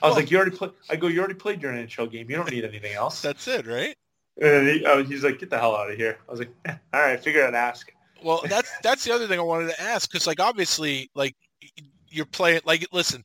Well- 0.02 0.14
like, 0.14 0.30
"You 0.30 0.36
already 0.38 0.56
played." 0.56 0.72
I 0.90 0.96
go, 0.96 1.06
"You 1.06 1.20
already 1.20 1.34
played 1.34 1.62
your 1.62 1.72
NHL 1.72 2.06
game. 2.10 2.28
You 2.28 2.36
don't 2.36 2.50
need 2.50 2.64
anything 2.64 2.92
else." 2.92 3.22
That's 3.22 3.46
it, 3.46 3.66
right? 3.66 3.96
And 4.40 4.68
he, 4.68 4.84
uh, 4.84 5.04
he's 5.04 5.22
like, 5.22 5.38
"Get 5.38 5.50
the 5.50 5.58
hell 5.58 5.76
out 5.76 5.90
of 5.90 5.96
here." 5.96 6.18
I 6.28 6.30
was 6.30 6.40
like, 6.40 6.50
eh, 6.64 6.74
"All 6.92 7.00
right, 7.00 7.22
figure 7.22 7.46
I'd 7.46 7.54
ask." 7.54 7.92
Well, 8.22 8.42
that's 8.48 8.70
that's 8.82 9.04
the 9.04 9.12
other 9.12 9.28
thing 9.28 9.38
I 9.38 9.42
wanted 9.42 9.68
to 9.70 9.80
ask 9.80 10.10
because, 10.10 10.26
like, 10.26 10.40
obviously, 10.40 11.08
like 11.14 11.36
you're 12.08 12.26
playing. 12.26 12.60
Like, 12.64 12.84
listen, 12.92 13.24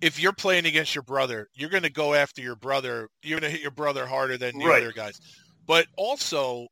if 0.00 0.18
you're 0.18 0.32
playing 0.32 0.66
against 0.66 0.92
your 0.94 1.02
brother, 1.02 1.48
you're 1.54 1.70
going 1.70 1.84
to 1.84 1.90
go 1.92 2.14
after 2.14 2.42
your 2.42 2.56
brother. 2.56 3.08
You're 3.22 3.38
going 3.38 3.48
to 3.50 3.56
hit 3.56 3.62
your 3.62 3.70
brother 3.70 4.06
harder 4.06 4.36
than 4.36 4.58
the 4.58 4.66
Right. 4.66 4.82
other 4.82 4.92
guys. 4.92 5.20
But 5.66 5.86
also, 5.96 6.66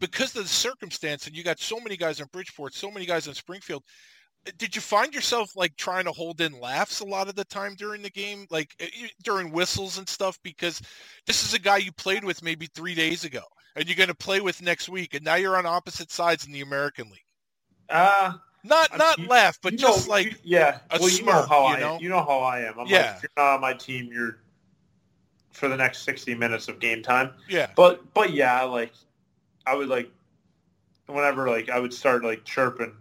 because 0.00 0.34
of 0.36 0.42
the 0.42 0.48
circumstance, 0.48 1.26
and 1.28 1.36
you 1.36 1.42
got 1.44 1.58
so 1.60 1.78
many 1.80 1.96
guys 1.96 2.18
in 2.20 2.26
Bridgeport, 2.32 2.74
so 2.74 2.90
many 2.90 3.06
guys 3.06 3.28
in 3.28 3.34
Springfield. 3.34 3.82
Did 4.58 4.74
you 4.76 4.82
find 4.82 5.14
yourself 5.14 5.56
like 5.56 5.74
trying 5.76 6.04
to 6.04 6.12
hold 6.12 6.40
in 6.40 6.58
laughs 6.60 7.00
a 7.00 7.04
lot 7.04 7.28
of 7.28 7.34
the 7.34 7.44
time 7.44 7.74
during 7.76 8.02
the 8.02 8.10
game, 8.10 8.46
like 8.50 8.74
eh, 8.80 8.88
during 9.22 9.50
whistles 9.52 9.96
and 9.98 10.08
stuff? 10.08 10.38
Because 10.42 10.82
this 11.26 11.44
is 11.44 11.54
a 11.54 11.58
guy 11.58 11.78
you 11.78 11.92
played 11.92 12.24
with 12.24 12.42
maybe 12.42 12.66
three 12.74 12.94
days 12.94 13.24
ago. 13.24 13.42
and 13.76 13.86
you're 13.88 13.96
going 13.96 14.08
to 14.08 14.14
play 14.14 14.40
with 14.40 14.62
next 14.62 14.88
week, 14.88 15.14
and 15.14 15.24
now 15.24 15.34
you're 15.34 15.56
on 15.56 15.66
opposite 15.66 16.12
sides 16.12 16.46
in 16.46 16.52
the 16.52 16.60
American 16.60 17.06
League. 17.10 17.24
Uh, 17.88 18.34
Not 18.62 18.88
I'm- 18.92 18.98
not 18.98 19.18
you- 19.18 19.26
left, 19.26 19.62
but 19.62 19.74
just 19.74 20.06
know- 20.06 20.12
like 20.12 20.26
you- 20.26 20.36
yeah. 20.44 20.78
well, 20.92 21.08
you 21.08 21.24
know 21.24 21.42
how 21.44 21.68
you 21.68 21.74
I 21.74 21.80
know? 21.80 21.98
you 22.00 22.08
know 22.08 22.20
how 22.24 22.38
I 22.40 22.60
am. 22.60 22.78
I'm 22.78 22.86
Yeah. 22.86 22.98
like, 23.06 23.16
if 23.16 23.22
you're 23.24 23.30
not 23.36 23.54
on 23.56 23.60
my 23.60 23.72
team, 23.72 24.10
you're 24.12 24.38
for 25.50 25.68
the 25.68 25.76
next 25.76 26.02
60 26.04 26.34
minutes 26.36 26.68
of 26.68 26.78
game 26.78 27.02
time. 27.02 27.32
yeah, 27.48 27.70
But 27.74 28.14
but 28.14 28.32
yeah, 28.32 28.62
like 28.62 28.92
I 29.66 29.74
would 29.74 29.88
like 29.88 30.08
whenever 31.06 31.48
like 31.50 31.68
I 31.68 31.80
would 31.80 31.92
start 31.92 32.22
like 32.24 32.44
chirping, 32.44 32.94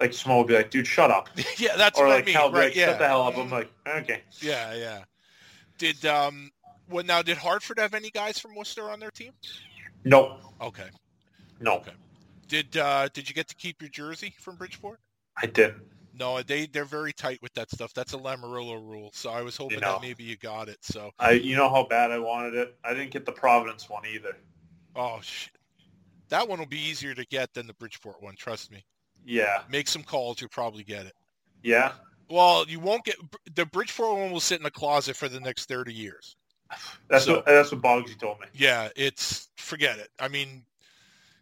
like 0.00 0.10
Smo 0.12 0.38
would 0.38 0.46
be 0.46 0.54
like, 0.54 0.70
"Dude, 0.70 0.86
shut 0.86 1.10
up," 1.10 1.28
yeah. 1.58 1.76
That's 1.76 1.98
or 1.98 2.06
what 2.06 2.14
like 2.16 2.24
I 2.24 2.26
mean, 2.26 2.36
right? 2.36 2.52
like, 2.66 2.74
Yeah, 2.76 2.86
"Shut 2.86 2.98
the 2.98 3.06
hell 3.08 3.22
up." 3.22 3.36
I'm 3.36 3.50
like, 3.50 3.70
okay. 3.86 4.22
yeah, 4.40 4.74
yeah. 4.74 5.04
Did 5.78 6.04
um, 6.06 6.50
well 6.88 7.04
now 7.04 7.22
did 7.22 7.36
Hartford 7.36 7.78
have 7.78 7.94
any 7.94 8.10
guys 8.10 8.38
from 8.38 8.54
Worcester 8.54 8.90
on 8.90 9.00
their 9.00 9.10
team? 9.10 9.32
No, 10.04 10.38
Okay. 10.60 10.88
no, 11.60 11.76
Okay. 11.76 11.92
Did 12.48 12.76
uh, 12.76 13.08
did 13.12 13.28
you 13.28 13.34
get 13.34 13.48
to 13.48 13.54
keep 13.56 13.82
your 13.82 13.90
jersey 13.90 14.34
from 14.38 14.56
Bridgeport? 14.56 15.00
I 15.40 15.46
didn't. 15.46 15.82
No, 16.14 16.42
they 16.42 16.66
they're 16.66 16.84
very 16.84 17.12
tight 17.12 17.38
with 17.42 17.52
that 17.54 17.70
stuff. 17.70 17.92
That's 17.94 18.12
a 18.14 18.16
Lamoriello 18.16 18.74
rule. 18.84 19.10
So 19.12 19.30
I 19.30 19.42
was 19.42 19.56
hoping 19.56 19.80
know. 19.80 19.92
that 19.92 20.02
maybe 20.02 20.24
you 20.24 20.36
got 20.36 20.68
it. 20.68 20.78
So 20.82 21.10
I 21.18 21.32
you 21.32 21.54
know 21.56 21.68
how 21.68 21.84
bad 21.84 22.10
I 22.10 22.18
wanted 22.18 22.54
it. 22.54 22.76
I 22.84 22.94
didn't 22.94 23.10
get 23.10 23.26
the 23.26 23.32
Providence 23.32 23.88
one 23.90 24.02
either. 24.06 24.36
oh 24.96 25.18
shit, 25.22 25.52
that 26.30 26.48
one 26.48 26.58
will 26.58 26.66
be 26.66 26.80
easier 26.80 27.14
to 27.14 27.24
get 27.26 27.52
than 27.54 27.66
the 27.66 27.74
Bridgeport 27.74 28.20
one. 28.22 28.34
Trust 28.36 28.72
me. 28.72 28.82
Yeah, 29.30 29.62
Make 29.68 29.88
some 29.88 30.02
calls, 30.02 30.40
you'll 30.40 30.48
probably 30.50 30.82
get 30.84 31.04
it. 31.06 31.12
yeah. 31.62 31.92
Well, 32.30 32.66
you 32.68 32.78
won't 32.78 33.04
get 33.04 33.16
the 33.54 33.64
Bridgeport 33.66 34.18
one 34.18 34.30
will 34.32 34.40
sit 34.40 34.58
in 34.58 34.62
the 34.64 34.70
closet 34.70 35.16
for 35.16 35.28
the 35.30 35.40
next 35.40 35.66
thirty 35.66 35.94
years. 35.94 36.36
That's 37.08 37.24
So- 37.24 37.36
what 37.36 37.46
that's 37.46 37.72
what 37.72 37.80
Boggsy 37.80 38.18
told 38.18 38.40
me. 38.40 38.46
Yeah, 38.52 38.88
it's 38.96 39.48
forget 39.56 39.98
it. 39.98 40.08
I 40.20 40.28
mean, 40.28 40.64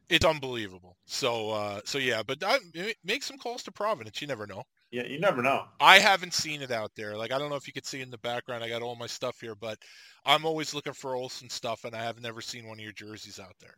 it's 0.08 0.24
unbelievable. 0.24 0.96
So 1.06 1.50
uh, 1.50 1.80
so 1.84 1.98
yeah, 1.98 2.22
but 2.24 2.38
I, 2.44 2.58
make 3.04 3.24
some 3.24 3.36
calls 3.36 3.64
to 3.64 3.72
Providence. 3.72 4.20
You 4.20 4.28
never 4.28 4.46
know. 4.46 4.62
Yeah, 4.92 5.04
you 5.06 5.18
never 5.18 5.42
know. 5.42 5.64
I 5.80 5.98
haven't 5.98 6.32
seen 6.34 6.62
it 6.62 6.70
out 6.70 6.92
there. 6.94 7.16
Like 7.16 7.32
I 7.32 7.38
don't 7.38 7.50
know 7.50 7.56
if 7.56 7.66
you 7.66 7.72
could 7.72 7.86
see 7.86 8.00
in 8.00 8.10
the 8.10 8.18
background. 8.18 8.62
I 8.62 8.68
got 8.68 8.82
all 8.82 8.94
my 8.94 9.08
stuff 9.08 9.40
here, 9.40 9.56
but 9.56 9.78
I'm 10.24 10.44
always 10.46 10.72
looking 10.74 10.92
for 10.92 11.14
Olsson 11.14 11.50
stuff, 11.50 11.84
and 11.84 11.96
I 11.96 12.02
have 12.04 12.20
never 12.20 12.40
seen 12.40 12.66
one 12.68 12.78
of 12.78 12.84
your 12.84 12.92
jerseys 12.92 13.40
out 13.40 13.56
there. 13.60 13.74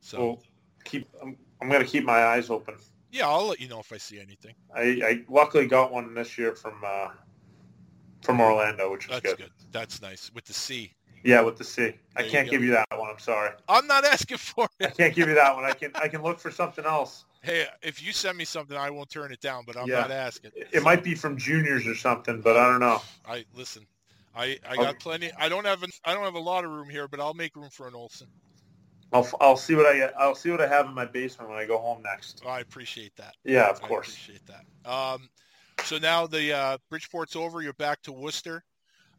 So 0.00 0.18
Well, 0.18 0.42
keep. 0.84 1.08
I'm, 1.22 1.36
I'm 1.62 1.68
gonna 1.70 1.84
keep 1.84 2.02
my 2.04 2.24
eyes 2.24 2.50
open. 2.50 2.74
Yeah, 3.16 3.28
I'll 3.28 3.46
let 3.46 3.60
you 3.60 3.68
know 3.68 3.80
if 3.80 3.90
I 3.92 3.96
see 3.96 4.20
anything. 4.20 4.54
I, 4.74 4.82
I 5.02 5.24
luckily 5.30 5.66
got 5.66 5.90
one 5.90 6.12
this 6.12 6.36
year 6.36 6.54
from 6.54 6.74
uh, 6.84 7.08
from 8.20 8.40
Orlando, 8.40 8.90
which 8.92 9.08
was 9.08 9.18
That's 9.20 9.34
good. 9.34 9.44
good. 9.44 9.50
That's 9.72 10.02
nice 10.02 10.30
with 10.34 10.44
the 10.44 10.52
C. 10.52 10.92
Yeah, 11.24 11.40
with 11.40 11.56
the 11.56 11.64
C. 11.64 11.82
I 11.82 11.92
There 12.16 12.26
you 12.26 12.30
can't 12.30 12.46
go. 12.46 12.50
give 12.50 12.62
you 12.62 12.72
that 12.72 12.86
one. 12.94 13.08
I'm 13.08 13.18
sorry. 13.18 13.52
I'm 13.70 13.86
not 13.86 14.04
asking 14.04 14.36
for 14.38 14.68
it. 14.80 14.86
I 14.86 14.90
can't 14.90 15.14
give 15.14 15.28
you 15.28 15.34
that 15.34 15.54
one. 15.54 15.64
I 15.64 15.72
can 15.72 15.92
I 15.94 16.08
can 16.08 16.22
look 16.22 16.38
for 16.38 16.50
something 16.50 16.84
else. 16.84 17.24
Hey, 17.42 17.66
if 17.82 18.04
you 18.04 18.12
send 18.12 18.36
me 18.36 18.44
something, 18.44 18.76
I 18.76 18.90
won't 18.90 19.08
turn 19.08 19.32
it 19.32 19.40
down. 19.40 19.64
But 19.66 19.78
I'm 19.78 19.88
Yeah. 19.88 20.00
not 20.00 20.10
asking. 20.10 20.50
It 20.54 20.68
it 20.72 20.82
might 20.82 21.02
be 21.02 21.14
from 21.14 21.38
juniors 21.38 21.86
or 21.86 21.94
something, 21.94 22.42
but 22.42 22.58
I 22.58 22.68
don't 22.68 22.80
know. 22.80 23.00
I 23.26 23.46
listen. 23.54 23.86
I, 24.34 24.58
I 24.68 24.76
got 24.76 24.88
Okay. 24.90 24.98
plenty. 25.00 25.30
I 25.38 25.48
don't 25.48 25.64
have 25.64 25.82
an, 25.82 25.88
I 26.04 26.12
don't 26.12 26.24
have 26.24 26.34
a 26.34 26.38
lot 26.38 26.66
of 26.66 26.70
room 26.70 26.90
here, 26.90 27.08
but 27.08 27.20
I'll 27.20 27.32
make 27.32 27.56
room 27.56 27.70
for 27.72 27.88
an 27.88 27.94
Olsson. 27.94 28.26
I'll 29.12 29.28
I'll 29.40 29.56
see 29.56 29.74
what 29.74 29.86
I 29.86 30.10
I'll 30.18 30.34
see 30.34 30.50
what 30.50 30.60
I 30.60 30.66
have 30.66 30.86
in 30.86 30.94
my 30.94 31.04
basement 31.04 31.50
when 31.50 31.58
I 31.58 31.64
go 31.64 31.78
home 31.78 32.02
next. 32.02 32.42
I 32.46 32.60
appreciate 32.60 33.14
that. 33.16 33.34
Yeah, 33.44 33.68
of 33.70 33.80
course. 33.80 33.82
I 33.82 33.88
course. 33.88 34.08
appreciate 34.08 34.42
that. 34.46 34.90
Um, 34.90 35.28
so 35.84 35.98
now 35.98 36.26
the 36.26 36.52
uh, 36.52 36.78
Bridgeport's 36.90 37.36
over. 37.36 37.62
You're 37.62 37.72
back 37.74 38.02
to 38.02 38.12
Worcester, 38.12 38.64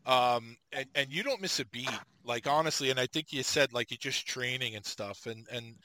um, 0.05 0.57
and 0.73 0.85
and 0.95 1.11
you 1.11 1.23
don't 1.23 1.41
miss 1.41 1.59
a 1.59 1.65
beat. 1.67 1.89
Like 2.23 2.47
honestly, 2.47 2.89
and 2.89 2.99
I 2.99 3.07
think 3.07 3.31
you 3.31 3.43
said 3.43 3.73
like 3.73 3.89
you're 3.91 3.97
just 3.97 4.27
training 4.27 4.75
and 4.75 4.85
stuff, 4.85 5.25
and 5.25 5.47
and 5.51 5.75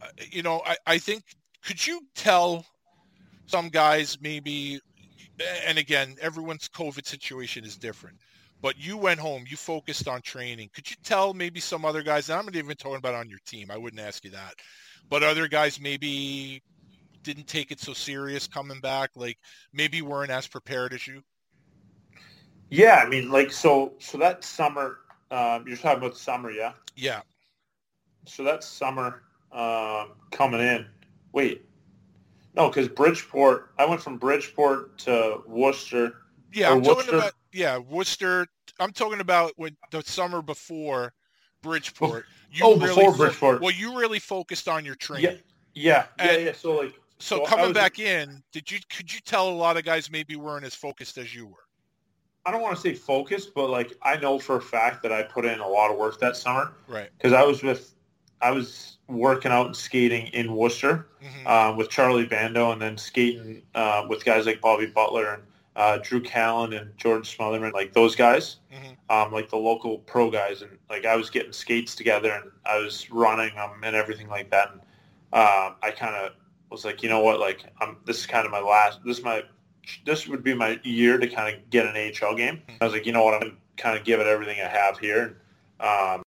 uh, 0.00 0.08
you 0.30 0.42
know 0.42 0.62
I 0.66 0.76
I 0.86 0.98
think 0.98 1.22
could 1.64 1.84
you 1.86 2.00
tell 2.14 2.66
some 3.46 3.68
guys 3.68 4.18
maybe, 4.20 4.80
and 5.66 5.78
again 5.78 6.16
everyone's 6.20 6.68
COVID 6.68 7.06
situation 7.06 7.64
is 7.64 7.76
different. 7.76 8.16
But 8.62 8.78
you 8.78 8.96
went 8.96 9.20
home, 9.20 9.44
you 9.46 9.56
focused 9.56 10.08
on 10.08 10.22
training. 10.22 10.70
Could 10.72 10.88
you 10.88 10.96
tell 11.04 11.34
maybe 11.34 11.60
some 11.60 11.84
other 11.84 12.02
guys, 12.02 12.30
and 12.30 12.38
I'm 12.38 12.46
not 12.46 12.56
even 12.56 12.76
talking 12.76 12.96
about 12.96 13.14
on 13.14 13.28
your 13.28 13.40
team, 13.44 13.70
I 13.70 13.76
wouldn't 13.76 14.00
ask 14.00 14.24
you 14.24 14.30
that, 14.30 14.54
but 15.10 15.22
other 15.22 15.48
guys 15.48 15.80
maybe 15.80 16.62
didn't 17.22 17.46
take 17.46 17.70
it 17.70 17.80
so 17.80 17.92
serious 17.92 18.46
coming 18.46 18.80
back, 18.80 19.10
like 19.16 19.38
maybe 19.72 20.00
weren't 20.00 20.30
as 20.30 20.46
prepared 20.46 20.92
as 20.92 21.06
you? 21.06 21.22
Yeah, 22.70 23.02
I 23.04 23.08
mean, 23.08 23.30
like 23.30 23.52
so 23.52 23.94
so 23.98 24.16
that 24.18 24.44
summer. 24.44 24.98
Um, 25.30 25.64
you're 25.66 25.78
talking 25.78 25.98
about 25.98 26.16
summer, 26.16 26.50
yeah. 26.50 26.72
Yeah. 26.94 27.22
So 28.26 28.44
that 28.44 28.62
summer 28.62 29.22
um, 29.50 30.12
coming 30.30 30.60
in. 30.60 30.86
Wait, 31.32 31.64
no, 32.54 32.68
because 32.68 32.88
Bridgeport. 32.88 33.72
I 33.78 33.86
went 33.86 34.02
from 34.02 34.18
Bridgeport 34.18 34.98
to 34.98 35.42
Worcester. 35.46 36.16
Yeah, 36.52 36.70
I'm 36.70 36.82
talking 36.82 36.96
Worcester? 36.96 37.16
about 37.16 37.32
yeah, 37.52 37.78
Worcester. 37.78 38.46
I'm 38.80 38.92
talking 38.92 39.20
about 39.20 39.52
when 39.56 39.76
the 39.90 40.02
summer 40.02 40.42
before 40.42 41.12
Bridgeport. 41.62 42.24
You 42.50 42.64
oh, 42.64 42.76
really 42.76 42.88
before 42.94 43.12
fo- 43.12 43.16
Bridgeport. 43.18 43.60
well, 43.62 43.70
you 43.70 43.98
really 43.98 44.18
focused 44.18 44.68
on 44.68 44.84
your 44.84 44.94
training. 44.94 45.38
Yeah, 45.74 46.06
yeah, 46.18 46.24
yeah, 46.26 46.32
And- 46.32 46.44
yeah. 46.46 46.52
So 46.52 46.72
like, 46.76 46.94
So 47.18 47.38
so 47.38 47.44
coming 47.46 47.72
back 47.72 47.98
in, 47.98 48.42
did 48.52 48.70
you 48.70 48.78
could 48.94 49.12
you 49.12 49.20
tell 49.20 49.48
a 49.48 49.54
lot 49.54 49.76
of 49.76 49.84
guys 49.84 50.10
maybe 50.10 50.36
weren't 50.36 50.64
as 50.64 50.74
focused 50.74 51.18
as 51.18 51.34
you 51.34 51.46
were? 51.46 51.56
I 52.44 52.50
don't 52.50 52.60
want 52.60 52.74
to 52.74 52.80
say 52.82 52.94
focused, 52.94 53.54
but 53.54 53.70
like 53.70 53.92
I 54.02 54.16
know 54.16 54.38
for 54.38 54.56
a 54.56 54.60
fact 54.60 55.02
that 55.04 55.12
I 55.12 55.22
put 55.22 55.44
in 55.44 55.60
a 55.60 55.68
lot 55.68 55.90
of 55.92 55.96
work 55.96 56.18
that 56.20 56.36
summer 56.36 56.72
Right. 56.88 57.08
because 57.16 57.32
I 57.32 57.42
was 57.44 57.62
with, 57.62 57.94
I 58.40 58.50
was 58.50 58.98
working 59.06 59.52
out 59.52 59.66
and 59.66 59.76
skating 59.76 60.26
in 60.28 60.52
Worcester 60.56 61.06
Mhm. 61.22 61.46
uh, 61.46 61.76
with 61.76 61.88
Charlie 61.88 62.26
Bando, 62.26 62.72
and 62.72 62.82
then 62.82 62.98
skating 62.98 63.62
uh, 63.76 64.04
with 64.08 64.24
guys 64.24 64.44
like 64.46 64.60
Bobby 64.60 64.86
Butler 64.86 65.34
and 65.34 65.42
uh, 65.76 65.98
Drew 66.02 66.20
Callin 66.20 66.74
and 66.74 66.96
George 66.98 67.36
Smotherman, 67.36 67.72
like 67.72 67.92
those 67.92 68.14
guys, 68.14 68.56
Mhm. 68.72 68.96
um, 69.08 69.32
like 69.32 69.48
the 69.48 69.56
local 69.56 69.98
pro 69.98 70.30
guys, 70.30 70.62
and 70.62 70.78
like 70.90 71.06
I 71.06 71.16
was 71.16 71.30
getting 71.30 71.52
skates 71.52 71.94
together 71.94 72.30
and 72.32 72.50
I 72.66 72.78
was 72.78 73.10
running 73.10 73.54
them 73.54 73.82
and 73.82 73.96
everything 73.96 74.28
like 74.28 74.50
that. 74.50 74.70
And 74.72 74.80
um, 75.32 75.76
I 75.82 75.90
kind 75.96 76.14
of 76.14 76.32
was 76.70 76.84
like, 76.84 77.02
you 77.02 77.08
know 77.08 77.20
what, 77.20 77.40
like 77.40 77.64
I'm, 77.80 77.96
this 78.04 78.18
is 78.18 78.26
kind 78.26 78.44
of 78.44 78.52
my 78.52 78.60
last, 78.60 79.00
this 79.04 79.18
is 79.18 79.24
my, 79.24 79.42
this 80.04 80.28
would 80.28 80.44
be 80.44 80.54
my 80.54 80.78
year 80.84 81.16
to 81.18 81.26
kind 81.26 81.54
of 81.54 81.70
get 81.70 81.86
an 81.86 81.96
AHL 81.96 82.34
game. 82.34 82.62
I 82.80 82.84
was 82.84 82.92
like, 82.92 83.06
you 83.06 83.12
know 83.12 83.24
what, 83.24 83.34
I'm 83.34 83.40
gonna 83.40 83.52
kind 83.78 83.98
of 83.98 84.04
give 84.04 84.20
it 84.20 84.26
everything 84.26 84.60
I 84.60 84.68
have 84.68 84.98
here. 84.98 85.38
And, 85.80 86.18
um, 86.18 86.22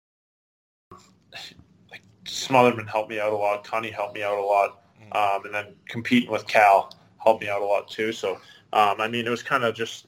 like 1.89 2.01
Smotherman 2.25 2.87
helped 2.87 3.09
me 3.09 3.19
out 3.19 3.33
a 3.33 3.35
lot. 3.35 3.63
Connie 3.63 3.89
helped 3.89 4.13
me 4.15 4.23
out 4.23 4.37
a 4.37 4.41
lot. 4.43 4.77
Um, 5.13 5.45
and 5.45 5.53
then 5.53 5.75
competing 5.87 6.31
with 6.31 6.47
Cal 6.47 6.93
helped 7.17 7.41
me 7.41 7.49
out 7.49 7.61
a 7.61 7.65
lot 7.65 7.89
too. 7.89 8.11
So, 8.13 8.39
um, 8.73 9.01
I 9.01 9.07
mean, 9.07 9.25
it 9.25 9.29
was 9.29 9.43
kind 9.43 9.63
of 9.63 9.75
just, 9.75 10.07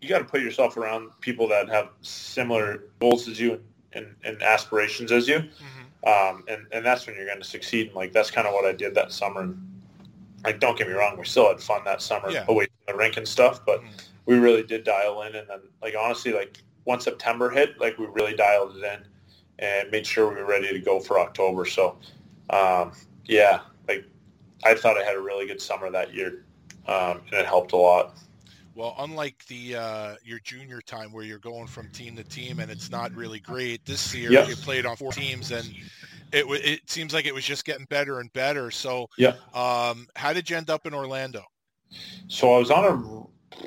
you 0.00 0.08
got 0.08 0.18
to 0.18 0.24
put 0.24 0.40
yourself 0.40 0.76
around 0.76 1.10
people 1.20 1.48
that 1.48 1.68
have 1.68 1.90
similar 2.02 2.84
goals 3.00 3.28
as 3.28 3.40
you 3.40 3.62
and, 3.92 4.14
and 4.24 4.42
aspirations 4.42 5.10
as 5.12 5.26
you. 5.26 5.48
Um, 6.06 6.44
and, 6.48 6.66
and 6.70 6.84
that's 6.86 7.06
when 7.06 7.16
you're 7.16 7.26
going 7.26 7.40
to 7.40 7.44
succeed. 7.44 7.88
And 7.88 7.96
like, 7.96 8.12
that's 8.12 8.30
kind 8.30 8.46
of 8.46 8.54
what 8.54 8.64
I 8.64 8.72
did 8.72 8.94
that 8.94 9.10
summer. 9.10 9.42
And 9.42 9.58
like, 10.44 10.60
don't 10.60 10.78
get 10.78 10.86
me 10.86 10.92
wrong, 10.94 11.18
we 11.18 11.24
still 11.24 11.48
had 11.48 11.60
fun 11.60 11.82
that 11.84 12.00
summer 12.00 12.30
Yeah. 12.30 12.44
away 12.46 12.66
from 12.66 12.94
the 12.94 12.98
rink 12.98 13.16
and 13.16 13.26
stuff, 13.26 13.64
but 13.66 13.80
Mhm. 13.80 14.02
we 14.26 14.36
really 14.38 14.62
did 14.62 14.84
dial 14.84 15.22
in. 15.22 15.34
And 15.34 15.48
then 15.48 15.60
like, 15.82 15.94
honestly, 15.98 16.32
like 16.32 16.58
once 16.84 17.04
September 17.04 17.50
hit, 17.50 17.80
like 17.80 17.98
we 17.98 18.06
really 18.06 18.34
dialed 18.34 18.76
it 18.76 18.84
in 18.84 19.04
and 19.58 19.90
made 19.90 20.06
sure 20.06 20.28
we 20.28 20.36
were 20.36 20.46
ready 20.46 20.72
to 20.72 20.78
go 20.78 21.00
for 21.00 21.18
October. 21.18 21.64
So, 21.64 21.98
um, 22.50 22.92
yeah, 23.24 23.62
like 23.88 24.04
I 24.64 24.74
thought 24.74 24.96
I 24.96 25.02
had 25.02 25.16
a 25.16 25.20
really 25.20 25.46
good 25.46 25.60
summer 25.60 25.90
that 25.90 26.14
year. 26.14 26.44
Um, 26.88 27.20
and 27.30 27.40
it 27.40 27.46
helped 27.46 27.72
a 27.72 27.76
lot. 27.76 28.16
Well, 28.74 28.94
unlike 28.98 29.44
the 29.46 29.76
uh, 29.76 30.14
your 30.22 30.38
junior 30.40 30.80
time 30.82 31.10
where 31.12 31.24
you're 31.24 31.38
going 31.38 31.66
from 31.66 31.88
team 31.88 32.14
to 32.16 32.24
team 32.24 32.60
and 32.60 32.70
it's 32.70 32.90
not 32.90 33.12
really 33.14 33.40
great, 33.40 33.84
this 33.86 34.14
year 34.14 34.30
you 34.30 34.54
played 34.56 34.84
on 34.84 34.96
four 34.96 35.12
teams 35.12 35.50
and 35.50 35.74
it 36.32 36.46
wa- 36.46 36.58
it 36.62 36.80
seems 36.86 37.14
like 37.14 37.24
it 37.24 37.34
was 37.34 37.44
just 37.44 37.64
getting 37.64 37.86
better 37.86 38.20
and 38.20 38.30
better. 38.34 38.70
So, 38.70 39.08
Yeah. 39.16 39.32
um, 39.54 40.06
how 40.14 40.32
did 40.34 40.50
you 40.50 40.56
end 40.56 40.68
up 40.68 40.86
in 40.86 40.92
Orlando? 40.92 41.42
So 42.28 42.54
I 42.54 42.58
was 42.58 42.70
on 42.70 42.84
a 42.84 43.58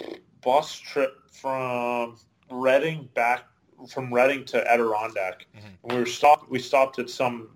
bus 0.41 0.75
trip 0.77 1.15
from 1.31 2.17
Reading 2.51 3.09
back 3.15 3.45
from 3.89 4.13
Reading 4.13 4.43
to 4.45 4.71
Adirondack. 4.71 5.45
Mhm. 5.55 5.77
And 5.83 5.91
we 5.91 5.97
were 5.99 6.05
stopped. 6.05 6.49
We 6.51 6.59
stopped 6.59 6.99
at 6.99 7.09
some 7.09 7.49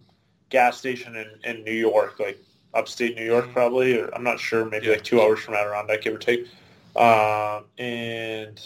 gas 0.49 0.77
station 0.77 1.15
in, 1.15 1.39
in 1.43 1.63
New 1.63 1.73
York, 1.73 2.19
like 2.19 2.39
upstate 2.73 3.15
New 3.15 3.25
York, 3.25 3.45
Mhm. 3.47 3.53
probably. 3.53 3.97
Or 3.99 4.13
I'm 4.15 4.23
not 4.23 4.39
sure. 4.39 4.65
Maybe 4.65 4.87
Yeah. 4.87 4.93
like 4.93 5.03
two 5.03 5.21
hours 5.21 5.39
from 5.39 5.53
Adirondack, 5.55 6.01
give 6.01 6.13
or 6.15 6.17
take. 6.17 6.47
Um, 6.95 7.65
and 7.77 8.59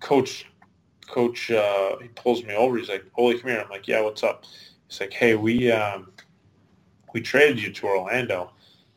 coach, 0.00 0.46
coach, 1.08 1.50
uh, 1.50 1.96
he 1.98 2.08
pulls 2.08 2.42
me 2.44 2.54
over. 2.54 2.76
He's 2.78 2.88
like, 2.88 3.04
"Holy, 3.12 3.38
come 3.38 3.50
here." 3.50 3.60
I'm 3.60 3.70
like, 3.70 3.86
"Yeah, 3.88 4.00
what's 4.00 4.22
up?" 4.22 4.44
He's 4.88 5.00
like, 5.00 5.12
"Hey, 5.12 5.34
we 5.34 5.70
um, 5.72 6.10
we 7.12 7.20
traded 7.20 7.60
you 7.62 7.72
to 7.72 7.86
Orlando." 7.86 8.52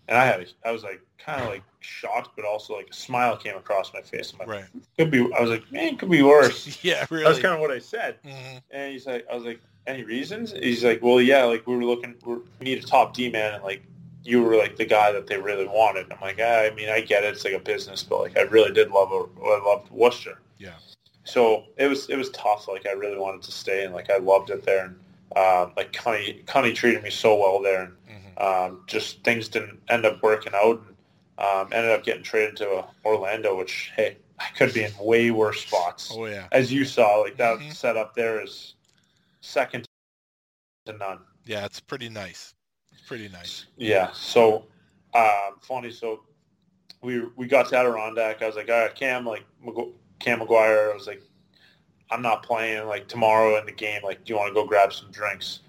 and 0.08 0.18
I 0.18 0.26
had, 0.26 0.52
I 0.66 0.72
was 0.72 0.82
like 0.84 1.02
kind 1.20 1.40
of 1.40 1.50
like 1.50 1.62
shocked, 1.82 2.32
but 2.36 2.44
also 2.44 2.76
like 2.76 2.90
a 2.90 2.94
smile 2.94 3.38
came 3.38 3.56
across 3.56 3.94
my 3.94 4.02
face. 4.02 4.34
I'm 4.34 4.40
like, 4.40 4.48
Right. 4.48 4.66
could 4.98 5.12
be. 5.12 5.20
I 5.38 5.40
was 5.40 5.52
like, 5.52 5.72
man, 5.72 5.98
could 5.98 6.10
be 6.10 6.24
worse. 6.24 6.80
Yeah, 6.84 7.06
really. 7.12 7.26
That's 7.26 7.38
kind 7.40 7.54
of 7.54 7.60
what 7.60 7.70
I 7.70 7.78
said. 7.78 8.18
Mhm. 8.26 8.62
And 8.72 8.92
he's 8.92 9.06
like, 9.06 9.28
I 9.32 9.36
was 9.36 9.44
like, 9.44 9.60
any 9.86 10.04
reasons? 10.04 10.52
He's 10.52 10.84
like, 10.84 11.04
well, 11.04 11.22
yeah, 11.22 11.44
like 11.44 11.68
we 11.68 11.76
were 11.76 11.84
looking, 11.86 12.16
we 12.26 12.40
need 12.60 12.84
a 12.84 12.88
top 12.88 13.14
D 13.14 13.30
man, 13.30 13.54
and 13.54 13.64
like 13.64 13.84
you 14.24 14.42
were 14.44 14.56
like 14.58 14.76
the 14.76 14.86
guy 14.86 15.12
that 15.12 15.28
they 15.28 15.38
really 15.38 15.68
wanted. 15.68 16.12
I'm 16.12 16.20
like, 16.22 16.40
ah, 16.42 16.60
I 16.62 16.72
mean, 16.72 16.90
I 16.90 17.02
get 17.02 17.24
it, 17.24 17.34
it's 17.34 17.46
like 17.46 17.54
a 17.54 17.60
business, 17.60 18.04
but 18.04 18.20
like 18.20 18.38
I 18.38 18.42
really 18.42 18.72
did 18.74 18.92
love, 18.92 19.12
I 19.12 19.62
loved 19.66 19.90
Worcester. 19.92 20.40
Yeah. 20.58 20.76
So 21.24 21.66
it 21.78 21.88
was 21.88 22.10
it 22.10 22.18
was 22.18 22.30
tough. 22.32 22.68
Like 22.68 22.86
I 22.86 22.92
really 22.92 23.18
wanted 23.18 23.44
to 23.44 23.52
stay, 23.52 23.86
and 23.86 23.94
like 23.94 24.10
I 24.10 24.18
loved 24.18 24.50
it 24.50 24.66
there, 24.66 24.86
and 24.86 24.96
um, 25.38 25.74
like 25.78 25.94
Connie 25.94 26.44
Connie 26.48 26.74
treated 26.74 27.04
me 27.04 27.10
so 27.12 27.38
well 27.38 27.62
there, 27.62 27.84
and 27.84 27.94
Mhm. 28.38 28.42
um, 28.44 28.84
just 28.88 29.24
things 29.24 29.48
didn't 29.48 29.80
end 29.90 30.06
up 30.06 30.22
working 30.24 30.54
out, 30.56 30.82
and 30.88 30.96
um, 31.38 31.72
ended 31.72 31.92
up 31.92 32.04
getting 32.04 32.24
traded 32.24 32.58
to 32.58 32.86
Orlando, 33.06 33.56
which 33.56 33.92
hey, 33.96 34.18
I 34.40 34.48
could 34.56 34.74
be 34.74 34.84
in 34.84 34.92
way 35.00 35.30
worse 35.32 35.62
spots 35.66 36.10
Oh 36.14 36.26
yeah. 36.26 36.48
as 36.52 36.74
you 36.74 36.84
saw, 36.84 37.18
like 37.18 37.38
that 37.38 37.60
Mhm. 37.60 37.74
setup 37.74 38.16
there 38.16 38.42
is 38.42 38.74
second 39.42 39.86
to 40.86 40.94
none. 40.94 41.20
Yeah, 41.46 41.66
it's 41.66 41.80
pretty 41.80 42.10
nice. 42.10 42.54
Pretty 43.10 43.28
nice. 43.30 43.66
Yeah. 43.76 44.12
So 44.12 44.66
um, 45.16 45.56
funny. 45.62 45.90
So 45.90 46.22
we 47.02 47.24
we 47.36 47.48
got 47.48 47.68
to 47.70 47.76
Adirondack. 47.76 48.44
I 48.44 48.46
was 48.46 48.56
like, 48.56 48.70
all 48.70 48.82
right, 48.82 48.94
Cam, 48.94 49.26
like 49.26 49.44
Cam 50.20 50.42
McGuire. 50.42 50.92
I 50.92 50.94
was 50.94 51.08
like, 51.08 51.24
I'm 52.12 52.22
not 52.22 52.44
playing 52.44 52.86
like 52.86 53.08
tomorrow 53.08 53.58
in 53.58 53.66
the 53.66 53.72
game. 53.72 54.04
Like, 54.04 54.24
do 54.26 54.34
you 54.34 54.38
want 54.38 54.50
to 54.50 54.54
go 54.54 54.64
grab 54.64 54.94
some 54.94 55.10
drinks? 55.10 55.62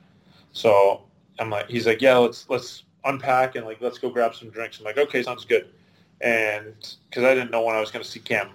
So 0.52 1.00
I'm 1.38 1.48
like, 1.48 1.70
he's 1.70 1.86
like, 1.86 2.02
yeah, 2.02 2.18
let's 2.18 2.44
let's 2.50 2.82
unpack 3.06 3.56
and 3.56 3.64
like 3.64 3.80
let's 3.80 3.96
go 3.96 4.10
grab 4.10 4.34
some 4.34 4.50
drinks. 4.50 4.78
I'm 4.78 4.84
like, 4.84 4.98
okay, 4.98 5.22
sounds 5.22 5.46
good. 5.46 5.70
And 6.20 6.74
because 7.08 7.24
I 7.24 7.34
didn't 7.34 7.52
know 7.52 7.62
when 7.62 7.74
I 7.74 7.80
was 7.80 7.90
going 7.90 8.04
to 8.04 8.10
see 8.10 8.20
Cam, 8.20 8.50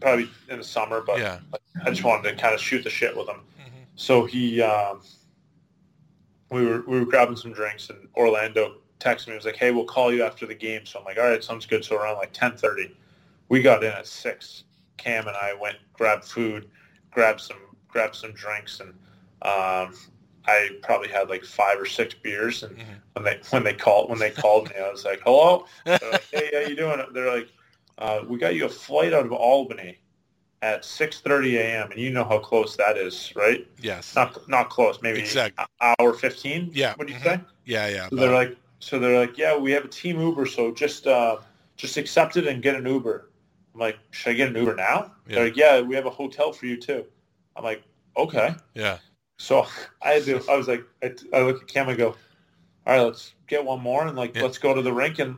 probably 0.00 0.28
in 0.48 0.58
the 0.58 0.64
summer, 0.64 1.02
but 1.02 1.20
Yeah. 1.20 1.38
I 1.84 1.90
just 1.90 2.02
wanted 2.02 2.28
to 2.30 2.34
kind 2.34 2.52
of 2.52 2.60
shoot 2.60 2.82
the 2.82 2.90
shit 2.90 3.16
with 3.16 3.28
him. 3.28 3.42
Mhm. 3.60 3.84
So 3.94 4.24
he, 4.24 4.60
um, 4.60 5.02
we 6.54 6.64
were 6.64 6.82
we 6.86 6.98
were 7.00 7.04
grabbing 7.04 7.36
some 7.36 7.52
drinks, 7.52 7.90
and 7.90 8.08
Orlando 8.16 8.76
texted 9.00 9.26
me. 9.26 9.32
He 9.32 9.36
was 9.36 9.44
like, 9.44 9.56
"Hey, 9.56 9.72
we'll 9.72 9.84
call 9.84 10.12
you 10.12 10.22
after 10.22 10.46
the 10.46 10.54
game." 10.54 10.86
So 10.86 10.98
I'm 10.98 11.04
like, 11.04 11.18
"All 11.18 11.24
right, 11.24 11.42
sounds 11.42 11.66
good." 11.66 11.84
So 11.84 11.96
around 11.96 12.16
like 12.16 12.32
10:30, 12.32 12.94
we 13.48 13.60
got 13.60 13.82
in 13.82 13.90
at 13.92 14.06
six. 14.06 14.64
Cam 14.96 15.26
and 15.26 15.36
I 15.36 15.52
went 15.54 15.76
grabbed 15.92 16.24
food, 16.24 16.70
grabbed 17.10 17.40
some 17.40 17.58
grabbed 17.88 18.14
some 18.14 18.32
drinks, 18.32 18.80
and 18.80 18.90
um, 19.42 19.94
I 20.46 20.70
probably 20.82 21.08
had 21.08 21.28
like 21.28 21.44
five 21.44 21.78
or 21.78 21.86
six 21.86 22.14
beers. 22.14 22.62
And 22.62 22.76
Mhm. 22.76 23.00
when 23.14 23.24
they 23.24 23.40
when 23.50 23.64
they 23.64 23.74
called 23.74 24.08
when 24.08 24.18
they 24.18 24.30
called 24.30 24.70
me, 24.70 24.76
I 24.76 24.90
was 24.90 25.04
like, 25.04 25.20
"Hello." 25.24 25.66
Like, 25.86 26.26
"Hey, 26.30 26.50
how 26.52 26.68
you 26.68 26.76
doing?" 26.76 27.04
They're 27.12 27.34
like, 27.34 27.48
uh, 27.98 28.20
"We 28.26 28.38
got 28.38 28.54
you 28.54 28.66
a 28.66 28.68
flight 28.68 29.12
out 29.12 29.26
of 29.26 29.32
Albany." 29.32 29.98
At 30.64 30.82
6:30 30.82 31.58
a.m. 31.58 31.90
and 31.90 32.00
you 32.00 32.10
know 32.10 32.24
how 32.24 32.38
close 32.38 32.74
that 32.76 32.96
is, 32.96 33.32
right? 33.36 33.66
Yes. 33.82 34.14
not 34.14 34.48
not 34.48 34.70
close, 34.70 34.96
maybe 35.02 35.20
Exact- 35.20 35.58
a- 35.58 35.94
hour 36.00 36.14
fifteen. 36.14 36.70
Yeah, 36.72 36.94
What 36.96 37.06
do 37.06 37.12
you 37.12 37.18
mhm. 37.18 37.24
say? 37.24 37.40
Yeah, 37.66 37.88
yeah. 37.88 38.08
So 38.08 38.16
they're 38.16 38.32
like, 38.42 38.56
so 38.78 38.98
they're 38.98 39.18
like, 39.24 39.36
yeah, 39.36 39.54
we 39.56 39.72
have 39.72 39.84
a 39.84 39.88
team 39.88 40.18
Uber, 40.18 40.46
so 40.46 40.72
just 40.72 41.06
uh, 41.06 41.36
just 41.76 41.98
accept 41.98 42.36
it 42.38 42.46
and 42.46 42.62
get 42.62 42.76
an 42.76 42.86
Uber. 42.86 43.28
I'm 43.74 43.80
like, 43.80 43.98
should 44.10 44.30
I 44.30 44.34
get 44.34 44.48
an 44.48 44.56
Uber 44.56 44.74
now? 44.76 45.12
Yeah. 45.28 45.34
They're 45.34 45.44
like, 45.46 45.56
yeah, 45.56 45.80
we 45.82 45.94
have 45.96 46.06
a 46.06 46.10
hotel 46.10 46.50
for 46.52 46.64
you 46.64 46.78
too. 46.78 47.04
I'm 47.56 47.64
like, 47.64 47.82
okay. 48.16 48.54
yeah. 48.74 48.98
So 49.38 49.66
I 50.02 50.10
had 50.12 50.24
to, 50.24 50.42
I 50.50 50.56
was 50.56 50.68
like, 50.68 50.84
I, 51.02 51.12
I 51.34 51.40
look 51.42 51.60
at 51.62 51.68
Cam 51.68 51.88
and 51.90 51.98
go, 51.98 52.08
all 52.86 52.96
right, 52.96 53.00
let's 53.02 53.34
get 53.48 53.62
one 53.64 53.80
more 53.80 54.06
and 54.06 54.16
like 54.16 54.34
Yeah. 54.34 54.42
let's 54.44 54.56
go 54.58 54.72
to 54.72 54.80
the 54.80 54.92
rink 54.92 55.18
and 55.18 55.36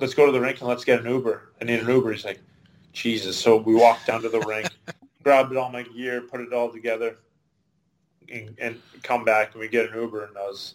let's 0.00 0.14
go 0.14 0.26
to 0.26 0.32
the 0.32 0.40
rink 0.40 0.58
and 0.60 0.68
let's 0.68 0.84
get 0.84 0.98
an 1.04 1.06
Uber. 1.10 1.52
I 1.60 1.64
need 1.66 1.78
an 1.80 1.88
Uber. 1.88 2.10
He's 2.12 2.24
like, 2.24 2.40
Jesus. 2.96 3.36
So 3.36 3.56
we 3.58 3.74
walked 3.74 4.06
down 4.06 4.22
to 4.22 4.28
the 4.28 4.40
rink, 4.40 4.70
grabbed 5.22 5.54
all 5.56 5.70
my 5.70 5.82
gear, 5.82 6.22
put 6.22 6.40
it 6.40 6.52
all 6.52 6.70
together, 6.72 7.18
and, 8.32 8.56
and 8.58 8.80
come 9.02 9.24
back 9.24 9.52
and 9.52 9.60
we 9.60 9.68
get 9.68 9.90
an 9.92 10.00
Uber 10.00 10.24
and 10.24 10.36
I 10.36 10.42
was 10.46 10.74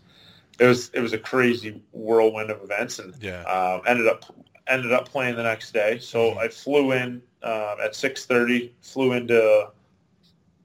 it 0.59 0.65
was 0.65 0.89
it 0.93 1.01
was 1.01 1.13
a 1.13 1.17
crazy 1.17 1.81
whirlwind 1.91 2.51
of 2.51 2.61
events 2.61 2.99
and 2.99 3.13
Yeah. 3.21 3.41
um, 3.43 3.81
ended 3.87 4.07
up 4.07 4.23
ended 4.67 4.91
up 4.93 5.09
playing 5.09 5.35
the 5.35 5.43
next 5.43 5.73
day. 5.73 5.97
So 5.99 6.31
Mhm. 6.31 6.37
I 6.37 6.47
flew 6.47 6.91
in 6.93 7.21
um, 7.43 7.77
at 7.83 7.95
six 7.95 8.25
thirty. 8.25 8.73
Flew 8.81 9.13
into 9.13 9.69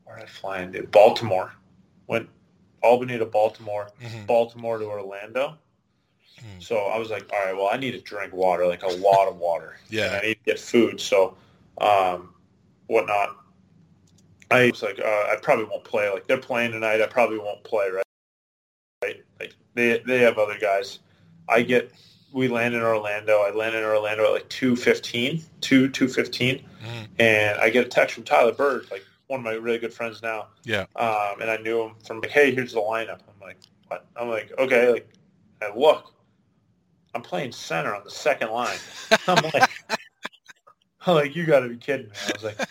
where 0.05 0.17
did 0.17 0.25
I 0.25 0.29
fly 0.29 0.61
into? 0.63 0.83
Baltimore. 0.85 1.53
Went 2.07 2.29
Albany 2.83 3.19
to 3.19 3.25
Baltimore. 3.27 3.89
Mhm. 4.01 4.27
Baltimore 4.27 4.79
to 4.79 4.85
Orlando. 4.85 5.57
Mhm. 6.39 6.63
So 6.63 6.77
I 6.77 6.99
was 6.99 7.09
like, 7.11 7.33
all 7.33 7.43
right, 7.45 7.57
well, 7.57 7.69
I 7.73 7.79
need 7.79 7.93
to 7.93 8.01
drink 8.01 8.35
water, 8.35 8.67
like 8.67 8.83
a 8.83 8.89
lot 8.89 9.27
of 9.27 9.39
water. 9.39 9.79
Yeah. 9.89 10.21
I 10.23 10.27
need 10.27 10.35
to 10.35 10.41
get 10.45 10.61
food. 10.61 11.01
So, 11.01 11.35
um, 11.79 12.35
whatnot. 12.87 13.37
I 14.51 14.71
was 14.71 14.83
like, 14.83 14.99
uh, 15.01 15.03
I 15.05 15.37
probably 15.43 15.65
won't 15.65 15.85
play. 15.85 16.09
Like 16.11 16.27
they're 16.27 16.39
playing 16.39 16.73
tonight. 16.73 17.01
I 17.01 17.07
probably 17.07 17.39
won't 17.39 17.65
play. 17.65 17.91
Right. 17.91 18.05
Right. 19.03 19.25
Like 19.41 19.55
they 19.75 19.99
they 20.07 20.21
have 20.21 20.39
other 20.39 20.59
guys. 20.59 21.01
I 21.49 21.63
get. 21.63 21.93
We 22.33 22.49
land 22.49 22.75
in 22.75 22.83
Orlando. 22.83 23.39
I 23.39 23.51
land 23.51 23.75
in 23.75 23.83
Orlando 23.83 24.25
at 24.27 24.33
like 24.33 24.49
2.15, 24.51 25.43
2, 25.63 25.89
2.15. 25.89 26.63
Mhm. 26.85 27.09
And 27.19 27.59
I 27.59 27.71
get 27.71 27.87
a 27.87 27.89
text 27.89 28.15
from 28.15 28.25
Tyler 28.25 28.53
Bird, 28.53 28.91
like 28.91 29.05
one 29.29 29.41
of 29.41 29.45
my 29.45 29.53
really 29.53 29.79
good 29.79 29.95
friends 29.95 30.23
now. 30.23 30.49
Yeah. 30.65 30.85
Um, 30.97 31.41
and 31.41 31.51
I 31.51 31.57
knew 31.57 31.81
him 31.83 31.95
from 32.05 32.21
like, 32.21 32.31
hey, 32.31 32.55
here's 32.55 32.73
the 32.75 32.81
lineup. 32.81 33.21
I'm 33.21 33.41
like, 33.41 33.57
what? 33.89 34.05
I'm 34.17 34.29
like, 34.29 34.53
okay. 34.59 34.91
Like, 34.91 35.09
I 35.63 35.75
look, 35.75 36.13
I'm 37.15 37.23
playing 37.23 37.53
center 37.53 37.95
on 37.95 38.05
the 38.05 38.11
second 38.11 38.51
line. 38.51 38.77
I'm 39.29 39.43
like, 39.55 39.71
I'm 41.07 41.15
like, 41.15 41.37
you 41.37 41.47
got 41.47 41.61
to 41.61 41.69
be 41.69 41.77
kidding 41.77 42.07
me. 42.07 42.13
I 42.29 42.33
was 42.35 42.45
like, 42.45 42.69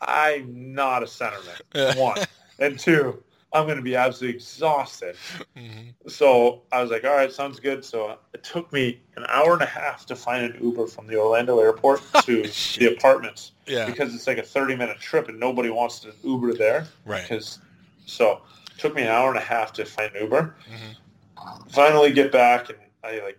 I'm 0.00 0.74
not 0.74 1.02
a 1.02 1.06
centerman. 1.06 1.96
One 1.96 2.18
and 2.58 2.78
two, 2.78 3.22
I'm 3.52 3.64
going 3.66 3.76
to 3.78 3.82
be 3.82 3.96
absolutely 3.96 4.36
exhausted. 4.36 5.16
Mhm. 5.56 5.94
So 6.06 6.62
I 6.72 6.82
was 6.82 6.90
like, 6.90 7.04
all 7.04 7.14
right, 7.14 7.32
sounds 7.32 7.58
good. 7.60 7.84
So 7.84 8.18
it 8.34 8.44
took 8.44 8.72
me 8.72 9.00
an 9.16 9.24
hour 9.28 9.54
and 9.54 9.62
a 9.62 9.66
half 9.66 10.04
to 10.06 10.16
find 10.16 10.44
an 10.44 10.62
Uber 10.62 10.86
from 10.86 11.06
the 11.06 11.16
Orlando 11.16 11.58
airport 11.60 12.02
to 12.24 12.42
the 12.78 12.94
apartments 12.94 13.52
Yeah. 13.66 13.86
because 13.86 14.14
it's 14.14 14.26
like 14.26 14.38
a 14.38 14.42
30 14.42 14.76
minute 14.76 14.98
trip 15.00 15.28
and 15.28 15.38
nobody 15.40 15.70
wants 15.70 16.00
to 16.00 16.12
Uber 16.22 16.54
there. 16.54 16.86
Right. 17.06 17.22
Because 17.22 17.58
so 18.06 18.42
it 18.70 18.78
took 18.78 18.94
me 18.94 19.02
an 19.02 19.08
hour 19.08 19.28
and 19.30 19.38
a 19.38 19.42
half 19.44 19.72
to 19.74 19.84
find 19.84 20.14
an 20.14 20.22
Uber. 20.24 20.54
Mhm. 20.70 21.70
Finally 21.70 22.12
get 22.12 22.30
back 22.32 22.68
and 22.68 22.78
I 23.02 23.20
like 23.24 23.38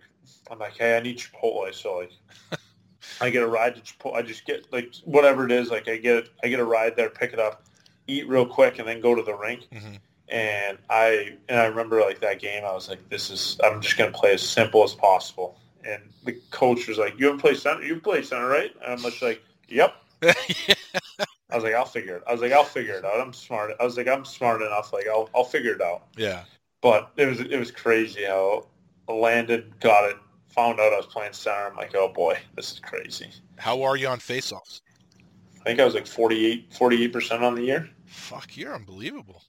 I'm 0.50 0.58
like, 0.58 0.76
hey, 0.76 0.96
I 0.96 1.00
need 1.00 1.18
Chipotle. 1.18 1.72
So 1.74 1.98
like 1.98 2.12
I 3.20 3.30
get 3.30 3.42
a 3.42 3.46
ride 3.46 3.74
to 3.76 3.80
Chipotle. 3.80 4.14
I 4.14 4.22
just 4.22 4.44
get 4.46 4.70
like 4.72 4.94
whatever 5.04 5.44
it 5.44 5.52
is. 5.52 5.70
Like 5.70 5.88
I 5.88 5.96
get 5.96 6.28
I 6.42 6.48
get 6.48 6.60
a 6.60 6.64
ride 6.64 6.96
there, 6.96 7.10
pick 7.10 7.32
it 7.32 7.38
up, 7.38 7.64
eat 8.06 8.28
real 8.28 8.46
quick, 8.46 8.78
and 8.78 8.86
then 8.86 9.00
go 9.00 9.14
to 9.14 9.22
the 9.22 9.34
rink. 9.34 9.66
Mhm. 9.72 9.98
And 10.28 10.78
I 10.90 11.36
and 11.48 11.60
I 11.60 11.66
remember 11.66 12.00
like 12.00 12.20
that 12.20 12.40
game. 12.40 12.64
I 12.64 12.72
was 12.72 12.88
like, 12.88 13.08
this 13.08 13.30
is 13.30 13.58
I'm 13.64 13.80
just 13.80 13.96
gonna 13.96 14.10
play 14.12 14.34
as 14.34 14.42
simple 14.42 14.82
as 14.84 14.94
possible. 14.94 15.58
And 15.84 16.02
the 16.24 16.32
coach 16.50 16.88
was 16.88 16.98
like, 16.98 17.18
you 17.18 17.26
haven't 17.26 17.40
played 17.40 17.56
center. 17.58 17.82
You 17.84 18.00
play 18.00 18.22
center, 18.22 18.48
right? 18.48 18.72
And 18.82 18.92
I'm 18.92 18.98
just 18.98 19.22
like, 19.22 19.40
yep. 19.68 19.94
I 20.22 21.54
was 21.54 21.62
like, 21.62 21.74
I'll 21.74 21.84
figure 21.84 22.16
it. 22.16 22.24
I 22.26 22.32
was 22.32 22.40
like, 22.42 22.50
I'll 22.52 22.64
figure 22.64 22.94
it 22.94 23.04
out. 23.04 23.20
I'm 23.20 23.32
smart. 23.32 23.70
I 23.78 23.84
was 23.84 23.96
like, 23.96 24.08
I'm 24.08 24.24
smart 24.24 24.62
enough. 24.62 24.92
Like, 24.92 25.06
I'll 25.08 25.30
I'll 25.34 25.44
figure 25.44 25.72
it 25.74 25.80
out. 25.80 26.02
yeah. 26.16 26.42
But 26.82 27.10
it 27.16 27.26
was 27.26 27.40
it 27.40 27.56
was 27.58 27.70
crazy 27.70 28.24
how 28.24 28.66
I 29.08 29.12
landed, 29.12 29.78
got 29.80 30.10
it, 30.10 30.16
found 30.56 30.80
out 30.80 30.92
I 30.92 30.96
was 30.96 31.06
playing 31.06 31.32
center. 31.34 31.68
I'm 31.68 31.76
like, 31.76 31.94
oh 31.94 32.08
boy, 32.12 32.38
this 32.56 32.72
is 32.72 32.80
crazy. 32.80 33.28
How 33.58 33.82
are 33.82 33.96
you 33.96 34.08
on 34.08 34.18
faceoffs? 34.18 34.80
I 35.60 35.64
think 35.64 35.80
I 35.80 35.84
was 35.84 35.94
like 35.94 36.06
48 36.06 36.70
48% 36.72 37.42
on 37.42 37.54
the 37.54 37.62
year. 37.62 37.88
Fuck, 38.06 38.56
you're 38.56 38.74
unbelievable. 38.74 39.42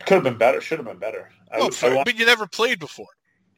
Could 0.00 0.14
have 0.14 0.24
been 0.24 0.38
better. 0.38 0.60
Should 0.60 0.78
have 0.78 0.86
been 0.86 0.98
better. 0.98 1.30
I, 1.52 1.58
Oh, 1.58 1.64
would- 1.66 1.84
I 1.84 1.94
want- 1.94 2.06
but 2.06 2.16
you 2.18 2.26
never 2.26 2.46
played 2.46 2.78
before. 2.78 3.06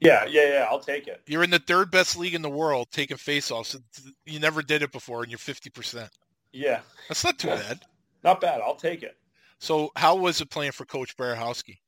yeah, 0.01 0.25
yeah, 0.27 0.49
yeah. 0.49 0.67
I'll 0.71 0.81
take 0.81 1.07
it. 1.07 1.23
You're 1.27 1.45
in 1.45 1.51
the 1.51 1.59
third 1.59 1.91
best 1.91 2.17
league 2.17 2.35
in 2.35 2.43
the 2.43 2.51
world 2.51 2.89
taking 2.91 3.17
faceoffs. 3.17 3.81
You 4.27 4.41
never 4.41 4.63
did 4.63 4.83
it 4.83 4.93
before, 4.93 5.23
and 5.23 5.31
you're 5.31 5.39
50%. 5.39 6.09
Yeah, 6.53 6.81
That's 7.09 7.23
not 7.25 7.39
too 7.39 7.49
bad. 7.49 7.81
not 8.25 8.41
bad. 8.41 8.61
I'll 8.61 8.75
take 8.75 9.03
it. 9.05 9.17
So 9.61 9.93
how 9.95 10.17
was 10.17 10.41
it 10.41 10.51
playing 10.51 10.73
for 10.73 10.85
Coach 10.85 11.17
Berehowsky? 11.17 11.79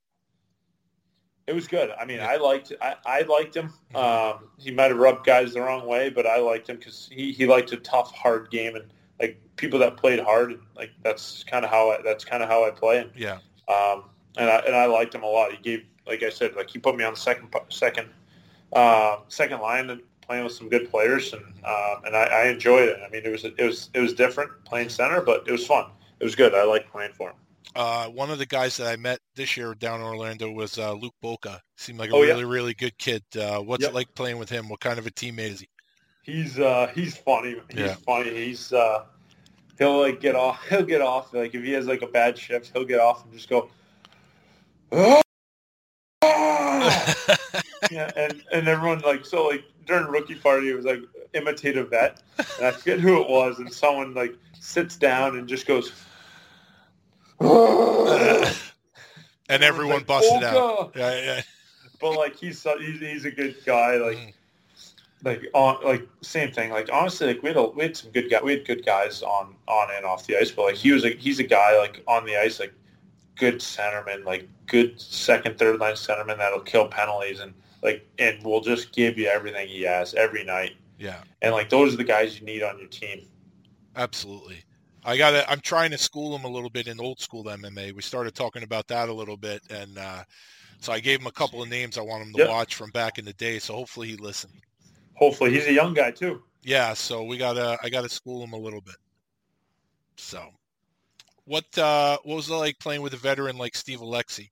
It 1.47 1.55
was 1.55 1.67
good. 1.67 1.91
I 1.99 2.05
mean, 2.05 2.19
Yeah. 2.19 2.29
I 2.29 2.37
liked 2.37 2.73
I, 2.81 2.95
I 3.05 3.23
liked 3.23 3.57
him. 3.57 3.73
Um, 3.95 4.49
he 4.59 4.71
might 4.71 4.91
have 4.91 4.99
rubbed 4.99 5.27
guys 5.27 5.55
the 5.55 5.61
wrong 5.61 5.87
way, 5.87 6.09
but 6.09 6.27
I 6.27 6.39
liked 6.39 6.69
him 6.69 6.77
because 6.77 7.09
he, 7.13 7.33
he 7.33 7.47
liked 7.47 7.73
a 7.73 7.77
tough, 7.79 8.13
hard 8.15 8.51
game 8.51 8.77
and 8.77 8.85
like 9.21 9.41
people 9.57 9.79
that 9.81 9.97
played 9.97 10.21
hard. 10.21 10.53
And, 10.53 10.61
like 10.77 10.91
that's 11.03 11.43
kind 11.45 11.65
of 11.65 11.71
how 11.71 11.91
I, 11.91 11.99
that's 12.03 12.25
kind 12.25 12.43
of 12.43 12.49
how 12.49 12.65
I 12.65 12.71
play. 12.71 12.99
And 12.99 13.11
Yeah. 13.17 13.39
um, 13.69 14.05
and 14.37 14.49
I 14.49 14.59
and 14.67 14.77
I 14.77 14.87
liked 14.87 15.15
him 15.15 15.23
a 15.25 15.27
lot. 15.27 15.51
He 15.53 15.59
gave, 15.59 15.85
like 16.07 16.23
I 16.23 16.31
said, 16.31 16.55
like 16.55 16.71
he 16.71 16.79
put 16.79 16.97
me 16.97 17.05
on 17.05 17.15
the 17.15 17.21
second 17.21 17.55
second 17.71 18.09
uh, 18.73 19.19
second 19.29 19.61
line 19.61 19.91
and 19.91 20.01
playing 20.23 20.45
with 20.45 20.53
some 20.55 20.69
good 20.69 20.91
players, 20.91 21.33
and 21.33 21.43
um, 21.65 22.05
and 22.05 22.17
I, 22.17 22.25
I 22.25 22.47
enjoyed 22.47 22.89
it. 22.89 22.99
I 23.05 23.11
mean, 23.11 23.23
it 23.25 23.31
was 23.31 23.45
it 23.45 23.61
was 23.61 23.91
it 23.95 24.01
was 24.01 24.15
different 24.15 24.51
playing 24.65 24.89
center, 24.89 25.21
but 25.21 25.47
it 25.47 25.53
was 25.53 25.67
fun. 25.67 25.91
It 26.21 26.25
was 26.25 26.37
good. 26.37 26.55
I 26.55 26.63
liked 26.65 26.91
playing 26.91 27.13
for 27.13 27.31
him. 27.31 27.37
Uh, 27.75 28.07
one 28.09 28.31
of 28.31 28.39
the 28.39 28.47
guys 28.47 28.77
that 28.77 28.87
I 28.87 28.97
met 28.97 29.19
this 29.35 29.57
year 29.57 29.75
down 29.75 30.01
in 30.01 30.07
Orlando 30.07 30.51
was 30.51 30.79
uh, 30.79 30.93
Luke 30.93 31.15
Boka. 31.23 31.61
Seemed 31.77 31.99
like 31.99 32.11
a 32.11 32.15
Oh, 32.15 32.23
yeah. 32.23 32.33
really, 32.33 32.45
really 32.45 32.75
good 32.75 32.97
kid. 32.99 33.23
Uh, 33.37 33.61
what's 33.61 33.83
Yep. 33.83 33.91
it 33.93 33.95
like 33.95 34.15
playing 34.15 34.39
with 34.39 34.51
him? 34.51 34.69
What 34.69 34.81
kind 34.81 34.99
of 34.99 35.07
a 35.07 35.11
teammate 35.11 35.53
is 35.53 35.61
he? 35.61 35.69
He's 36.23 36.59
uh 36.59 36.89
he's 36.95 37.17
funny. 37.17 37.57
He's 37.69 37.81
Yeah. 37.81 37.95
funny. 38.07 38.31
He's 38.33 38.73
uh 38.73 39.05
he'll 39.79 40.01
like 40.01 40.21
get 40.21 40.37
off 40.37 40.65
he'll 40.69 40.85
get 40.85 41.01
off 41.01 41.33
like 41.35 41.55
if 41.55 41.65
he 41.65 41.73
has 41.73 41.87
like 41.87 42.03
a 42.03 42.07
bad 42.07 42.39
shift, 42.39 42.71
he'll 42.73 42.85
get 42.85 43.01
off 43.01 43.25
and 43.25 43.33
just 43.33 43.49
go 43.49 43.71
yeah, 47.91 48.11
and, 48.17 48.43
and 48.53 48.69
everyone 48.69 49.01
like 49.01 49.25
so 49.25 49.47
like 49.49 49.65
during 49.87 50.07
rookie 50.07 50.35
party 50.37 50.71
it 50.71 50.75
was 50.75 50.85
like 50.85 51.01
imitate 51.35 51.77
a 51.77 51.85
vet 51.85 52.23
and 52.59 52.67
I 52.67 52.71
forget 52.71 53.01
who 53.01 53.21
it 53.21 53.29
was 53.29 53.59
and 53.59 53.73
someone 53.73 54.15
like 54.15 54.35
sits 54.61 54.97
down 54.97 55.37
and 55.39 55.49
just 55.49 55.67
goes 55.67 55.93
and 59.49 59.63
everyone 59.63 59.97
like, 59.99 60.07
busted 60.07 60.43
out. 60.45 60.93
Yeah, 60.97 61.15
yeah. 61.25 61.43
but 62.01 62.13
like 62.17 62.37
he's 62.37 62.63
he's, 62.63 63.01
he's 63.01 63.25
a 63.25 63.31
good 63.31 63.57
guy 63.65 63.97
like 63.97 64.17
Mhm. 64.19 64.33
like 65.25 65.43
on 65.55 65.85
like 65.85 66.07
same 66.23 66.53
thing 66.53 66.71
like 66.71 66.89
honestly 66.93 67.29
like 67.29 67.43
we 67.43 67.49
had 67.49 67.57
a, 67.57 67.65
we 67.69 67.83
had 67.85 67.97
some 67.97 68.11
good 68.11 68.29
guy 68.31 68.41
we 68.43 68.53
had 68.53 68.67
good 68.67 68.85
guys 68.85 69.23
on 69.23 69.55
on 69.69 69.89
and 69.97 70.05
off 70.05 70.27
the 70.27 70.37
ice 70.37 70.51
but 70.51 70.63
like 70.65 70.75
he 70.75 70.93
was 70.93 71.05
like 71.05 71.19
he's 71.19 71.39
a 71.39 71.45
guy 71.45 71.79
like 71.79 72.03
on 72.09 72.25
the 72.27 72.37
ice 72.37 72.59
like 72.61 72.73
good 73.37 73.57
centerman 73.61 74.25
like 74.25 74.49
good 74.67 75.01
second 75.01 75.59
third 75.59 75.79
line 75.81 75.95
centerman 75.95 76.39
that'll 76.39 76.61
kill 76.61 76.87
penalties 76.89 77.41
and 77.41 77.55
like 77.83 78.07
and 78.19 78.43
will 78.45 78.61
just 78.61 78.93
give 78.93 79.17
you 79.19 79.27
everything 79.29 79.67
he 79.69 79.83
has 79.83 80.15
every 80.15 80.45
night 80.45 80.73
Yeah, 80.99 81.23
and 81.41 81.53
like 81.53 81.69
those 81.71 81.95
are 81.95 81.97
the 81.97 82.05
guys 82.05 82.39
you 82.41 82.47
need 82.47 82.63
on 82.63 82.79
your 82.79 82.89
team 82.89 83.27
absolutely. 83.97 84.65
I 85.05 85.17
got 85.17 85.31
to 85.33 85.49
I'm 85.51 85.61
trying 85.61 85.91
to 85.93 85.99
school 85.99 86.35
him 86.37 86.45
a 86.45 86.49
little 86.49 86.71
bit 86.71 86.89
in 86.89 87.01
old 87.01 87.21
school 87.21 87.49
MMA. 87.51 87.93
We 87.93 88.03
started 88.03 88.35
talking 88.35 88.63
about 88.65 88.89
that 88.89 89.09
a 89.09 89.13
little 89.15 89.37
bit, 89.37 89.63
and 89.71 89.97
uh, 89.99 90.25
so 90.81 90.93
I 90.93 91.01
gave 91.01 91.21
him 91.21 91.27
a 91.29 91.33
couple 91.33 91.63
of 91.63 91.69
names 91.71 91.99
I 91.99 92.03
want 92.03 92.27
him 92.27 92.33
to 92.35 92.39
Yep. 92.39 92.49
watch 92.49 92.75
from 92.77 92.91
back 92.93 93.19
in 93.19 93.25
the 93.27 93.35
day. 93.35 93.59
So 93.61 93.75
hopefully 93.75 94.09
he 94.09 94.17
listened. 94.17 94.55
hopefully 95.15 95.53
he's 95.53 95.67
a 95.67 95.73
young 95.73 95.95
guy 95.95 96.11
too 96.11 96.43
Yeah, 96.63 96.95
so 96.95 97.23
we 97.25 97.37
gotta 97.39 97.79
I 97.83 97.89
gotta 97.91 98.09
school 98.09 98.43
him 98.43 98.53
a 98.53 98.59
little 98.59 98.81
bit. 98.81 98.97
So, 100.17 100.51
what 101.45 101.79
uh, 101.79 102.19
what 102.25 102.37
was 102.37 102.51
it 102.51 102.55
like 102.55 102.79
playing 102.81 103.03
with 103.03 103.15
a 103.15 103.19
veteran 103.19 103.59
like 103.59 103.77
Steve 103.77 104.01
Oleksy? 104.01 104.51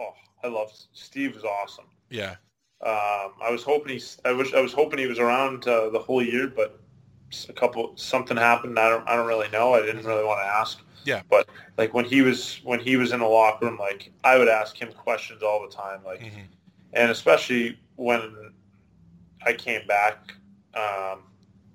oh 0.00 0.12
I 0.42 0.48
love 0.48 0.72
Steve 0.92 1.36
is 1.36 1.44
awesome 1.44 1.86
Yeah, 2.10 2.36
Um, 2.82 3.32
I 3.42 3.50
was 3.50 3.64
hoping 3.64 3.92
he's. 3.94 4.18
I 4.24 4.32
wish. 4.32 4.54
I 4.54 4.60
was 4.60 4.72
hoping 4.72 4.98
he 5.00 5.06
was 5.06 5.18
around 5.20 5.66
uh, 5.68 5.90
the 5.90 5.98
whole 6.00 6.22
year, 6.22 6.48
but 6.48 6.80
a 7.48 7.52
couple 7.52 7.92
something 7.96 8.36
happened. 8.36 8.78
I 8.78 8.88
don't. 8.88 9.08
I 9.08 9.16
don't 9.16 9.26
really 9.26 9.48
know. 9.50 9.74
I 9.74 9.80
didn't 9.80 10.04
really 10.04 10.24
want 10.24 10.40
to 10.40 10.46
ask. 10.46 10.80
Yeah. 11.04 11.22
But 11.30 11.48
like 11.78 11.94
when 11.94 12.04
he 12.04 12.22
was 12.22 12.60
when 12.64 12.80
he 12.80 12.96
was 12.96 13.12
in 13.12 13.20
the 13.20 13.26
locker 13.26 13.66
room, 13.66 13.78
like 13.78 14.12
I 14.24 14.36
would 14.38 14.48
ask 14.48 14.76
him 14.76 14.92
questions 14.92 15.42
all 15.42 15.62
the 15.62 15.74
time. 15.74 16.00
Like, 16.04 16.20
Mhm. 16.20 16.46
and 16.92 17.10
especially 17.10 17.78
when 17.96 18.52
I 19.46 19.52
came 19.54 19.86
back 19.86 20.34
um, 20.74 21.22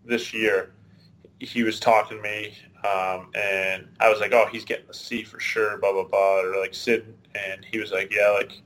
this 0.06 0.34
year, 0.34 0.72
he 1.40 1.64
was 1.64 1.80
talking 1.80 2.18
to 2.18 2.24
me, 2.24 2.58
um, 2.84 3.32
and 3.36 3.88
I 4.00 4.10
was 4.10 4.20
like, 4.20 4.32
"Oh, 4.34 4.46
he's 4.52 4.64
getting 4.66 4.88
the 4.88 4.94
C 4.94 5.24
for 5.24 5.40
sure." 5.40 5.78
Blah 5.80 5.92
blah 5.94 6.04
blah. 6.04 6.42
Or 6.42 6.60
like 6.60 6.74
Sid, 6.74 7.14
and 7.34 7.66
he 7.66 7.80
was 7.80 7.92
like, 7.92 8.12
"Yeah, 8.14 8.30
like." 8.30 8.62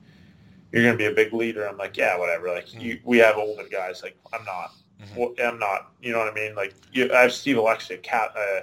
You're 0.72 0.84
gonna 0.84 0.96
be 0.96 1.06
a 1.06 1.10
big 1.10 1.32
leader. 1.32 1.68
I'm 1.68 1.76
like, 1.76 1.96
yeah, 1.96 2.16
whatever. 2.16 2.46
Like, 2.46 2.72
you, 2.80 3.00
we 3.02 3.18
have 3.18 3.36
older 3.36 3.64
guys. 3.68 4.04
Like, 4.04 4.16
I'm 4.32 4.44
not. 4.44 4.70
Mhm. 5.00 5.40
I'm 5.40 5.58
not. 5.58 5.92
You 6.02 6.12
know 6.12 6.18
what 6.18 6.28
I 6.28 6.34
mean? 6.34 6.54
Like, 6.54 6.74
you, 6.92 7.12
I 7.12 7.22
have 7.22 7.32
Steve 7.32 7.56
Oleksy, 7.56 7.94
a, 7.94 7.98
cap, 7.98 8.34
uh, 8.36 8.60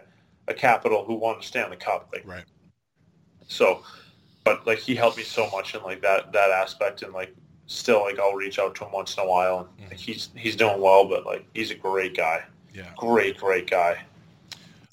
a 0.47 0.53
capital 0.53 1.03
who 1.03 1.15
won 1.15 1.37
the 1.37 1.43
Stanley 1.43 1.77
Cup. 1.77 2.09
Like, 2.13 2.25
right. 2.25 2.45
so, 3.47 3.83
but 4.43 4.65
like 4.65 4.79
he 4.79 4.95
helped 4.95 5.17
me 5.17 5.23
so 5.23 5.49
much 5.49 5.75
in 5.75 5.83
like 5.83 6.01
that 6.01 6.31
that 6.33 6.51
aspect, 6.51 7.01
and 7.01 7.13
like 7.13 7.35
still 7.65 8.01
like 8.01 8.19
I'll 8.19 8.33
reach 8.33 8.59
out 8.59 8.75
to 8.75 8.85
him 8.85 8.91
once 8.91 9.17
in 9.17 9.23
a 9.23 9.27
while, 9.27 9.69
and 9.79 9.89
like, 9.89 9.99
he's 9.99 10.29
he's 10.35 10.55
doing 10.55 10.79
well, 10.81 11.05
but 11.07 11.25
like 11.25 11.45
he's 11.53 11.71
a 11.71 11.75
great 11.75 12.15
guy, 12.15 12.43
Yeah. 12.73 12.91
great 12.95 13.37
great 13.37 13.69
guy. 13.69 14.03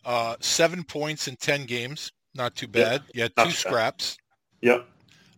Uh, 0.05 0.37
seven 0.41 0.83
points 0.85 1.29
in 1.29 1.37
ten 1.37 1.65
games, 1.67 2.11
not 2.35 2.55
too 2.57 2.67
Yeah, 2.75 2.85
bad. 2.99 3.03
You 3.15 3.23
had 3.23 3.33
not 3.37 3.45
two 3.45 3.53
too 3.53 3.57
bad. 3.65 3.71
scraps. 3.71 4.19
Yep. 4.63 4.87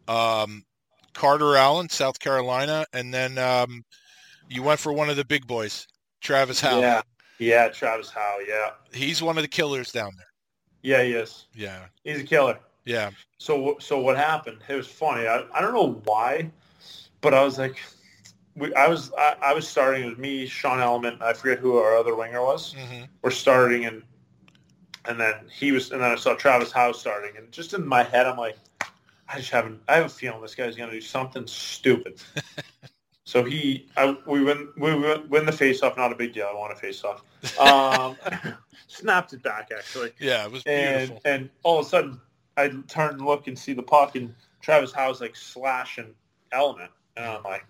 Um, 0.09 0.65
Carter 1.13 1.57
Allen, 1.57 1.89
South 1.89 2.19
Carolina, 2.19 2.87
and 2.93 3.13
then 3.13 3.39
um, 3.39 3.85
you 4.49 4.63
went 4.63 4.81
for 4.81 4.93
one 4.93 5.11
of 5.11 5.17
the 5.17 5.25
big 5.25 5.47
boys, 5.47 5.87
Travis 6.27 6.61
Howe. 6.61 6.81
Yeah. 6.81 7.03
Yeah, 7.39 7.69
Travis 7.69 8.11
Howe. 8.11 8.39
Yeah. 8.47 8.71
He's 8.93 9.23
one 9.23 9.39
of 9.39 9.43
the 9.43 9.49
killers 9.49 9.93
down 9.93 10.11
there. 10.17 10.27
Yeah, 10.83 11.03
he 11.05 11.13
is. 11.13 11.47
Yeah, 11.55 11.87
He's 12.05 12.21
a 12.21 12.25
killer. 12.25 12.59
yeah, 12.85 13.11
So 13.39 13.77
so 13.81 14.01
what 14.01 14.17
happened? 14.17 14.59
It 14.69 14.75
was 14.75 14.87
funny. 14.89 15.27
I, 15.29 15.45
I 15.55 15.61
don't 15.61 15.75
know 15.75 16.01
why, 16.05 16.51
but 17.21 17.33
I 17.35 17.43
was 17.45 17.59
like, 17.59 17.77
we, 18.57 18.75
I 18.75 18.89
was 18.89 19.13
I, 19.19 19.37
I 19.43 19.53
was 19.55 19.69
starting. 19.69 20.05
It 20.05 20.09
was 20.11 20.19
me, 20.19 20.47
Sean 20.47 20.81
Element. 20.81 21.21
I 21.23 21.33
forget 21.33 21.59
who 21.59 21.77
our 21.79 21.97
other 21.97 22.15
winger 22.17 22.43
was. 22.43 22.73
hmm 22.75 23.03
We're 23.23 23.31
starting, 23.31 23.85
and 23.85 24.03
and 25.07 25.21
then 25.21 25.35
he 25.53 25.71
was, 25.73 25.93
and 25.93 26.01
then 26.01 26.11
I 26.11 26.17
saw 26.17 26.35
Travis 26.35 26.73
Howe 26.73 26.93
starting, 26.93 27.37
and 27.37 27.51
just 27.53 27.75
in 27.75 27.87
my 27.87 28.03
head, 28.03 28.27
I'm 28.27 28.37
like, 28.39 28.57
I 29.29 29.39
just 29.39 29.51
haven't. 29.51 29.81
I 29.89 29.97
have 29.97 30.07
a 30.07 30.09
feeling 30.09 30.41
this 30.43 30.55
guy's 30.55 30.77
going 30.77 30.91
to 30.91 30.97
do 30.97 31.01
something 31.01 31.47
stupid. 31.47 32.21
so 33.27 33.45
he, 33.45 33.89
I, 33.97 34.17
we 34.25 34.43
win, 34.43 34.69
we 34.79 34.95
win, 34.95 35.29
win 35.29 35.45
the 35.45 35.53
face-off. 35.53 35.97
Not 35.97 36.13
a 36.13 36.15
big 36.15 36.33
deal. 36.33 36.49
I 36.51 36.55
want 36.55 36.73
a 36.73 36.77
face-off. 36.77 37.23
Um, 37.59 38.17
snapped 38.87 39.33
it 39.33 39.43
back 39.43 39.71
actually 39.77 40.13
yeah. 40.19 40.47
It 40.47 40.53
was 40.53 40.63
and 40.65 41.09
beautiful. 41.09 41.31
and 41.31 41.51
all 41.63 41.81
of 41.81 41.87
a 41.87 41.89
sudden 41.89 42.21
I 42.57 42.69
turn 42.89 43.15
and 43.15 43.23
look 43.23 43.47
and 43.47 43.59
see 43.59 43.73
the 43.73 43.83
puck 43.83 44.15
and 44.15 44.35
Travis 44.61 44.93
Howe's 44.93 45.21
like 45.21 45.37
slashing 45.37 46.15
Element 46.53 46.91
and 47.17 47.27
I'm 47.27 47.43
like 47.43 47.65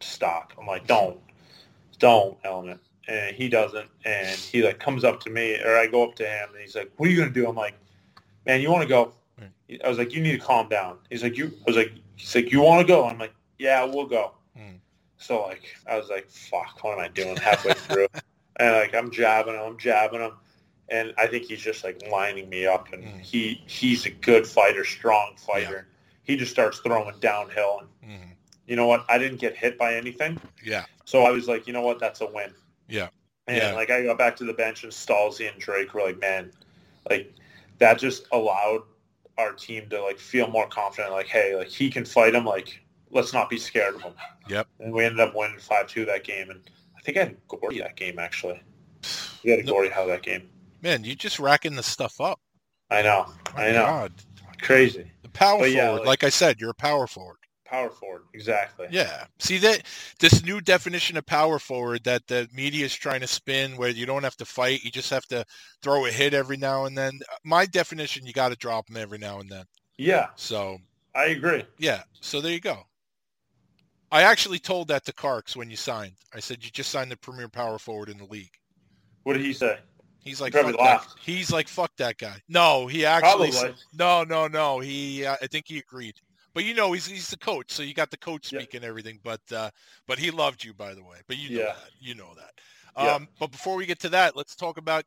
stop 0.00 0.52
I'm 0.58 0.66
like 0.66 0.86
don't 0.86 1.18
don't 1.98 2.36
Element 2.44 2.80
and 3.08 3.34
he 3.34 3.48
doesn't 3.48 3.88
and 4.04 4.36
he 4.38 4.62
like 4.62 4.78
comes 4.78 5.04
up 5.04 5.20
to 5.20 5.30
me 5.30 5.58
or 5.64 5.76
I 5.76 5.86
go 5.86 6.04
up 6.04 6.14
to 6.16 6.26
him 6.26 6.50
and 6.52 6.60
he's 6.60 6.76
like 6.76 6.92
what 6.96 7.08
are 7.08 7.12
you 7.12 7.18
gonna 7.18 7.30
do 7.30 7.48
I'm 7.48 7.56
like 7.56 7.74
man 8.46 8.60
you 8.60 8.70
want 8.70 8.82
to 8.82 8.88
go 8.88 9.12
I 9.84 9.88
was 9.88 9.98
like 9.98 10.12
you 10.12 10.20
need 10.20 10.32
to 10.32 10.46
calm 10.46 10.68
down 10.68 10.98
he's 11.10 11.22
like 11.22 11.36
you 11.36 11.46
I 11.46 11.64
was 11.66 11.76
like 11.76 11.92
he's 12.16 12.34
like 12.34 12.52
you 12.52 12.60
want 12.60 12.86
to 12.86 12.92
go 12.92 13.06
I'm 13.06 13.18
like 13.18 13.34
yeah 13.58 13.84
we'll 13.84 14.06
go. 14.06 14.32
So 15.18 15.42
like 15.42 15.62
I 15.86 15.98
was 15.98 16.08
like 16.08 16.28
fuck 16.30 16.82
what 16.82 16.94
am 16.94 17.00
I 17.00 17.08
doing 17.08 17.36
halfway 17.36 17.74
through 17.74 18.06
and 18.56 18.74
like 18.76 18.94
I'm 18.94 19.10
jabbing 19.10 19.54
him 19.54 19.60
I'm 19.60 19.78
jabbing 19.78 20.20
him 20.20 20.32
and 20.88 21.12
I 21.18 21.26
think 21.26 21.44
he's 21.44 21.60
just 21.60 21.84
like 21.84 22.00
lining 22.10 22.48
me 22.48 22.66
up, 22.66 22.92
and 22.94 23.04
Mm. 23.04 23.20
he 23.20 23.62
he's 23.66 24.06
a 24.06 24.10
good 24.10 24.46
fighter, 24.46 24.84
strong 24.86 25.34
fighter. 25.36 25.86
He 26.22 26.34
just 26.36 26.50
starts 26.50 26.78
throwing 26.78 27.14
downhill, 27.20 27.80
and 28.02 28.10
Mhm. 28.10 28.36
you 28.66 28.74
know 28.76 28.86
what? 28.86 29.04
I 29.06 29.18
didn't 29.18 29.36
get 29.38 29.54
hit 29.54 29.76
by 29.76 29.96
anything, 29.96 30.40
Yeah, 30.64 30.86
so 31.04 31.24
I 31.24 31.30
was 31.30 31.46
like, 31.46 31.66
you 31.66 31.74
know 31.74 31.82
what? 31.82 31.98
That's 31.98 32.22
a 32.22 32.26
win. 32.26 32.54
Yeah. 32.88 33.08
And 33.46 33.58
Yeah. 33.58 33.72
like 33.74 33.90
I 33.90 34.02
got 34.02 34.16
back 34.16 34.36
to 34.36 34.44
the 34.44 34.54
bench, 34.54 34.82
and 34.82 34.90
Stalzy 34.90 35.46
and 35.50 35.60
Drake 35.60 35.92
were 35.92 36.00
like, 36.02 36.18
man, 36.20 36.52
like 37.10 37.32
that 37.78 37.98
just 37.98 38.26
allowed 38.32 38.82
our 39.36 39.52
team 39.52 39.90
to 39.90 40.00
like 40.02 40.18
feel 40.18 40.48
more 40.48 40.68
confident. 40.68 41.12
Like, 41.12 41.28
hey, 41.28 41.54
like 41.54 41.68
he 41.68 41.90
can 41.90 42.06
fight 42.06 42.34
him. 42.34 42.46
Like, 42.46 42.80
let's 43.10 43.32
not 43.32 43.48
be 43.50 43.58
scared 43.58 43.94
of 43.96 44.02
him. 44.02 44.12
Yep. 44.48 44.66
And 44.80 44.92
we 44.92 45.04
ended 45.04 45.20
up 45.20 45.34
winning 45.34 45.58
five 45.58 45.86
two 45.88 46.04
that 46.06 46.24
game, 46.24 46.50
and 46.50 46.60
I 46.96 47.00
think 47.02 47.16
I 47.16 47.20
had 47.24 47.36
Gordy 47.48 47.80
that 47.80 47.96
game 47.96 48.18
actually. 48.18 48.60
We 49.44 49.50
had 49.50 49.60
a 49.60 49.62
No- 49.64 49.72
Gordie 49.72 49.90
Howe 49.90 50.06
that 50.06 50.22
game. 50.22 50.48
man, 50.82 51.04
you're 51.04 51.14
just 51.16 51.38
racking 51.38 51.74
the 51.76 51.82
stuff 51.82 52.20
up. 52.20 52.40
I 52.90 53.02
know. 53.02 53.26
My 53.54 53.68
I 53.68 53.72
know. 53.72 53.84
God. 53.84 54.12
Crazy. 54.62 55.10
The 55.22 55.28
power 55.28 55.60
But 55.60 55.70
yeah, 55.72 55.86
forward, 55.88 55.98
like- 56.00 56.06
like 56.06 56.24
I 56.24 56.28
said, 56.30 56.60
you're 56.60 56.70
a 56.70 56.74
power 56.74 57.06
forward. 57.06 57.36
Power 57.64 57.90
forward. 57.90 58.22
Exactly. 58.32 58.86
Yeah. 58.90 59.26
See 59.38 59.58
that 59.58 59.82
this 60.20 60.42
new 60.42 60.60
definition 60.62 61.18
of 61.18 61.26
power 61.26 61.58
forward 61.58 62.02
that 62.04 62.26
the 62.26 62.48
media 62.52 62.86
is 62.86 62.94
trying 62.94 63.20
to 63.20 63.26
spin 63.26 63.76
where 63.76 63.90
you 63.90 64.06
don't 64.06 64.22
have 64.22 64.36
to 64.38 64.46
fight, 64.46 64.82
you 64.84 64.90
just 64.90 65.10
have 65.10 65.26
to 65.26 65.44
throw 65.82 66.06
a 66.06 66.10
hit 66.10 66.32
every 66.32 66.56
now 66.56 66.86
and 66.86 66.96
then. 66.96 67.20
My 67.44 67.66
definition, 67.66 68.24
you 68.26 68.32
got 68.32 68.48
to 68.48 68.56
drop 68.56 68.86
them 68.86 68.96
every 68.96 69.18
now 69.18 69.40
and 69.40 69.50
then. 69.50 69.64
Yeah, 69.98 70.28
So, 70.36 70.78
I 71.14 71.26
agree. 71.26 71.66
yeah. 71.78 72.04
So 72.22 72.40
there 72.40 72.52
you 72.52 72.60
go. 72.60 72.84
I 74.10 74.22
actually 74.22 74.58
told 74.58 74.88
that 74.88 75.04
to 75.06 75.12
Karks 75.12 75.54
when 75.56 75.68
you 75.70 75.76
signed. 75.76 76.14
I 76.34 76.40
said 76.40 76.64
you 76.64 76.70
just 76.70 76.90
signed 76.90 77.10
the 77.10 77.16
premier 77.16 77.48
power 77.48 77.78
forward 77.78 78.08
in 78.08 78.18
the 78.18 78.24
league. 78.24 78.52
What 79.24 79.34
did 79.34 79.44
he 79.44 79.52
say? 79.52 79.78
He's 80.24 80.40
like, 80.40 80.52
Probably 80.52 80.72
fuck 80.72 81.04
that. 81.04 81.14
He's 81.22 81.52
like, 81.52 81.68
fuck 81.68 81.90
that 81.98 82.18
guy. 82.18 82.36
No, 82.48 82.86
he 82.86 83.04
actually, 83.04 83.50
Probably. 83.50 83.74
no, 83.98 84.24
no, 84.24 84.46
no. 84.48 84.78
He, 84.80 85.24
uh, 85.24 85.36
I 85.42 85.46
think 85.46 85.66
he 85.68 85.78
agreed. 85.78 86.14
But 86.54 86.64
you 86.64 86.74
know, 86.74 86.92
he's 86.92 87.06
he's 87.06 87.28
the 87.30 87.36
coach, 87.38 87.70
so 87.70 87.82
you 87.82 87.94
got 87.94 88.10
the 88.10 88.16
coach 88.16 88.46
speak 88.46 88.74
and 88.74 88.84
everything. 88.84 89.20
But 89.22 89.40
uh, 89.54 89.70
but 90.08 90.18
he 90.18 90.30
loved 90.30 90.64
you, 90.64 90.74
by 90.74 90.92
the 90.94 91.02
way. 91.04 91.18
But 91.28 91.36
you 91.36 91.50
know 91.56 91.60
Yeah. 91.64 91.66
that. 91.74 91.90
You 92.00 92.14
know 92.16 92.32
that. 92.36 92.50
Yeah. 93.04 93.14
Um, 93.14 93.28
but 93.38 93.52
before 93.52 93.76
we 93.76 93.86
get 93.86 94.00
to 94.00 94.08
that, 94.08 94.34
let's 94.36 94.56
talk 94.56 94.76
about 94.78 95.04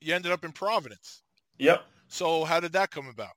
you 0.00 0.14
ended 0.14 0.32
up 0.32 0.44
in 0.44 0.52
Providence. 0.52 1.22
Yep. 1.58 1.82
So 2.06 2.44
how 2.44 2.58
did 2.60 2.72
that 2.72 2.90
come 2.90 3.08
about? 3.08 3.32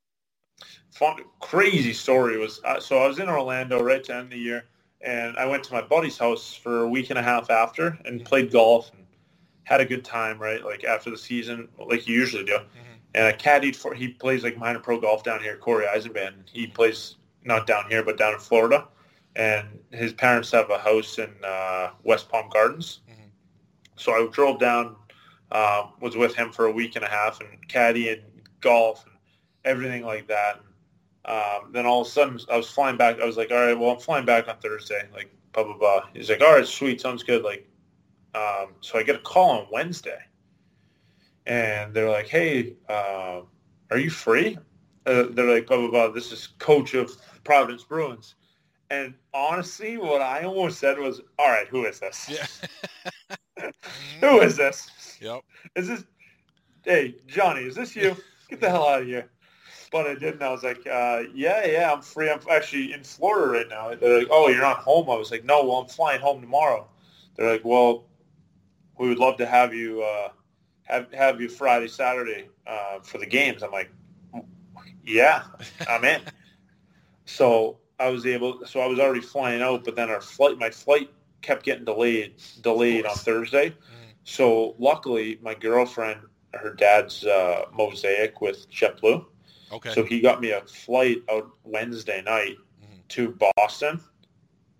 Fun, 0.93 1.17
crazy 1.39 1.91
story 1.93 2.37
was 2.37 2.61
uh, 2.63 2.79
so 2.79 2.99
I 2.99 3.07
was 3.07 3.19
in 3.19 3.27
Orlando 3.27 3.81
right 3.81 4.03
to 4.05 4.15
end 4.15 4.29
the 4.29 4.37
year, 4.37 4.63
and 5.03 5.37
I 5.37 5.45
went 5.45 5.63
to 5.65 5.73
my 5.73 5.81
buddy's 5.81 6.17
house 6.17 6.53
for 6.53 6.81
a 6.81 6.87
week 6.87 7.09
and 7.09 7.17
a 7.19 7.23
half 7.23 7.49
after 7.49 7.97
and 8.05 8.23
played 8.23 8.51
golf 8.51 8.91
and 8.93 9.05
had 9.63 9.81
a 9.81 9.85
good 9.85 10.03
time. 10.05 10.39
Right, 10.39 10.63
like 10.63 10.83
after 10.83 11.09
the 11.09 11.17
season, 11.17 11.67
like 11.79 12.07
you 12.07 12.15
usually 12.15 12.43
do. 12.43 12.57
and 13.13 13.25
I 13.27 13.33
caddied 13.33 13.75
for. 13.75 13.93
He 13.93 14.07
plays 14.09 14.43
like 14.43 14.57
minor 14.57 14.79
pro 14.79 14.99
golf 14.99 15.23
down 15.23 15.41
here. 15.41 15.57
Corey 15.57 15.85
Eisenband. 15.85 16.49
He 16.51 16.67
plays 16.67 17.15
not 17.43 17.67
down 17.67 17.85
here, 17.89 18.03
but 18.03 18.17
down 18.17 18.33
in 18.33 18.39
Florida, 18.39 18.87
and 19.35 19.67
his 19.91 20.13
parents 20.13 20.51
have 20.51 20.69
a 20.69 20.77
house 20.77 21.17
in 21.17 21.33
uh, 21.43 21.89
West 22.03 22.29
Palm 22.29 22.49
Gardens. 22.49 22.99
So 23.97 24.11
I 24.13 24.27
drove 24.31 24.59
down, 24.59 24.95
uh, 25.51 25.87
was 25.99 26.15
with 26.15 26.35
him 26.35 26.51
for 26.51 26.65
a 26.65 26.71
week 26.71 26.95
and 26.95 27.03
a 27.05 27.09
half, 27.09 27.39
and 27.41 27.67
caddy 27.67 28.09
and 28.09 28.21
golf 28.61 29.05
and 29.05 29.15
everything 29.65 30.03
like 30.05 30.27
that. 30.27 30.61
Um, 31.25 31.71
then 31.71 31.85
all 31.85 32.01
of 32.01 32.07
a 32.07 32.09
sudden, 32.09 32.39
I 32.51 32.57
was 32.57 32.69
flying 32.69 32.97
back. 32.97 33.19
I 33.19 33.25
was 33.25 33.37
like, 33.37 33.51
all 33.51 33.57
right, 33.57 33.77
well, 33.77 33.91
I'm 33.91 33.99
flying 33.99 34.25
back 34.25 34.47
on 34.47 34.57
Thursday. 34.57 35.07
Like, 35.13 35.31
blah 35.53 35.63
blah 35.63 35.77
blah. 35.77 36.01
He's 36.13 36.29
like, 36.29 36.41
all 36.41 36.53
right, 36.53 36.65
sweet, 36.65 36.99
sounds 36.99 37.23
good. 37.23 37.43
Like, 37.43 37.67
um, 38.33 38.73
so 38.81 38.97
I 38.97 39.03
get 39.03 39.15
a 39.15 39.19
call 39.19 39.51
on 39.51 39.67
Wednesday, 39.71 40.19
and 41.45 41.93
they're 41.93 42.09
like, 42.09 42.27
hey, 42.27 42.75
uh, 42.89 43.41
are 43.91 43.97
you 43.97 44.09
free? 44.09 44.57
Uh, 45.05 45.25
they're 45.31 45.53
like, 45.53 45.67
blah 45.67 45.77
blah 45.77 45.91
blah. 45.91 46.07
This 46.09 46.31
is 46.31 46.47
coach 46.59 46.93
of 46.95 47.15
Providence 47.43 47.83
Bruins. 47.83 48.35
And 48.89 49.13
honestly, 49.33 49.97
what 49.97 50.21
I 50.21 50.43
almost 50.43 50.79
said 50.79 50.99
was, 50.99 51.21
all 51.39 51.47
right, 51.47 51.67
who 51.67 51.85
is 51.85 51.99
this? 51.99 52.29
Yeah. 52.29 53.69
who 54.21 54.41
is 54.41 54.57
this? 54.57 55.17
Yep. 55.21 55.41
Is 55.75 55.87
this? 55.87 56.03
Hey, 56.83 57.15
Johnny, 57.27 57.61
is 57.61 57.75
this 57.75 57.95
you? 57.95 58.17
Get 58.49 58.59
the 58.59 58.69
hell 58.69 58.87
out 58.87 59.01
of 59.01 59.07
here. 59.07 59.29
But 59.91 60.07
I 60.07 60.15
didn't. 60.15 60.41
I 60.41 60.49
was 60.49 60.63
like, 60.63 60.87
uh, 60.87 61.23
yeah, 61.33 61.65
yeah, 61.65 61.91
I'm 61.91 62.01
free. 62.01 62.29
I'm 62.29 62.39
actually 62.49 62.93
in 62.93 63.03
Florida 63.03 63.51
right 63.51 63.69
now. 63.69 63.93
They're 63.93 64.19
like, 64.19 64.29
oh, 64.31 64.47
you're 64.47 64.61
not 64.61 64.77
home. 64.77 65.09
I 65.09 65.15
was 65.15 65.31
like, 65.31 65.43
no, 65.43 65.65
well, 65.65 65.77
I'm 65.77 65.87
flying 65.87 66.21
home 66.21 66.39
tomorrow. 66.39 66.87
They're 67.35 67.51
like, 67.51 67.65
well, 67.65 68.05
we 68.97 69.09
would 69.09 69.19
love 69.19 69.37
to 69.37 69.45
have 69.45 69.73
you 69.73 70.01
uh, 70.01 70.29
have 70.83 71.11
have 71.13 71.41
you 71.41 71.49
Friday, 71.49 71.87
Saturday 71.87 72.47
uh, 72.65 72.99
for 73.01 73.17
the 73.17 73.25
games. 73.25 73.63
I'm 73.63 73.71
like, 73.71 73.91
yeah, 75.03 75.43
I'm 75.89 76.05
in. 76.05 76.21
so 77.25 77.77
I 77.99 78.09
was 78.09 78.25
able. 78.25 78.65
So 78.65 78.79
I 78.79 78.87
was 78.87 78.99
already 78.99 79.21
flying 79.21 79.61
out, 79.61 79.83
but 79.83 79.95
then 79.95 80.09
our 80.09 80.21
flight, 80.21 80.57
my 80.57 80.69
flight 80.69 81.09
kept 81.41 81.63
getting 81.63 81.85
delayed, 81.85 82.35
delayed 82.61 83.05
on 83.05 83.15
Thursday. 83.15 83.75
So 84.23 84.75
luckily, 84.79 85.39
my 85.41 85.53
girlfriend, 85.53 86.21
her 86.53 86.73
dad's 86.73 87.25
uh, 87.25 87.65
mosaic 87.73 88.41
with 88.41 88.69
JetBlue. 88.71 89.25
Okay. 89.71 89.93
So 89.93 90.03
he 90.03 90.19
got 90.19 90.41
me 90.41 90.51
a 90.51 90.61
flight 90.61 91.23
out 91.29 91.49
Wednesday 91.63 92.21
night 92.21 92.57
to 93.09 93.37
Boston, 93.55 93.99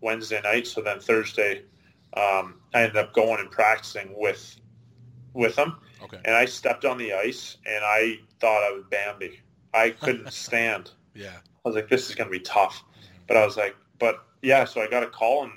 Wednesday 0.01 0.41
night. 0.41 0.67
So 0.67 0.81
then 0.81 0.99
Thursday, 0.99 1.63
um, 2.15 2.55
I 2.73 2.83
ended 2.83 2.97
up 2.97 3.13
going 3.13 3.39
and 3.39 3.51
practicing 3.51 4.13
with 4.17 4.57
with 5.33 5.57
him. 5.57 5.77
Okay. 6.03 6.19
And 6.25 6.35
I 6.35 6.45
stepped 6.45 6.83
on 6.85 6.97
the 6.97 7.13
ice, 7.13 7.57
and 7.65 7.83
I 7.83 8.19
thought 8.39 8.63
I 8.63 8.71
was 8.71 8.83
Bambi. 8.89 9.39
I 9.73 9.91
couldn't 9.91 10.31
stand. 10.33 10.91
Yeah. 11.13 11.37
I 11.37 11.69
was 11.69 11.75
like, 11.75 11.89
this 11.89 12.09
is 12.09 12.15
going 12.15 12.27
to 12.27 12.31
be 12.31 12.39
tough. 12.39 12.83
But 13.27 13.37
I 13.37 13.45
was 13.45 13.55
like, 13.55 13.75
but 13.99 14.25
yeah. 14.41 14.65
So 14.65 14.81
I 14.81 14.87
got 14.87 15.03
a 15.03 15.07
call, 15.07 15.43
and 15.43 15.53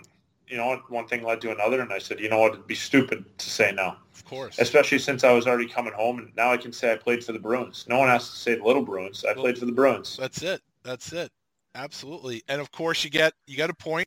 you 0.48 0.56
know, 0.56 0.66
what, 0.66 0.90
one 0.90 1.06
thing 1.08 1.22
led 1.22 1.40
to 1.42 1.52
another, 1.52 1.80
and 1.80 1.92
I 1.92 1.98
said, 1.98 2.20
you 2.20 2.28
know 2.28 2.38
what, 2.38 2.52
it'd 2.52 2.66
be 2.66 2.74
stupid 2.74 3.24
to 3.38 3.50
say 3.50 3.72
no. 3.72 3.96
Of 4.14 4.24
course. 4.24 4.58
Especially 4.58 4.98
since 4.98 5.24
I 5.24 5.32
was 5.32 5.46
already 5.46 5.68
coming 5.68 5.92
home, 5.92 6.18
and 6.18 6.32
now 6.36 6.52
I 6.52 6.56
can 6.56 6.72
say 6.72 6.92
I 6.92 6.96
played 6.96 7.24
for 7.24 7.32
the 7.32 7.38
Bruins. 7.38 7.86
No 7.88 7.98
one 7.98 8.08
has 8.08 8.28
to 8.30 8.36
say 8.36 8.54
the 8.56 8.64
little 8.64 8.82
Bruins. 8.82 9.24
I 9.24 9.32
Well, 9.32 9.42
played 9.44 9.58
for 9.58 9.66
the 9.66 9.72
Bruins. 9.72 10.16
That's 10.16 10.42
it. 10.42 10.60
That's 10.82 11.12
it. 11.12 11.30
Absolutely. 11.74 12.42
And 12.48 12.60
of 12.60 12.70
course, 12.70 13.02
you 13.02 13.10
get 13.10 13.32
you 13.46 13.56
get 13.56 13.68
a 13.70 13.74
point. 13.74 14.06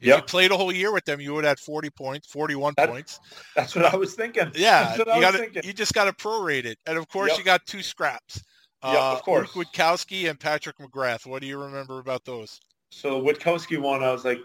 If 0.00 0.06
you 0.06 0.22
played 0.22 0.50
a 0.50 0.56
whole 0.56 0.72
year 0.72 0.92
with 0.92 1.04
them, 1.04 1.20
you 1.20 1.34
would 1.34 1.44
have 1.44 1.60
40 1.60 1.90
points, 1.90 2.26
41 2.28 2.72
That- 2.76 2.88
points. 2.88 3.20
That's 3.54 3.74
what 3.74 3.84
I 3.84 3.96
was 3.96 4.14
thinking. 4.14 4.50
Yeah, 4.54 4.84
That's 4.84 4.98
what 4.98 5.06
you 5.08 5.12
I 5.12 5.16
was 5.18 5.24
got 5.26 5.34
thinking. 5.40 5.62
you 5.64 5.72
just 5.74 5.92
got 5.92 6.04
to 6.06 6.12
prorate 6.12 6.64
it, 6.64 6.78
and 6.86 6.96
of 6.98 7.06
course 7.08 7.30
Yep. 7.30 7.38
you 7.38 7.44
got 7.44 7.66
two 7.66 7.82
scraps. 7.82 8.42
Yep, 8.82 8.94
of 8.94 9.18
uh, 9.18 9.20
course. 9.20 9.54
Luke 9.54 9.68
Witkowski 9.74 10.28
and 10.30 10.40
Patrick 10.40 10.78
McGrath. 10.78 11.26
What 11.26 11.42
do 11.42 11.48
you 11.48 11.58
remember 11.62 11.98
about 11.98 12.24
those? 12.24 12.58
So 12.90 13.20
Witkowski 13.22 13.78
one, 13.80 14.02
I 14.02 14.10
was 14.10 14.24
like, 14.24 14.38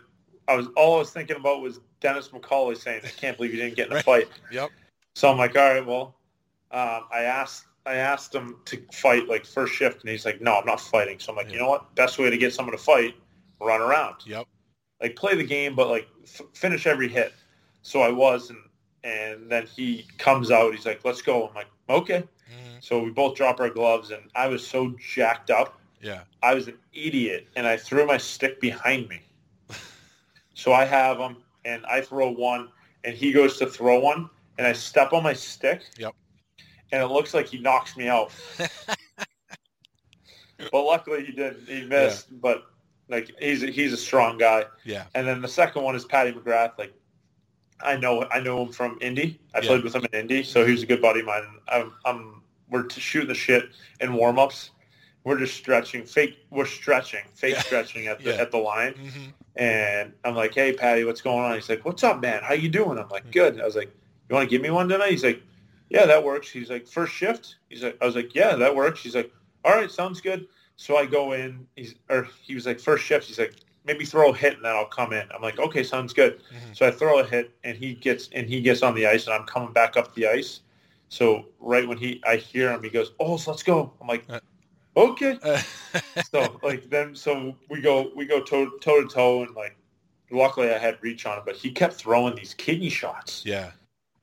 I 0.48 0.56
was 0.56 0.68
all 0.76 0.96
I 0.96 1.00
was 1.00 1.12
thinking 1.12 1.36
about 1.38 1.62
was 1.62 1.80
Dennis 2.00 2.30
McCauley 2.30 2.78
saying, 2.78 3.02
"I 3.04 3.10
can't 3.10 3.38
believe 3.38 3.54
you 3.54 3.62
didn't 3.62 3.76
get 3.76 3.88
in 3.88 3.94
a 3.94 3.96
Right. 3.96 4.06
fight." 4.06 4.28
Yep. 4.52 4.72
So 5.16 5.32
I'm 5.32 5.38
like, 5.38 5.56
all 5.56 5.74
right, 5.74 5.86
well, 5.86 6.16
um, 6.72 7.06
I 7.12 7.22
asked 7.22 7.66
I 7.88 7.96
asked 7.96 8.34
him 8.34 8.58
to 8.66 8.82
fight 8.92 9.28
like 9.28 9.46
first 9.46 9.74
shift, 9.74 10.02
and 10.02 10.10
he's 10.10 10.26
like, 10.26 10.42
no, 10.42 10.56
I'm 10.56 10.66
not 10.66 10.82
fighting. 10.82 11.20
So 11.20 11.32
I'm 11.32 11.36
like, 11.38 11.52
you 11.52 11.60
know 11.60 11.70
what? 11.70 11.94
Best 11.96 12.18
way 12.18 12.30
to 12.32 12.38
get 12.38 12.52
someone 12.54 12.76
to 12.76 12.82
fight, 12.84 13.14
run 13.62 13.80
around, 13.80 14.16
Yep. 14.26 14.48
like 15.02 15.16
play 15.16 15.36
the 15.36 15.44
game, 15.44 15.76
but 15.76 15.88
like 15.90 16.08
f- 16.24 16.42
finish 16.54 16.88
every 16.88 17.08
hit. 17.08 17.34
So 17.84 18.02
I 18.02 18.10
was, 18.10 18.50
and 18.50 18.60
and 19.04 19.52
then 19.52 19.68
he 19.68 20.08
comes 20.18 20.50
out. 20.50 20.74
He's 20.74 20.86
like, 20.86 21.06
let's 21.06 21.22
go. 21.22 21.48
I'm 21.48 21.54
like, 21.54 21.68
okay. 21.90 22.24
Mhm. 22.52 22.84
So 22.84 23.04
we 23.04 23.12
both 23.12 23.36
drop 23.36 23.60
our 23.60 23.70
gloves, 23.70 24.10
and 24.12 24.24
I 24.36 24.48
was 24.48 24.66
so 24.66 24.96
jacked 25.00 25.52
up. 25.52 25.80
Yeah. 26.02 26.22
I 26.42 26.56
was 26.56 26.68
an 26.68 26.78
idiot, 26.94 27.48
and 27.56 27.68
I 27.68 27.78
threw 27.78 28.06
my 28.08 28.18
stick 28.18 28.60
behind 28.60 29.08
me. 29.10 29.22
So 30.56 30.74
I 30.74 30.84
have 30.86 31.20
him, 31.20 31.38
and 31.66 31.86
I 31.86 32.02
throw 32.02 32.32
one, 32.32 32.70
and 33.04 33.16
he 33.16 33.32
goes 33.32 33.58
to 33.60 33.68
throw 33.68 34.00
one, 34.00 34.30
and 34.58 34.66
I 34.66 34.74
step 34.74 35.14
on 35.14 35.22
my 35.22 35.34
stick. 35.34 35.84
Yep. 36.00 36.16
And 36.92 37.04
it 37.04 37.08
looks 37.08 37.34
like 37.34 37.48
he 37.48 37.60
knocks 37.60 37.96
me 37.98 38.08
out. 38.08 38.32
but 40.72 40.84
luckily 40.84 41.26
he 41.26 41.32
didn't. 41.34 41.68
He 41.68 41.86
missed. 41.86 42.40
But 42.42 42.64
like 43.10 43.32
he's 43.40 43.64
a, 43.64 43.68
he's 43.68 43.94
a 43.94 43.98
strong 43.98 44.38
guy. 44.38 44.66
Yeah. 44.86 45.06
And 45.14 45.28
then 45.28 45.42
the 45.42 45.48
second 45.48 45.84
one 45.84 45.96
is 45.96 46.06
Patty 46.06 46.32
McGrath. 46.32 46.78
Like 46.78 46.94
I 47.82 47.98
know 47.98 48.26
I 48.32 48.40
know 48.40 48.62
him 48.64 48.72
from 48.72 48.98
Indy. 49.02 49.40
I 49.54 49.60
Yeah. 49.60 49.68
played 49.68 49.84
with 49.84 49.94
him 49.96 50.06
in 50.06 50.20
Indy, 50.20 50.44
so 50.44 50.66
he's 50.66 50.84
a 50.84 50.86
good 50.86 51.02
buddy 51.02 51.20
of 51.20 51.26
mine. 51.26 51.44
I'm, 51.68 51.94
I'm 52.06 52.42
we're 52.70 52.90
shooting 52.90 53.28
the 53.28 53.36
shit 53.36 53.66
in 54.00 54.14
warm 54.14 54.40
ups. 54.40 54.72
We're 55.26 55.38
just 55.40 55.56
stretching, 55.56 56.06
fake. 56.06 56.38
We're 56.52 56.66
stretching, 56.66 57.24
fake 57.34 57.56
Yeah. 57.56 57.62
stretching 57.62 58.08
at 58.08 58.24
the 58.24 58.30
Yeah. 58.32 58.42
at 58.42 58.52
the 58.52 58.58
line. 58.58 58.94
hmm 58.94 59.30
And 59.56 60.14
I'm 60.26 60.36
like, 60.36 60.54
hey, 60.54 60.74
Patty, 60.74 61.04
what's 61.06 61.22
going 61.22 61.44
on? 61.46 61.56
He's 61.56 61.70
like, 61.70 61.86
what's 61.86 62.04
up, 62.04 62.22
man? 62.22 62.42
How 62.44 62.54
you 62.54 62.70
doing? 62.70 62.98
I'm 62.98 63.08
like, 63.10 63.32
good. 63.32 63.60
I 63.62 63.66
was 63.66 63.76
like, 63.76 63.90
you 64.30 64.36
want 64.36 64.50
to 64.50 64.50
give 64.50 64.62
me 64.62 64.70
one 64.70 64.90
tonight? 64.90 65.12
He's 65.12 65.24
like, 65.24 65.42
yeah, 65.90 66.06
that 66.06 66.24
works. 66.24 66.50
He's 66.50 66.70
like, 66.70 66.88
first 66.88 67.14
shift? 67.14 67.58
He's 67.70 67.84
like, 67.84 67.98
I 68.02 68.06
was 68.06 68.16
like, 68.16 68.36
yeah, 68.36 68.56
that 68.56 68.76
works. 68.76 69.02
He's 69.02 69.16
like, 69.16 69.32
all 69.64 69.74
right, 69.74 69.90
sounds 69.90 70.20
good. 70.20 70.48
So 70.76 70.98
I 70.98 71.06
go 71.06 71.32
in. 71.32 71.66
He's 71.76 71.96
or 72.10 72.28
he 72.42 72.54
was 72.56 72.66
like, 72.66 72.80
first 72.80 73.06
shift. 73.06 73.28
He's 73.28 73.40
like, 73.40 73.56
maybe 73.86 74.04
throw 74.04 74.32
a 74.32 74.36
hit 74.36 74.56
and 74.56 74.66
then 74.66 74.76
I'll 74.76 74.86
come 74.86 75.14
in. 75.14 75.26
I'm 75.34 75.42
like, 75.42 75.60
okay, 75.60 75.84
sounds 75.84 76.12
good. 76.12 76.42
Mhm. 76.52 76.76
So 76.76 76.88
I 76.88 76.92
throw 76.92 77.20
a 77.20 77.24
hit 77.24 77.52
and 77.64 77.78
he 77.78 77.94
gets 77.94 78.30
and 78.34 78.50
he 78.50 78.60
gets 78.62 78.84
on 78.84 78.96
the 78.96 79.06
ice 79.06 79.26
and 79.26 79.34
I'm 79.36 79.46
coming 79.46 79.72
back 79.72 79.96
up 79.96 80.14
the 80.16 80.28
ice. 80.28 80.62
So 81.10 81.46
right 81.60 81.88
when 81.88 81.98
he 81.98 82.22
I 82.28 82.36
hear 82.38 82.72
him, 82.72 82.84
he 82.84 82.90
goes, 82.90 83.14
oh, 83.20 83.38
so 83.38 83.52
let's 83.52 83.64
go. 83.64 83.94
I'm 84.02 84.08
like, 84.08 84.26
Uh. 84.28 84.40
Okay 84.96 85.38
so 86.32 86.60
like 86.64 86.90
then 86.90 87.16
so 87.16 87.56
we 87.70 87.82
go 87.82 88.12
we 88.16 88.26
go 88.26 88.42
toe 88.42 88.70
toe 88.82 89.02
to 89.02 89.08
toe 89.08 89.44
and 89.44 89.56
like 89.56 89.76
luckily 90.32 90.74
I 90.74 90.78
had 90.78 90.98
reach 91.02 91.26
on 91.26 91.38
him, 91.38 91.44
but 91.46 91.56
he 91.56 91.72
kept 91.72 91.94
throwing 91.94 92.36
these 92.36 92.54
kidney 92.54 92.90
shots. 92.90 93.44
yeah. 93.46 93.72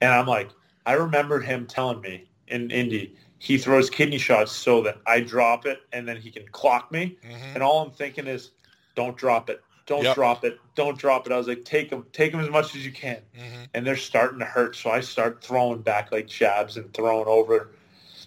And 0.01 0.13
I'm 0.13 0.27
like, 0.27 0.51
I 0.85 0.95
remember 0.95 1.41
him 1.41 1.67
telling 1.67 2.01
me 2.01 2.29
in 2.49 2.71
Indy, 2.71 3.15
he 3.39 3.57
throws 3.57 3.89
kidney 3.89 4.19
shots 4.19 4.51
so 4.53 4.83
that 4.83 4.99
I 5.07 5.21
drop 5.21 5.65
it 5.65 5.81
and 5.93 6.07
then 6.07 6.17
he 6.17 6.31
can 6.31 6.45
clock 6.49 6.91
me. 6.91 7.17
hmm 7.25 7.55
And 7.55 7.63
all 7.63 7.83
I'm 7.83 7.93
thinking 7.93 8.27
is, 8.27 8.51
don't 8.95 9.17
drop 9.17 9.49
it. 9.49 9.63
Don't 9.87 10.03
Yep. 10.03 10.15
drop 10.15 10.45
it. 10.45 10.59
Don't 10.75 10.99
drop 10.99 11.27
it. 11.27 11.33
I 11.33 11.37
was 11.39 11.49
like, 11.49 11.65
take 11.65 11.89
them, 11.91 12.05
take 12.13 12.33
them 12.33 12.41
as 12.41 12.51
much 12.51 12.75
as 12.75 12.85
you 12.85 12.93
can. 12.93 13.23
hmm 13.35 13.65
And 13.75 13.87
they're 13.87 13.97
starting 13.97 14.41
to 14.41 14.45
hurt. 14.45 14.75
So 14.77 14.91
I 14.91 15.01
start 15.01 15.43
throwing 15.43 15.83
back 15.83 16.11
like 16.13 16.27
jabs 16.27 16.77
and 16.77 16.93
throwing 16.93 17.27
over 17.29 17.71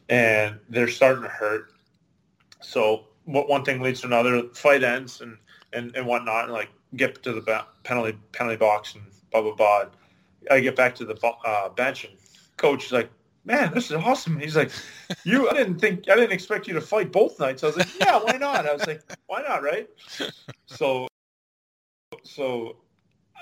and 0.09 0.59
they're 0.69 0.88
starting 0.88 1.23
to 1.23 1.30
hurt. 1.30 1.72
So 2.65 3.05
what 3.25 3.47
one 3.47 3.63
thing 3.63 3.81
leads 3.81 4.01
to 4.01 4.07
another, 4.07 4.43
fight 4.53 4.83
ends 4.83 5.21
and, 5.21 5.37
and, 5.73 5.95
and 5.95 6.05
whatnot, 6.05 6.45
and 6.45 6.53
like 6.53 6.69
get 6.95 7.21
to 7.23 7.33
the 7.33 7.65
penalty 7.83 8.17
penalty 8.31 8.57
box 8.57 8.95
and 8.95 9.03
blah 9.31 9.41
blah 9.41 9.55
blah. 9.55 9.85
I 10.49 10.59
get 10.59 10.75
back 10.75 10.95
to 10.95 11.05
the 11.05 11.15
uh, 11.45 11.69
bench 11.69 12.05
and 12.05 12.13
coach 12.57 12.85
is 12.85 12.91
like, 12.91 13.09
"Man, 13.45 13.73
this 13.73 13.85
is 13.85 13.97
awesome." 13.97 14.39
He's 14.39 14.55
like, 14.55 14.71
"You, 15.23 15.49
I 15.49 15.53
didn't 15.53 15.79
think, 15.79 16.09
I 16.09 16.15
didn't 16.15 16.31
expect 16.31 16.67
you 16.67 16.73
to 16.73 16.81
fight 16.81 17.11
both 17.11 17.39
nights." 17.39 17.63
I 17.63 17.67
was 17.67 17.77
like, 17.77 17.99
"Yeah, 17.99 18.19
why 18.19 18.37
not?" 18.37 18.67
I 18.67 18.73
was 18.73 18.85
like, 18.87 19.01
"Why 19.27 19.41
not?" 19.41 19.63
Right? 19.63 19.89
So, 20.65 21.07
so 22.23 22.77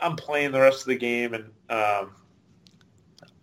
I'm 0.02 0.16
playing 0.16 0.52
the 0.52 0.60
rest 0.60 0.82
of 0.82 0.88
the 0.88 0.98
game 0.98 1.34
and 1.34 1.46
um, 1.70 2.12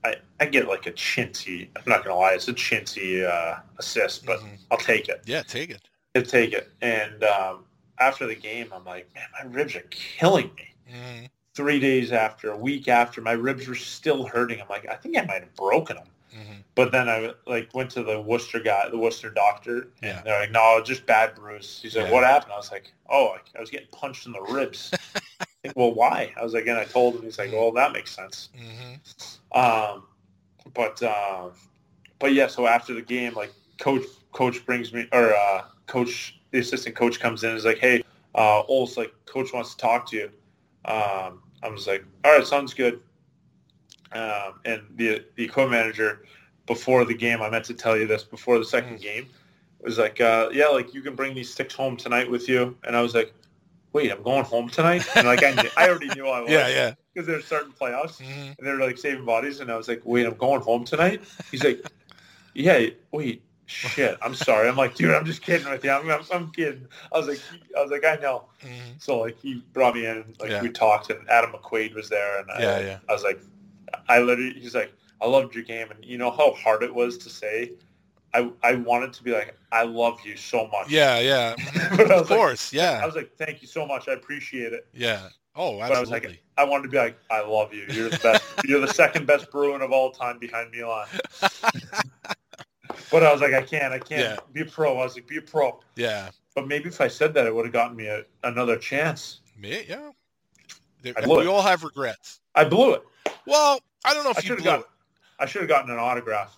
I 0.04 0.16
I 0.38 0.46
get 0.46 0.66
like 0.68 0.86
a 0.86 0.92
chintzy. 0.92 1.68
I'm 1.76 1.82
not 1.86 2.04
gonna 2.04 2.16
lie, 2.18 2.32
it's 2.32 2.48
a 2.48 2.52
chintzy 2.54 3.24
uh, 3.28 3.60
assist, 3.78 4.24
but 4.26 4.40
Mhm. 4.40 4.58
I'll 4.70 4.78
take 4.78 5.08
it. 5.08 5.22
Yeah. 5.26 5.42
Take 5.42 5.70
it. 5.70 5.82
I'll 6.16 6.22
take 6.22 6.52
it. 6.52 6.70
And 6.80 7.22
um, 7.24 7.64
after 7.98 8.26
the 8.26 8.34
game, 8.34 8.72
I'm 8.74 8.84
like, 8.84 9.08
man, 9.14 9.24
my 9.38 9.50
ribs 9.50 9.76
are 9.76 9.84
killing 9.90 10.50
me. 10.56 10.74
hmm 10.92 11.26
Three 11.54 11.80
days 11.80 12.12
after, 12.12 12.52
a 12.52 12.56
week 12.56 12.86
after, 12.88 13.20
my 13.20 13.32
ribs 13.32 13.66
were 13.66 13.74
still 13.74 14.24
hurting. 14.24 14.60
I'm 14.60 14.68
like, 14.68 14.88
I 14.88 14.94
think 14.94 15.18
I 15.18 15.22
might 15.22 15.40
have 15.42 15.54
broken 15.56 15.96
them. 15.96 16.06
hmm 16.32 16.60
But 16.76 16.92
then 16.92 17.08
I 17.08 17.34
like 17.46 17.74
went 17.74 17.90
to 17.90 18.02
the 18.04 18.20
Worcester 18.20 18.60
guy, 18.60 18.88
the 18.88 18.96
Worcester 18.98 19.30
doctor, 19.30 19.78
and 20.02 20.14
Yeah. 20.14 20.22
they're 20.22 20.40
like, 20.40 20.52
"No, 20.52 20.80
just 20.82 21.04
bad 21.06 21.34
bruise." 21.34 21.80
He's 21.82 21.96
like, 21.96 22.06
Yeah. 22.06 22.12
"What 22.12 22.24
happened?" 22.24 22.52
I 22.52 22.56
was 22.56 22.70
like, 22.70 22.92
"Oh, 23.08 23.30
I- 23.36 23.58
I 23.58 23.60
was 23.60 23.68
getting 23.70 23.88
punched 23.88 24.26
in 24.26 24.32
the 24.32 24.40
ribs." 24.40 24.92
like, 25.64 25.76
well, 25.76 25.92
why? 25.92 26.32
I 26.38 26.42
was 26.42 26.54
like, 26.54 26.66
and 26.66 26.78
I 26.78 26.84
told 26.84 27.16
him. 27.16 27.22
He's 27.22 27.38
like, 27.38 27.52
"Well, 27.52 27.72
that 27.72 27.92
makes 27.92 28.14
sense." 28.14 28.50
hmm 28.56 29.58
Um, 29.58 30.04
but 30.74 31.02
uh, 31.02 31.50
but 32.18 32.32
yeah, 32.34 32.46
so 32.46 32.66
after 32.66 32.94
the 32.94 33.02
game, 33.02 33.34
like 33.34 33.52
coach 33.78 34.04
coach 34.32 34.64
brings 34.64 34.92
me 34.92 35.06
or 35.12 35.34
uh, 35.34 35.64
coach 35.86 36.40
the 36.50 36.58
assistant 36.58 36.96
coach 36.96 37.20
comes 37.20 37.44
in 37.44 37.50
and 37.50 37.58
is 37.58 37.64
like, 37.64 37.78
hey, 37.78 38.02
uh, 38.34 38.62
Ols, 38.64 38.96
like 38.96 39.12
coach 39.26 39.52
wants 39.52 39.74
to 39.74 39.80
talk 39.80 40.08
to 40.10 40.16
you. 40.16 40.30
Um, 40.84 41.42
I 41.62 41.68
was 41.68 41.86
like, 41.86 42.04
all 42.24 42.36
right, 42.36 42.46
sounds 42.46 42.74
good. 42.74 43.00
Um, 44.12 44.60
and 44.64 44.82
the 44.96 45.24
the 45.36 45.44
equipment 45.44 45.82
manager 45.82 46.24
before 46.66 47.04
the 47.04 47.14
game, 47.14 47.42
I 47.42 47.50
meant 47.50 47.64
to 47.66 47.74
tell 47.74 47.96
you 47.96 48.06
this 48.06 48.22
before 48.22 48.58
the 48.58 48.64
second 48.64 49.00
game, 49.00 49.28
was 49.80 49.98
like, 49.98 50.20
uh, 50.20 50.48
yeah, 50.52 50.66
like 50.66 50.94
you 50.94 51.02
can 51.02 51.14
bring 51.14 51.34
these 51.34 51.52
sticks 51.52 51.74
home 51.74 51.96
tonight 51.96 52.30
with 52.30 52.48
you. 52.48 52.76
And 52.84 52.96
I 52.96 53.02
was 53.02 53.14
like, 53.14 53.32
wait, 53.92 54.10
I'm 54.10 54.22
going 54.22 54.44
home 54.44 54.68
tonight? 54.68 55.06
And 55.16 55.26
like 55.26 55.42
I, 55.42 55.52
knew, 55.52 55.68
I 55.76 55.88
already 55.88 56.08
knew 56.14 56.26
I 56.26 56.40
was. 56.42 56.50
Yeah, 56.50 56.68
yeah. 56.68 56.94
Because 57.12 57.26
there's 57.26 57.46
certain 57.46 57.72
playoffs 57.72 58.20
Mhm. 58.20 58.56
and 58.58 58.66
they're 58.66 58.78
like 58.78 58.98
saving 58.98 59.24
bodies. 59.24 59.60
And 59.60 59.70
I 59.70 59.76
was 59.76 59.88
like, 59.88 60.02
wait, 60.04 60.26
I'm 60.26 60.34
going 60.34 60.60
home 60.60 60.84
tonight? 60.84 61.22
He's 61.50 61.64
like, 61.64 61.84
yeah, 62.54 62.86
wait, 63.10 63.42
shit, 63.66 64.16
I'm 64.22 64.34
sorry. 64.34 64.68
I'm 64.68 64.76
like, 64.76 64.94
dude, 64.94 65.14
I'm 65.14 65.24
just 65.24 65.42
kidding 65.42 65.68
with 65.70 65.84
you. 65.84 65.90
I'm, 65.90 66.08
I'm, 66.10 66.22
I'm 66.32 66.50
kidding. 66.52 66.86
I 67.12 67.18
was 67.18 67.26
like, 67.28 67.40
I 67.76 67.82
was 67.82 67.90
like, 67.90 68.04
I 68.04 68.16
know. 68.16 68.44
Mhm. 68.62 69.00
So 69.02 69.18
like 69.18 69.38
he 69.40 69.62
brought 69.72 69.94
me 69.94 70.06
in, 70.06 70.18
and, 70.18 70.36
like 70.40 70.50
Yeah. 70.50 70.62
we 70.62 70.70
talked, 70.70 71.10
and 71.10 71.28
Adam 71.28 71.52
McQuaid 71.52 71.94
was 71.94 72.08
there, 72.08 72.40
and 72.40 72.50
I, 72.50 72.60
Yeah, 72.62 72.78
yeah. 72.80 72.98
I 73.08 73.12
was 73.12 73.22
like, 73.24 73.40
I 74.08 74.20
literally, 74.20 74.58
he's 74.58 74.74
like, 74.74 74.92
I 75.20 75.26
loved 75.26 75.54
your 75.54 75.64
game, 75.64 75.90
and 75.90 76.04
you 76.04 76.16
know 76.16 76.30
how 76.30 76.52
hard 76.54 76.82
it 76.82 76.94
was 76.94 77.18
to 77.18 77.28
say. 77.30 77.72
I 78.34 78.50
I 78.62 78.74
wanted 78.76 79.12
to 79.14 79.22
be 79.24 79.32
like, 79.32 79.56
I 79.72 79.82
love 79.84 80.20
you 80.24 80.36
so 80.36 80.68
much. 80.68 80.88
Yeah, 80.90 81.18
yeah. 81.18 81.54
Of 81.90 81.98
course, 81.98 82.10
like- 82.10 82.26
course, 82.28 82.74
I 82.74 83.04
was 83.06 83.14
like, 83.16 83.32
thank 83.36 83.62
you 83.62 83.68
so 83.68 83.86
much. 83.86 84.08
I 84.08 84.12
appreciate 84.12 84.72
it. 84.72 84.86
yeah. 84.94 85.28
Oh, 85.56 85.78
But 85.80 85.92
I 85.92 86.00
was 86.00 86.10
like, 86.10 86.40
I 86.56 86.62
wanted 86.64 86.84
to 86.84 86.88
be 86.90 86.96
like, 86.96 87.18
I 87.28 87.40
love 87.42 87.74
you. 87.74 87.84
You're 87.90 88.08
the 88.08 88.18
best. 88.18 88.44
You're 88.64 88.80
the 88.80 88.92
second 88.94 89.26
best 89.26 89.50
Bruin 89.50 89.82
of 89.82 89.90
all 89.90 90.12
time 90.12 90.38
behind 90.38 90.70
Milan. 90.70 91.08
but 93.10 93.22
I 93.24 93.32
was 93.32 93.40
like, 93.40 93.52
I 93.52 93.62
can't. 93.62 93.92
I 93.92 93.98
can't 93.98 94.20
Yeah. 94.22 94.36
be 94.52 94.60
a 94.62 94.64
pro. 94.64 94.92
I 94.98 95.04
was 95.04 95.16
like, 95.16 95.26
be 95.26 95.38
a 95.38 95.42
pro. 95.42 95.80
yeah, 95.96 96.30
But 96.54 96.68
maybe 96.68 96.88
if 96.88 97.00
I 97.00 97.08
said 97.08 97.34
that, 97.34 97.46
it 97.46 97.54
would 97.54 97.64
have 97.64 97.72
gotten 97.72 97.96
me 97.96 98.06
a, 98.06 98.22
another 98.44 98.76
chance. 98.76 99.40
Me- 99.58 99.84
yeah. 99.88 100.10
There- 101.02 101.14
I 101.20 101.26
we 101.26 101.40
it. 101.42 101.46
all 101.48 101.62
have 101.62 101.82
regrets. 101.82 102.40
I 102.54 102.64
blew 102.64 102.94
it. 102.94 103.02
Well, 103.46 103.80
I 104.04 104.14
don't 104.14 104.22
know 104.24 104.30
I 104.30 104.38
if 104.38 104.48
you 104.48 104.54
blew 104.54 104.64
got. 104.64 104.80
it. 104.80 104.86
I 105.40 105.46
should 105.46 105.62
have 105.62 105.68
gotten 105.68 105.90
an 105.90 105.98
autograph. 105.98 106.56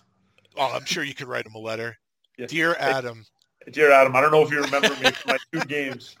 Oh, 0.57 0.71
I'm 0.73 0.85
sure 0.85 1.03
you 1.03 1.13
could 1.15 1.27
write 1.27 1.45
him 1.45 1.55
a 1.55 1.59
letter. 1.59 1.97
Dear 2.47 2.75
Adam, 2.79 3.25
Dear 3.71 3.91
Adam, 3.91 4.15
I 4.15 4.21
don't 4.21 4.31
know 4.31 4.41
if 4.41 4.51
you 4.51 4.61
remember 4.61 4.89
me 4.89 5.11
from 5.11 5.31
my 5.33 5.37
two 5.51 5.65
games. 5.67 6.15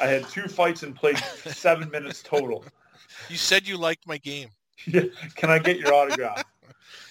I 0.00 0.06
had 0.06 0.28
two 0.28 0.48
fights 0.48 0.82
and 0.82 0.94
played 0.94 1.18
seven 1.18 1.90
minutes 1.90 2.22
total. 2.22 2.64
you 3.28 3.36
said 3.36 3.66
you 3.66 3.76
liked 3.76 4.06
my 4.06 4.18
game. 4.18 4.48
Yeah, 4.86 5.04
Can 5.36 5.48
I 5.50 5.58
get 5.60 5.78
your 5.78 5.94
autograph? 5.94 6.44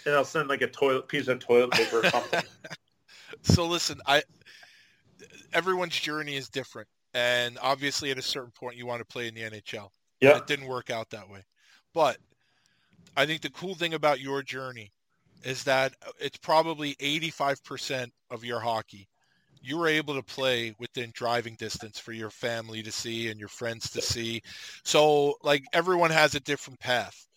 And 0.06 0.14
I'll 0.14 0.26
send 0.26 0.48
like 0.48 0.62
a 0.62 0.68
toilet 0.68 1.08
piece 1.08 1.28
of 1.28 1.40
toilet 1.40 1.72
paper 1.72 2.02
or 2.06 2.10
something. 2.10 2.44
So 3.42 3.66
listen, 3.66 4.00
I 4.06 4.22
everyone's 5.54 6.00
journey 6.00 6.36
is 6.36 6.50
different, 6.50 6.88
and 7.14 7.58
obviously 7.62 8.12
at 8.12 8.18
a 8.18 8.22
certain 8.22 8.52
point 8.52 8.78
you 8.78 8.86
want 8.86 9.00
to 9.00 9.06
play 9.06 9.28
in 9.28 9.34
the 9.34 9.42
NHL. 9.42 9.90
Yeah. 10.22 10.38
It 10.38 10.48
didn't 10.48 10.68
work 10.68 10.90
out 10.92 11.10
that 11.10 11.30
way, 11.30 11.44
but 11.94 12.18
I 13.18 13.26
think 13.26 13.42
the 13.42 13.50
cool 13.50 13.76
thing 13.76 13.96
about 13.96 14.20
your 14.20 14.44
journey 14.44 14.92
is 15.44 15.64
that 15.66 15.94
it's 16.20 16.38
probably 16.38 16.96
85% 16.96 18.10
of 18.32 18.44
your 18.44 18.60
hockey. 18.60 19.08
You 19.62 19.78
were 19.78 19.88
able 19.88 20.16
to 20.16 20.24
play 20.24 20.74
within 20.80 21.12
driving 21.14 21.56
distance 21.56 22.00
for 22.00 22.12
your 22.12 22.30
family 22.30 22.84
to 22.84 22.92
see 22.92 23.30
and 23.30 23.40
your 23.40 23.50
friends 23.50 23.90
to 23.92 24.02
see. 24.02 24.42
So 24.84 25.36
like 25.44 25.64
everyone 25.74 26.12
has 26.12 26.36
a 26.36 26.40
different 26.42 26.80
path. 26.80 27.28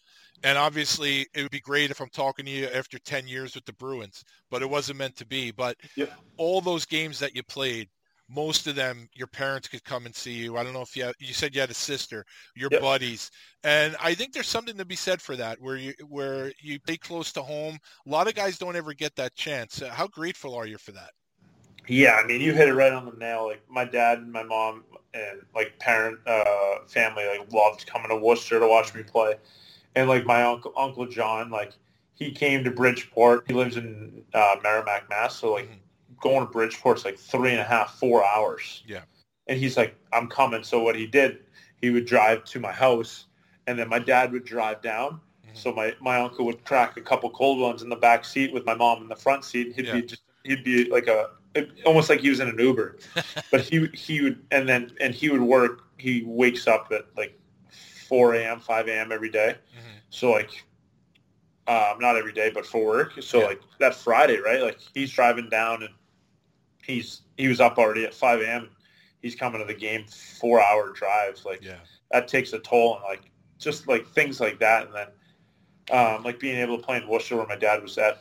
And 0.43 0.59
obviously 0.59 1.27
it 1.35 1.43
would 1.43 1.51
be 1.51 1.61
great 1.61 1.91
if 1.91 2.01
I'm 2.01 2.09
talking 2.11 2.45
to 2.47 2.51
you 2.51 2.67
after 2.67 2.99
10 2.99 3.29
years 3.29 3.55
with 3.55 3.65
the 3.65 3.73
Bruins, 3.75 4.25
but 4.51 4.63
it 4.63 4.71
wasn't 4.71 4.99
meant 4.99 5.17
to 5.17 5.27
be. 5.27 5.51
But 5.51 5.77
Yep. 5.97 6.13
all 6.37 6.61
those 6.61 6.85
games 6.85 7.19
that 7.21 7.35
you 7.35 7.43
played, 7.43 7.89
most 8.29 8.67
of 8.67 8.75
them, 8.75 9.09
your 9.15 9.27
parents 9.29 9.69
could 9.69 9.85
come 9.85 10.07
and 10.07 10.15
see 10.15 10.33
you. 10.33 10.57
I 10.57 10.63
don't 10.65 10.73
know 10.73 10.83
if 10.83 10.97
you 10.97 11.05
had, 11.05 11.15
you 11.19 11.33
said 11.35 11.55
you 11.55 11.61
had 11.61 11.71
a 11.71 11.75
sister, 11.75 12.25
your 12.55 12.71
Yep. 12.71 12.81
buddies, 12.81 13.31
and 13.65 13.97
I 14.01 14.15
think 14.15 14.33
there's 14.33 14.49
something 14.49 14.77
to 14.79 14.85
be 14.85 14.97
said 14.97 15.21
for 15.23 15.37
that, 15.37 15.61
where 15.61 15.77
you 15.77 15.95
where 16.09 16.53
you 16.61 16.81
play 16.81 16.97
close 16.97 17.33
to 17.33 17.43
home. 17.43 17.79
A 18.07 18.11
lot 18.11 18.29
of 18.29 18.35
guys 18.35 18.59
don't 18.59 18.77
ever 18.77 18.95
get 18.95 19.15
that 19.17 19.35
chance. 19.37 19.83
Uh, 19.83 19.91
How 19.91 20.07
grateful 20.09 20.55
are 20.55 20.67
you 20.67 20.79
for 20.79 20.93
that? 20.93 21.11
Yeah, 21.89 22.15
I 22.23 22.27
mean, 22.27 22.41
you 22.41 22.53
hit 22.53 22.69
it 22.69 22.75
right 22.75 22.93
on 22.93 23.05
the 23.07 23.13
nail. 23.13 23.47
Like 23.47 23.63
my 23.69 23.85
dad 23.85 24.19
and 24.19 24.33
my 24.33 24.43
mom 24.43 24.85
and 25.15 25.41
like 25.55 25.79
parent 25.79 26.19
uh, 26.27 26.81
family 26.89 27.25
like 27.27 27.53
loved 27.53 27.87
coming 27.87 28.09
to 28.11 28.17
Worcester 28.17 28.59
to 28.61 28.67
watch 28.67 28.95
me 28.95 29.03
play, 29.03 29.37
and 29.95 30.09
like 30.09 30.25
my 30.27 30.43
uncle 30.43 30.73
Uncle 30.77 31.07
John, 31.07 31.51
like 31.51 31.73
he 32.15 32.33
came 32.33 32.65
to 32.65 32.71
Bridgeport. 32.71 33.45
He 33.47 33.55
lives 33.55 33.77
in 33.77 34.25
uh, 34.35 34.57
Merrimack, 34.63 35.09
Mass. 35.09 35.37
So 35.37 35.53
like 35.53 35.69
Mhm. 35.69 35.79
Going 36.21 36.47
to 36.47 36.53
Bridgeport's 36.53 37.05
like 37.05 37.19
three 37.19 37.51
and 37.51 37.61
a 37.61 37.65
half, 37.65 37.99
four 37.99 38.25
hours. 38.25 38.83
Yeah. 38.87 39.03
And 39.47 39.59
he's 39.59 39.77
like, 39.77 39.97
I'm 40.13 40.29
coming. 40.29 40.63
So 40.65 40.83
what 40.83 40.97
he 40.97 41.07
did, 41.07 41.39
he 41.81 41.91
would 41.91 42.07
drive 42.07 42.45
to 42.47 42.61
my 42.61 42.73
house, 42.73 43.27
and 43.67 43.79
then 43.79 43.89
my 43.89 43.99
dad 43.99 44.33
would 44.33 44.45
drive 44.45 44.83
down. 44.83 45.21
Mhm. 45.47 45.57
So 45.57 45.73
my, 45.73 45.95
my 46.01 46.19
uncle 46.19 46.45
would 46.47 46.65
crack 46.65 46.97
a 46.97 47.01
couple 47.01 47.31
cold 47.31 47.61
ones 47.61 47.83
in 47.83 47.89
the 47.89 47.97
back 47.97 48.25
seat 48.25 48.53
with 48.53 48.65
my 48.65 48.75
mom 48.75 49.03
in 49.03 49.09
the 49.09 49.17
front 49.17 49.45
seat. 49.45 49.75
He'd 49.77 49.87
Yeah. 49.87 50.01
be 50.01 50.03
just 50.03 50.23
he'd 50.45 50.65
be 50.65 50.89
like 50.91 51.07
a 51.07 51.31
almost 51.85 52.09
like 52.11 52.21
he 52.21 52.29
was 52.31 52.41
in 52.41 52.49
an 52.49 52.59
Uber, 52.59 52.97
but 53.51 53.61
he 53.61 53.87
he 53.95 54.21
would 54.23 54.45
and 54.51 54.69
then 54.69 54.93
and 55.01 55.15
he 55.15 55.29
would 55.31 55.41
work. 55.43 55.83
He 55.99 56.23
wakes 56.27 56.67
up 56.67 56.89
at 56.93 57.07
like 57.17 57.39
4 58.09 58.35
a.m., 58.35 58.61
5 58.61 58.89
a.m. 58.89 59.13
every 59.13 59.31
day. 59.31 59.57
Mhm. 59.75 60.01
So 60.11 60.31
like, 60.33 60.65
um, 61.69 61.99
not 61.99 62.17
every 62.17 62.33
day, 62.33 62.51
but 62.51 62.67
for 62.67 62.85
work. 62.85 63.13
So 63.21 63.41
Yeah. 63.41 63.47
like 63.47 63.61
that 63.79 63.95
Friday, 63.95 64.39
right? 64.39 64.61
Like 64.63 64.79
he's 64.95 65.11
driving 65.11 65.49
down 65.49 65.83
and 65.83 65.95
he's 66.87 67.23
he 67.37 67.49
was 67.49 67.61
up 67.61 67.79
already 67.79 68.05
at 68.05 68.15
5 68.15 68.41
a.m. 68.41 68.71
He's 69.21 69.35
coming 69.35 69.61
to 69.61 69.67
the 69.67 69.79
game, 69.79 70.07
four 70.41 70.63
hour 70.63 70.93
drives. 70.93 71.45
Like 71.45 71.63
Yeah. 71.65 71.79
that 72.13 72.29
takes 72.29 72.53
a 72.53 72.59
toll 72.61 72.97
and 72.97 73.05
like 73.05 73.31
just 73.59 73.89
like 73.89 74.07
things 74.09 74.41
like 74.41 74.59
that. 74.61 74.87
And 74.87 74.95
then 74.95 75.09
um, 75.91 76.23
like 76.25 76.39
being 76.39 76.57
able 76.59 76.77
to 76.79 76.83
play 76.83 76.97
in 76.99 77.09
Worcester 77.09 77.37
where 77.37 77.47
my 77.47 77.57
dad 77.57 77.83
was 77.83 77.97
at, 77.99 78.19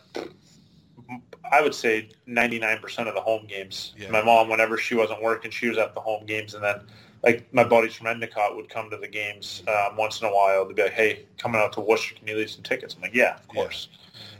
I 1.51 1.61
would 1.61 1.75
say 1.75 2.09
99% 2.27 3.07
of 3.07 3.13
the 3.13 3.21
home 3.21 3.45
games. 3.47 3.93
Yeah. 3.97 4.09
My 4.11 4.23
mom, 4.23 4.49
whenever 4.49 4.77
she 4.77 4.95
wasn't 4.95 5.21
working, 5.21 5.51
she 5.51 5.67
was 5.69 5.77
at 5.77 5.93
the 5.93 6.01
home 6.01 6.25
games. 6.25 6.53
And 6.55 6.63
then 6.63 6.81
like 7.23 7.51
my 7.53 7.63
buddies 7.63 7.93
from 7.95 8.07
Endicott 8.07 8.55
would 8.55 8.69
come 8.69 8.89
to 8.89 8.97
the 8.97 9.07
games 9.07 9.63
um, 9.67 9.95
once 9.97 10.21
in 10.21 10.27
a 10.27 10.31
while. 10.33 10.65
They'd 10.65 10.75
be 10.75 10.83
like, 10.83 10.93
hey, 10.93 11.25
coming 11.37 11.61
out 11.61 11.73
to 11.73 11.81
Worcester, 11.81 12.15
can 12.15 12.27
you 12.27 12.35
leave 12.37 12.49
some 12.49 12.63
tickets? 12.63 12.95
I'm 12.95 13.01
like, 13.01 13.13
yeah, 13.13 13.35
of 13.35 13.41
Yeah. 13.53 13.61
course. 13.61 13.89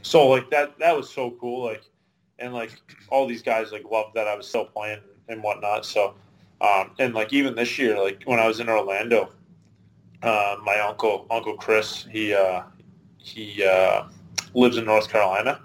So 0.02 0.26
like 0.28 0.50
that, 0.50 0.78
that 0.78 0.96
was 0.96 1.10
so 1.12 1.32
cool. 1.40 1.64
Like, 1.64 1.82
and 2.38 2.54
like 2.54 2.72
all 3.08 3.26
these 3.26 3.42
guys 3.42 3.72
like 3.72 3.84
loved 3.90 4.14
that 4.14 4.26
I 4.28 4.34
was 4.36 4.46
still 4.48 4.64
playing 4.64 5.00
and 5.28 5.42
whatnot. 5.42 5.86
So, 5.86 6.14
um, 6.60 6.92
and 6.98 7.14
like 7.14 7.32
even 7.32 7.54
this 7.54 7.78
year, 7.78 8.02
like 8.02 8.22
when 8.24 8.38
I 8.38 8.46
was 8.46 8.60
in 8.60 8.68
Orlando, 8.68 9.30
uh, 10.22 10.56
my 10.64 10.78
uncle, 10.80 11.26
Uncle 11.30 11.56
Chris, 11.56 12.06
he, 12.10 12.34
uh, 12.34 12.62
he, 13.18 13.64
uh, 13.64 14.04
lives 14.54 14.76
in 14.76 14.84
North 14.84 15.08
Carolina. 15.08 15.60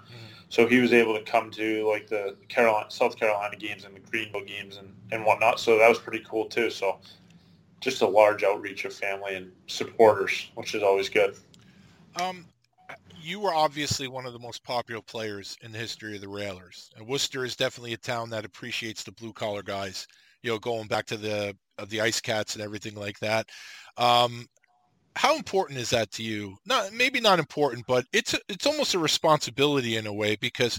So 0.48 0.66
he 0.68 0.80
was 0.80 0.92
able 0.92 1.16
to 1.16 1.22
come 1.22 1.50
to 1.52 1.88
like 1.88 2.08
the 2.08 2.36
Carolina, 2.48 2.90
South 2.90 3.16
Carolina 3.16 3.56
games 3.56 3.84
and 3.84 3.96
the 3.96 4.00
Greenville 4.00 4.44
games 4.44 4.76
and, 4.76 4.94
and 5.10 5.24
whatnot. 5.24 5.58
So 5.58 5.78
that 5.78 5.88
was 5.88 5.98
pretty 5.98 6.22
cool 6.28 6.44
too. 6.44 6.68
So 6.68 6.98
just 7.80 8.02
a 8.02 8.06
large 8.06 8.44
outreach 8.44 8.84
of 8.84 8.92
family 8.92 9.34
and 9.34 9.50
supporters, 9.66 10.50
which 10.54 10.74
is 10.74 10.82
always 10.82 11.08
good. 11.08 11.36
Um, 12.20 12.44
you 13.22 13.40
were 13.40 13.54
obviously 13.54 14.08
one 14.08 14.26
of 14.26 14.32
the 14.32 14.38
most 14.38 14.64
popular 14.64 15.02
players 15.02 15.56
in 15.62 15.72
the 15.72 15.78
history 15.78 16.14
of 16.14 16.20
the 16.20 16.28
Railers. 16.28 16.90
And 16.96 17.06
Worcester 17.06 17.44
is 17.44 17.56
definitely 17.56 17.92
a 17.92 17.98
town 17.98 18.30
that 18.30 18.44
appreciates 18.44 19.02
the 19.02 19.12
blue 19.12 19.32
collar 19.32 19.62
guys. 19.62 20.06
You 20.42 20.50
know, 20.50 20.58
going 20.58 20.88
back 20.88 21.06
to 21.06 21.16
the 21.16 21.56
of 21.78 21.88
the 21.88 22.00
Ice 22.00 22.20
Cats 22.20 22.54
and 22.54 22.64
everything 22.64 22.94
like 22.94 23.18
that. 23.20 23.48
Um, 23.96 24.46
how 25.14 25.36
important 25.36 25.78
is 25.78 25.90
that 25.90 26.10
to 26.12 26.22
you? 26.22 26.56
Not 26.66 26.92
maybe 26.92 27.20
not 27.20 27.38
important, 27.38 27.86
but 27.86 28.06
it's 28.12 28.34
it's 28.48 28.66
almost 28.66 28.94
a 28.94 28.98
responsibility 28.98 29.96
in 29.96 30.06
a 30.06 30.12
way 30.12 30.36
because, 30.36 30.78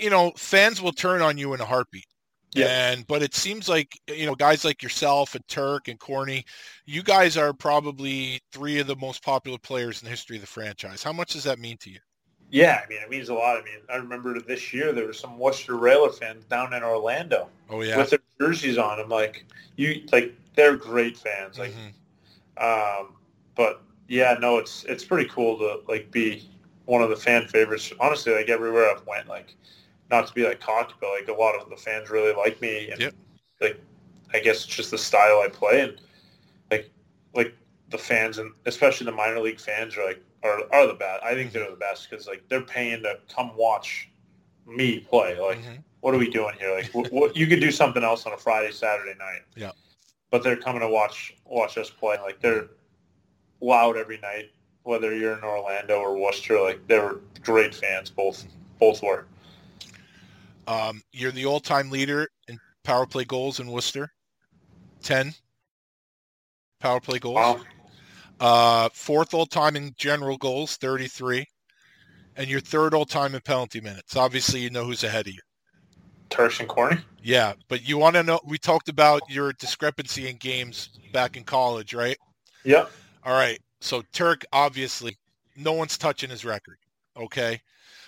you 0.00 0.10
know, 0.10 0.32
fans 0.36 0.80
will 0.80 0.92
turn 0.92 1.22
on 1.22 1.38
you 1.38 1.52
in 1.54 1.60
a 1.60 1.64
heartbeat. 1.64 2.06
Yeah. 2.52 2.92
And 2.92 3.06
but 3.06 3.22
it 3.22 3.34
seems 3.34 3.68
like 3.68 3.98
you 4.08 4.26
know 4.26 4.34
guys 4.34 4.64
like 4.64 4.82
yourself 4.82 5.34
and 5.34 5.46
Turk 5.48 5.88
and 5.88 5.98
Corny, 5.98 6.44
you 6.84 7.02
guys 7.02 7.36
are 7.36 7.52
probably 7.52 8.40
three 8.52 8.78
of 8.80 8.86
the 8.86 8.96
most 8.96 9.22
popular 9.22 9.58
players 9.58 10.00
in 10.02 10.06
the 10.06 10.10
history 10.10 10.36
of 10.36 10.42
the 10.42 10.48
franchise. 10.48 11.02
How 11.02 11.12
much 11.12 11.32
does 11.32 11.44
that 11.44 11.58
mean 11.58 11.76
to 11.78 11.90
you? 11.90 12.00
Yeah, 12.50 12.80
I 12.84 12.88
mean, 12.88 13.00
it 13.00 13.08
means 13.08 13.28
a 13.28 13.34
lot. 13.34 13.56
I 13.58 13.62
mean, 13.62 13.78
I 13.88 13.96
remember 13.96 14.40
this 14.40 14.72
year 14.74 14.92
there 14.92 15.06
were 15.06 15.12
some 15.12 15.38
Worcester 15.38 15.76
Railer 15.76 16.10
fans 16.10 16.44
down 16.46 16.72
in 16.74 16.82
Orlando 16.82 17.48
Oh 17.68 17.82
yeah. 17.82 17.96
with 17.96 18.10
their 18.10 18.18
jerseys 18.40 18.76
on. 18.76 18.98
I'm 18.98 19.08
like, 19.08 19.44
you 19.76 20.02
like 20.10 20.34
they're 20.56 20.76
great 20.76 21.16
fans. 21.16 21.58
Like, 21.58 21.72
Mhm. 21.72 21.92
um, 22.62 23.14
but 23.54 23.82
yeah, 24.08 24.36
no, 24.40 24.58
it's 24.58 24.84
it's 24.84 25.04
pretty 25.04 25.28
cool 25.30 25.56
to 25.58 25.80
like 25.88 26.10
be 26.10 26.48
one 26.86 27.02
of 27.02 27.10
the 27.10 27.16
fan 27.16 27.46
favorites. 27.46 27.92
Honestly, 28.00 28.34
like 28.34 28.48
everywhere 28.48 28.90
I've 28.90 29.06
went, 29.06 29.28
like 29.28 29.54
not 30.10 30.26
to 30.26 30.34
be 30.34 30.44
like 30.44 30.60
cocky, 30.60 30.94
but 31.00 31.10
like 31.10 31.28
a 31.28 31.32
lot 31.40 31.54
of 31.54 31.68
the 31.70 31.76
fans 31.76 32.10
really 32.10 32.32
like 32.34 32.60
me. 32.60 32.90
And 32.90 33.00
Yep. 33.00 33.14
like, 33.60 33.80
I 34.32 34.40
guess 34.40 34.64
it's 34.64 34.66
just 34.66 34.90
the 34.90 34.98
style 34.98 35.40
I 35.44 35.48
play 35.48 35.80
and 35.82 36.00
like 36.70 36.90
like 37.34 37.54
the 37.90 37.98
fans 37.98 38.38
and 38.38 38.52
especially 38.66 39.04
the 39.06 39.12
minor 39.12 39.40
league 39.40 39.60
fans 39.60 39.96
are 39.96 40.04
like 40.04 40.22
are, 40.42 40.60
are 40.72 40.86
the 40.86 40.94
best. 40.94 41.22
I 41.22 41.34
think 41.34 41.52
they're 41.52 41.70
the 41.70 41.76
best 41.76 42.08
because 42.08 42.26
like 42.26 42.42
they're 42.48 42.62
paying 42.62 43.02
to 43.02 43.18
come 43.34 43.52
watch 43.56 44.08
me 44.66 45.00
play. 45.00 45.38
Like, 45.38 45.58
Mhm. 45.58 45.82
what 46.00 46.14
are 46.14 46.18
we 46.18 46.30
doing 46.30 46.54
here? 46.58 46.72
Like, 46.74 46.86
what, 46.94 47.12
what, 47.12 47.36
you 47.36 47.46
could 47.46 47.60
do 47.60 47.70
something 47.70 48.02
else 48.04 48.24
on 48.26 48.32
a 48.32 48.36
Friday, 48.38 48.70
Saturday 48.72 49.14
night. 49.18 49.42
Yeah. 49.56 49.72
But 50.30 50.42
they're 50.42 50.56
coming 50.56 50.80
to 50.80 50.88
watch 50.88 51.34
watch 51.44 51.76
us 51.76 51.90
play. 51.90 52.16
Like, 52.18 52.40
they're 52.40 52.68
loud 53.60 53.96
every 53.96 54.18
night, 54.18 54.50
whether 54.84 55.14
you're 55.14 55.36
in 55.36 55.42
Orlando 55.44 55.96
or 55.98 56.16
Worcester. 56.16 56.60
Like, 56.60 56.86
they're 56.86 57.16
great 57.42 57.74
fans. 57.74 58.10
Both 58.10 58.46
both 58.78 59.02
were. 59.02 59.26
Um, 60.70 61.02
you're 61.12 61.32
the 61.32 61.46
all-time 61.46 61.90
leader 61.90 62.28
in 62.46 62.56
power 62.84 63.04
play 63.04 63.24
goals 63.24 63.58
in 63.58 63.66
Worcester, 63.66 64.08
ten 65.02 65.34
power 66.78 67.00
play 67.00 67.18
goals. 67.18 67.34
Wow. 67.34 67.60
Uh, 68.38 68.88
fourth 68.92 69.34
all-time 69.34 69.74
in 69.74 69.92
general 69.98 70.36
goals, 70.36 70.76
thirty-three, 70.76 71.44
and 72.36 72.48
you're 72.48 72.60
third 72.60 72.94
all-time 72.94 73.34
in 73.34 73.40
penalty 73.40 73.80
minutes. 73.80 74.14
Obviously, 74.14 74.60
you 74.60 74.70
know 74.70 74.84
who's 74.84 75.02
ahead 75.02 75.26
of 75.26 75.32
you. 75.32 75.40
Turks 76.28 76.60
and 76.60 76.68
Corny. 76.68 76.98
Yeah, 77.20 77.54
but 77.68 77.86
you 77.88 77.98
want 77.98 78.14
to 78.14 78.22
know? 78.22 78.38
We 78.46 78.56
talked 78.56 78.88
about 78.88 79.22
your 79.28 79.52
discrepancy 79.54 80.28
in 80.28 80.36
games 80.36 80.90
back 81.12 81.36
in 81.36 81.42
college, 81.42 81.94
right? 81.94 82.16
Yep. 82.62 82.92
All 83.24 83.32
right. 83.32 83.58
So 83.80 84.02
Turk, 84.12 84.44
obviously, 84.52 85.16
no 85.56 85.72
one's 85.72 85.98
touching 85.98 86.30
his 86.30 86.44
record. 86.44 86.78
Okay. 87.16 87.60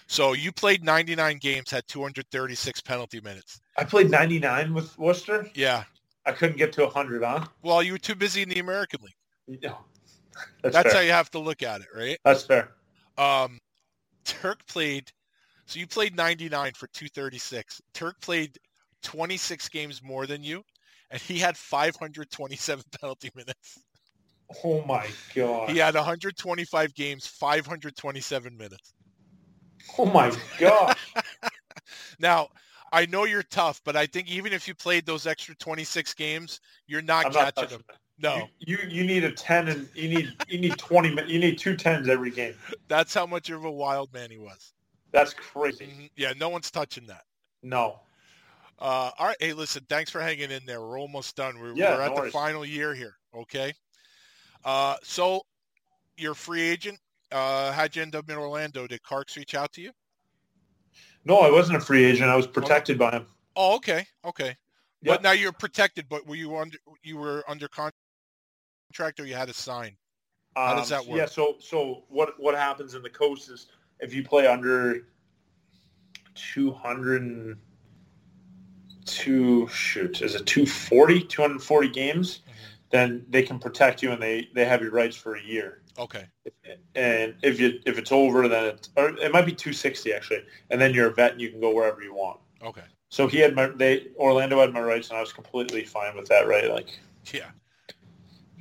So 0.06 0.32
you 0.32 0.52
played 0.52 0.84
99 0.84 1.38
games, 1.38 1.70
had 1.70 1.86
236 1.88 2.80
penalty 2.82 3.20
minutes. 3.20 3.60
I 3.76 3.84
played 3.84 4.10
99 4.10 4.74
with 4.74 4.96
Worcester. 4.98 5.48
Yeah. 5.54 5.84
I 6.26 6.32
couldn't 6.32 6.56
get 6.56 6.72
to 6.74 6.82
100, 6.82 7.22
huh? 7.22 7.46
Well, 7.62 7.82
you 7.82 7.92
were 7.92 7.98
too 7.98 8.14
busy 8.14 8.42
in 8.42 8.48
the 8.48 8.58
American 8.58 9.00
League. 9.02 9.58
Yeah. 9.62 9.74
That's, 10.62 10.74
That's 10.74 10.94
how 10.94 11.00
you 11.00 11.10
have 11.10 11.30
to 11.32 11.38
look 11.38 11.62
at 11.62 11.80
it, 11.80 11.88
right? 11.94 12.18
That's 12.24 12.44
fair. 12.44 12.72
Um, 13.18 13.58
Turk 14.24 14.64
played. 14.66 15.10
So 15.66 15.78
you 15.78 15.86
played 15.86 16.16
99 16.16 16.72
for 16.74 16.86
236. 16.88 17.80
Turk 17.94 18.20
played 18.20 18.56
26 19.02 19.68
games 19.68 20.02
more 20.02 20.26
than 20.26 20.42
you, 20.42 20.62
and 21.10 21.20
he 21.20 21.38
had 21.38 21.56
527 21.56 22.84
penalty 23.00 23.30
minutes. 23.34 23.80
Oh 24.64 24.82
my 24.84 25.08
god. 25.34 25.70
He 25.70 25.78
had 25.78 25.94
125 25.94 26.94
games, 26.94 27.26
527 27.26 28.56
minutes. 28.56 28.94
Oh 29.98 30.06
my 30.06 30.34
god. 30.58 30.96
Now, 32.18 32.48
I 32.92 33.06
know 33.06 33.24
you're 33.24 33.42
tough, 33.42 33.80
but 33.84 33.96
I 33.96 34.06
think 34.06 34.28
even 34.30 34.52
if 34.52 34.68
you 34.68 34.74
played 34.74 35.06
those 35.06 35.26
extra 35.26 35.54
26 35.56 36.14
games, 36.14 36.60
you're 36.86 37.02
not 37.02 37.26
I'm 37.26 37.32
catching 37.32 37.68
them. 37.68 37.82
it. 37.88 37.96
No, 38.18 38.48
You, 38.60 38.78
you 38.84 38.88
you 38.88 39.04
need 39.04 39.24
a 39.24 39.32
10 39.32 39.68
and 39.68 39.88
you 39.94 40.08
need 40.08 40.36
you 40.46 40.58
need 40.60 40.78
20 40.78 41.14
min- 41.14 41.28
you 41.28 41.38
need 41.40 41.58
two 41.58 41.76
tens 41.76 42.08
every 42.08 42.30
game. 42.30 42.54
that's 42.88 43.12
how 43.14 43.26
much 43.26 43.50
of 43.50 43.64
a 43.64 43.70
wild 43.70 44.12
man 44.12 44.30
he 44.30 44.38
was. 44.38 44.74
That's 45.10 45.34
crazy. 45.34 45.86
Mhm. 45.86 46.10
Yeah, 46.16 46.32
no 46.36 46.48
one's 46.50 46.70
touching 46.70 47.06
that. 47.06 47.24
No. 47.62 48.00
Uh, 48.78 49.10
all 49.18 49.26
right. 49.26 49.36
Hey, 49.40 49.52
listen, 49.54 49.84
thanks 49.88 50.10
for 50.10 50.20
hanging 50.20 50.50
in 50.50 50.64
there. 50.66 50.80
We're 50.80 50.98
almost 51.00 51.34
done. 51.36 51.58
We're, 51.58 51.74
Yeah, 51.74 51.96
we're 51.96 52.02
at 52.02 52.08
no 52.10 52.14
the 52.16 52.20
worries. 52.20 52.32
final 52.32 52.64
year 52.64 52.94
here. 52.94 53.16
Okay. 53.34 53.72
Uh, 54.64 54.96
so 55.02 55.42
you're 56.16 56.34
free 56.34 56.62
agent. 56.62 56.98
Uh, 57.30 57.72
how'd 57.72 57.96
you 57.96 58.02
end 58.02 58.14
up 58.14 58.28
in 58.28 58.36
Orlando? 58.36 58.86
Did 58.86 59.02
Carks 59.02 59.36
reach 59.36 59.54
out 59.54 59.72
to 59.72 59.80
you? 59.80 59.90
No, 61.24 61.38
I 61.38 61.50
wasn't 61.50 61.78
a 61.78 61.80
free 61.80 62.04
agent. 62.04 62.28
I 62.28 62.36
was 62.36 62.46
protected 62.46 62.98
by 62.98 63.12
him. 63.12 63.26
Oh, 63.56 63.76
okay. 63.76 64.06
Okay. 64.24 64.56
Yeah. 65.02 65.14
But 65.14 65.22
now 65.22 65.32
you're 65.32 65.52
protected, 65.52 66.08
but 66.08 66.26
were 66.26 66.34
you 66.34 66.56
under, 66.56 66.76
you 67.02 67.16
were 67.16 67.44
under 67.48 67.68
contract 67.68 69.18
or 69.18 69.24
you 69.26 69.34
had 69.34 69.48
to 69.48 69.54
sign? 69.54 69.96
How 70.54 70.74
does 70.74 70.90
that 70.90 71.00
work? 71.00 71.12
Um, 71.12 71.16
Yeah, 71.16 71.26
so 71.26 71.56
so 71.60 72.04
what 72.08 72.38
what 72.38 72.54
happens 72.54 72.94
in 72.94 73.02
the 73.02 73.08
coast 73.08 73.48
is 73.50 73.68
if 74.00 74.12
you 74.12 74.22
play 74.22 74.46
under 74.46 75.06
200 76.34 77.22
and 77.22 77.56
two 79.06 79.66
shoot 79.68 80.20
is 80.22 80.34
it 80.34 80.46
240 80.46 81.24
240 81.24 81.88
games 81.88 82.40
Mm-hmm. 82.40 82.71
Then 82.92 83.26
they 83.28 83.42
can 83.42 83.58
protect 83.58 84.02
you 84.02 84.12
and 84.12 84.22
they 84.22 84.48
they 84.54 84.64
have 84.64 84.80
your 84.80 84.92
rights 84.92 85.16
for 85.16 85.34
a 85.34 85.42
year 85.42 85.82
Okay. 85.98 86.26
and 86.94 87.34
if 87.42 87.58
you 87.58 87.80
if 87.84 87.98
it's 87.98 88.12
over 88.12 88.46
then 88.48 88.64
it 88.66 88.88
or 88.96 89.10
it 89.18 89.32
might 89.32 89.46
be 89.46 89.52
260 89.52 90.12
actually 90.12 90.44
and 90.70 90.80
then 90.80 90.94
you're 90.94 91.08
a 91.08 91.12
vet 91.12 91.32
and 91.32 91.40
you 91.40 91.50
can 91.50 91.60
go 91.60 91.74
wherever 91.74 92.02
you 92.02 92.14
want 92.14 92.38
Okay. 92.62 92.84
so 93.08 93.26
he 93.26 93.38
had 93.38 93.54
my 93.54 93.66
they 93.66 94.06
Orlando 94.16 94.60
had 94.60 94.72
my 94.72 94.80
rights 94.80 95.08
and 95.08 95.18
I 95.18 95.20
was 95.20 95.32
completely 95.32 95.84
fine 95.84 96.16
with 96.16 96.28
that 96.28 96.46
right 96.46 96.70
like 96.70 96.98
Yeah. 97.32 97.50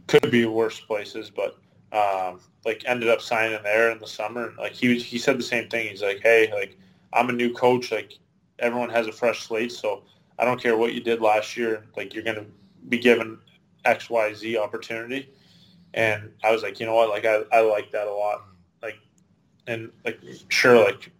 could 0.07 0.29
be 0.29 0.45
worse 0.45 0.79
places, 0.79 1.29
but 1.29 1.57
um, 1.93 2.41
like 2.65 2.83
ended 2.85 3.09
up 3.09 3.21
signing 3.21 3.63
there 3.63 3.91
in 3.91 3.99
the 3.99 4.07
summer. 4.07 4.47
And, 4.47 4.57
like 4.57 4.73
he 4.73 4.89
was, 4.93 5.03
he 5.03 5.17
said 5.17 5.37
the 5.39 5.43
same 5.43 5.69
thing. 5.69 5.89
He's 5.89 6.01
like, 6.01 6.19
hey, 6.21 6.51
like 6.53 6.77
I'm 7.13 7.29
a 7.29 7.33
new 7.33 7.53
coach. 7.53 7.91
Like 7.91 8.19
everyone 8.59 8.89
has 8.89 9.07
a 9.07 9.11
fresh 9.11 9.43
slate, 9.43 9.71
so 9.71 10.03
I 10.37 10.45
don't 10.45 10.61
care 10.61 10.75
what 10.77 10.93
you 10.93 11.01
did 11.01 11.21
last 11.21 11.55
year. 11.55 11.85
Like 11.95 12.13
you're 12.13 12.23
gonna 12.23 12.45
be 12.89 12.97
given 12.97 13.39
X, 13.85 14.09
Y, 14.09 14.33
Z 14.33 14.57
opportunity. 14.57 15.29
And 15.93 16.31
I 16.43 16.51
was 16.51 16.63
like, 16.63 16.79
you 16.79 16.85
know 16.85 16.95
what? 16.95 17.09
Like 17.09 17.25
I, 17.25 17.43
I 17.51 17.61
like 17.61 17.91
that 17.91 18.07
a 18.07 18.13
lot. 18.13 18.43
Like, 18.81 18.99
and 19.67 19.91
like 20.05 20.19
sure, 20.49 20.83
like 20.83 21.11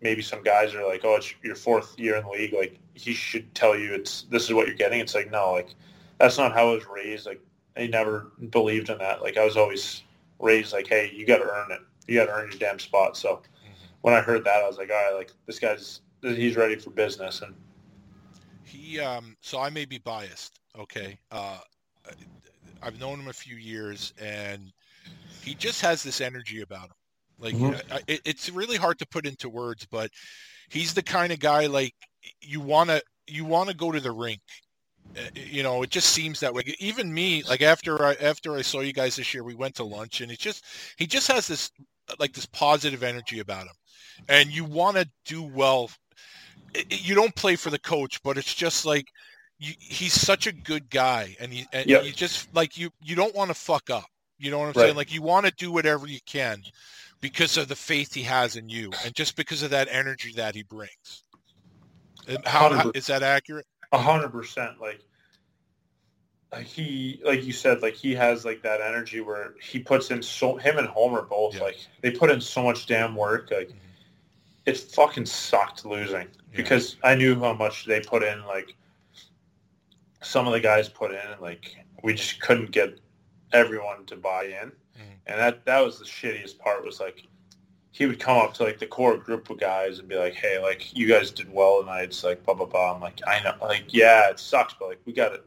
maybe 0.00 0.22
some 0.22 0.42
guys 0.42 0.74
are 0.74 0.86
like, 0.86 1.04
oh, 1.04 1.16
it's 1.16 1.34
your 1.42 1.54
fourth 1.54 1.98
year 1.98 2.16
in 2.16 2.24
the 2.24 2.30
league. 2.30 2.52
Like 2.52 2.78
he 2.94 3.14
should 3.14 3.54
tell 3.54 3.76
you 3.78 3.94
it's 3.94 4.22
this 4.22 4.44
is 4.44 4.54
what 4.54 4.66
you're 4.66 4.76
getting. 4.76 5.00
It's 5.00 5.14
like 5.14 5.30
no, 5.30 5.52
like 5.52 5.74
that's 6.18 6.38
not 6.38 6.52
how 6.52 6.70
I 6.70 6.74
was 6.74 6.86
raised. 6.86 7.26
Like 7.26 7.40
I 7.76 7.86
never 7.86 8.32
believed 8.50 8.90
in 8.90 8.98
that. 8.98 9.22
Like 9.22 9.36
I 9.36 9.44
was 9.44 9.56
always 9.56 10.02
raised 10.38 10.72
like, 10.72 10.86
hey, 10.86 11.12
you 11.14 11.26
got 11.26 11.38
to 11.38 11.50
earn 11.50 11.70
it. 11.70 11.80
You 12.06 12.18
got 12.18 12.26
to 12.26 12.32
earn 12.32 12.50
your 12.50 12.58
damn 12.58 12.78
spot. 12.78 13.16
So 13.16 13.42
when 14.02 14.14
I 14.14 14.20
heard 14.20 14.44
that, 14.44 14.62
I 14.62 14.66
was 14.66 14.78
like, 14.78 14.90
all 14.90 14.96
right, 14.96 15.14
like 15.16 15.32
this 15.46 15.58
guy's 15.58 16.00
he's 16.22 16.56
ready 16.56 16.76
for 16.76 16.90
business. 16.90 17.42
And 17.42 17.54
He, 18.64 19.00
um, 19.00 19.36
so 19.40 19.60
I 19.60 19.70
may 19.70 19.84
be 19.84 19.98
biased. 19.98 20.58
Okay. 20.78 21.18
Uh, 21.30 21.58
I've 22.82 23.00
known 23.00 23.20
him 23.20 23.28
a 23.28 23.32
few 23.32 23.56
years 23.56 24.12
and 24.20 24.72
he 25.42 25.54
just 25.54 25.80
has 25.80 26.02
this 26.02 26.20
energy 26.20 26.60
about 26.60 26.86
him. 26.86 26.96
Like 27.38 27.54
Mhm. 27.54 27.82
I, 27.90 28.00
it, 28.06 28.20
it's 28.24 28.50
really 28.50 28.76
hard 28.76 28.98
to 29.00 29.06
put 29.06 29.26
into 29.26 29.48
words, 29.48 29.86
but 29.90 30.10
he's 30.68 30.94
the 30.94 31.02
kind 31.02 31.32
of 31.32 31.40
guy 31.40 31.66
like 31.66 31.94
you 32.40 32.60
want 32.60 32.90
to, 32.90 33.02
you 33.26 33.44
want 33.44 33.68
to 33.70 33.76
go 33.76 33.92
to 33.92 34.00
the 34.00 34.12
rink. 34.12 34.40
Uh, 35.16 35.22
You 35.34 35.62
know, 35.62 35.82
it 35.82 35.90
just 35.90 36.10
seems 36.10 36.40
that 36.40 36.54
way. 36.54 36.62
Even 36.78 37.12
me, 37.12 37.42
like 37.44 37.62
after 37.62 38.04
I, 38.04 38.14
after 38.14 38.56
I 38.56 38.62
saw 38.62 38.80
you 38.80 38.92
guys 38.92 39.16
this 39.16 39.34
year, 39.34 39.44
we 39.44 39.54
went 39.54 39.74
to 39.76 39.84
lunch 39.84 40.20
and 40.20 40.30
it 40.30 40.38
just, 40.38 40.64
he 40.96 41.06
just 41.06 41.28
has 41.28 41.48
this, 41.48 41.70
like 42.18 42.32
this 42.32 42.46
positive 42.46 43.02
energy 43.02 43.40
about 43.40 43.66
him 43.66 43.74
and 44.28 44.50
you 44.50 44.64
want 44.64 44.96
to 44.96 45.08
do 45.24 45.42
well. 45.42 45.90
You 46.90 47.14
don't 47.14 47.34
play 47.34 47.56
for 47.56 47.70
the 47.70 47.78
coach, 47.78 48.22
but 48.22 48.36
it's 48.38 48.54
just 48.54 48.84
like 48.84 49.06
you, 49.58 49.74
he's 49.78 50.12
such 50.12 50.46
a 50.46 50.52
good 50.52 50.88
guy, 50.90 51.36
and 51.40 51.52
he 51.52 51.66
and 51.72 51.88
Yep. 51.88 52.04
you 52.04 52.12
just 52.12 52.54
like 52.54 52.76
you 52.78 52.90
you 53.02 53.14
don't 53.16 53.34
want 53.34 53.50
to 53.50 53.54
fuck 53.54 53.90
up. 53.90 54.06
You 54.38 54.50
know 54.50 54.58
what 54.58 54.66
I'm 54.66 54.72
Right. 54.74 54.84
saying? 54.86 54.96
Like 54.96 55.12
you 55.12 55.22
want 55.22 55.46
to 55.46 55.52
do 55.52 55.72
whatever 55.72 56.06
you 56.06 56.20
can 56.26 56.62
because 57.20 57.56
of 57.56 57.68
the 57.68 57.74
faith 57.76 58.14
he 58.14 58.22
has 58.22 58.56
in 58.56 58.68
you, 58.68 58.90
and 59.04 59.14
just 59.14 59.36
because 59.36 59.62
of 59.62 59.70
that 59.70 59.88
energy 59.90 60.32
that 60.36 60.54
he 60.54 60.62
brings. 60.62 61.24
And 62.28 62.38
How, 62.46 62.68
how 62.72 62.90
100%. 62.90 62.96
is 62.96 63.06
that 63.06 63.22
accurate? 63.22 63.66
a 63.90 63.98
hundred 63.98 64.28
percent, 64.30 64.80
like 64.80 65.00
like 66.52 66.66
he, 66.66 67.20
like 67.24 67.44
you 67.44 67.52
said, 67.52 67.82
like 67.82 67.94
he 67.94 68.14
has 68.14 68.44
like 68.44 68.62
that 68.62 68.80
energy 68.80 69.20
where 69.20 69.54
he 69.60 69.78
puts 69.78 70.10
in 70.10 70.22
so 70.22 70.56
him 70.56 70.78
and 70.78 70.86
Homer 70.88 71.22
both 71.22 71.54
Yeah. 71.56 71.62
like 71.64 71.78
they 72.00 72.10
put 72.10 72.30
in 72.30 72.40
so 72.40 72.62
much 72.62 72.86
damn 72.86 73.14
work. 73.16 73.50
Like 73.50 73.68
mm-hmm. 73.68 73.76
it 74.66 74.76
fucking 74.78 75.26
sucked 75.26 75.84
losing 75.84 76.28
because 76.54 76.96
I 77.02 77.14
knew 77.14 77.38
how 77.38 77.54
much 77.54 77.84
they 77.86 78.00
put 78.00 78.22
in. 78.22 78.44
Like 78.44 78.74
some 80.20 80.46
of 80.46 80.52
the 80.52 80.60
guys 80.60 80.88
put 80.88 81.10
in, 81.10 81.26
and 81.30 81.40
like 81.40 81.76
we 82.02 82.14
just 82.14 82.40
couldn't 82.40 82.70
get 82.70 82.98
everyone 83.52 84.04
to 84.06 84.16
buy 84.16 84.44
in, 84.44 84.70
mm-hmm. 84.70 85.12
and 85.26 85.40
that 85.40 85.64
that 85.66 85.80
was 85.80 85.98
the 85.98 86.04
shittiest 86.04 86.58
part. 86.58 86.84
Was 86.84 87.00
like 87.00 87.24
he 87.90 88.06
would 88.06 88.20
come 88.20 88.36
up 88.36 88.54
to 88.54 88.62
like 88.64 88.78
the 88.78 88.86
core 88.86 89.16
group 89.16 89.50
of 89.50 89.58
guys 89.58 89.98
and 89.98 90.08
be 90.08 90.16
like, 90.16 90.34
"Hey, 90.34 90.58
like 90.58 90.96
you 90.96 91.08
guys 91.08 91.30
did 91.30 91.52
well 91.52 91.80
tonight." 91.80 92.04
It's 92.04 92.24
like 92.24 92.44
blah 92.44 92.54
blah 92.54 92.66
blah. 92.66 92.94
I'm 92.94 93.00
like, 93.00 93.20
I 93.26 93.42
know, 93.42 93.54
like 93.60 93.84
yeah, 93.88 94.30
it 94.30 94.38
sucks, 94.38 94.74
but 94.78 94.88
like 94.88 95.00
we 95.04 95.12
got 95.12 95.30
to 95.30 95.40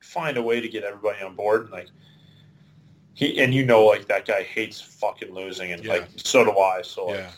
find 0.00 0.36
a 0.36 0.42
way 0.42 0.60
to 0.60 0.68
get 0.68 0.84
everybody 0.84 1.22
on 1.22 1.34
board. 1.34 1.62
And 1.62 1.70
like 1.70 1.88
he 3.14 3.40
and 3.40 3.54
you 3.54 3.64
know, 3.64 3.84
like 3.84 4.06
that 4.08 4.26
guy 4.26 4.42
hates 4.42 4.80
fucking 4.80 5.32
losing, 5.32 5.72
and 5.72 5.84
Yeah. 5.84 5.92
like 5.94 6.08
so 6.16 6.44
do 6.44 6.58
I. 6.58 6.82
So 6.82 7.06
like 7.06 7.18
Yeah. 7.18 7.30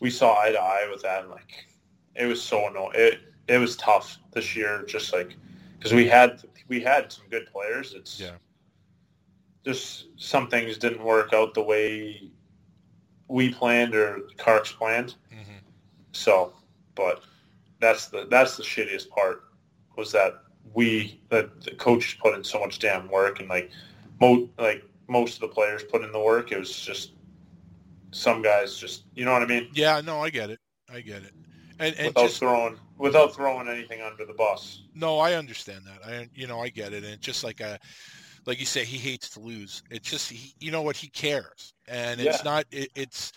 we 0.00 0.10
saw 0.10 0.38
eye 0.38 0.52
to 0.52 0.60
eye 0.60 0.88
with 0.90 1.02
that, 1.02 1.22
and 1.22 1.30
like 1.30 1.66
it 2.14 2.26
was 2.26 2.42
so 2.42 2.68
annoying. 2.68 2.92
It 2.94 3.20
it 3.48 3.58
was 3.58 3.76
tough 3.76 4.18
this 4.32 4.54
year, 4.54 4.84
just 4.86 5.12
like 5.12 5.34
because 5.80 5.94
we 5.94 6.06
had 6.06 6.42
we 6.68 6.78
had 6.80 7.10
some 7.10 7.24
good 7.30 7.46
players. 7.50 7.94
It's 7.94 8.20
Yeah. 8.20 8.36
just 9.64 10.08
some 10.16 10.48
things 10.48 10.76
didn't 10.76 11.02
work 11.02 11.32
out 11.32 11.54
the 11.54 11.62
way 11.62 12.30
we 13.28 13.50
planned 13.52 13.94
or 13.94 14.20
Carks 14.36 14.72
planned. 14.72 15.14
Mm-hmm. 15.32 15.58
So, 16.12 16.52
but 16.94 17.22
that's 17.80 18.06
the 18.08 18.26
that's 18.30 18.56
the 18.58 18.62
shittiest 18.62 19.08
part 19.08 19.44
was 19.96 20.12
that 20.12 20.42
we 20.74 21.18
that 21.30 21.62
the 21.62 21.70
coaches 21.72 22.14
put 22.20 22.34
in 22.34 22.44
so 22.44 22.60
much 22.60 22.78
damn 22.78 23.08
work 23.08 23.40
and 23.40 23.48
like 23.48 23.70
mo 24.20 24.48
like 24.58 24.84
most 25.08 25.34
of 25.36 25.40
the 25.40 25.48
players 25.48 25.82
put 25.82 26.02
in 26.04 26.12
the 26.12 26.20
work. 26.20 26.52
It 26.52 26.58
was 26.58 26.78
just 26.78 27.12
some 28.10 28.42
guys 28.42 28.76
just 28.76 29.04
you 29.14 29.24
know 29.24 29.32
what 29.32 29.42
I 29.42 29.46
mean. 29.46 29.68
Yeah, 29.72 30.02
no, 30.02 30.20
I 30.20 30.28
get 30.28 30.50
it. 30.50 30.60
I 30.92 31.00
get 31.00 31.22
it. 31.22 31.32
And, 31.80 31.96
and 31.96 32.06
without 32.08 32.26
just, 32.26 32.38
throwing 32.38 32.76
without 32.98 33.34
throwing 33.34 33.66
anything 33.66 34.02
under 34.02 34.24
the 34.24 34.34
bus. 34.34 34.82
no, 34.94 35.18
I 35.18 35.34
understand 35.34 35.82
that. 35.86 36.06
I 36.06 36.28
you 36.34 36.46
know 36.46 36.60
I 36.60 36.68
get 36.68 36.92
it. 36.92 37.02
And 37.04 37.14
it's 37.14 37.24
just 37.26 37.42
like 37.42 37.60
a 37.60 37.78
like 38.46 38.60
you 38.60 38.66
say, 38.66 38.84
he 38.84 38.96
hates 38.98 39.28
to 39.30 39.40
lose. 39.40 39.82
It's 39.90 40.08
just 40.08 40.30
he, 40.30 40.54
you 40.60 40.70
know 40.70 40.82
what 40.82 40.96
he 40.96 41.08
cares, 41.08 41.74
and 41.88 42.20
it's 42.20 42.38
Yeah. 42.44 42.50
not 42.50 42.66
it, 42.70 42.90
it's 42.94 43.32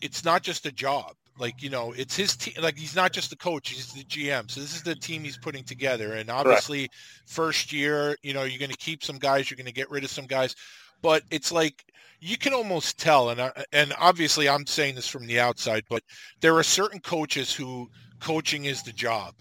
it's 0.00 0.24
not 0.24 0.42
just 0.42 0.66
a 0.66 0.72
job. 0.72 1.14
Like 1.38 1.62
you 1.62 1.70
know, 1.70 1.92
it's 1.96 2.16
his 2.16 2.36
team. 2.36 2.54
Like 2.60 2.76
he's 2.76 2.94
not 2.96 3.12
just 3.12 3.30
the 3.30 3.36
coach; 3.36 3.70
he's 3.70 3.92
the 3.92 4.04
GM. 4.04 4.50
So 4.50 4.60
this 4.60 4.74
is 4.74 4.82
the 4.82 4.94
team 4.94 5.22
he's 5.24 5.38
putting 5.38 5.64
together. 5.64 6.14
And 6.14 6.30
obviously, 6.30 6.90
first 7.26 7.72
year, 7.72 8.16
you 8.22 8.34
know, 8.34 8.42
you're 8.44 8.58
going 8.58 8.70
to 8.70 8.76
keep 8.76 9.02
some 9.02 9.18
guys, 9.18 9.50
you're 9.50 9.56
going 9.56 9.66
to 9.66 9.72
get 9.72 9.90
rid 9.90 10.04
of 10.04 10.10
some 10.10 10.26
guys, 10.26 10.54
but 11.00 11.22
it's 11.30 11.50
like 11.50 11.84
you 12.20 12.36
can 12.38 12.52
almost 12.52 12.98
tell. 12.98 13.30
And 13.30 13.40
I, 13.40 13.52
and 13.72 13.92
obviously, 13.98 14.48
I'm 14.48 14.66
saying 14.66 14.94
this 14.94 15.08
from 15.08 15.26
the 15.26 15.40
outside, 15.40 15.84
but 15.88 16.02
there 16.40 16.56
are 16.56 16.62
certain 16.62 17.00
coaches 17.00 17.52
who 17.52 17.88
coaching 18.20 18.66
is 18.66 18.82
the 18.82 18.92
job, 18.92 19.34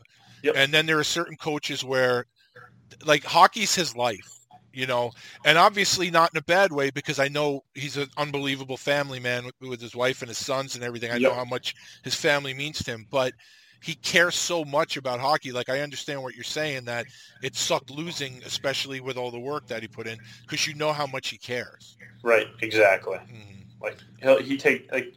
Yep. 0.44 0.56
and 0.58 0.74
then 0.74 0.86
there 0.86 1.00
are 1.00 1.04
certain 1.04 1.36
coaches 1.36 1.84
where, 1.84 2.26
like 3.06 3.24
hockey's 3.24 3.76
his 3.76 3.96
life. 3.96 4.28
You 4.72 4.86
know, 4.86 5.12
and 5.46 5.58
obviously 5.58 6.12
not 6.12 6.30
in 6.32 6.38
a 6.38 6.44
bad 6.44 6.72
way 6.72 6.92
because 6.92 7.18
I 7.20 7.28
know 7.28 7.62
he's 7.74 7.98
an 7.98 8.08
unbelievable 8.18 8.78
family 8.78 9.20
man 9.20 9.44
with, 9.44 9.56
with 9.60 9.82
his 9.82 9.96
wife 9.96 10.22
and 10.22 10.30
his 10.30 10.38
sons 10.38 10.76
and 10.76 10.84
everything. 10.84 11.12
I 11.12 11.18
know 11.18 11.34
how 11.34 11.44
much 11.44 11.74
his 12.04 12.14
family 12.14 12.54
means 12.54 12.78
to 12.84 12.92
him, 12.92 13.08
but 13.10 13.34
he 13.82 13.96
cares 13.96 14.36
so 14.36 14.64
much 14.66 14.98
about 14.98 15.20
hockey. 15.20 15.52
Like 15.52 15.70
I 15.70 15.82
understand 15.82 16.22
what 16.22 16.36
you're 16.36 16.44
saying 16.44 16.86
that 16.86 17.08
it 17.42 17.56
sucked 17.56 17.90
losing, 17.90 18.42
especially 18.46 19.00
with 19.00 19.18
all 19.18 19.32
the 19.32 19.40
work 19.40 19.68
that 19.68 19.82
he 19.82 19.88
put 19.88 20.08
in, 20.08 20.18
because 20.48 20.68
you 20.68 20.74
know 20.76 20.92
how 20.94 21.08
much 21.08 21.30
he 21.30 21.38
cares. 21.38 21.98
Right, 22.24 22.48
exactly. 22.62 23.18
Mhm. 23.18 23.66
Like 23.82 23.98
he'll 24.22 24.42
he 24.42 24.58
take 24.58 24.92
like 24.92 25.14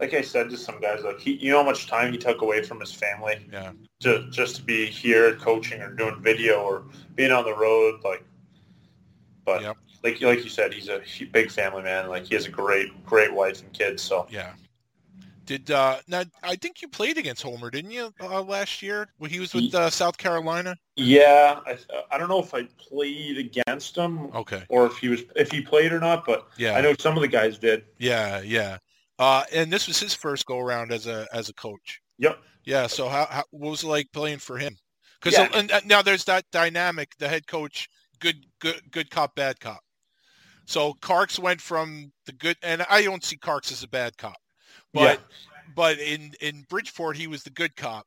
like 0.00 0.14
I 0.14 0.22
said 0.22 0.50
to 0.50 0.56
some 0.56 0.80
guys, 0.80 1.02
like 1.04 1.18
he 1.20 1.32
you 1.32 1.50
know 1.52 1.58
how 1.58 1.64
much 1.64 1.86
time 1.86 2.12
he 2.12 2.18
took 2.18 2.42
away 2.42 2.62
from 2.62 2.80
his 2.80 2.92
family 2.92 3.46
Yeah, 3.52 3.72
to 4.00 4.28
just 4.30 4.56
to 4.56 4.62
be 4.62 4.86
here 4.86 5.34
coaching 5.36 5.80
or 5.82 5.90
doing 5.92 6.20
video 6.22 6.62
or 6.62 6.84
being 7.14 7.32
on 7.32 7.44
the 7.44 7.54
road, 7.54 8.00
like. 8.04 8.24
But 9.44 9.62
Yep. 9.62 9.76
like 10.02 10.20
like 10.20 10.42
you 10.44 10.48
said, 10.50 10.72
he's 10.72 10.88
a 10.88 11.02
big 11.32 11.50
family 11.50 11.82
man. 11.82 12.08
Like 12.08 12.24
he 12.26 12.34
has 12.34 12.46
a 12.46 12.50
great 12.50 13.04
great 13.04 13.32
wife 13.32 13.62
and 13.62 13.72
kids. 13.72 14.02
So 14.02 14.26
yeah. 14.30 14.52
Did 15.44 15.70
uh 15.70 15.98
now? 16.08 16.24
I 16.42 16.56
think 16.56 16.80
you 16.80 16.88
played 16.88 17.18
against 17.18 17.42
Homer, 17.42 17.70
didn't 17.70 17.90
you, 17.90 18.12
uh, 18.20 18.42
last 18.42 18.82
year 18.82 19.08
when 19.18 19.30
he 19.30 19.40
was 19.40 19.52
with 19.54 19.74
uh, 19.74 19.90
South 19.90 20.16
Carolina? 20.16 20.76
yeah, 20.96 21.60
I 21.66 21.76
I 22.10 22.18
don't 22.18 22.28
know 22.28 22.40
if 22.40 22.54
I 22.54 22.64
played 22.78 23.38
against 23.38 23.96
him 23.96 24.30
Okay, 24.34 24.64
or 24.68 24.86
if 24.86 24.96
he 24.96 25.08
was 25.08 25.22
if 25.36 25.50
he 25.50 25.60
played 25.60 25.92
or 25.92 26.00
not, 26.00 26.24
but 26.24 26.48
yeah, 26.56 26.74
I 26.74 26.80
know 26.80 26.94
some 26.98 27.16
of 27.16 27.20
the 27.20 27.28
guys 27.28 27.58
did. 27.58 27.84
yeah, 27.98 28.40
yeah. 28.40 28.78
Uh, 29.18 29.44
and 29.52 29.72
this 29.72 29.86
was 29.86 30.00
his 30.00 30.14
first 30.14 30.46
go 30.46 30.58
around 30.58 30.92
as 30.92 31.06
a 31.06 31.26
as 31.32 31.48
a 31.48 31.54
coach. 31.54 32.00
Yep. 32.18 32.38
Yeah. 32.64 32.86
So 32.86 33.08
how, 33.08 33.26
how 33.30 33.44
what 33.50 33.70
was 33.70 33.84
it 33.84 33.88
like 33.88 34.10
playing 34.12 34.38
for 34.38 34.56
him? 34.58 34.76
Because 35.20 35.38
Yeah. 35.38 35.80
now 35.84 36.02
there's 36.02 36.24
that 36.24 36.44
dynamic. 36.52 37.10
The 37.18 37.28
head 37.28 37.46
coach, 37.46 37.88
good 38.20 38.46
good 38.60 38.80
good 38.90 39.10
cop, 39.10 39.34
bad 39.36 39.60
cop. 39.60 39.80
So 40.66 40.94
Carks 40.94 41.38
went 41.38 41.60
from 41.60 42.12
the 42.26 42.32
good, 42.32 42.56
and 42.62 42.84
I 42.88 43.02
don't 43.02 43.22
see 43.22 43.36
Carks 43.36 43.70
as 43.70 43.82
a 43.82 43.88
bad 43.88 44.16
cop, 44.16 44.36
but 44.94 45.20
but 45.74 45.98
in 45.98 46.32
in 46.40 46.62
Bridgeport 46.68 47.16
he 47.16 47.26
was 47.26 47.42
the 47.42 47.50
good 47.50 47.76
cop, 47.76 48.06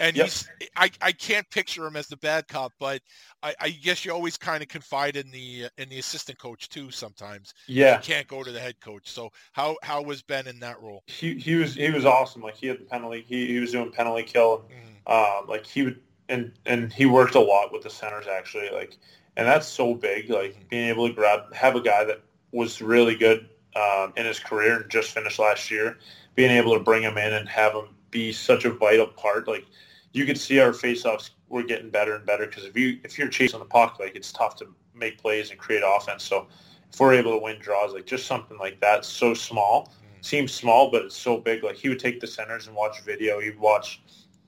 and 0.00 0.16
Yep. 0.16 0.24
he's 0.24 0.50
I, 0.76 0.90
I 1.00 1.12
can't 1.12 1.48
picture 1.50 1.86
him 1.86 1.96
as 1.96 2.08
the 2.08 2.16
bad 2.16 2.48
cop, 2.48 2.72
but 2.80 3.00
I, 3.42 3.54
I 3.60 3.70
guess 3.70 4.04
you 4.04 4.12
always 4.12 4.36
kind 4.36 4.62
of 4.62 4.68
confide 4.68 5.16
in 5.16 5.30
the 5.30 5.68
in 5.78 5.88
the 5.88 5.98
assistant 5.98 6.38
coach 6.38 6.68
too 6.68 6.90
sometimes. 6.90 7.54
Yeah. 7.66 7.96
You 7.96 8.02
can't 8.02 8.26
go 8.26 8.42
to 8.42 8.52
the 8.52 8.60
head 8.60 8.80
coach. 8.80 9.08
So 9.10 9.30
how 9.52 9.76
how 9.82 10.02
was 10.02 10.22
Ben 10.22 10.46
in 10.46 10.60
that 10.60 10.80
role? 10.80 11.04
he 11.06 11.34
he 11.38 11.54
was 11.56 11.74
he 11.74 11.90
was 11.90 12.04
awesome. 12.04 12.42
Like 12.42 12.56
he 12.56 12.68
had 12.68 12.80
the 12.80 12.84
penalty. 12.84 13.24
He, 13.26 13.46
he 13.48 13.58
was 13.60 13.72
doing 13.72 13.90
penalty 13.90 14.22
kill. 14.24 14.64
Mhm. 14.70 15.12
Um, 15.12 15.48
like 15.48 15.66
he 15.66 15.82
would 15.82 16.00
and 16.28 16.52
and 16.66 16.92
he 16.92 17.06
worked 17.06 17.34
a 17.34 17.40
lot 17.40 17.72
with 17.72 17.82
the 17.82 17.90
centers 17.90 18.26
actually. 18.26 18.70
Like 18.70 18.98
and 19.36 19.46
that's 19.46 19.66
so 19.66 19.94
big. 19.94 20.30
Like 20.30 20.68
being 20.68 20.88
able 20.88 21.08
to 21.08 21.14
grab 21.14 21.52
have 21.54 21.76
a 21.76 21.80
guy 21.80 22.04
that 22.04 22.22
was 22.52 22.80
really 22.82 23.16
good 23.16 23.48
um, 23.76 24.12
in 24.16 24.26
his 24.26 24.38
career 24.38 24.82
and 24.82 24.90
just 24.90 25.10
finished 25.12 25.38
last 25.38 25.70
year, 25.70 25.98
being 26.34 26.50
able 26.50 26.74
to 26.74 26.82
bring 26.82 27.02
him 27.02 27.18
in 27.18 27.32
and 27.34 27.48
have 27.48 27.74
him 27.74 27.88
be 28.10 28.32
such 28.32 28.64
a 28.64 28.70
vital 28.70 29.06
part. 29.06 29.48
Like 29.48 29.66
you 30.12 30.24
could 30.24 30.38
see 30.38 30.60
our 30.60 30.70
faceoffs 30.70 31.30
were 31.48 31.62
getting 31.62 31.90
better 31.90 32.14
and 32.14 32.24
better 32.24 32.46
because 32.46 32.64
if 32.64 32.76
you 32.76 32.98
if 33.04 33.18
you're 33.18 33.28
chasing 33.28 33.58
the 33.58 33.64
puck, 33.64 33.98
like 33.98 34.14
it's 34.14 34.32
tough 34.32 34.56
to 34.56 34.66
make 34.94 35.18
plays 35.18 35.50
and 35.50 35.58
create 35.58 35.82
offense. 35.84 36.22
So 36.22 36.46
if 36.92 37.00
we're 37.00 37.14
able 37.14 37.32
to 37.32 37.38
win 37.38 37.58
draws, 37.58 37.92
like 37.92 38.06
just 38.06 38.26
something 38.26 38.58
like 38.58 38.80
that, 38.80 39.04
so 39.04 39.34
small 39.34 39.88
mm. 39.88 40.24
seems 40.24 40.52
small, 40.52 40.90
but 40.90 41.02
it's 41.02 41.16
so 41.16 41.38
big. 41.38 41.64
Like 41.64 41.76
he 41.76 41.88
would 41.88 41.98
take 41.98 42.20
the 42.20 42.26
centers 42.26 42.66
and 42.66 42.76
watch 42.76 43.00
video. 43.02 43.40
He'd 43.40 43.58
watch 43.58 44.00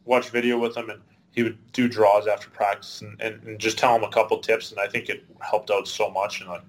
watch 0.05 0.29
video 0.31 0.59
with 0.59 0.75
them, 0.75 0.91
and 0.91 1.01
he 1.33 1.43
would 1.43 1.59
do 1.73 1.89
draws 1.89 2.27
after 2.27 2.49
practice 2.51 3.01
and, 3.01 3.21
and, 3.21 3.43
and 3.45 3.59
just 3.59 3.79
tell 3.79 3.97
him 3.97 4.05
a 4.05 4.11
couple 4.11 4.39
tips. 4.39 4.71
And 4.71 4.81
I 4.81 4.87
think 4.87 5.09
it 5.09 5.25
helped 5.41 5.71
out 5.71 5.89
so 5.89 6.11
much. 6.11 6.41
And 6.41 6.51
like 6.51 6.63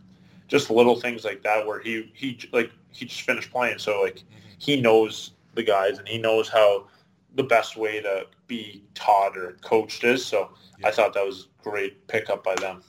just 0.47 0.69
little 0.69 0.99
things 0.99 1.25
like 1.25 1.43
that, 1.43 1.65
where 1.65 1.79
he 1.79 2.11
he 2.13 2.39
like 2.51 2.71
he 2.91 3.05
just 3.05 3.21
finished 3.21 3.51
playing, 3.51 3.79
so 3.79 4.01
like 4.01 4.15
mm. 4.15 4.23
He 4.60 4.80
knows 4.80 5.32
the 5.53 5.64
guys 5.64 5.98
and 5.98 6.07
he 6.07 6.18
knows 6.18 6.49
how 6.49 6.88
the 7.36 7.44
best 7.44 7.76
way 7.76 8.02
to 8.02 8.27
be 8.48 8.84
taught 8.94 9.38
or 9.38 9.57
coached 9.61 10.03
is. 10.03 10.26
So 10.26 10.52
I 10.84 10.91
thought 10.91 11.14
that 11.14 11.26
was 11.26 11.48
a 11.60 11.64
great 11.64 12.07
pickup 12.07 12.44
by 12.44 12.56
them. 12.56 12.82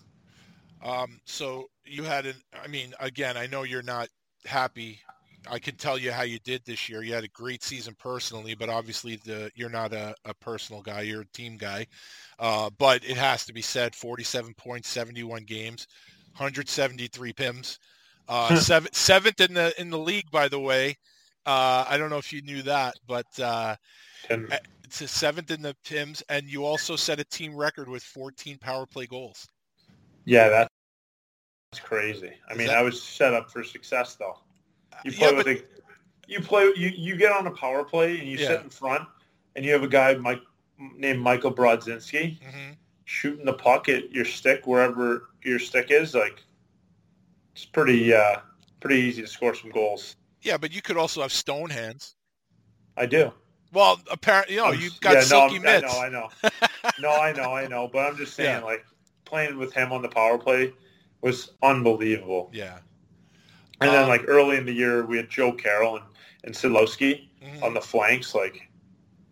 Um, 0.82 1.20
so 1.24 1.68
you 1.84 2.02
had 2.04 2.26
an, 2.26 2.36
I 2.62 2.68
mean, 2.68 2.94
again, 3.00 3.36
I 3.36 3.46
know 3.46 3.64
you're 3.64 3.82
not 3.82 4.08
happy. 4.44 5.00
I 5.48 5.58
can 5.58 5.76
tell 5.76 5.98
you 5.98 6.12
how 6.12 6.22
you 6.22 6.38
did 6.40 6.62
this 6.64 6.88
year. 6.88 7.02
You 7.02 7.14
had 7.14 7.24
a 7.24 7.28
great 7.28 7.62
season 7.62 7.94
personally, 7.98 8.54
but 8.54 8.68
obviously 8.68 9.16
the 9.24 9.50
you're 9.54 9.70
not 9.70 9.92
a, 9.92 10.14
a 10.24 10.34
personal 10.34 10.82
guy. 10.82 11.02
You're 11.02 11.22
a 11.22 11.32
team 11.32 11.56
guy. 11.56 11.86
Uh, 12.38 12.70
but 12.78 13.04
it 13.04 13.16
has 13.16 13.46
to 13.46 13.52
be 13.52 13.62
said, 13.62 13.94
47 13.94 14.54
points, 14.54 14.88
71 14.88 15.44
games, 15.44 15.86
173 16.32 17.32
pims, 17.32 17.78
uh, 18.28 18.56
seven, 18.60 18.92
seventh 18.92 19.40
in 19.40 19.54
the 19.54 19.80
in 19.80 19.90
the 19.90 19.98
league, 19.98 20.30
by 20.30 20.48
the 20.48 20.60
way. 20.60 20.96
Uh, 21.46 21.84
I 21.88 21.96
don't 21.96 22.10
know 22.10 22.18
if 22.18 22.32
you 22.32 22.42
knew 22.42 22.62
that, 22.62 22.96
but 23.06 23.26
uh, 23.38 23.76
it's 24.84 25.00
a 25.00 25.08
seventh 25.08 25.50
in 25.50 25.62
the 25.62 25.76
pims, 25.84 26.22
and 26.28 26.48
you 26.48 26.64
also 26.64 26.96
set 26.96 27.20
a 27.20 27.24
team 27.24 27.54
record 27.54 27.88
with 27.88 28.02
14 28.02 28.58
power 28.58 28.84
play 28.86 29.06
goals. 29.06 29.46
yeah, 30.24 30.66
that's 31.70 31.80
crazy. 31.80 32.32
I 32.48 32.52
Is 32.52 32.58
mean, 32.58 32.68
that- 32.68 32.78
I 32.78 32.82
was 32.82 33.00
set 33.00 33.32
up 33.32 33.50
for 33.50 33.62
success 33.62 34.16
though. 34.16 34.38
You 35.04 35.12
Yeah, 35.12 35.18
play 35.18 35.34
with 35.34 35.46
a, 35.46 35.62
you 36.26 36.40
play 36.40 36.72
you, 36.76 36.88
you 36.88 37.16
get 37.16 37.30
on 37.32 37.46
a 37.46 37.50
power 37.52 37.84
play 37.84 38.18
and 38.18 38.28
you 38.28 38.38
Yeah. 38.38 38.48
sit 38.48 38.62
in 38.62 38.70
front 38.70 39.06
and 39.54 39.64
you 39.64 39.72
have 39.72 39.82
a 39.84 39.88
guy 39.88 40.14
Mike 40.14 40.42
named 40.78 41.20
Michael 41.20 41.54
Brodzinski 41.54 42.38
hmm 42.42 42.72
shooting 43.04 43.44
the 43.44 43.52
puck 43.52 43.88
at 43.88 44.10
your 44.10 44.24
stick 44.24 44.66
wherever 44.66 45.28
your 45.44 45.60
stick 45.60 45.92
is 45.92 46.12
like 46.12 46.42
it's 47.52 47.64
pretty 47.64 48.12
uh 48.12 48.40
pretty 48.80 49.00
easy 49.00 49.22
to 49.22 49.28
score 49.28 49.54
some 49.54 49.70
goals. 49.70 50.16
Yeah, 50.46 50.56
but 50.56 50.72
you 50.72 50.80
could 50.80 50.96
also 50.96 51.22
have 51.22 51.32
stone 51.32 51.70
hands. 51.70 52.14
I 52.96 53.06
do. 53.06 53.32
Well, 53.72 54.00
apparently, 54.10 54.54
you 54.54 54.62
know, 54.62 54.70
you've 54.70 54.98
got 55.00 55.14
yeah, 55.14 55.20
silky 55.22 55.58
no, 55.58 55.64
mitts. 55.64 55.92
I 55.92 56.08
know, 56.08 56.28
I 56.44 56.50
know. 56.50 56.50
no, 57.00 57.10
I 57.10 57.32
know, 57.32 57.52
I 57.52 57.66
know. 57.66 57.88
But 57.92 58.06
I'm 58.06 58.16
just 58.16 58.34
saying, 58.36 58.60
Yeah. 58.60 58.64
like 58.64 58.84
playing 59.24 59.58
with 59.58 59.74
him 59.74 59.90
on 59.90 60.02
the 60.02 60.08
power 60.08 60.38
play 60.38 60.72
was 61.20 61.50
unbelievable. 61.64 62.48
Yeah. 62.54 62.78
And 63.80 63.90
then 63.90 64.04
Um, 64.04 64.08
like 64.08 64.22
early 64.28 64.56
in 64.56 64.64
the 64.64 64.72
year, 64.72 65.04
we 65.04 65.16
had 65.16 65.28
Joe 65.28 65.52
Carroll 65.52 65.96
and 65.96 66.04
and 66.44 66.54
Sidlowski 66.54 67.28
Mhm. 67.42 67.62
on 67.64 67.74
the 67.74 67.80
flanks. 67.80 68.32
Like 68.32 68.68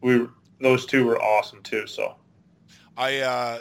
we, 0.01 0.27
those 0.61 0.85
two 0.85 1.07
were 1.07 1.23
awesome 1.23 1.63
too. 1.63 1.87
So 1.87 2.17
I, 2.97 3.19
uh, 3.21 3.61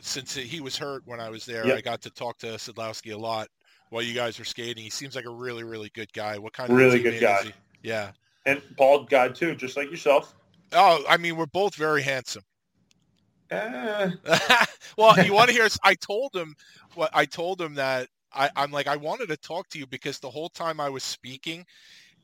since 0.00 0.34
he 0.34 0.60
was 0.60 0.76
hurt 0.76 1.06
when 1.06 1.20
I 1.20 1.30
was 1.30 1.46
there, 1.46 1.64
Yep. 1.64 1.78
I 1.78 1.80
got 1.80 2.02
to 2.02 2.10
talk 2.10 2.38
to 2.38 2.46
Sidlowski 2.58 3.14
a 3.14 3.16
lot 3.16 3.48
while 3.92 4.02
you 4.02 4.14
guys 4.14 4.38
were 4.38 4.44
skating. 4.46 4.82
He 4.82 4.90
seems 4.90 5.14
like 5.16 5.26
a 5.26 5.30
really, 5.30 5.64
really 5.64 5.90
good 5.94 6.12
guy. 6.14 6.38
What 6.38 6.54
kind 6.54 6.72
of 6.72 6.76
Really 6.76 7.00
good 7.00 7.14
is 7.14 7.20
guy. 7.20 7.42
he? 7.44 7.52
Yeah. 7.82 8.12
and 8.46 8.62
bald 8.76 9.10
guy 9.10 9.28
too, 9.28 9.54
just 9.54 9.76
like 9.76 9.90
yourself. 9.90 10.34
Oh, 10.72 11.04
I 11.08 11.18
mean, 11.18 11.36
we're 11.36 11.46
both 11.46 11.74
very 11.76 12.02
handsome. 12.02 12.42
Eh, 13.50 14.10
well, 14.96 15.22
you 15.24 15.34
want 15.34 15.48
to 15.50 15.54
hear? 15.58 15.68
I 15.84 15.94
told 15.94 16.34
him 16.34 16.54
what 16.94 17.10
I 17.12 17.26
told 17.26 17.60
him 17.60 17.74
that 17.74 18.08
I, 18.32 18.50
I'm 18.56 18.70
like 18.70 18.86
I 18.86 18.96
wanted 18.96 19.28
to 19.28 19.36
talk 19.36 19.68
to 19.70 19.78
you 19.78 19.86
because 19.86 20.18
the 20.18 20.30
whole 20.30 20.48
time 20.48 20.80
I 20.80 20.88
was 20.88 21.04
speaking, 21.04 21.66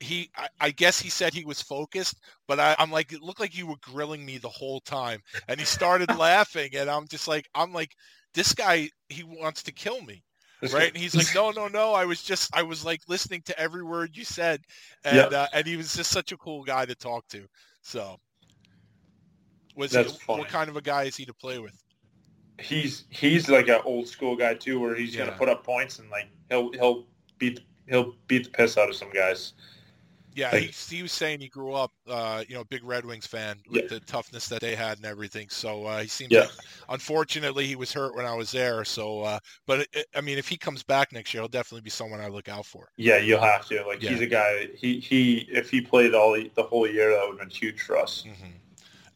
he 0.00 0.30
I, 0.36 0.48
I 0.60 0.70
guess 0.70 1.00
he 1.00 1.10
said 1.10 1.34
he 1.34 1.44
was 1.44 1.60
focused, 1.62 2.16
but 2.46 2.60
I, 2.60 2.76
I'm 2.78 2.90
like 2.90 3.12
it 3.12 3.22
looked 3.22 3.40
like 3.40 3.56
you 3.58 3.66
were 3.66 3.76
grilling 3.82 4.24
me 4.24 4.38
the 4.38 4.48
whole 4.48 4.80
time, 4.80 5.20
and 5.48 5.60
he 5.60 5.66
started 5.66 6.08
laughing, 6.18 6.70
and 6.76 6.88
I'm 6.90 7.08
just 7.08 7.28
like 7.28 7.48
I'm 7.54 7.72
like 7.74 7.94
this 8.34 8.54
guy 8.54 8.90
he 9.10 9.22
wants 9.24 9.62
to 9.64 9.72
kill 9.72 10.00
me. 10.02 10.22
Right, 10.70 10.88
and 10.88 10.96
he's 10.96 11.16
like, 11.16 11.32
no, 11.32 11.50
no, 11.50 11.68
no. 11.68 11.92
I 11.94 12.04
was 12.04 12.22
just, 12.22 12.50
I 12.54 12.62
was 12.62 12.84
like 12.84 13.02
listening 13.08 13.42
to 13.42 13.58
every 13.58 13.82
word 13.82 14.16
you 14.16 14.24
said, 14.24 14.62
and 15.04 15.32
Yep. 15.32 15.32
uh, 15.32 15.46
and 15.52 15.66
he 15.66 15.76
was 15.76 15.94
just 15.94 16.10
such 16.10 16.32
a 16.32 16.36
cool 16.36 16.64
guy 16.64 16.84
to 16.86 16.94
talk 16.94 17.26
to. 17.28 17.46
So, 17.82 18.18
was 19.74 19.94
he, 19.94 20.06
what 20.32 20.48
kind 20.48 20.68
of 20.68 20.76
a 20.76 20.82
guy 20.82 21.04
is 21.04 21.16
he 21.16 21.24
to 21.26 21.34
play 21.34 21.58
with? 21.58 21.76
he's 22.58 23.04
he's 23.10 23.48
like 23.48 23.68
an 23.68 23.80
old 23.84 24.08
school 24.08 24.36
guy 24.36 24.54
too, 24.54 24.78
where 24.80 24.94
he's 24.94 25.14
Yeah. 25.14 25.24
gonna 25.24 25.32
put 25.32 25.48
up 25.48 25.64
points 25.64 25.98
and 25.98 26.10
like 26.10 26.28
he'll 26.48 26.72
he'll 26.72 27.06
beat 27.38 27.60
he'll 27.88 28.14
beat 28.26 28.44
the 28.44 28.50
piss 28.50 28.76
out 28.76 28.88
of 28.88 28.96
some 28.96 29.10
guys. 29.10 29.52
Yeah, 30.38 30.56
he, 30.56 30.66
he 30.96 31.02
was 31.02 31.10
saying 31.10 31.40
he 31.40 31.48
grew 31.48 31.72
up, 31.74 31.90
uh, 32.08 32.44
you 32.48 32.54
know, 32.54 32.62
big 32.62 32.84
Red 32.84 33.04
Wings 33.04 33.26
fan 33.26 33.56
with 33.68 33.82
Yeah. 33.82 33.88
the 33.88 34.00
toughness 34.00 34.46
that 34.48 34.60
they 34.60 34.76
had 34.76 34.98
and 34.98 35.04
everything. 35.04 35.48
So 35.48 35.84
uh, 35.84 36.00
he 36.02 36.06
seems 36.06 36.30
Yeah. 36.30 36.42
like, 36.42 36.50
unfortunately, 36.90 37.66
he 37.66 37.74
was 37.74 37.92
hurt 37.92 38.14
when 38.14 38.24
I 38.24 38.34
was 38.34 38.52
there. 38.52 38.84
So, 38.84 39.22
uh, 39.22 39.38
but 39.66 39.80
it, 39.92 40.06
I 40.14 40.20
mean, 40.20 40.38
if 40.38 40.46
he 40.46 40.56
comes 40.56 40.84
back 40.84 41.12
next 41.12 41.34
year, 41.34 41.42
he'll 41.42 41.48
definitely 41.48 41.80
be 41.82 41.90
someone 41.90 42.20
I 42.20 42.28
look 42.28 42.48
out 42.48 42.66
for. 42.66 42.88
Yeah, 42.96 43.16
you'll 43.18 43.40
have 43.40 43.66
to. 43.66 43.84
Like 43.84 44.00
Yeah. 44.00 44.10
he's 44.10 44.20
a 44.20 44.26
guy. 44.26 44.68
He 44.76 45.00
he. 45.00 45.48
If 45.50 45.70
he 45.70 45.80
played 45.80 46.14
all 46.14 46.34
the, 46.34 46.50
the 46.54 46.62
whole 46.62 46.86
year, 46.88 47.10
that 47.10 47.22
would 47.28 47.40
have 47.40 47.48
been 47.48 47.50
huge 47.50 47.80
for 47.80 47.98
us. 47.98 48.22
hmm 48.22 48.50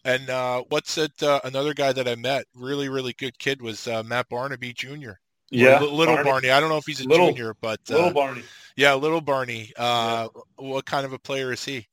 And 0.05 0.29
uh, 0.29 0.65
what's 0.71 0.99
it? 0.99 1.23
Uh, 1.23 1.39
another 1.45 1.73
guy 1.75 1.93
that 1.93 2.09
I 2.09 2.17
met, 2.17 2.47
really, 2.55 2.89
really 2.89 3.13
good 3.13 3.39
kid, 3.39 3.63
was 3.63 3.87
uh, 3.87 4.03
Matt 4.03 4.29
Barnaby 4.29 4.73
Jr. 4.73 5.13
Yeah, 5.51 5.79
little 5.81 6.17
Barney. 6.25 6.51
I 6.51 6.59
don't 6.61 6.71
know 6.71 6.79
if 6.79 6.87
he's 6.87 7.01
a 7.05 7.09
Little- 7.09 7.29
junior, 7.29 7.55
but 7.61 7.79
uh, 7.91 7.95
Little 7.95 8.11
Barney. 8.13 8.43
Yeah, 8.77 8.95
little 8.95 9.21
Barney. 9.21 9.73
Uh, 9.77 10.29
What 10.57 10.85
kind 10.87 11.05
of 11.07 11.13
a 11.13 11.19
player 11.19 11.53
is 11.53 11.65
he? 11.65 11.87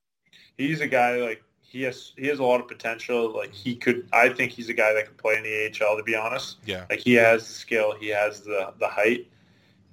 He's 0.57 0.81
a 0.81 0.87
guy 0.87 1.17
like 1.17 1.43
he 1.61 1.83
has. 1.83 2.13
He 2.17 2.27
has 2.27 2.39
a 2.39 2.43
lot 2.43 2.59
of 2.61 2.67
potential. 2.67 3.35
Like 3.35 3.53
he 3.53 3.75
could. 3.75 4.07
I 4.13 4.29
think 4.29 4.51
he's 4.51 4.69
a 4.69 4.73
guy 4.73 4.93
that 4.93 5.05
could 5.07 5.17
play 5.17 5.35
in 5.37 5.43
the 5.43 5.65
AHL. 5.67 5.97
To 5.97 6.03
be 6.03 6.15
honest, 6.15 6.57
Yeah. 6.65 6.85
like 6.89 6.99
he 6.99 7.13
has 7.15 7.47
the 7.47 7.53
skill. 7.53 7.95
He 7.99 8.09
has 8.09 8.41
the 8.41 8.73
the 8.79 8.87
height. 8.87 9.27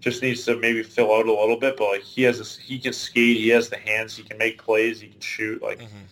Just 0.00 0.22
needs 0.22 0.44
to 0.44 0.56
maybe 0.58 0.82
fill 0.82 1.14
out 1.14 1.26
a 1.26 1.32
little 1.32 1.56
bit. 1.58 1.76
But 1.76 1.88
like 1.88 2.02
he 2.02 2.22
has. 2.22 2.40
A, 2.40 2.60
he 2.60 2.78
can 2.78 2.92
skate. 2.92 3.36
He 3.38 3.48
has 3.48 3.68
the 3.68 3.78
hands. 3.78 4.16
He 4.16 4.22
can 4.22 4.38
make 4.38 4.62
plays. 4.62 5.00
He 5.00 5.08
can 5.08 5.20
shoot. 5.20 5.62
Like 5.62 5.80
hmm 5.80 6.04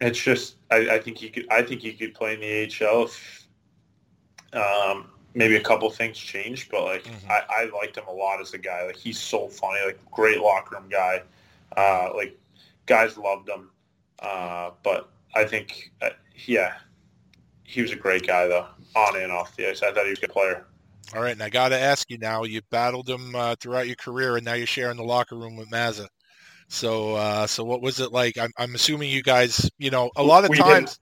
it's 0.00 0.18
just. 0.22 0.56
I, 0.70 0.90
I 0.96 0.98
think 1.00 1.18
he 1.18 1.28
could. 1.30 1.46
I 1.50 1.62
think 1.62 1.80
he 1.82 1.92
could 1.92 2.14
play 2.14 2.34
in 2.34 2.40
the 2.40 2.64
AHL 2.86 3.04
if. 3.04 3.46
Um, 4.52 5.10
maybe 5.38 5.54
a 5.54 5.60
couple 5.60 5.88
things 5.88 6.18
changed, 6.18 6.68
but 6.70 6.82
like 6.84 7.04
Mhm. 7.04 7.30
I, 7.30 7.42
I 7.48 7.64
liked 7.66 7.96
him 7.96 8.04
a 8.08 8.12
lot 8.12 8.40
as 8.40 8.52
a 8.54 8.58
guy. 8.58 8.84
Like 8.84 8.96
he's 8.96 9.20
so 9.20 9.48
funny, 9.48 9.80
like 9.86 9.98
great 10.10 10.40
locker 10.40 10.74
room 10.76 10.88
guy. 10.90 11.22
Uh, 11.76 12.10
like 12.14 12.36
guys 12.86 13.16
loved 13.16 13.48
him. 13.48 13.70
Uh, 14.18 14.70
but 14.82 15.08
I 15.34 15.44
think, 15.44 15.92
uh, 16.02 16.10
yeah, 16.46 16.74
he 17.62 17.80
was 17.82 17.92
a 17.92 17.96
great 17.96 18.26
guy 18.26 18.48
though, 18.48 18.66
on 18.96 19.16
and 19.16 19.30
off 19.30 19.54
the 19.56 19.70
ice. 19.70 19.82
I 19.82 19.92
thought 19.92 20.04
he 20.04 20.10
was 20.10 20.18
a 20.18 20.22
good 20.22 20.32
player. 20.32 20.66
All 21.14 21.22
right, 21.22 21.32
and 21.32 21.42
I 21.42 21.48
got 21.48 21.68
to 21.68 21.78
ask 21.78 22.10
you 22.10 22.18
now. 22.18 22.42
You 22.42 22.60
battled 22.70 23.08
him 23.08 23.34
uh, 23.34 23.54
throughout 23.60 23.86
your 23.86 23.96
career, 23.96 24.36
and 24.36 24.44
now 24.44 24.54
you're 24.54 24.66
sharing 24.66 24.96
the 24.96 25.04
locker 25.04 25.36
room 25.36 25.56
with 25.56 25.70
Mazza. 25.70 26.08
So, 26.68 27.14
uh, 27.14 27.46
so 27.46 27.64
what 27.64 27.80
was 27.80 28.00
it 28.00 28.12
like? 28.12 28.36
I'm, 28.36 28.50
I'm 28.58 28.74
assuming 28.74 29.10
you 29.10 29.22
guys, 29.22 29.70
you 29.78 29.90
know, 29.90 30.10
a 30.16 30.22
lot 30.22 30.44
of 30.44 30.50
We 30.50 30.58
times. 30.58 30.98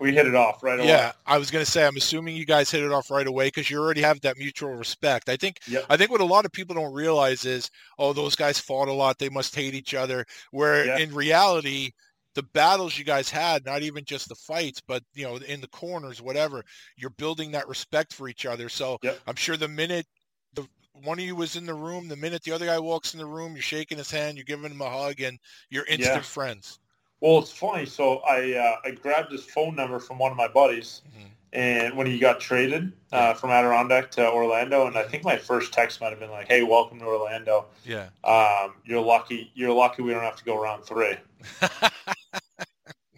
We 0.00 0.14
hit 0.14 0.26
it 0.26 0.34
off 0.34 0.62
right 0.62 0.78
away. 0.78 0.88
Yeah, 0.88 1.12
I 1.26 1.36
was 1.36 1.50
going 1.50 1.64
to 1.64 1.70
say, 1.70 1.86
I'm 1.86 1.96
assuming 1.96 2.34
you 2.34 2.46
guys 2.46 2.70
hit 2.70 2.82
it 2.82 2.90
off 2.90 3.10
right 3.10 3.26
away 3.26 3.48
because 3.48 3.68
you 3.68 3.78
already 3.78 4.00
have 4.00 4.20
that 4.22 4.38
mutual 4.38 4.70
respect. 4.70 5.28
I 5.28 5.36
think, 5.36 5.58
Yep. 5.68 5.84
I 5.90 5.96
think 5.98 6.10
what 6.10 6.22
a 6.22 6.24
lot 6.24 6.46
of 6.46 6.52
people 6.52 6.74
don't 6.74 6.94
realize 6.94 7.44
is, 7.44 7.70
oh, 7.98 8.14
those 8.14 8.34
guys 8.34 8.58
fought 8.58 8.88
a 8.88 8.92
lot. 8.92 9.18
They 9.18 9.28
must 9.28 9.54
hate 9.54 9.74
each 9.74 9.92
other. 9.92 10.24
Where 10.52 10.86
Yeah. 10.86 10.98
in 10.98 11.14
reality, 11.14 11.90
the 12.34 12.42
battles 12.42 12.96
you 12.96 13.04
guys 13.04 13.28
had, 13.28 13.66
not 13.66 13.82
even 13.82 14.04
just 14.04 14.28
the 14.28 14.34
fights, 14.36 14.80
but 14.80 15.02
you 15.12 15.24
know, 15.24 15.36
in 15.36 15.60
the 15.60 15.68
corners, 15.68 16.22
whatever, 16.22 16.64
you're 16.96 17.10
building 17.10 17.50
that 17.50 17.68
respect 17.68 18.14
for 18.14 18.28
each 18.28 18.46
other. 18.46 18.68
So 18.70 18.98
Yep. 19.02 19.20
I'm 19.26 19.36
sure 19.36 19.56
the 19.58 19.68
minute 19.68 20.06
the 20.54 20.66
one 20.92 21.18
of 21.18 21.24
you 21.24 21.36
was 21.36 21.56
in 21.56 21.66
the 21.66 21.74
room, 21.74 22.08
the 22.08 22.16
minute 22.16 22.42
the 22.42 22.52
other 22.52 22.66
guy 22.66 22.78
walks 22.78 23.12
in 23.12 23.20
the 23.20 23.26
room, 23.26 23.52
you're 23.54 23.62
shaking 23.62 23.98
his 23.98 24.10
hand, 24.10 24.36
you're 24.36 24.44
giving 24.44 24.70
him 24.70 24.80
a 24.80 24.90
hug, 24.90 25.20
and 25.20 25.38
you're 25.68 25.84
instant 25.84 26.16
Yeah. 26.16 26.22
friends. 26.22 26.78
Well, 27.20 27.38
it's 27.38 27.52
funny. 27.52 27.86
So 27.86 28.18
I 28.20 28.54
uh, 28.54 28.76
I 28.84 28.90
grabbed 28.92 29.30
his 29.32 29.44
phone 29.44 29.74
number 29.76 29.98
from 29.98 30.18
one 30.18 30.30
of 30.30 30.36
my 30.36 30.48
buddies, 30.48 31.02
Mhm. 31.16 31.30
and 31.52 31.96
when 31.96 32.06
he 32.06 32.18
got 32.18 32.40
traded 32.40 32.92
uh, 33.12 33.34
from 33.34 33.50
Adirondack 33.50 34.10
to 34.12 34.30
Orlando, 34.30 34.86
and 34.86 34.96
I 34.96 35.02
think 35.02 35.22
my 35.24 35.36
first 35.36 35.72
text 35.72 36.00
might 36.00 36.10
have 36.10 36.18
been 36.20 36.30
like, 36.30 36.48
"Hey, 36.48 36.62
welcome 36.62 36.98
to 37.00 37.04
Orlando. 37.04 37.66
Yeah. 37.84 38.08
Um, 38.24 38.74
you're 38.84 39.02
lucky. 39.04 39.50
You're 39.54 39.72
lucky 39.74 40.02
we 40.02 40.12
don't 40.12 40.22
have 40.22 40.36
to 40.36 40.44
go 40.44 40.60
round 40.60 40.84
three. 40.84 41.16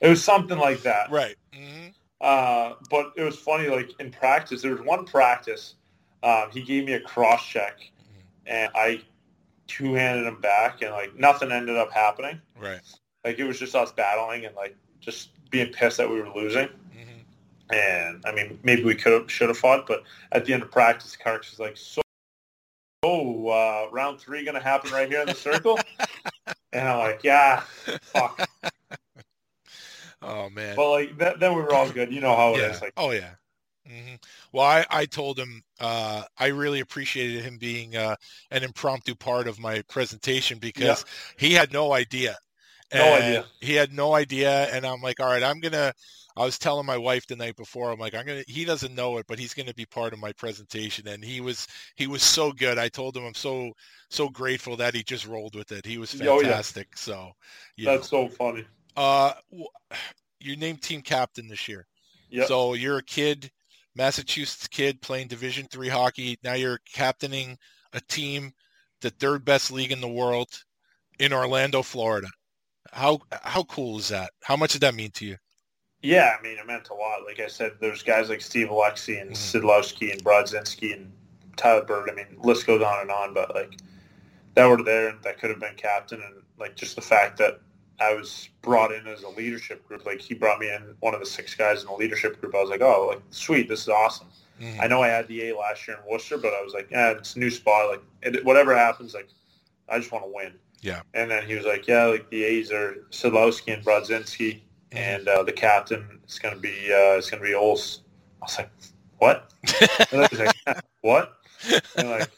It 0.01 0.09
was 0.09 0.25
something 0.25 0.59
like 0.59 0.83
that. 0.83 1.11
right. 1.13 1.37
hmm 1.55 1.89
Uh, 2.21 2.75
but 2.91 3.13
it 3.17 3.23
was 3.23 3.37
funny. 3.39 3.69
Like 3.69 3.91
in 4.01 4.11
practice, 4.11 4.63
there 4.63 4.73
was 4.73 4.81
one 4.81 5.05
practice. 5.05 5.75
Um, 6.25 6.51
he 6.53 6.61
gave 6.63 6.87
me 6.87 6.95
a 6.95 7.01
cross 7.01 7.47
check, 7.47 7.79
and 8.47 8.71
I 8.75 9.03
two 9.69 9.95
handed 9.95 10.27
him 10.27 10.41
back, 10.41 10.83
and 10.83 10.91
like 10.91 11.15
nothing 11.15 11.53
ended 11.53 11.77
up 11.77 11.93
happening. 11.93 12.41
Right. 12.59 12.81
Like 13.25 13.39
it 13.39 13.45
was 13.45 13.59
just 13.59 13.75
us 13.75 13.93
battling 13.93 14.45
and 14.47 14.55
like 14.57 14.77
just 15.01 15.31
being 15.51 15.73
pissed 15.73 15.99
that 15.99 16.09
we 16.09 16.21
were 16.21 16.29
losing. 16.35 16.69
hmm 16.93 17.21
And 17.71 18.23
I 18.25 18.33
mean, 18.33 18.59
maybe 18.63 18.83
we 18.85 18.95
could 18.95 19.13
have, 19.13 19.31
should 19.31 19.49
have 19.49 19.59
fought, 19.59 19.87
but 19.87 20.03
at 20.33 20.45
the 20.45 20.53
end 20.55 20.63
of 20.63 20.71
practice, 20.71 21.17
Carks 21.17 21.51
was 21.51 21.61
like, 21.61 21.77
"So, 21.77 22.03
oh, 23.03 23.49
uh, 23.49 23.89
round 23.93 24.21
three 24.21 24.45
going 24.45 24.57
to 24.57 24.63
happen 24.63 24.91
right 24.91 25.09
here 25.09 25.23
in 25.23 25.29
the 25.29 25.35
circle?" 25.35 25.81
and 26.73 26.89
I'm 26.89 26.99
like, 26.99 27.23
"Yeah, 27.25 27.63
fuck." 28.01 28.49
Oh 30.25 30.49
man. 30.51 30.77
But 30.77 30.91
like, 30.91 31.19
th- 31.19 31.37
then 31.41 31.55
we 31.55 31.63
were 31.63 31.75
all 31.75 31.91
good. 31.91 32.13
You 32.13 32.21
know 32.21 32.37
how 32.37 32.55
it 32.55 32.61
is. 32.61 32.77
yeah. 32.77 32.81
Like, 32.81 32.93
oh 32.97 33.11
yeah. 33.11 33.31
hmm 33.87 34.15
Well, 34.53 34.65
I, 34.65 34.87
I 34.89 35.07
told 35.07 35.39
him 35.39 35.63
uh, 35.81 36.23
I 36.39 36.47
really 36.47 36.79
appreciated 36.81 37.43
him 37.43 37.59
being 37.59 37.97
uh, 37.97 38.15
an 38.53 38.63
impromptu 38.63 39.15
part 39.17 39.49
of 39.49 39.59
my 39.59 39.83
presentation 39.89 40.59
because 40.59 41.05
he 41.37 41.53
had 41.55 41.73
no 41.73 41.93
idea. 41.93 42.37
No 42.95 43.15
idea. 43.15 43.45
He 43.61 43.75
had 43.75 43.93
no 43.93 44.15
idea, 44.15 44.67
and 44.75 44.87
I'm 44.87 45.01
like, 45.01 45.21
all 45.21 45.27
right, 45.27 45.43
I'm 45.43 45.61
gonna. 45.61 45.93
I 46.35 46.45
was 46.47 46.59
telling 46.59 46.87
my 46.87 46.97
wife 46.97 47.27
the 47.27 47.37
night 47.37 47.57
before, 47.57 47.91
I'm 47.91 47.99
like, 47.99 48.15
I'm 48.15 48.25
gonna. 48.27 48.45
He 48.47 48.65
doesn't 48.65 48.95
know 48.95 49.19
it, 49.19 49.27
but 49.29 49.39
he's 49.39 49.55
gonna 49.55 49.75
be 49.75 49.87
part 49.87 50.13
of 50.13 50.19
my 50.19 50.33
presentation, 50.33 51.07
and 51.09 51.25
he 51.25 51.41
was 51.41 51.67
he 51.97 52.07
was 52.07 52.23
so 52.23 52.53
good. 52.53 52.79
I 52.79 52.89
told 52.89 53.17
him 53.17 53.25
I'm 53.25 53.35
so 53.35 53.73
so 54.11 54.29
grateful 54.29 54.77
that 54.77 54.95
he 54.95 55.03
just 55.03 55.27
rolled 55.27 55.55
with 55.55 55.73
it. 55.73 55.87
He 55.87 55.99
was 55.99 56.15
Oh, 56.21 56.25
yeah. 56.25 56.37
fantastic. 56.43 56.97
So, 56.97 57.33
know. 57.79 57.97
that's 57.97 58.09
so 58.09 58.29
funny. 58.29 58.65
Uh, 58.97 59.33
you 60.41 60.57
named 60.57 60.83
team 60.83 61.01
captain 61.03 61.49
this 61.49 61.69
year. 61.69 61.87
Yep. 62.31 62.47
So 62.49 62.75
you're 62.75 62.99
a 62.99 63.03
kid, 63.03 63.51
Massachusetts 63.95 64.69
kid 64.69 65.01
playing 65.03 65.29
Division 65.29 65.67
three 65.71 65.89
hockey. 65.89 66.39
Now 66.43 66.55
you're 66.55 66.81
captaining 66.93 67.57
a 67.93 68.01
team, 68.01 68.53
the 69.01 69.11
third 69.11 69.45
best 69.45 69.71
league 69.71 69.93
in 69.93 70.01
the 70.01 70.09
world, 70.09 70.49
in 71.19 71.33
Orlando, 71.33 71.83
Florida. 71.83 72.29
How 72.93 73.21
how 73.31 73.65
cool 73.65 73.99
is 73.99 74.09
that? 74.09 74.33
How 74.43 74.57
much 74.57 74.73
did 74.73 74.83
that 74.83 74.95
mean 74.95 75.11
to 75.13 75.27
you? 75.27 75.37
Yeah, 76.03 76.37
I 76.39 76.43
mean, 76.43 76.59
it 76.59 76.67
meant 76.67 76.89
a 76.91 76.95
lot. 76.95 77.25
Like 77.27 77.41
I 77.41 77.47
said, 77.47 77.73
there's 77.81 78.03
guys 78.03 78.29
like 78.29 78.41
Steve 78.41 78.69
Oleksy 78.69 79.21
and 79.21 79.31
Mhm. 79.31 79.37
Sidlowski 79.37 80.13
and 80.13 80.23
Brodzinski 80.23 80.93
and 80.95 81.13
Tyler 81.57 81.85
Bird. 81.85 82.11
I 82.11 82.15
mean, 82.15 82.27
list 82.39 82.67
goes 82.67 82.83
on 82.83 83.01
and 83.01 83.11
on, 83.11 83.33
but 83.35 83.55
like 83.55 83.77
that 84.55 84.67
were 84.67 84.83
there 84.83 85.09
and 85.09 85.23
that 85.23 85.39
could 85.39 85.51
have 85.51 85.61
been 85.61 85.77
captain. 85.77 86.23
And 86.23 86.43
like 86.59 86.77
just 86.77 86.97
the 86.97 87.03
fact 87.03 87.39
that 87.39 87.61
I 88.01 88.15
was 88.15 88.49
brought 88.63 88.93
in 88.93 89.07
as 89.07 89.23
a 89.23 89.29
leadership 89.29 89.87
group, 89.87 90.05
like 90.05 90.21
he 90.21 90.35
brought 90.35 90.59
me 90.59 90.71
in 90.71 90.97
one 91.01 91.15
of 91.15 91.21
the 91.21 91.27
six 91.27 91.55
guys 91.55 91.81
in 91.83 91.87
the 91.87 91.95
leadership 91.95 92.41
group. 92.41 92.55
I 92.55 92.61
was 92.61 92.71
like, 92.71 92.83
oh, 92.83 93.07
like 93.09 93.23
sweet, 93.31 93.69
this 93.69 93.83
is 93.83 93.89
awesome. 93.89 94.29
Mhm. 94.61 94.81
I 94.81 94.87
know 94.89 95.03
I 95.03 95.09
had 95.09 95.29
the 95.29 95.49
A 95.49 95.57
last 95.57 95.87
year 95.89 95.97
in 95.97 96.11
Worcester, 96.11 96.37
but 96.37 96.53
I 96.53 96.63
was 96.63 96.75
like, 96.75 96.91
yeah, 96.91 97.13
it's 97.13 97.37
a 97.37 97.39
new 97.39 97.51
spot. 97.51 97.89
Like 97.91 98.03
it, 98.23 98.45
whatever 98.45 98.77
happens, 98.77 99.15
like 99.15 99.29
I 99.89 99.99
just 99.99 100.13
want 100.13 100.25
to 100.25 100.31
win. 100.33 100.53
Yeah. 100.83 101.03
And 101.15 101.31
then 101.31 101.47
he 101.47 101.55
was 101.55 101.65
like, 101.65 101.87
yeah, 101.87 102.05
like 102.07 102.29
the 102.31 102.45
A's 102.45 102.71
are 102.73 102.97
Sidlowski 103.11 103.73
and 103.75 103.85
Brodzinski 103.85 104.61
Mhm. 104.93 104.99
and 104.99 105.29
uh, 105.29 105.43
the 105.43 105.53
captain 105.53 106.21
is 106.29 106.39
going 106.39 106.55
to 106.55 106.61
be 106.61 106.69
uh, 106.93 107.17
it's 107.17 107.31
going 107.31 107.43
to 107.43 107.49
be 107.49 107.55
Ols. 107.55 108.01
I 108.43 108.45
was 108.45 108.59
like, 108.59 108.71
what? 109.19 109.53
was 110.13 110.39
like, 110.39 110.57
what? 111.01 111.39
And 111.97 112.11
like, 112.11 112.31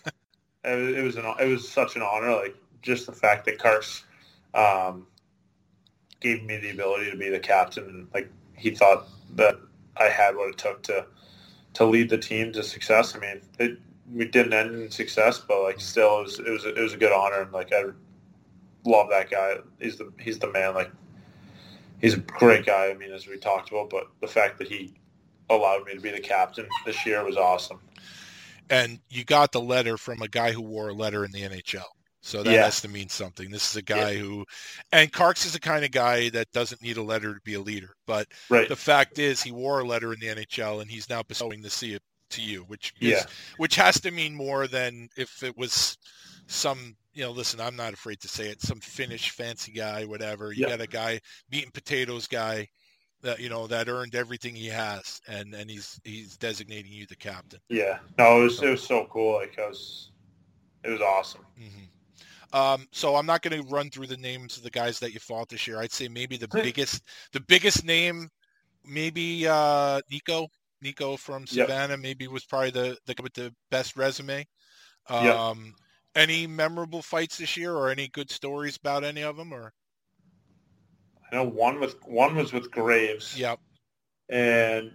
it 0.64 0.76
was, 0.76 0.96
it 0.96 1.02
was 1.02 1.16
an 1.16 1.24
it 1.40 1.46
was 1.48 1.68
such 1.68 1.96
an 1.96 2.02
honor. 2.02 2.32
Like 2.32 2.56
just 2.82 3.06
the 3.06 3.12
fact 3.12 3.46
that 3.46 3.58
Kars 3.58 4.04
um, 4.54 5.06
gave 6.20 6.44
me 6.44 6.58
the 6.58 6.70
ability 6.70 7.10
to 7.10 7.16
be 7.16 7.28
the 7.30 7.40
captain, 7.40 7.84
and 7.84 8.08
like 8.14 8.30
he 8.56 8.70
thought 8.70 9.08
that 9.36 9.56
I 9.96 10.04
had 10.04 10.36
what 10.36 10.50
it 10.50 10.58
took 10.58 10.82
to 10.84 11.06
to 11.74 11.84
lead 11.84 12.10
the 12.10 12.18
team 12.18 12.52
to 12.52 12.62
success. 12.62 13.16
I 13.16 13.18
mean, 13.18 13.40
it, 13.58 13.78
we 14.12 14.26
didn't 14.26 14.52
end 14.52 14.74
in 14.74 14.90
success, 14.90 15.38
but 15.38 15.62
like 15.62 15.80
still, 15.80 16.20
it 16.20 16.22
was 16.24 16.38
it 16.38 16.50
was, 16.50 16.64
it 16.66 16.78
was 16.78 16.92
a 16.92 16.98
good 16.98 17.12
honor, 17.12 17.42
and 17.42 17.52
like 17.52 17.72
I 17.72 17.84
love 18.84 19.08
that 19.10 19.30
guy. 19.30 19.56
He's 19.80 19.96
the 19.96 20.12
he's 20.18 20.38
the 20.38 20.50
man. 20.52 20.74
Like 20.74 20.90
he's 22.00 22.14
a 22.14 22.18
great 22.18 22.66
guy. 22.66 22.88
I 22.90 22.94
mean, 22.94 23.12
as 23.12 23.26
we 23.26 23.38
talked 23.38 23.70
about, 23.70 23.90
but 23.90 24.08
the 24.20 24.28
fact 24.28 24.58
that 24.58 24.68
he 24.68 24.94
allowed 25.50 25.84
me 25.86 25.94
to 25.94 26.00
be 26.00 26.10
the 26.10 26.20
captain 26.20 26.66
this 26.86 27.04
year 27.04 27.24
was 27.24 27.36
awesome. 27.36 27.80
And 28.70 28.98
you 29.10 29.24
got 29.24 29.52
the 29.52 29.60
letter 29.60 29.96
from 29.98 30.22
a 30.22 30.28
guy 30.28 30.52
who 30.52 30.62
wore 30.62 30.88
a 30.88 30.94
letter 30.94 31.24
in 31.24 31.30
the 31.32 31.42
NHL. 31.42 31.84
So 32.22 32.42
that 32.42 32.50
Yeah. 32.50 32.64
has 32.64 32.80
to 32.80 32.88
mean 32.88 33.10
something. 33.10 33.50
This 33.50 33.68
is 33.70 33.76
a 33.76 33.82
guy 33.82 34.16
who, 34.16 34.46
and 34.92 35.12
Carks 35.12 35.44
is 35.44 35.52
the 35.52 35.60
kind 35.60 35.84
of 35.84 35.90
guy 35.90 36.30
that 36.30 36.50
doesn't 36.52 36.80
need 36.80 36.96
a 36.96 37.02
letter 37.02 37.34
to 37.34 37.40
be 37.42 37.52
a 37.52 37.60
leader. 37.60 37.94
But 38.06 38.28
Right. 38.48 38.66
the 38.66 38.76
fact 38.76 39.18
is, 39.18 39.42
he 39.42 39.52
wore 39.52 39.80
a 39.80 39.84
letter 39.84 40.14
in 40.14 40.20
the 40.20 40.28
NHL, 40.28 40.80
and 40.80 40.90
he's 40.90 41.10
now 41.10 41.22
bestowing 41.22 41.60
the 41.60 41.68
see 41.68 41.92
it 41.92 42.02
to 42.30 42.40
you, 42.40 42.62
which 42.62 42.94
is, 42.98 43.10
Yeah. 43.10 43.24
which 43.58 43.74
has 43.74 44.00
to 44.00 44.10
mean 44.10 44.34
more 44.34 44.66
than 44.66 45.10
if 45.18 45.42
it 45.42 45.54
was 45.58 45.98
some. 46.46 46.96
You 47.14 47.22
know, 47.22 47.30
listen, 47.30 47.60
I'm 47.60 47.76
not 47.76 47.92
afraid 47.92 48.20
to 48.20 48.28
say 48.28 48.48
it. 48.48 48.60
Some 48.60 48.80
Finnish 48.80 49.30
fancy 49.30 49.72
guy, 49.72 50.04
whatever. 50.04 50.52
You 50.52 50.62
Yeah. 50.62 50.70
got 50.70 50.80
a 50.80 50.86
guy, 50.86 51.20
meat 51.50 51.64
and 51.64 51.72
potatoes 51.72 52.26
guy, 52.26 52.68
that 53.22 53.40
you 53.40 53.48
know 53.48 53.66
that 53.68 53.88
earned 53.88 54.14
everything 54.14 54.54
he 54.54 54.66
has, 54.66 55.20
and 55.28 55.54
and 55.54 55.70
he's 55.70 55.98
he's 56.04 56.36
designating 56.36 56.92
you 56.92 57.06
the 57.06 57.16
captain. 57.16 57.60
Yeah. 57.68 57.98
No, 58.18 58.40
it 58.40 58.44
was 58.44 58.62
it 58.62 58.70
was 58.70 58.82
so 58.82 59.06
cool. 59.06 59.34
Like 59.34 59.58
I 59.58 59.68
was, 59.68 60.10
it 60.82 60.90
was 60.90 61.00
awesome. 61.00 61.44
hmm 61.56 62.56
Um, 62.56 62.86
so 62.92 63.16
I'm 63.16 63.26
not 63.26 63.42
going 63.42 63.60
to 63.62 63.68
run 63.68 63.90
through 63.90 64.06
the 64.08 64.16
names 64.16 64.56
of 64.56 64.62
the 64.62 64.70
guys 64.70 64.98
that 65.00 65.12
you 65.12 65.20
fought 65.20 65.48
this 65.48 65.66
year. 65.66 65.78
I'd 65.78 65.92
say 65.92 66.08
maybe 66.08 66.36
the 66.36 66.48
biggest, 66.48 67.02
the 67.32 67.40
biggest 67.40 67.84
name, 67.84 68.28
maybe 68.84 69.46
uh, 69.48 70.00
Nico. 70.10 70.48
Nico 70.82 71.16
from 71.16 71.46
Yep. 71.46 71.66
Savannah 71.68 71.96
maybe 71.96 72.28
was 72.28 72.44
probably 72.44 72.70
the 72.70 72.96
the 73.06 73.14
with 73.22 73.32
the 73.32 73.54
best 73.70 73.96
resume. 73.96 74.46
Yep. 75.10 75.34
Any 76.14 76.46
memorable 76.46 77.02
fights 77.02 77.38
this 77.38 77.56
year, 77.56 77.74
or 77.74 77.90
any 77.90 78.08
good 78.08 78.30
stories 78.30 78.76
about 78.76 79.02
any 79.04 79.22
of 79.22 79.36
them? 79.36 79.52
Or 79.52 79.72
I 81.30 81.36
know 81.36 81.44
one 81.44 81.80
with 81.80 81.96
one 82.06 82.36
was 82.36 82.52
with 82.52 82.70
Graves. 82.70 83.38
Yep. 83.38 83.58
And 84.28 84.92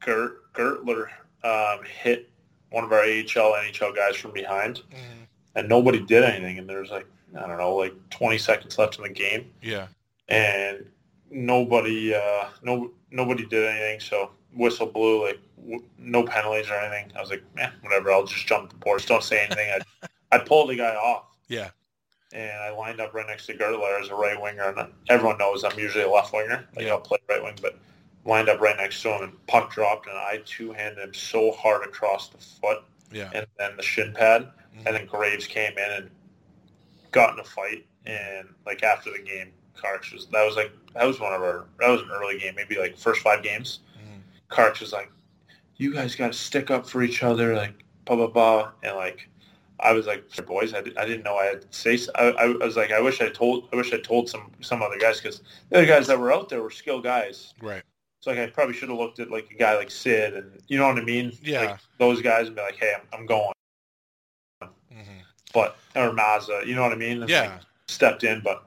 Gert 0.00 0.52
Gertler 0.54 1.06
um, 1.44 1.84
hit 2.02 2.28
one 2.70 2.84
of 2.84 2.92
our 2.92 3.00
AHL 3.00 3.52
NHL 3.54 3.94
guys 3.94 4.16
from 4.16 4.32
behind, 4.32 4.82
Mhm. 4.90 5.26
and 5.54 5.68
nobody 5.68 6.00
did 6.00 6.24
anything. 6.24 6.58
And 6.58 6.68
there's 6.68 6.90
like 6.90 7.06
I 7.36 7.46
don't 7.46 7.58
know, 7.58 7.76
like 7.76 7.94
20 8.10 8.36
seconds 8.38 8.76
left 8.78 8.96
in 8.98 9.04
the 9.04 9.08
game, 9.08 9.52
yeah, 9.62 9.86
and 10.28 10.90
nobody 11.30 12.14
uh, 12.14 12.48
no 12.62 12.92
nobody 13.10 13.46
did 13.46 13.64
anything. 13.64 14.00
So 14.00 14.32
whistle 14.54 14.86
blew, 14.86 15.24
like 15.26 15.40
w- 15.60 15.82
no 15.98 16.24
penalties 16.24 16.70
or 16.70 16.74
anything. 16.74 17.12
I 17.16 17.20
was 17.20 17.30
like, 17.30 17.42
eh, 17.58 17.70
whatever. 17.82 18.12
I'll 18.12 18.24
just 18.26 18.46
jump 18.46 18.70
the 18.70 18.76
boards. 18.76 19.06
Don't 19.06 19.22
say 19.22 19.44
anything. 19.44 19.70
I 20.00 20.08
I 20.34 20.38
pulled 20.38 20.70
the 20.70 20.76
guy 20.76 20.94
off. 20.94 21.24
yeah, 21.48 21.70
and 22.32 22.50
I 22.62 22.70
lined 22.70 23.00
up 23.00 23.12
right 23.14 23.26
next 23.26 23.46
to 23.46 23.54
Gertler 23.54 24.00
as 24.00 24.08
a 24.08 24.14
right 24.14 24.40
winger. 24.40 24.64
And 24.76 24.92
everyone 25.08 25.38
knows 25.38 25.64
I'm 25.64 25.78
usually 25.78 26.04
a 26.04 26.10
left 26.10 26.32
winger. 26.32 26.66
Like 26.76 26.86
Yeah. 26.86 26.92
I'll 26.92 27.00
play 27.00 27.18
right 27.28 27.42
wing, 27.42 27.56
but 27.60 27.78
lined 28.24 28.48
up 28.48 28.60
right 28.60 28.76
next 28.76 29.02
to 29.02 29.08
him 29.10 29.22
and 29.24 29.46
puck 29.48 29.72
dropped 29.72 30.06
and 30.06 30.16
I 30.16 30.40
two 30.46 30.72
handed 30.72 30.98
him 31.02 31.12
so 31.12 31.50
hard 31.52 31.84
across 31.84 32.28
the 32.28 32.38
foot 32.38 32.84
yeah. 33.10 33.30
and 33.34 33.46
then 33.58 33.76
the 33.76 33.82
shin 33.82 34.12
pad. 34.14 34.42
Mhm. 34.76 34.86
And 34.86 34.96
then 34.96 35.06
Graves 35.06 35.46
came 35.46 35.76
in 35.76 35.90
and 35.90 36.10
got 37.10 37.34
in 37.34 37.40
a 37.40 37.44
fight. 37.44 37.84
And 38.06 38.48
like 38.64 38.82
after 38.82 39.10
the 39.12 39.18
game, 39.18 39.52
Carks 39.74 40.12
was 40.12 40.26
that 40.28 40.44
was 40.44 40.56
like 40.56 40.72
that 40.94 41.04
was 41.04 41.18
one 41.20 41.32
of 41.32 41.42
our 41.42 41.66
that 41.80 41.88
was 41.88 42.00
an 42.02 42.10
early 42.12 42.38
game, 42.38 42.54
maybe 42.54 42.76
like 42.78 42.96
first 42.96 43.20
five 43.22 43.42
games. 43.42 43.80
Carks 44.52 44.80
was 44.80 44.92
like, 44.92 45.10
"You 45.76 45.92
guys 45.92 46.14
got 46.14 46.32
to 46.32 46.38
stick 46.38 46.70
up 46.70 46.88
for 46.88 47.02
each 47.02 47.22
other," 47.22 47.54
like 47.56 47.74
blah 48.04 48.16
blah 48.16 48.26
blah, 48.28 48.72
and 48.82 48.96
like 48.96 49.28
I 49.80 49.92
was 49.92 50.06
like, 50.06 50.24
"Boys, 50.46 50.74
I, 50.74 50.80
di- 50.82 50.96
I 50.96 51.04
didn't 51.06 51.24
know 51.24 51.36
I 51.36 51.46
had 51.46 51.62
to 51.62 51.68
say." 51.70 51.98
I, 52.14 52.28
I 52.30 52.46
was 52.64 52.76
like, 52.76 52.92
"I 52.92 53.00
wish 53.00 53.20
I 53.20 53.28
told 53.30 53.68
I 53.72 53.76
wish 53.76 53.92
I 53.92 53.98
told 53.98 54.28
some 54.28 54.50
some 54.60 54.82
other 54.82 54.98
guys 54.98 55.20
because 55.20 55.42
the 55.70 55.78
other 55.78 55.86
guys 55.86 56.06
that 56.06 56.18
were 56.18 56.32
out 56.32 56.48
there 56.48 56.62
were 56.62 56.70
skilled 56.70 57.02
guys." 57.04 57.54
Right. 57.60 57.82
So 58.20 58.30
like 58.30 58.38
I 58.38 58.46
probably 58.46 58.74
should 58.74 58.88
have 58.90 58.98
looked 58.98 59.18
at 59.18 59.30
like 59.30 59.50
a 59.50 59.54
guy 59.54 59.76
like 59.76 59.90
Sid 59.90 60.34
and 60.34 60.60
you 60.68 60.78
know 60.78 60.86
what 60.86 60.98
I 60.98 61.02
mean? 61.02 61.32
Yeah. 61.42 61.60
Like 61.62 61.78
those 61.98 62.22
guys 62.22 62.46
and 62.46 62.54
be 62.56 62.62
like, 62.62 62.76
"Hey, 62.76 62.92
I'm, 62.96 63.20
I'm 63.20 63.26
going," 63.26 63.52
hmm 64.62 64.68
but 65.52 65.76
or 65.96 66.10
Mazza, 66.12 66.64
you 66.66 66.74
know 66.74 66.82
what 66.82 66.92
I 66.92 66.96
mean? 66.96 67.20
And, 67.20 67.28
Yeah. 67.30 67.42
like, 67.42 67.60
stepped 67.88 68.24
in, 68.24 68.40
but 68.40 68.64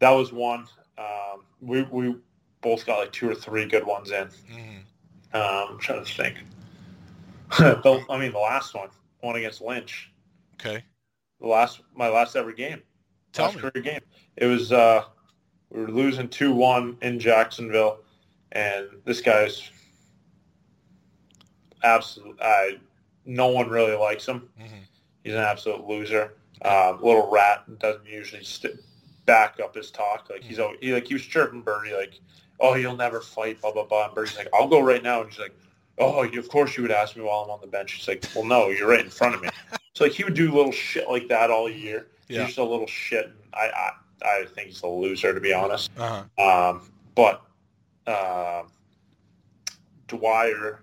that 0.00 0.10
was 0.10 0.30
one. 0.32 0.66
Um, 0.98 1.44
we 1.60 1.82
we 1.84 2.16
both 2.60 2.84
got 2.84 2.98
like 2.98 3.12
two 3.12 3.30
or 3.30 3.34
three 3.34 3.66
good 3.66 3.86
ones 3.86 4.10
in. 4.10 4.28
hmm 4.50 4.78
Um, 5.34 5.42
I'm 5.70 5.78
trying 5.78 6.04
to 6.04 6.12
think. 6.12 6.36
the, 7.58 8.04
I 8.10 8.18
mean, 8.18 8.32
the 8.32 8.38
last 8.38 8.74
one, 8.74 8.88
one 9.20 9.36
against 9.36 9.60
Lynch, 9.60 10.10
Okay. 10.54 10.84
the 11.40 11.46
last 11.46 11.80
my 11.94 12.08
last 12.08 12.36
ever 12.36 12.52
game, 12.52 12.82
Tell 13.32 13.46
last 13.46 13.56
me. 13.56 13.62
career 13.62 13.82
game. 13.82 14.00
It 14.36 14.46
was 14.46 14.72
uh, 14.72 15.04
we 15.70 15.80
were 15.80 15.88
losing 15.90 16.28
two 16.28 16.52
one 16.52 16.96
in 17.02 17.18
Jacksonville, 17.18 18.00
and 18.52 18.88
this 19.04 19.20
guy's 19.20 19.70
absolute. 21.82 22.36
I 22.40 22.78
no 23.24 23.48
one 23.48 23.68
really 23.68 23.94
likes 23.96 24.26
him. 24.26 24.48
hmm 24.58 24.64
He's 25.24 25.34
an 25.34 25.40
absolute 25.40 25.86
loser. 25.86 26.34
Um, 26.62 27.00
little 27.02 27.30
rat 27.30 27.64
doesn't 27.78 28.06
usually 28.06 28.42
st- 28.44 28.80
back 29.26 29.58
up 29.62 29.74
his 29.74 29.90
talk. 29.90 30.28
Like 30.30 30.42
he's 30.42 30.58
always, 30.58 30.78
he 30.80 30.92
like 30.94 31.06
he 31.06 31.14
was 31.14 31.22
chirping 31.22 31.60
Birdie 31.60 31.92
like, 31.94 32.18
"Oh, 32.60 32.74
you'll 32.74 32.96
never 32.96 33.20
fight," 33.20 33.60
blah 33.60 33.72
blah 33.72 33.84
blah. 33.84 34.06
And 34.06 34.14
Birdie's 34.14 34.36
like, 34.36 34.48
"I'll 34.54 34.68
go 34.68 34.80
right 34.80 35.02
now," 35.02 35.22
and 35.22 35.30
she's 35.32 35.40
like, 35.40 35.56
"Oh, 35.98 36.22
you, 36.22 36.38
of 36.38 36.48
course 36.48 36.76
you 36.76 36.82
would 36.82 36.92
ask 36.92 37.16
me 37.16 37.22
while 37.22 37.40
I'm 37.40 37.50
on 37.50 37.60
the 37.60 37.66
bench." 37.66 37.90
She's 37.90 38.08
like, 38.08 38.24
"Well, 38.34 38.44
no, 38.44 38.68
you're 38.68 38.88
right 38.88 39.04
in 39.04 39.10
front 39.10 39.34
of 39.34 39.42
me." 39.42 39.48
so 39.94 40.04
like 40.04 40.12
he 40.12 40.24
would 40.24 40.34
do 40.34 40.52
little 40.52 40.72
shit 40.72 41.08
like 41.08 41.28
that 41.28 41.50
all 41.50 41.68
year. 41.68 42.08
Yeah. 42.28 42.40
He's 42.40 42.48
just 42.48 42.58
a 42.58 42.64
little 42.64 42.86
shit. 42.86 43.26
And 43.26 43.36
I, 43.54 43.70
I 43.70 43.92
I 44.40 44.44
think 44.46 44.68
he's 44.68 44.82
a 44.82 44.86
loser 44.86 45.32
to 45.32 45.40
be 45.40 45.52
honest. 45.52 45.90
Uh 45.96 46.24
huh. 46.38 46.70
Um, 46.70 46.92
but 47.14 47.42
um 48.06 48.70
Dwyer, 50.08 50.80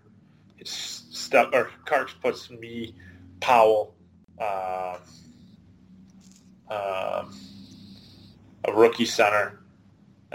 his 0.55 0.69
step 0.69 1.49
or 1.51 1.71
Carks 1.85 2.13
puts 2.13 2.49
me, 2.49 2.95
Powell, 3.41 3.95
um, 4.39 4.97
um, 6.69 7.35
a 8.63 8.73
rookie 8.73 9.05
center, 9.05 9.59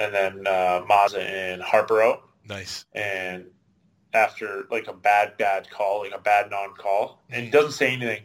and 0.01 0.15
then 0.15 0.47
uh, 0.47 0.83
Mazza 0.89 1.19
and 1.21 1.63
Harper 1.63 2.03
out. 2.03 2.23
Nice. 2.49 2.85
And 2.95 3.45
after 4.15 4.65
like 4.71 4.87
a 4.89 4.93
bad 4.93 5.37
bad 5.37 5.71
call, 5.71 6.01
like 6.01 6.13
a 6.15 6.19
bad 6.19 6.51
non-call, 6.51 7.23
and 7.31 7.45
he 7.45 7.51
doesn't 7.51 7.73
say 7.73 7.93
anything. 7.93 8.23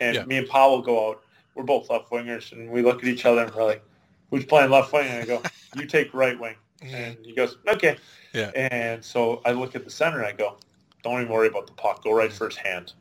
And 0.00 0.14
Yeah. 0.16 0.24
me 0.24 0.36
and 0.38 0.48
Powell 0.48 0.80
go 0.82 1.10
out. 1.10 1.22
We're 1.54 1.64
both 1.64 1.90
left 1.90 2.10
wingers, 2.10 2.52
and 2.52 2.70
we 2.70 2.80
look 2.82 2.98
at 3.02 3.08
each 3.08 3.26
other 3.26 3.42
and 3.42 3.54
we're 3.54 3.64
like, 3.64 3.82
"Who's 4.30 4.44
playing 4.46 4.70
left 4.70 4.92
wing?" 4.92 5.06
And 5.08 5.22
I 5.22 5.26
go, 5.26 5.42
"You 5.76 5.86
take 5.86 6.14
right 6.14 6.38
wing." 6.38 6.54
Mhm. 6.82 6.94
And 6.94 7.26
he 7.26 7.34
goes, 7.34 7.58
okay. 7.68 7.98
Yeah. 8.32 8.50
And 8.54 9.04
so 9.04 9.42
I 9.44 9.50
look 9.52 9.74
at 9.76 9.84
the 9.84 9.90
center 9.90 10.16
and 10.18 10.26
I 10.26 10.32
go, 10.32 10.56
don't 11.02 11.20
even 11.20 11.30
worry 11.30 11.48
about 11.48 11.66
the 11.66 11.74
puck. 11.74 12.02
Go 12.02 12.12
right 12.12 12.32
for 12.32 12.48
his 12.48 12.56
hand. 12.56 12.94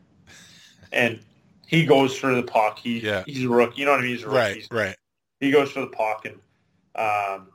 And 0.91 1.21
he 1.65 1.85
goes 1.85 2.13
for 2.17 2.33
the 2.35 2.43
puck. 2.43 2.79
He, 2.79 2.99
Yeah. 2.99 3.23
He's 3.25 3.45
a 3.45 3.47
rookie. 3.47 3.79
You 3.79 3.85
know 3.85 3.91
what 3.91 3.99
I 4.01 4.03
mean? 4.03 4.11
He's 4.15 4.23
a 4.23 4.27
rookie. 4.27 4.37
Right. 4.37 4.55
He's- 4.55 4.67
Right. 4.69 4.95
He 5.39 5.49
goes 5.51 5.71
for 5.71 5.79
the 5.79 5.87
puck 5.87 6.25
and 6.25 6.35
um, 6.95 7.47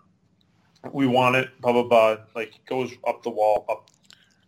we 0.92 1.06
want 1.06 1.36
it, 1.36 1.50
blah, 1.60 1.72
blah, 1.72 1.82
blah. 1.82 2.16
Like, 2.34 2.54
goes 2.66 2.92
up 3.06 3.22
the 3.22 3.30
wall, 3.30 3.64
up 3.68 3.90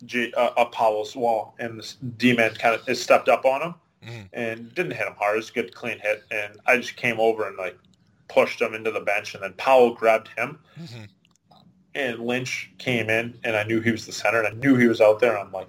J, 0.04 0.32
uh, 0.32 0.50
up 0.56 0.72
Powell's 0.72 1.16
wall, 1.16 1.54
and 1.58 1.80
the 1.80 1.94
D-man 2.18 2.54
kind 2.54 2.74
of 2.74 2.88
is 2.88 3.02
stepped 3.02 3.28
up 3.28 3.44
on 3.44 3.62
him 3.62 3.74
Mhm. 4.04 4.28
and 4.32 4.74
didn't 4.74 4.92
hit 4.92 5.06
him 5.06 5.14
hard. 5.14 5.34
It 5.34 5.38
was 5.38 5.50
a 5.50 5.52
good, 5.52 5.74
clean 5.74 5.98
hit. 5.98 6.24
And 6.30 6.60
I 6.66 6.76
just 6.76 6.96
came 6.96 7.18
over 7.18 7.46
and, 7.46 7.56
like, 7.56 7.78
pushed 8.28 8.60
him 8.60 8.74
into 8.74 8.90
the 8.90 9.00
bench, 9.00 9.34
and 9.34 9.42
then 9.42 9.54
Powell 9.54 9.94
grabbed 9.94 10.28
him 10.36 10.58
hmm 10.76 11.04
and 11.94 12.26
Lynch 12.26 12.70
came 12.76 13.08
in, 13.08 13.38
and 13.42 13.56
I 13.56 13.62
knew 13.62 13.80
he 13.80 13.90
was 13.90 14.04
the 14.04 14.12
center, 14.12 14.42
and 14.42 14.46
I 14.48 14.60
knew 14.60 14.76
he 14.76 14.86
was 14.86 15.00
out 15.00 15.18
there. 15.18 15.30
And 15.34 15.46
I'm 15.46 15.52
like, 15.52 15.68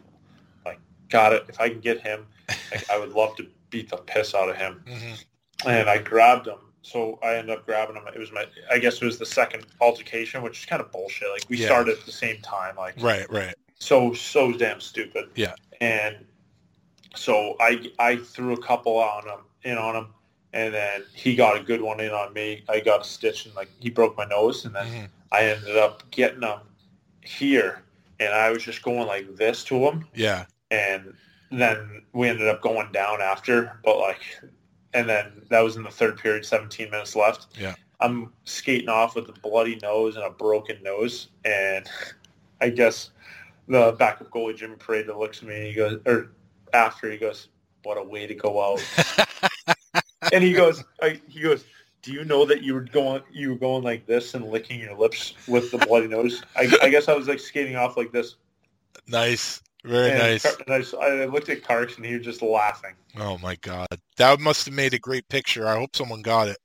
like, 0.65 0.79
got 1.07 1.31
it. 1.31 1.45
If 1.47 1.61
I 1.61 1.69
can 1.69 1.79
get 1.79 2.01
him, 2.01 2.25
like, 2.69 2.83
I 2.91 2.99
would 2.99 3.13
love 3.13 3.37
to 3.37 3.47
beat 3.69 3.89
the 3.89 3.95
piss 3.95 4.35
out 4.35 4.49
of 4.49 4.57
him. 4.57 4.83
hmm 4.85 5.13
And 5.65 5.89
I 5.89 5.99
grabbed 5.99 6.47
him, 6.47 6.59
so 6.87 7.19
I 7.21 7.35
ended 7.35 7.57
up 7.57 7.65
grabbing 7.65 7.97
him. 7.97 8.03
It 8.13 8.17
was 8.17 8.31
my, 8.31 8.45
I 8.71 8.79
guess 8.79 9.01
it 9.01 9.05
was 9.05 9.17
the 9.17 9.25
second 9.25 9.65
altercation, 9.81 10.41
which 10.41 10.59
is 10.59 10.65
kind 10.65 10.81
of 10.81 10.89
bullshit. 10.91 11.29
Like 11.29 11.43
we 11.49 11.57
Yeah. 11.57 11.65
started 11.65 11.97
at 11.99 12.05
the 12.05 12.11
same 12.13 12.37
time, 12.41 12.77
like 12.77 12.95
Right. 13.01 13.29
Right. 13.29 13.55
so 13.77 14.13
so 14.13 14.53
damn 14.53 14.79
stupid. 14.79 15.29
Yeah. 15.35 15.53
And 15.81 16.25
so 17.15 17.55
I 17.59 17.91
I 17.99 18.15
threw 18.17 18.53
a 18.53 18.61
couple 18.61 18.97
on 18.97 19.27
him 19.27 19.39
in 19.63 19.77
on 19.77 19.95
him, 19.95 20.07
and 20.53 20.73
then 20.73 21.03
he 21.13 21.35
got 21.35 21.57
a 21.57 21.59
good 21.63 21.81
one 21.81 21.99
in 21.99 22.11
on 22.11 22.31
me. 22.33 22.63
I 22.69 22.79
got 22.79 23.01
a 23.01 23.03
stitch 23.03 23.45
and 23.45 23.53
like 23.55 23.69
he 23.79 23.89
broke 23.89 24.15
my 24.15 24.25
nose, 24.25 24.63
and 24.65 24.73
then 24.73 24.87
Mhm. 24.87 25.09
I 25.31 25.43
ended 25.43 25.75
up 25.77 26.09
getting 26.11 26.41
him 26.41 26.59
here, 27.21 27.83
and 28.19 28.33
I 28.33 28.49
was 28.51 28.63
just 28.63 28.81
going 28.81 29.07
like 29.07 29.35
this 29.35 29.63
to 29.65 29.75
him, 29.75 30.07
Yeah. 30.15 30.45
and 30.71 31.13
then 31.51 32.03
we 32.13 32.29
ended 32.29 32.47
up 32.47 32.61
going 32.61 32.91
down 32.93 33.21
after, 33.21 33.77
but 33.83 33.97
like, 33.99 34.21
and 34.93 35.07
then 35.07 35.41
that 35.49 35.61
was 35.61 35.75
in 35.75 35.83
the 35.83 35.91
third 35.91 36.17
period, 36.17 36.45
17 36.45 36.89
minutes 36.89 37.15
left. 37.15 37.47
Yeah. 37.57 37.75
I'm 37.99 38.31
skating 38.43 38.89
off 38.89 39.15
with 39.15 39.27
a 39.29 39.33
bloody 39.33 39.77
nose 39.81 40.15
and 40.15 40.25
a 40.25 40.29
broken 40.29 40.81
nose, 40.83 41.29
and 41.45 41.89
I 42.61 42.69
guess 42.69 43.11
the 43.67 43.95
backup 43.97 44.29
goalie 44.29 44.55
Jimmy 44.55 44.75
Parade 44.77 45.07
looks 45.07 45.41
at 45.41 45.47
me 45.47 45.55
and 45.55 45.67
he 45.67 45.73
goes, 45.73 45.99
or 46.05 46.31
after 46.73 47.11
he 47.11 47.17
goes, 47.17 47.49
"What 47.83 47.97
a 47.97 48.03
way 48.03 48.27
to 48.27 48.35
go 48.35 48.61
out!" 48.61 48.83
and 50.33 50.43
he 50.43 50.53
goes, 50.53 50.83
I, 51.01 51.19
he 51.27 51.41
goes, 51.41 51.65
"Do 52.01 52.13
you 52.13 52.23
know 52.23 52.45
that 52.45 52.61
you 52.61 52.73
were 52.73 52.81
going, 52.81 53.23
you 53.31 53.49
were 53.49 53.57
going 53.57 53.83
like 53.83 54.05
this 54.05 54.33
and 54.35 54.45
licking 54.45 54.79
your 54.79 54.95
lips 54.95 55.33
with 55.47 55.71
the 55.71 55.79
bloody 55.79 56.07
nose?" 56.07 56.43
I, 56.55 56.71
I 56.81 56.89
guess 56.89 57.07
I 57.07 57.13
was 57.13 57.27
like 57.27 57.39
skating 57.39 57.75
off 57.75 57.97
like 57.97 58.11
this. 58.11 58.35
Nice. 59.07 59.61
Very 59.83 60.09
and 60.11 60.19
nice. 60.19 60.43
Car- 60.43 60.63
and 60.67 60.85
I, 61.01 61.05
I 61.05 61.25
looked 61.25 61.49
at 61.49 61.63
Carks 61.63 61.95
and 61.97 62.05
he 62.05 62.15
was 62.15 62.25
just 62.25 62.41
laughing. 62.41 62.93
Oh 63.17 63.37
my 63.37 63.55
God. 63.61 63.87
That 64.17 64.39
must 64.39 64.65
have 64.65 64.73
made 64.73 64.93
a 64.93 64.99
great 64.99 65.27
picture. 65.29 65.67
I 65.67 65.75
hope 65.77 65.95
someone 65.95 66.21
got 66.21 66.47
it. 66.47 66.57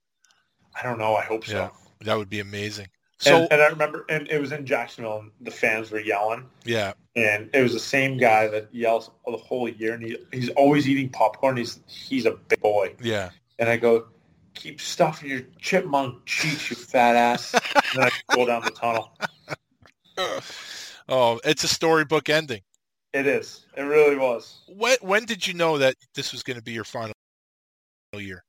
I 0.79 0.83
don't 0.83 0.97
know. 0.97 1.15
I 1.15 1.23
hope 1.23 1.45
so. 1.45 1.71
That 2.01 2.17
would 2.17 2.29
be 2.29 2.39
amazing. 2.39 2.87
So 3.19 3.43
and, 3.43 3.53
and 3.53 3.61
I 3.61 3.67
remember, 3.67 4.05
and 4.09 4.27
it 4.27 4.39
was 4.39 4.51
in 4.51 4.65
Jacksonville, 4.65 5.19
and 5.19 5.31
the 5.39 5.51
fans 5.51 5.91
were 5.91 5.99
yelling, 5.99 6.45
yeah. 6.65 6.91
and 7.15 7.49
it 7.53 7.61
was 7.61 7.71
the 7.71 7.79
same 7.79 8.17
guy 8.17 8.47
that 8.47 8.67
yells 8.73 9.11
the 9.25 9.37
whole 9.37 9.69
year, 9.69 9.93
and 9.93 10.03
he, 10.03 10.17
he's 10.33 10.49
always 10.49 10.89
eating 10.89 11.07
popcorn. 11.07 11.55
He's 11.55 11.79
he's 11.87 12.25
a 12.25 12.31
big 12.31 12.59
boy, 12.59 12.95
Yeah. 13.01 13.29
and 13.59 13.69
I 13.69 13.77
go, 13.77 14.07
keep 14.55 14.81
stuffing 14.81 15.29
your 15.29 15.41
chipmunk 15.59 16.25
cheeks, 16.25 16.69
you 16.69 16.75
fat 16.75 17.15
ass. 17.15 17.53
and 17.53 17.83
then 17.93 18.09
I 18.29 18.35
go 18.35 18.45
down 18.45 18.63
the 18.63 18.71
tunnel. 18.71 19.17
Oh, 21.09 21.39
it's 21.43 21.63
a 21.63 21.67
storybook 21.67 22.29
ending. 22.29 22.61
It 23.13 23.27
is. 23.27 23.65
It 23.77 23.83
really 23.83 24.17
was. 24.17 24.61
When 24.67 24.97
when 25.01 25.25
did 25.25 25.45
you 25.47 25.53
know 25.53 25.77
that 25.77 25.95
this 26.15 26.31
was 26.31 26.41
going 26.43 26.57
to 26.57 26.63
be 26.63 26.71
your 26.71 26.83
final 26.83 27.13
year? 28.15 28.43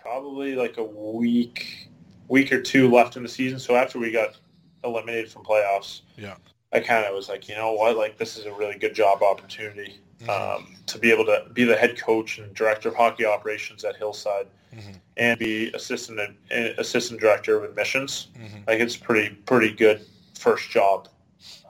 probably 0.00 0.54
like 0.54 0.76
a 0.76 0.84
week, 0.84 1.88
week 2.28 2.52
or 2.52 2.62
two 2.62 2.88
left 2.88 3.16
in 3.16 3.24
the 3.24 3.28
season. 3.28 3.58
So 3.58 3.74
after 3.74 3.98
we 3.98 4.12
got 4.12 4.36
eliminated 4.84 5.32
from 5.32 5.42
playoffs, 5.42 6.02
Yeah. 6.16 6.36
I 6.72 6.78
kind 6.78 7.04
of 7.04 7.12
was 7.12 7.28
like, 7.28 7.48
you 7.48 7.56
know 7.56 7.72
what, 7.72 7.96
like 7.96 8.16
this 8.16 8.36
is 8.36 8.44
a 8.46 8.52
really 8.52 8.78
good 8.78 8.94
job 8.94 9.24
opportunity 9.24 9.98
Mhm. 10.20 10.28
um, 10.28 10.76
to 10.86 10.98
be 11.00 11.10
able 11.10 11.24
to 11.26 11.46
be 11.52 11.64
the 11.64 11.74
head 11.76 11.98
coach 11.98 12.38
and 12.38 12.54
director 12.54 12.88
of 12.88 12.94
hockey 12.94 13.24
operations 13.24 13.84
at 13.84 13.96
Hillside, 13.96 14.46
Mhm. 14.72 15.00
and 15.16 15.38
be 15.40 15.72
assistant 15.72 16.20
uh, 16.20 16.54
assistant 16.78 17.18
director 17.20 17.56
of 17.56 17.64
admissions. 17.68 18.28
Mhm. 18.36 18.64
Like 18.68 18.78
it's 18.78 18.96
pretty 18.96 19.34
pretty 19.34 19.72
good 19.72 20.06
first 20.38 20.70
job. 20.70 21.08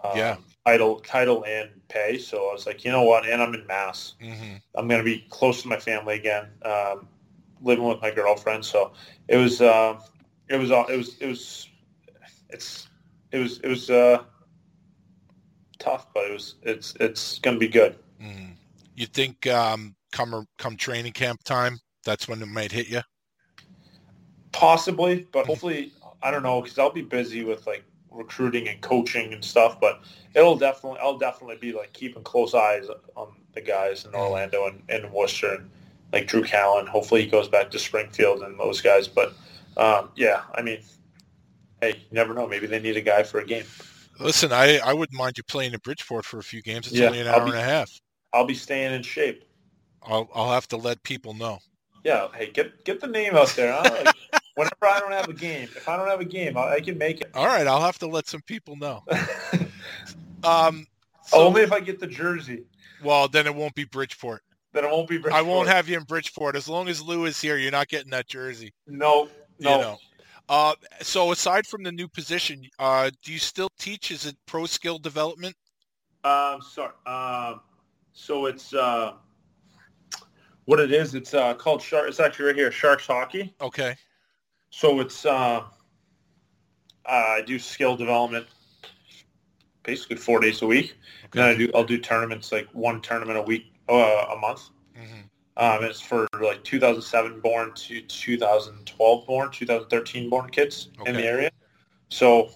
Um, 0.04 0.16
Yeah. 0.18 0.36
Title, 0.66 0.98
title, 0.98 1.44
and 1.44 1.70
pay. 1.88 2.18
So 2.18 2.48
I 2.50 2.52
was 2.52 2.66
like, 2.66 2.84
you 2.84 2.90
know 2.90 3.04
what? 3.04 3.24
And 3.24 3.40
I'm 3.40 3.54
in 3.54 3.64
Mass. 3.68 4.14
Mhm. 4.20 4.60
I'm 4.74 4.88
going 4.88 4.98
to 4.98 5.04
be 5.04 5.24
close 5.30 5.62
to 5.62 5.68
my 5.68 5.78
family 5.78 6.16
again, 6.16 6.48
um, 6.62 7.06
living 7.62 7.84
with 7.84 8.02
my 8.02 8.10
girlfriend. 8.10 8.64
So 8.64 8.92
it 9.28 9.36
was, 9.36 9.60
uh, 9.60 10.00
it 10.48 10.56
was, 10.56 10.72
it 10.72 10.96
was, 10.96 11.16
it 11.20 11.26
was, 11.28 11.68
it's, 12.50 12.88
it 13.30 13.38
was, 13.38 13.60
it 13.60 13.68
was 13.68 13.90
uh, 13.90 14.24
tough, 15.78 16.12
but 16.12 16.26
it 16.26 16.32
was, 16.32 16.56
it's, 16.62 16.94
it's 16.98 17.38
going 17.38 17.54
to 17.54 17.60
be 17.60 17.68
good. 17.68 17.96
Mhm. 18.20 18.56
You 18.96 19.06
think 19.06 19.46
um, 19.46 19.94
come 20.10 20.48
come 20.58 20.76
training 20.76 21.12
camp 21.12 21.44
time, 21.44 21.78
that's 22.04 22.26
when 22.26 22.42
it 22.42 22.46
might 22.46 22.72
hit 22.72 22.88
you? 22.88 23.02
Possibly, 24.50 25.28
but 25.30 25.46
hopefully, 25.46 25.92
I 26.22 26.32
don't 26.32 26.42
know, 26.42 26.60
because 26.60 26.76
I'll 26.76 26.90
be 26.90 27.02
busy 27.02 27.44
with 27.44 27.68
like 27.68 27.84
recruiting 28.16 28.68
and 28.68 28.80
coaching 28.80 29.32
and 29.32 29.44
stuff. 29.44 29.80
But 29.80 30.02
it'll 30.34 30.56
definitely, 30.58 30.98
I'll 31.02 31.18
definitely 31.18 31.56
be 31.56 31.72
like 31.72 31.92
keeping 31.92 32.22
close 32.22 32.54
eyes 32.54 32.86
on 33.16 33.28
the 33.52 33.60
guys 33.60 34.04
in 34.04 34.14
Orlando 34.14 34.66
and, 34.66 34.82
and 34.88 35.12
Worcester 35.12 35.54
and 35.54 35.70
like 36.12 36.26
Drew 36.26 36.42
Callin. 36.42 36.86
Hopefully, 36.86 37.22
he 37.22 37.30
goes 37.30 37.48
back 37.48 37.70
to 37.72 37.78
Springfield 37.78 38.42
and 38.42 38.58
those 38.58 38.80
guys. 38.80 39.08
But 39.08 39.34
um, 39.76 40.10
yeah, 40.16 40.42
I 40.54 40.62
mean, 40.62 40.80
hey, 41.80 41.90
you 41.90 42.06
never 42.12 42.34
know. 42.34 42.46
Maybe 42.46 42.66
they 42.66 42.80
need 42.80 42.96
a 42.96 43.02
guy 43.02 43.22
for 43.22 43.40
a 43.40 43.46
game. 43.46 43.64
Listen, 44.18 44.52
I, 44.52 44.78
I 44.78 44.92
wouldn't 44.94 45.18
mind 45.18 45.36
you 45.36 45.44
playing 45.44 45.74
in 45.74 45.78
Bridgeport 45.80 46.24
for 46.24 46.38
a 46.38 46.42
few 46.42 46.62
games. 46.62 46.86
It's 46.86 46.96
Yeah, 46.96 47.08
only 47.08 47.20
an 47.20 47.26
hour 47.26 47.44
be- 47.44 47.50
and 47.50 47.58
a 47.58 47.62
half. 47.62 47.90
I'll 48.32 48.46
be 48.46 48.54
staying 48.54 48.92
in 48.92 49.02
shape. 49.02 49.44
I'll 50.02 50.28
I'll 50.34 50.52
have 50.52 50.68
to 50.68 50.76
let 50.76 51.02
people 51.02 51.34
know. 51.34 51.58
Yeah, 52.04 52.28
hey, 52.34 52.50
get 52.50 52.84
get 52.84 53.00
the 53.00 53.08
name 53.08 53.34
out 53.34 53.48
there. 53.56 53.72
Huh? 53.72 53.82
Like, 54.04 54.14
whenever 54.56 54.86
I 54.86 54.98
don't 55.00 55.12
have 55.12 55.28
a 55.28 55.32
game, 55.32 55.68
if 55.76 55.88
I 55.88 55.96
don't 55.96 56.08
have 56.08 56.20
a 56.20 56.24
game, 56.24 56.56
I, 56.56 56.72
I 56.74 56.80
can 56.80 56.98
make 56.98 57.20
it. 57.20 57.30
All 57.34 57.46
right, 57.46 57.66
I'll 57.66 57.80
have 57.80 57.98
to 58.00 58.06
let 58.08 58.26
some 58.28 58.42
people 58.42 58.76
know. 58.76 59.04
Um, 60.44 60.86
so- 61.24 61.38
Only 61.40 61.62
if 61.62 61.72
I 61.72 61.80
get 61.80 61.98
the 61.98 62.06
jersey. 62.06 62.64
well, 63.02 63.26
then 63.26 63.46
it 63.46 63.54
won't 63.54 63.74
be 63.74 63.84
Bridgeport. 63.84 64.42
Then 64.72 64.84
it 64.84 64.90
won't 64.90 65.08
be. 65.08 65.16
Bridgeport. 65.18 65.34
I 65.34 65.42
won't 65.42 65.68
have 65.68 65.88
you 65.88 65.96
in 65.96 66.04
Bridgeport 66.04 66.54
as 66.54 66.68
long 66.68 66.88
as 66.88 67.00
Lou 67.02 67.24
is 67.24 67.40
here. 67.40 67.56
You're 67.56 67.72
not 67.72 67.88
getting 67.88 68.10
that 68.10 68.28
jersey. 68.28 68.72
No, 68.86 69.28
no. 69.58 69.70
You 69.76 69.78
know. 69.82 69.98
Uh, 70.48 70.74
so 71.00 71.32
aside 71.32 71.66
from 71.66 71.82
the 71.82 71.90
new 71.90 72.06
position, 72.06 72.64
uh, 72.78 73.10
do 73.24 73.32
you 73.32 73.38
still 73.40 73.70
teach? 73.78 74.10
Is 74.12 74.26
it 74.26 74.36
pro 74.46 74.66
skill 74.66 74.98
development? 74.98 75.56
Um, 76.22 76.60
sorry. 76.62 76.92
Um, 77.06 77.60
so 78.12 78.46
it's 78.46 78.72
uh, 78.72 79.14
what 80.66 80.78
it 80.78 80.92
is. 80.92 81.14
It's 81.16 81.34
uh, 81.34 81.54
called 81.54 81.82
Shark. 81.82 82.08
It's 82.08 82.20
actually 82.20 82.46
right 82.46 82.54
here, 82.56 82.70
Sharks 82.70 83.06
Hockey. 83.06 83.54
Okay. 83.60 83.96
So 84.76 85.00
it's 85.00 85.24
uh, 85.24 85.62
I 87.06 87.40
do 87.46 87.58
skill 87.58 87.96
development 87.96 88.46
basically 89.84 90.16
four 90.16 90.38
days 90.38 90.60
a 90.60 90.66
week. 90.66 90.98
And 91.22 91.32
then 91.32 91.48
I 91.48 91.54
do 91.56 91.70
I'll 91.74 91.82
do 91.82 91.96
tournaments 91.96 92.52
like 92.52 92.68
one 92.74 93.00
tournament 93.00 93.38
a 93.38 93.42
week, 93.42 93.72
uh, 93.88 94.26
a 94.32 94.36
month. 94.36 94.68
Mhm. 94.94 95.30
Um, 95.56 95.82
it's 95.82 96.02
for 96.02 96.28
like 96.42 96.62
2007 96.62 97.40
born 97.40 97.72
to 97.72 98.02
2012 98.02 99.26
born, 99.26 99.50
2013 99.50 100.28
born 100.28 100.50
kids 100.50 100.90
in 101.06 101.14
the 101.16 101.24
area. 101.24 101.50
So 102.10 102.50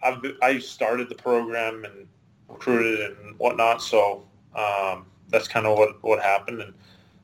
I've 0.00 0.24
I 0.42 0.60
started 0.60 1.08
the 1.08 1.16
program 1.16 1.84
and 1.84 2.06
recruited 2.48 3.18
and 3.18 3.36
whatnot. 3.40 3.82
So 3.82 4.28
um, 4.54 5.06
that's 5.26 5.48
kind 5.48 5.66
of 5.66 5.76
what 5.76 6.00
what 6.04 6.22
happened, 6.22 6.62
and 6.62 6.72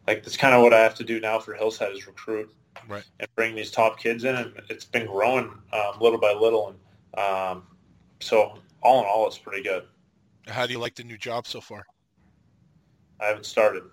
like 0.09 0.24
that's 0.24 0.36
kind 0.36 0.56
of 0.56 0.62
what 0.62 0.74
I 0.74 0.81
have 0.81 0.97
to 0.97 1.05
do 1.05 1.20
now 1.20 1.39
for 1.39 1.55
Hillside 1.55 1.93
is 1.93 2.09
recruit 2.09 2.52
Right. 2.89 3.05
and 3.19 3.28
bring 3.36 3.55
these 3.55 3.70
top 3.70 3.98
kids 3.98 4.24
in, 4.24 4.35
and 4.35 4.52
it's 4.69 4.85
been 4.85 5.07
growing 5.07 5.52
um, 5.73 6.01
little 6.01 6.19
by 6.19 6.32
little, 6.32 6.69
and 6.69 7.19
um, 7.24 7.66
so 8.20 8.59
all 8.82 9.01
in 9.01 9.07
all, 9.07 9.27
it's 9.27 9.39
pretty 9.39 9.62
good. 9.62 9.85
How 10.47 10.66
do 10.66 10.73
you 10.73 10.78
like 10.78 10.94
the 10.94 11.05
new 11.05 11.19
job 11.19 11.47
so 11.47 11.61
far? 11.61 11.85
I 13.20 13.27
haven't 13.27 13.47
started. 13.47 13.85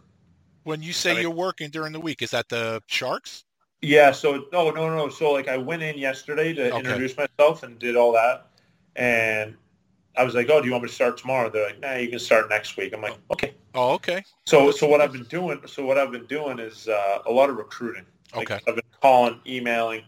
When 0.63 0.81
you 0.81 0.93
say 0.93 1.11
I 1.11 1.13
mean- 1.15 1.21
you're 1.23 1.31
working 1.31 1.69
during 1.69 1.93
the 1.93 1.99
week, 1.99 2.21
is 2.21 2.31
that 2.31 2.49
the 2.49 2.81
Sharks? 2.87 3.43
Yeah, 3.81 4.11
so 4.11 4.45
no, 4.51 4.71
no, 4.71 4.95
no. 4.95 5.09
So 5.09 5.31
like 5.31 5.47
I 5.47 5.57
went 5.57 5.83
in 5.83 5.97
yesterday 5.97 6.53
to 6.53 6.67
Okay. 6.67 6.77
introduce 6.79 7.15
myself 7.15 7.63
and 7.63 7.77
did 7.77 7.95
all 7.95 8.11
that, 8.13 8.47
and 8.95 9.55
I 10.15 10.23
was 10.23 10.33
like, 10.33 10.49
"Oh, 10.49 10.59
do 10.59 10.65
you 10.65 10.71
want 10.71 10.83
me 10.83 10.89
to 10.89 10.95
start 10.95 11.17
tomorrow?" 11.17 11.49
They're 11.49 11.67
like, 11.67 11.79
"Nah, 11.79 11.93
you 11.93 12.09
can 12.09 12.17
start 12.19 12.49
next 12.49 12.75
week." 12.75 12.93
I'm 12.93 13.01
like, 13.01 13.17
"Okay." 13.31 13.53
Oh, 13.75 13.91
okay. 13.93 14.23
So 14.47 14.71
so 14.71 14.87
what 14.87 14.99
I've 14.99 15.11
been 15.13 15.25
doing, 15.25 15.61
so 15.67 15.85
what 15.85 15.99
I've 15.99 16.11
been 16.11 16.25
doing 16.25 16.57
is 16.57 16.87
uh, 16.87 17.19
a 17.27 17.31
lot 17.31 17.49
of 17.51 17.57
recruiting. 17.57 18.05
Like, 18.37 18.51
Okay. 18.51 18.61
I've 18.67 18.75
been 18.75 18.83
calling, 19.01 19.39
emailing, 19.45 20.03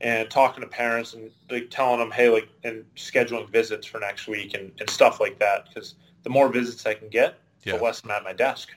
and 0.00 0.28
talking 0.30 0.62
to 0.62 0.68
parents 0.68 1.14
and 1.14 1.30
like 1.50 1.70
telling 1.70 1.98
them, 1.98 2.10
hey, 2.10 2.28
like, 2.28 2.48
and 2.64 2.84
scheduling 2.96 3.50
visits 3.50 3.86
for 3.86 3.98
next 4.00 4.26
week 4.28 4.54
and, 4.54 4.72
and 4.80 4.88
stuff 4.90 5.20
like 5.20 5.38
that. 5.38 5.68
Because 5.68 5.94
the 6.22 6.30
more 6.30 6.48
visits 6.48 6.84
I 6.86 6.94
can 6.94 7.08
get, 7.08 7.38
Yeah. 7.64 7.76
the 7.76 7.82
less 7.82 8.02
I'm 8.04 8.10
at 8.10 8.24
my 8.24 8.32
desk. 8.32 8.70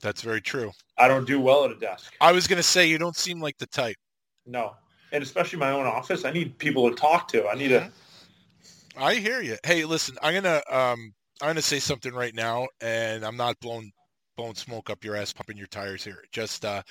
That's 0.00 0.22
very 0.22 0.40
true. 0.40 0.72
I 0.98 1.08
don't 1.08 1.26
do 1.26 1.40
well 1.40 1.64
at 1.64 1.70
a 1.70 1.76
desk. 1.76 2.14
I 2.20 2.32
was 2.32 2.46
going 2.46 2.58
to 2.58 2.62
say 2.62 2.86
you 2.86 2.98
don't 2.98 3.16
seem 3.16 3.40
like 3.40 3.58
the 3.58 3.66
type. 3.66 3.96
No. 4.46 4.76
And 5.12 5.22
especially 5.22 5.58
my 5.58 5.70
own 5.70 5.86
office, 5.86 6.24
I 6.24 6.30
need 6.30 6.58
people 6.58 6.88
to 6.90 6.96
talk 6.96 7.28
to. 7.28 7.46
I 7.48 7.54
need 7.54 7.68
to. 7.68 7.90
I 8.96 9.14
hear 9.14 9.40
you. 9.42 9.56
Hey, 9.64 9.84
listen, 9.84 10.16
I'm 10.22 10.34
gonna 10.34 10.62
um 10.70 11.12
I'm 11.40 11.48
gonna 11.50 11.62
say 11.62 11.78
something 11.78 12.14
right 12.14 12.34
now, 12.34 12.66
and 12.80 13.24
I'm 13.24 13.36
not 13.36 13.58
blowing 13.60 13.92
blowing 14.36 14.54
smoke 14.54 14.90
up 14.90 15.02
your 15.04 15.16
ass, 15.16 15.32
pumping 15.32 15.56
your 15.56 15.66
tires 15.66 16.04
here. 16.04 16.22
Just 16.30 16.64
uh, 16.64 16.82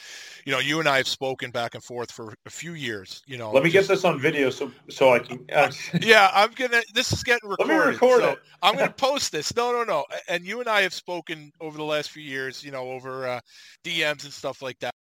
you 0.45 0.51
know, 0.51 0.59
you 0.59 0.79
and 0.79 0.89
I 0.89 0.97
have 0.97 1.07
spoken 1.07 1.51
back 1.51 1.75
and 1.75 1.83
forth 1.83 2.11
for 2.11 2.33
a 2.45 2.49
few 2.49 2.73
years. 2.73 3.21
You 3.27 3.37
know, 3.37 3.51
Let 3.51 3.63
me 3.63 3.69
just- 3.69 3.87
get 3.87 3.93
this 3.95 4.03
on 4.03 4.19
video 4.19 4.49
so 4.49 4.71
so 4.89 5.13
I 5.13 5.19
can. 5.19 5.45
Uh, 5.53 5.71
Yeah, 6.01 6.29
I'm 6.33 6.51
gonna. 6.51 6.81
This 6.93 7.13
is 7.13 7.23
getting 7.23 7.49
recorded. 7.49 7.73
Let 7.73 7.85
me 7.85 7.91
record 7.93 8.21
so 8.21 8.29
it. 8.31 8.39
I'm 8.61 8.75
gonna 8.75 8.91
post 8.97 9.31
this. 9.31 9.55
No, 9.55 9.71
no, 9.71 9.83
no. 9.83 10.05
And 10.27 10.45
you 10.45 10.59
and 10.59 10.67
I 10.69 10.81
have 10.81 10.93
spoken 10.93 11.51
over 11.61 11.77
the 11.77 11.83
last 11.83 12.11
few 12.11 12.23
years. 12.23 12.63
You 12.63 12.71
know, 12.71 12.89
over 12.91 13.27
uh, 13.27 13.39
DMs 13.83 14.23
and 14.23 14.33
stuff 14.33 14.61
like 14.61 14.79
that. 14.79 14.93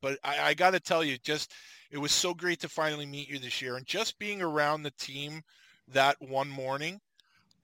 But 0.00 0.18
I, 0.24 0.38
I 0.50 0.54
got 0.54 0.70
to 0.70 0.80
tell 0.80 1.02
you, 1.04 1.18
just 1.18 1.52
it 1.90 1.98
was 1.98 2.12
so 2.12 2.32
great 2.32 2.60
to 2.60 2.68
finally 2.68 3.04
meet 3.04 3.28
you 3.28 3.38
this 3.38 3.60
year, 3.60 3.76
and 3.76 3.84
just 3.84 4.18
being 4.18 4.40
around 4.40 4.82
the 4.82 4.92
team 4.92 5.42
that 5.88 6.16
one 6.20 6.48
morning. 6.48 7.00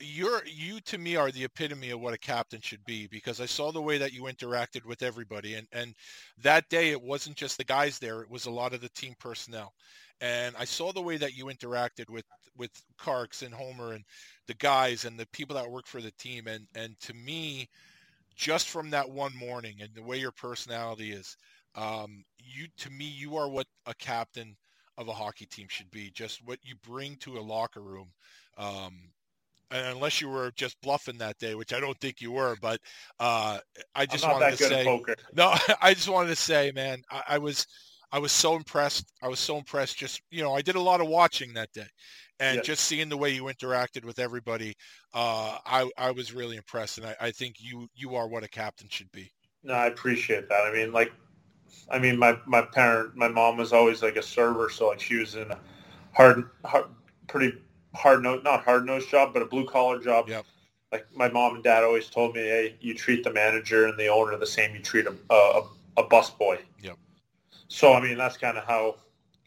You're 0.00 0.42
you 0.46 0.80
to 0.82 0.98
me 0.98 1.16
are 1.16 1.32
the 1.32 1.44
epitome 1.44 1.90
of 1.90 2.00
what 2.00 2.14
a 2.14 2.18
captain 2.18 2.60
should 2.60 2.84
be 2.84 3.08
because 3.08 3.40
I 3.40 3.46
saw 3.46 3.72
the 3.72 3.82
way 3.82 3.98
that 3.98 4.12
you 4.12 4.22
interacted 4.24 4.84
with 4.84 5.02
everybody, 5.02 5.54
and 5.54 5.66
and 5.72 5.94
that 6.42 6.68
day 6.68 6.90
it 6.90 7.02
wasn't 7.02 7.36
just 7.36 7.58
the 7.58 7.64
guys 7.64 7.98
there; 7.98 8.22
it 8.22 8.30
was 8.30 8.46
a 8.46 8.50
lot 8.50 8.74
of 8.74 8.80
the 8.80 8.90
team 8.90 9.14
personnel. 9.18 9.74
And 10.20 10.54
I 10.58 10.64
saw 10.64 10.92
the 10.92 11.02
way 11.02 11.16
that 11.16 11.36
you 11.36 11.46
interacted 11.46 12.10
with 12.10 12.24
with 12.56 12.70
Carks 12.96 13.42
and 13.42 13.54
Homer 13.54 13.92
and 13.92 14.04
the 14.46 14.54
guys 14.54 15.04
and 15.04 15.18
the 15.18 15.26
people 15.32 15.56
that 15.56 15.70
work 15.70 15.86
for 15.86 16.00
the 16.00 16.12
team 16.12 16.46
and 16.46 16.66
and 16.76 16.98
to 17.00 17.14
me 17.14 17.68
just 18.36 18.68
from 18.68 18.90
that 18.90 19.08
one 19.10 19.36
morning 19.36 19.76
and 19.80 19.90
the 19.94 20.02
way 20.02 20.18
your 20.18 20.32
personality 20.32 21.12
is 21.12 21.36
um, 21.74 22.24
you 22.38 22.66
to 22.78 22.90
me 22.90 23.04
you 23.04 23.36
are 23.36 23.48
what 23.48 23.66
a 23.86 23.94
captain 23.94 24.56
of 24.96 25.08
a 25.08 25.12
hockey 25.12 25.46
team 25.46 25.66
should 25.68 25.90
be 25.90 26.10
just 26.10 26.44
what 26.44 26.58
you 26.62 26.74
bring 26.84 27.16
to 27.16 27.38
a 27.38 27.40
locker 27.40 27.80
room 27.80 28.08
um, 28.56 29.10
unless 29.70 30.20
you 30.20 30.28
were 30.28 30.50
just 30.56 30.80
bluffing 30.82 31.18
that 31.18 31.38
day 31.38 31.54
which 31.54 31.72
I 31.72 31.80
don't 31.80 31.98
think 32.00 32.20
you 32.20 32.32
were 32.32 32.56
but 32.60 32.80
uh, 33.20 33.58
I 33.94 34.06
just 34.06 34.26
not 34.26 34.28
wanted 34.28 34.50
that 34.50 34.52
to 34.52 34.56
good 34.58 34.72
say 34.76 34.92
no, 35.34 35.54
I 35.82 35.92
just 35.94 36.08
wanted 36.08 36.28
to 36.28 36.36
say, 36.36 36.72
man, 36.74 37.02
I, 37.10 37.22
I 37.30 37.38
was, 37.38 37.66
I 38.10 38.18
was 38.18 38.32
so 38.32 38.56
impressed. 38.56 39.12
I 39.22 39.28
was 39.28 39.38
so 39.38 39.58
impressed. 39.58 39.98
Just 39.98 40.22
you 40.30 40.42
know, 40.42 40.54
I 40.54 40.62
did 40.62 40.76
a 40.76 40.80
lot 40.80 41.00
of 41.02 41.08
watching 41.08 41.52
that 41.54 41.70
day, 41.72 41.86
and 42.40 42.62
Yes. 42.62 42.64
just 42.64 42.84
seeing 42.84 43.08
the 43.10 43.16
way 43.16 43.30
you 43.34 43.44
interacted 43.44 44.04
with 44.04 44.18
everybody, 44.18 44.74
uh, 45.12 45.58
I, 45.66 45.90
I 45.98 46.12
was 46.12 46.32
really 46.32 46.56
impressed. 46.56 46.98
And 46.98 47.06
I, 47.06 47.16
I 47.20 47.30
think 47.30 47.56
you, 47.58 47.88
you 47.94 48.14
are 48.14 48.26
what 48.26 48.44
a 48.44 48.48
captain 48.48 48.88
should 48.90 49.12
be. 49.12 49.30
No, 49.62 49.74
I 49.74 49.86
appreciate 49.86 50.48
that. 50.48 50.60
I 50.62 50.72
mean, 50.72 50.92
like, 50.92 51.12
I 51.90 51.98
mean, 51.98 52.18
my 52.18 52.38
my 52.46 52.62
parent, 52.62 53.16
my 53.16 53.28
mom 53.28 53.56
was 53.58 53.72
always 53.72 54.02
like 54.02 54.16
a 54.16 54.22
server, 54.22 54.70
so 54.70 54.88
like 54.88 55.00
she 55.00 55.16
was 55.16 55.36
in 55.36 55.50
a 55.50 55.58
hard, 56.14 56.50
hard 56.64 56.86
pretty 57.28 57.58
hard 57.94 58.22
note, 58.22 58.44
not 58.44 58.64
hard 58.64 58.86
nosed 58.86 59.08
job, 59.08 59.32
but 59.32 59.42
a 59.42 59.46
blue 59.46 59.66
collar 59.66 60.00
job. 60.00 60.28
Yep. 60.28 60.44
Like 60.92 61.06
my 61.14 61.28
mom 61.28 61.56
and 61.56 61.64
dad 61.64 61.84
always 61.84 62.08
told 62.08 62.34
me, 62.34 62.40
hey, 62.40 62.76
you 62.80 62.94
treat 62.94 63.22
the 63.22 63.32
manager 63.32 63.86
and 63.86 63.98
the 63.98 64.08
owner 64.08 64.36
the 64.36 64.46
same 64.46 64.74
you 64.74 64.80
treat 64.80 65.06
a 65.06 65.14
a, 65.30 65.62
a 65.98 66.02
bus 66.02 66.30
boy. 66.30 66.58
Yep. 66.82 66.96
So 67.68 67.92
I 67.92 68.00
mean, 68.00 68.16
that's 68.16 68.36
kind 68.36 68.56
of 68.56 68.64
how 68.64 68.96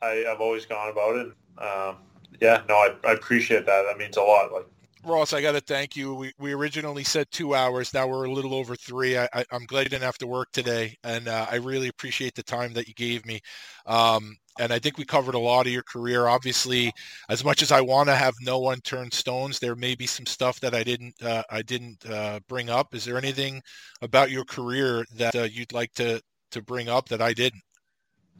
I, 0.01 0.25
I've 0.29 0.41
always 0.41 0.65
gone 0.65 0.89
about 0.89 1.15
it. 1.15 1.27
Um, 1.57 1.97
yeah, 2.39 2.63
no, 2.67 2.75
I, 2.75 2.95
I 3.05 3.13
appreciate 3.13 3.65
that. 3.65 3.83
That 3.83 3.97
means 3.97 4.17
a 4.17 4.21
lot. 4.21 4.51
Like, 4.51 4.65
Ross, 5.03 5.33
I 5.33 5.41
got 5.41 5.53
to 5.53 5.61
thank 5.61 5.95
you. 5.95 6.13
We, 6.13 6.33
we 6.37 6.53
originally 6.53 7.03
said 7.03 7.27
two 7.31 7.55
hours. 7.55 7.93
Now 7.93 8.07
we're 8.07 8.25
a 8.25 8.31
little 8.31 8.53
over 8.53 8.75
three. 8.75 9.17
I, 9.17 9.27
I, 9.33 9.45
am 9.51 9.65
glad 9.65 9.83
you 9.83 9.89
didn't 9.89 10.03
have 10.03 10.17
to 10.19 10.27
work 10.27 10.51
today, 10.51 10.95
and 11.03 11.27
uh, 11.27 11.47
I 11.49 11.55
really 11.55 11.87
appreciate 11.87 12.35
the 12.35 12.43
time 12.43 12.73
that 12.73 12.87
you 12.87 12.93
gave 12.93 13.25
me. 13.25 13.41
Um, 13.85 14.37
and 14.59 14.73
I 14.73 14.79
think 14.79 14.97
we 14.97 15.05
covered 15.05 15.35
a 15.35 15.39
lot 15.39 15.65
of 15.65 15.71
your 15.71 15.83
career. 15.83 16.27
Obviously, 16.27 16.93
as 17.29 17.43
much 17.43 17.61
as 17.61 17.71
I 17.71 17.81
want 17.81 18.09
to 18.09 18.15
have 18.15 18.33
no 18.41 18.59
one 18.59 18.79
turn 18.81 19.11
stones, 19.11 19.59
there 19.59 19.75
may 19.75 19.95
be 19.95 20.07
some 20.07 20.25
stuff 20.25 20.59
that 20.61 20.73
I 20.73 20.83
didn't 20.83 21.21
uh, 21.23 21.43
I 21.49 21.61
didn't 21.61 22.05
uh, 22.09 22.39
bring 22.47 22.69
up. 22.69 22.93
Is 22.93 23.05
there 23.05 23.17
anything 23.17 23.61
about 24.01 24.31
your 24.31 24.45
career 24.45 25.05
that 25.15 25.35
uh, 25.35 25.43
you'd 25.43 25.73
like 25.73 25.93
to 25.95 26.21
to 26.51 26.61
bring 26.61 26.89
up 26.89 27.09
that 27.09 27.21
I 27.21 27.33
didn't? 27.33 27.63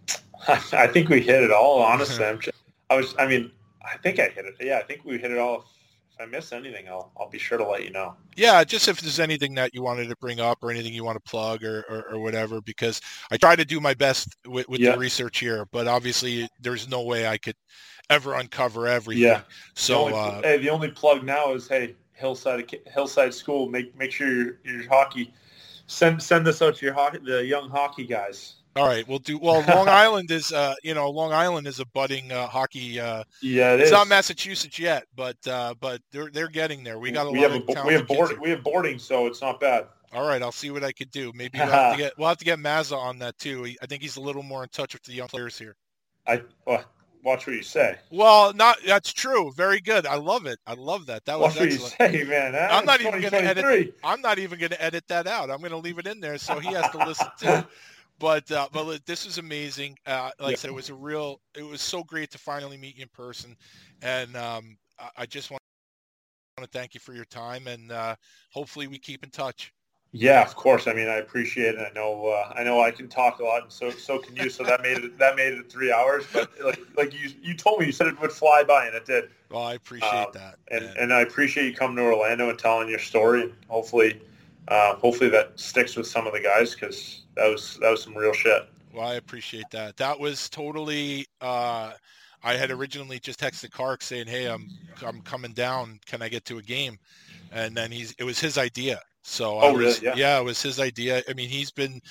I 0.47 0.87
think 0.87 1.09
we 1.09 1.21
hit 1.21 1.43
it 1.43 1.51
all. 1.51 1.81
Honestly, 1.81 2.25
i 2.89 2.95
was. 2.95 3.15
I 3.17 3.27
mean, 3.27 3.51
I 3.83 3.97
think 3.97 4.19
I 4.19 4.29
hit 4.29 4.45
it. 4.45 4.55
Yeah, 4.59 4.79
I 4.79 4.83
think 4.83 5.05
we 5.05 5.17
hit 5.17 5.31
it 5.31 5.37
all. 5.37 5.65
If 6.13 6.21
I 6.21 6.25
miss 6.25 6.51
anything, 6.51 6.87
I'll 6.87 7.11
I'll 7.17 7.29
be 7.29 7.37
sure 7.37 7.57
to 7.57 7.67
let 7.67 7.83
you 7.83 7.91
know. 7.91 8.15
Yeah, 8.35 8.63
just 8.63 8.87
if 8.87 9.01
there's 9.01 9.19
anything 9.19 9.55
that 9.55 9.73
you 9.73 9.81
wanted 9.81 10.09
to 10.09 10.15
bring 10.17 10.39
up 10.39 10.59
or 10.61 10.71
anything 10.71 10.93
you 10.93 11.03
want 11.03 11.23
to 11.23 11.29
plug 11.29 11.63
or, 11.63 11.85
or, 11.89 12.13
or 12.13 12.19
whatever, 12.19 12.61
because 12.61 13.01
I 13.31 13.37
try 13.37 13.55
to 13.55 13.65
do 13.65 13.79
my 13.79 13.93
best 13.93 14.35
with, 14.45 14.67
with 14.67 14.81
yeah. 14.81 14.91
the 14.91 14.97
research 14.97 15.39
here, 15.39 15.65
but 15.71 15.87
obviously 15.87 16.47
there's 16.59 16.89
no 16.89 17.03
way 17.03 17.27
I 17.27 17.37
could 17.37 17.55
ever 18.09 18.35
uncover 18.35 18.87
everything. 18.87 19.23
Yeah. 19.23 19.41
So 19.73 20.09
the 20.09 20.15
only, 20.15 20.19
uh, 20.19 20.41
hey, 20.41 20.57
the 20.57 20.69
only 20.69 20.89
plug 20.89 21.23
now 21.23 21.53
is 21.53 21.67
hey 21.67 21.95
Hillside 22.13 22.73
Hillside 22.93 23.33
School. 23.33 23.69
Make 23.69 23.97
make 23.97 24.11
sure 24.11 24.27
your 24.27 24.59
your 24.63 24.87
hockey 24.89 25.33
send 25.87 26.21
send 26.21 26.45
this 26.45 26.61
out 26.61 26.75
to 26.75 26.85
your 26.85 26.93
hockey 26.93 27.19
the 27.23 27.45
young 27.45 27.69
hockey 27.69 28.05
guys. 28.05 28.55
All 28.75 28.87
right, 28.87 29.05
we'll 29.07 29.19
do. 29.19 29.37
Well, 29.37 29.63
Long 29.67 29.87
Island 29.89 30.31
is, 30.31 30.53
uh, 30.53 30.75
you 30.81 30.93
know, 30.93 31.09
Long 31.09 31.33
Island 31.33 31.67
is 31.67 31.79
a 31.79 31.85
budding 31.85 32.31
uh, 32.31 32.47
hockey. 32.47 32.99
Uh, 32.99 33.23
yeah, 33.41 33.73
it 33.73 33.81
it's 33.81 33.87
is. 33.87 33.91
not 33.91 34.07
Massachusetts 34.07 34.79
yet, 34.79 35.03
but 35.15 35.35
uh, 35.45 35.73
but 35.79 36.01
they're 36.11 36.29
they're 36.29 36.47
getting 36.47 36.83
there. 36.83 36.97
We 36.97 37.11
got 37.11 37.27
a 37.27 37.31
we 37.31 37.41
lot 37.41 37.51
have 37.51 37.69
of 37.69 37.77
a, 37.77 37.87
we 37.87 37.93
have 37.93 38.07
board, 38.07 38.39
we 38.39 38.49
have 38.49 38.63
boarding, 38.63 38.97
so 38.97 39.27
it's 39.27 39.41
not 39.41 39.59
bad. 39.59 39.87
All 40.13 40.27
right, 40.27 40.41
I'll 40.41 40.51
see 40.51 40.71
what 40.71 40.83
I 40.83 40.91
could 40.91 41.11
do. 41.11 41.31
Maybe 41.35 41.59
we'll 41.59 41.67
have 41.67 41.95
to 41.95 41.97
get 42.01 42.13
we'll 42.17 42.29
have 42.29 42.37
to 42.37 42.45
get 42.45 42.59
Mazza 42.59 42.97
on 42.97 43.19
that 43.19 43.37
too. 43.37 43.67
I 43.81 43.85
think 43.87 44.01
he's 44.01 44.15
a 44.15 44.21
little 44.21 44.43
more 44.43 44.63
in 44.63 44.69
touch 44.69 44.93
with 44.93 45.03
the 45.03 45.13
young 45.13 45.27
players 45.27 45.57
here. 45.57 45.75
I 46.25 46.41
well, 46.65 46.85
watch 47.23 47.47
what 47.47 47.55
you 47.55 47.63
say. 47.63 47.97
Well, 48.09 48.53
not 48.53 48.77
that's 48.85 49.11
true. 49.11 49.51
Very 49.55 49.81
good. 49.81 50.05
I 50.05 50.15
love 50.15 50.45
it. 50.45 50.59
I 50.65 50.73
love 50.75 51.07
that. 51.07 51.25
That 51.25 51.39
was 51.39 51.55
watch 51.55 51.65
excellent. 51.65 51.95
what 51.97 52.13
you 52.13 52.19
say, 52.19 52.29
man. 52.29 52.53
Huh? 52.53 52.69
I'm 52.71 52.85
not 52.85 53.01
even 53.01 53.19
going 53.19 53.31
to 53.31 53.43
edit. 53.43 53.95
I'm 54.03 54.21
not 54.21 54.39
even 54.39 54.59
going 54.59 54.71
to 54.71 54.81
edit 54.81 55.05
that 55.07 55.27
out. 55.27 55.49
I'm 55.49 55.59
going 55.59 55.71
to 55.71 55.77
leave 55.77 55.99
it 55.99 56.07
in 56.07 56.19
there 56.21 56.37
so 56.37 56.59
he 56.59 56.73
has 56.73 56.89
to 56.91 57.05
listen 57.05 57.27
to. 57.39 57.67
But 58.21 58.49
uh, 58.51 58.67
but 58.71 59.05
this 59.05 59.25
is 59.25 59.39
amazing. 59.39 59.97
Uh, 60.05 60.29
like 60.39 60.39
yeah. 60.39 60.47
I 60.47 60.53
said, 60.53 60.69
it 60.69 60.75
was 60.75 60.89
a 60.89 60.95
real. 60.95 61.41
It 61.57 61.63
was 61.63 61.81
so 61.81 62.03
great 62.03 62.29
to 62.31 62.37
finally 62.37 62.77
meet 62.77 62.95
you 62.95 63.03
in 63.03 63.09
person, 63.09 63.57
and 64.01 64.37
um, 64.37 64.77
I, 64.99 65.09
I, 65.17 65.25
just 65.25 65.49
want 65.49 65.59
to 66.57 66.67
thank 66.67 66.93
you 66.93 66.99
for 66.99 67.13
your 67.13 67.25
time, 67.25 67.67
and 67.67 67.91
uh, 67.91 68.15
hopefully 68.51 68.87
we 68.87 68.99
keep 68.99 69.23
in 69.23 69.31
touch. 69.31 69.73
Yeah, 70.13 70.41
of 70.41 70.55
course. 70.55 70.87
I 70.87 70.93
mean, 70.93 71.07
I 71.07 71.15
appreciate 71.15 71.75
it. 71.75 71.79
I 71.79 71.91
know, 71.95 72.27
uh, 72.27 72.53
I 72.55 72.63
know, 72.63 72.81
I 72.81 72.91
can 72.91 73.07
talk 73.07 73.39
a 73.39 73.43
lot, 73.43 73.63
and 73.63 73.71
so 73.71 73.89
so 73.89 74.19
can 74.19 74.35
you. 74.35 74.49
So 74.49 74.63
that 74.63 74.83
made 74.83 74.97
it 74.99 75.17
that 75.17 75.35
made 75.35 75.53
it 75.53 75.71
three 75.71 75.91
hours. 75.91 76.25
But 76.31 76.51
like 76.63 76.79
like 76.95 77.13
you 77.13 77.31
you 77.41 77.55
told 77.55 77.79
me, 77.79 77.87
you 77.87 77.91
said 77.91 78.07
it 78.07 78.21
would 78.21 78.31
fly 78.31 78.63
by, 78.63 78.85
and 78.85 78.95
it 78.95 79.05
did. 79.05 79.29
Well, 79.49 79.63
I 79.63 79.73
appreciate 79.73 80.09
um, 80.09 80.31
that, 80.33 80.59
and 80.69 80.85
and 80.97 81.11
I 81.11 81.21
appreciate 81.21 81.65
you 81.65 81.73
coming 81.73 81.97
to 81.97 82.03
Orlando 82.03 82.49
and 82.49 82.59
telling 82.59 82.87
your 82.87 82.99
story, 82.99 83.43
and 83.43 83.53
hopefully, 83.67 84.21
uh, 84.67 84.95
hopefully 84.95 85.29
that 85.29 85.59
sticks 85.59 85.95
with 85.95 86.07
some 86.07 86.27
of 86.27 86.33
the 86.33 86.39
guys 86.39 86.75
because 86.75 87.23
that 87.35 87.47
was 87.47 87.77
that 87.81 87.89
was 87.89 88.03
some 88.03 88.15
real 88.15 88.33
shit. 88.33 88.69
Well, 88.93 89.07
I 89.07 89.15
appreciate 89.15 89.69
that. 89.71 89.97
That 89.97 90.19
was 90.19 90.49
totally. 90.49 91.25
Uh, 91.39 91.93
I 92.43 92.53
had 92.55 92.71
originally 92.71 93.19
just 93.19 93.39
texted 93.39 93.71
Clark 93.71 94.01
saying, 94.01 94.27
"Hey, 94.27 94.45
I'm 94.45 94.69
I'm 95.05 95.21
coming 95.21 95.53
down. 95.53 95.99
Can 96.05 96.21
I 96.21 96.29
get 96.29 96.45
to 96.45 96.57
a 96.57 96.61
game?" 96.61 96.97
And 97.51 97.75
then 97.75 97.91
he's 97.91 98.13
it 98.17 98.23
was 98.23 98.39
his 98.39 98.57
idea. 98.57 98.99
So 99.23 99.59
oh, 99.59 99.67
I 99.67 99.71
was, 99.71 100.01
really? 100.01 100.19
yeah. 100.19 100.35
yeah, 100.35 100.39
it 100.39 100.43
was 100.43 100.61
his 100.61 100.79
idea. 100.79 101.21
I 101.29 101.33
mean, 101.33 101.49
he's 101.49 101.71
been 101.71 102.01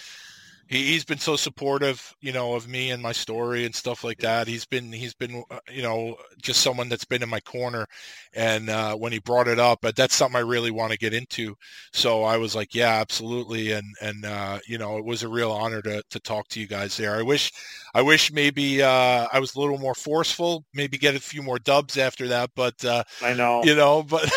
he, 0.70 0.94
has 0.94 1.04
been 1.04 1.18
so 1.18 1.34
supportive, 1.34 2.14
you 2.20 2.32
know, 2.32 2.54
of 2.54 2.68
me 2.68 2.92
and 2.92 3.02
my 3.02 3.10
story 3.10 3.66
and 3.66 3.74
stuff 3.74 4.04
like 4.04 4.18
that. 4.18 4.46
He's 4.46 4.64
been 4.64 4.92
he's 4.92 5.14
been 5.14 5.42
uh, 5.50 5.58
you 5.68 5.82
know 5.82 6.16
just 6.40 6.60
someone 6.60 6.88
that's 6.88 7.04
been 7.04 7.24
in 7.24 7.28
my 7.28 7.40
corner, 7.40 7.86
and 8.34 8.70
uh, 8.70 8.94
when 8.94 9.10
he 9.10 9.18
brought 9.18 9.48
it 9.48 9.58
up, 9.58 9.80
but 9.82 9.96
that's 9.96 10.14
something 10.14 10.36
I 10.36 10.44
really 10.44 10.70
want 10.70 10.92
to 10.92 10.98
get 10.98 11.12
into. 11.12 11.56
So 11.92 12.22
I 12.22 12.36
was 12.36 12.54
like, 12.54 12.72
yeah, 12.72 13.00
absolutely, 13.00 13.72
and 13.72 13.84
and 14.00 14.24
uh, 14.24 14.60
you 14.68 14.78
know, 14.78 14.96
it 14.96 15.04
was 15.04 15.24
a 15.24 15.28
real 15.28 15.50
honor 15.50 15.82
to 15.82 16.04
to 16.08 16.20
talk 16.20 16.46
to 16.50 16.60
you 16.60 16.68
guys 16.68 16.96
there. 16.96 17.16
I 17.16 17.22
wish 17.22 17.52
I 17.92 18.02
wish 18.02 18.32
maybe 18.32 18.80
uh, 18.80 19.26
I 19.32 19.40
was 19.40 19.56
a 19.56 19.60
little 19.60 19.78
more 19.78 19.96
forceful, 19.96 20.64
maybe 20.72 20.98
get 20.98 21.16
a 21.16 21.20
few 21.20 21.42
more 21.42 21.58
dubs 21.58 21.98
after 21.98 22.28
that, 22.28 22.50
but 22.54 22.84
uh, 22.84 23.02
I 23.22 23.34
know 23.34 23.64
you 23.64 23.74
know, 23.74 24.02
but 24.08 24.30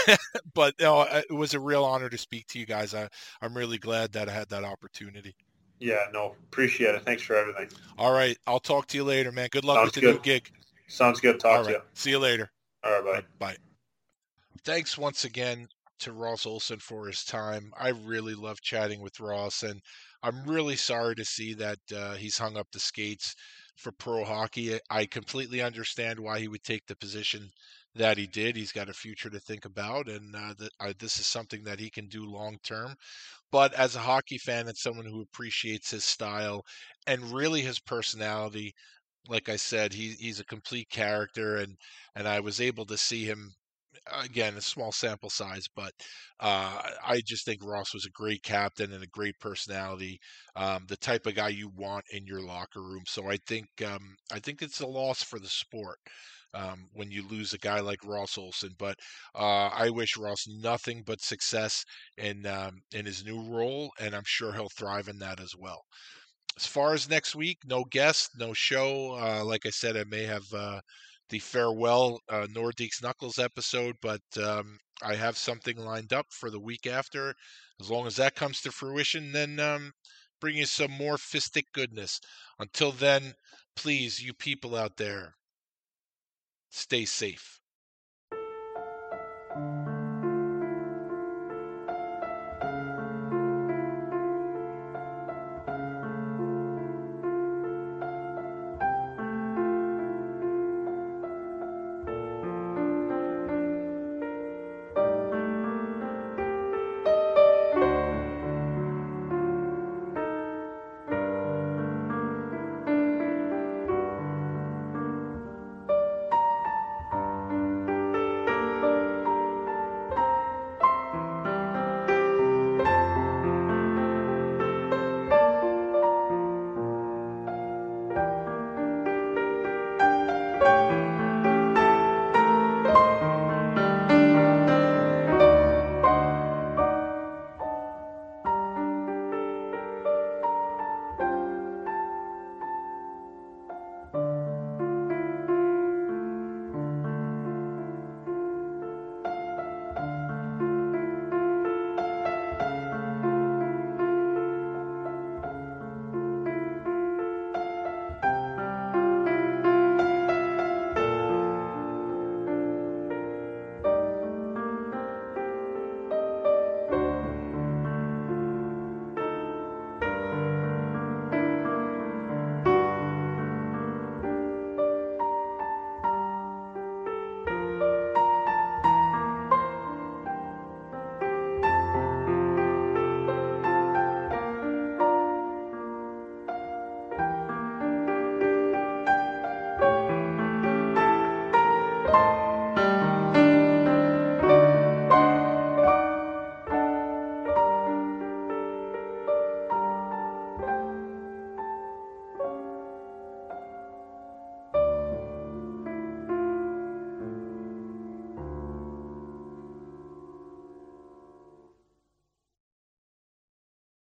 but 0.56 0.74
you 0.80 0.86
no, 0.86 1.04
it 1.04 1.32
was 1.32 1.54
a 1.54 1.60
real 1.60 1.86
honor 1.86 2.10
to 2.10 2.18
speak 2.18 2.48
to 2.48 2.60
you 2.60 2.66
guys. 2.66 2.96
I 2.96 3.08
I'm 3.40 3.56
really 3.56 3.78
glad 3.78 4.14
that 4.14 4.28
I 4.28 4.32
had 4.32 4.50
that 4.50 4.64
opportunity. 4.64 5.36
Yeah, 5.84 6.06
no, 6.14 6.34
appreciate 6.50 6.96
it. 6.96 7.04
Thanks 7.04 7.24
for 7.24 7.36
everything. 7.36 7.68
All 7.98 8.14
right. 8.14 8.38
I'll 8.48 8.62
talk 8.62 8.88
to 8.88 8.98
you 8.98 9.04
later, 9.04 9.34
man. 9.34 9.50
Good 9.52 9.66
luck 9.66 9.80
Sounds 9.80 9.88
with 9.88 9.96
the 9.96 10.02
good. 10.02 10.16
new 10.16 10.22
gig. 10.22 10.50
Sounds 10.88 11.20
good. 11.20 11.42
Talk 11.42 11.52
All 11.52 11.64
to 11.66 11.74
right. 11.74 11.76
you. 11.76 11.82
See 11.94 12.12
you 12.12 12.20
later. 12.20 12.50
All 12.86 13.02
right, 13.02 13.24
bye. 13.40 13.48
Bye. 13.48 13.58
Thanks 14.64 14.98
once 14.98 15.26
again 15.26 15.68
to 16.00 16.14
Ross 16.14 16.46
Olsson 16.46 16.82
for 16.82 17.08
his 17.08 17.26
time. 17.26 17.74
I 17.78 17.90
really 17.90 18.34
love 18.34 18.62
chatting 18.62 19.02
with 19.02 19.20
Ross, 19.20 19.64
and 19.64 19.82
I'm 20.24 20.46
really 20.46 20.78
sorry 20.78 21.16
to 21.16 21.26
see 21.26 21.54
that 21.56 21.80
uh, 21.94 22.14
he's 22.14 22.38
hung 22.38 22.56
up 22.56 22.68
the 22.72 22.80
skates 22.80 23.36
for 23.76 23.92
pro 23.92 24.24
hockey. 24.24 24.80
I 24.90 25.06
completely 25.06 25.62
understand 25.62 26.18
why 26.18 26.40
he 26.40 26.48
would 26.48 26.64
take 26.64 26.86
the 26.88 26.96
position 26.96 27.50
that 27.96 28.18
he 28.18 28.26
did. 28.26 28.56
He's 28.56 28.72
got 28.72 28.90
a 28.90 28.94
future 28.94 29.30
to 29.30 29.40
think 29.40 29.66
about, 29.66 30.08
and 30.08 30.34
uh, 30.34 30.54
that 30.60 30.72
uh, 30.80 30.94
this 30.98 31.20
is 31.20 31.28
something 31.28 31.62
that 31.66 31.80
he 31.80 31.90
can 31.90 32.08
do 32.08 32.24
long 32.26 32.58
term. 32.64 32.96
But 33.54 33.74
as 33.76 33.96
a 33.96 34.02
hockey 34.02 34.38
fan 34.38 34.68
and 34.68 34.78
someone 34.78 35.06
who 35.06 35.22
appreciates 35.22 35.92
his 35.92 36.04
style 36.04 36.66
and 37.08 37.34
really 37.34 37.62
his 37.62 37.80
personality, 37.80 38.74
like 39.30 39.50
I 39.50 39.58
said, 39.58 39.94
he, 39.94 40.14
he's 40.20 40.40
a 40.42 40.46
complete 40.46 40.90
character, 40.90 41.58
and 41.58 41.78
and 42.16 42.28
I 42.28 42.42
was 42.42 42.62
able 42.62 42.86
to 42.88 42.98
see 42.98 43.26
him 43.26 43.56
again 44.12 44.58
a 44.58 44.62
small 44.62 44.92
sample 44.92 45.30
size, 45.30 45.68
but 45.76 45.94
uh, 46.40 46.82
I 47.06 47.22
just 47.26 47.46
think 47.46 47.64
Ross 47.64 47.94
was 47.94 48.06
a 48.06 48.10
great 48.12 48.44
captain 48.44 48.92
and 48.94 49.04
a 49.04 49.08
great 49.08 49.40
personality, 49.40 50.20
um, 50.56 50.86
the 50.88 50.98
type 50.98 51.26
of 51.26 51.36
guy 51.36 51.50
you 51.50 51.70
want 51.76 52.06
in 52.12 52.26
your 52.28 52.42
locker 52.42 52.82
room. 52.84 53.04
So 53.08 53.30
I 53.30 53.38
think 53.48 53.68
um, 53.86 54.16
I 54.32 54.40
think 54.40 54.62
it's 54.62 54.82
a 54.82 54.88
loss 54.88 55.24
for 55.24 55.40
the 55.40 55.48
sport 55.50 56.00
um, 56.54 56.88
when 56.94 57.12
you 57.12 57.28
lose 57.28 57.54
a 57.54 57.58
guy 57.58 57.80
like 57.80 58.04
Ross 58.06 58.38
Olsson. 58.38 58.72
But 58.78 58.96
uh, 59.36 59.68
I 59.68 59.90
wish 59.90 60.18
Ross 60.18 60.46
nothing 60.48 61.04
but 61.06 61.22
success 61.22 61.84
in 62.18 62.46
um, 62.46 62.82
in 62.94 63.06
his 63.06 63.26
new 63.26 63.42
role, 63.42 63.92
and 64.00 64.16
I'm 64.16 64.24
sure 64.26 64.54
he'll 64.54 64.70
thrive 64.70 65.08
in 65.08 65.20
that 65.20 65.40
as 65.40 65.54
well. 65.58 65.82
As 66.58 66.68
far 66.68 66.94
as 66.94 67.10
next 67.10 67.36
week, 67.36 67.58
no 67.66 67.84
guest, 67.90 68.30
no 68.38 68.54
show. 68.54 69.16
Uh, 69.16 69.44
like 69.44 69.66
I 69.66 69.72
said, 69.72 69.98
I 69.98 70.04
may 70.04 70.24
have 70.24 70.46
uh, 70.54 70.82
the 71.30 71.40
farewell 71.40 72.20
uh, 72.30 72.46
Nordiques 72.54 73.02
Knuckles 73.02 73.40
episode, 73.40 73.96
but 74.02 74.22
um, 74.38 74.78
I 75.02 75.16
have 75.16 75.38
something 75.38 75.78
lined 75.78 76.14
up 76.14 76.28
for 76.30 76.52
the 76.52 76.60
week 76.60 76.86
after. 76.86 77.34
As 77.82 77.90
long 77.90 78.06
as 78.06 78.16
that 78.18 78.36
comes 78.36 78.62
to 78.62 78.72
fruition, 78.72 79.32
then 79.32 79.60
um, 79.60 79.92
bring 80.40 80.58
you 80.58 80.66
some 80.66 80.92
more 80.92 81.18
fistic 81.18 81.64
goodness. 81.74 82.20
Until 82.60 82.92
then, 82.92 83.34
please, 83.76 84.22
you 84.22 84.34
people 84.34 84.76
out 84.76 84.98
there, 84.98 85.34
stay 86.74 87.06
safe. 87.06 87.63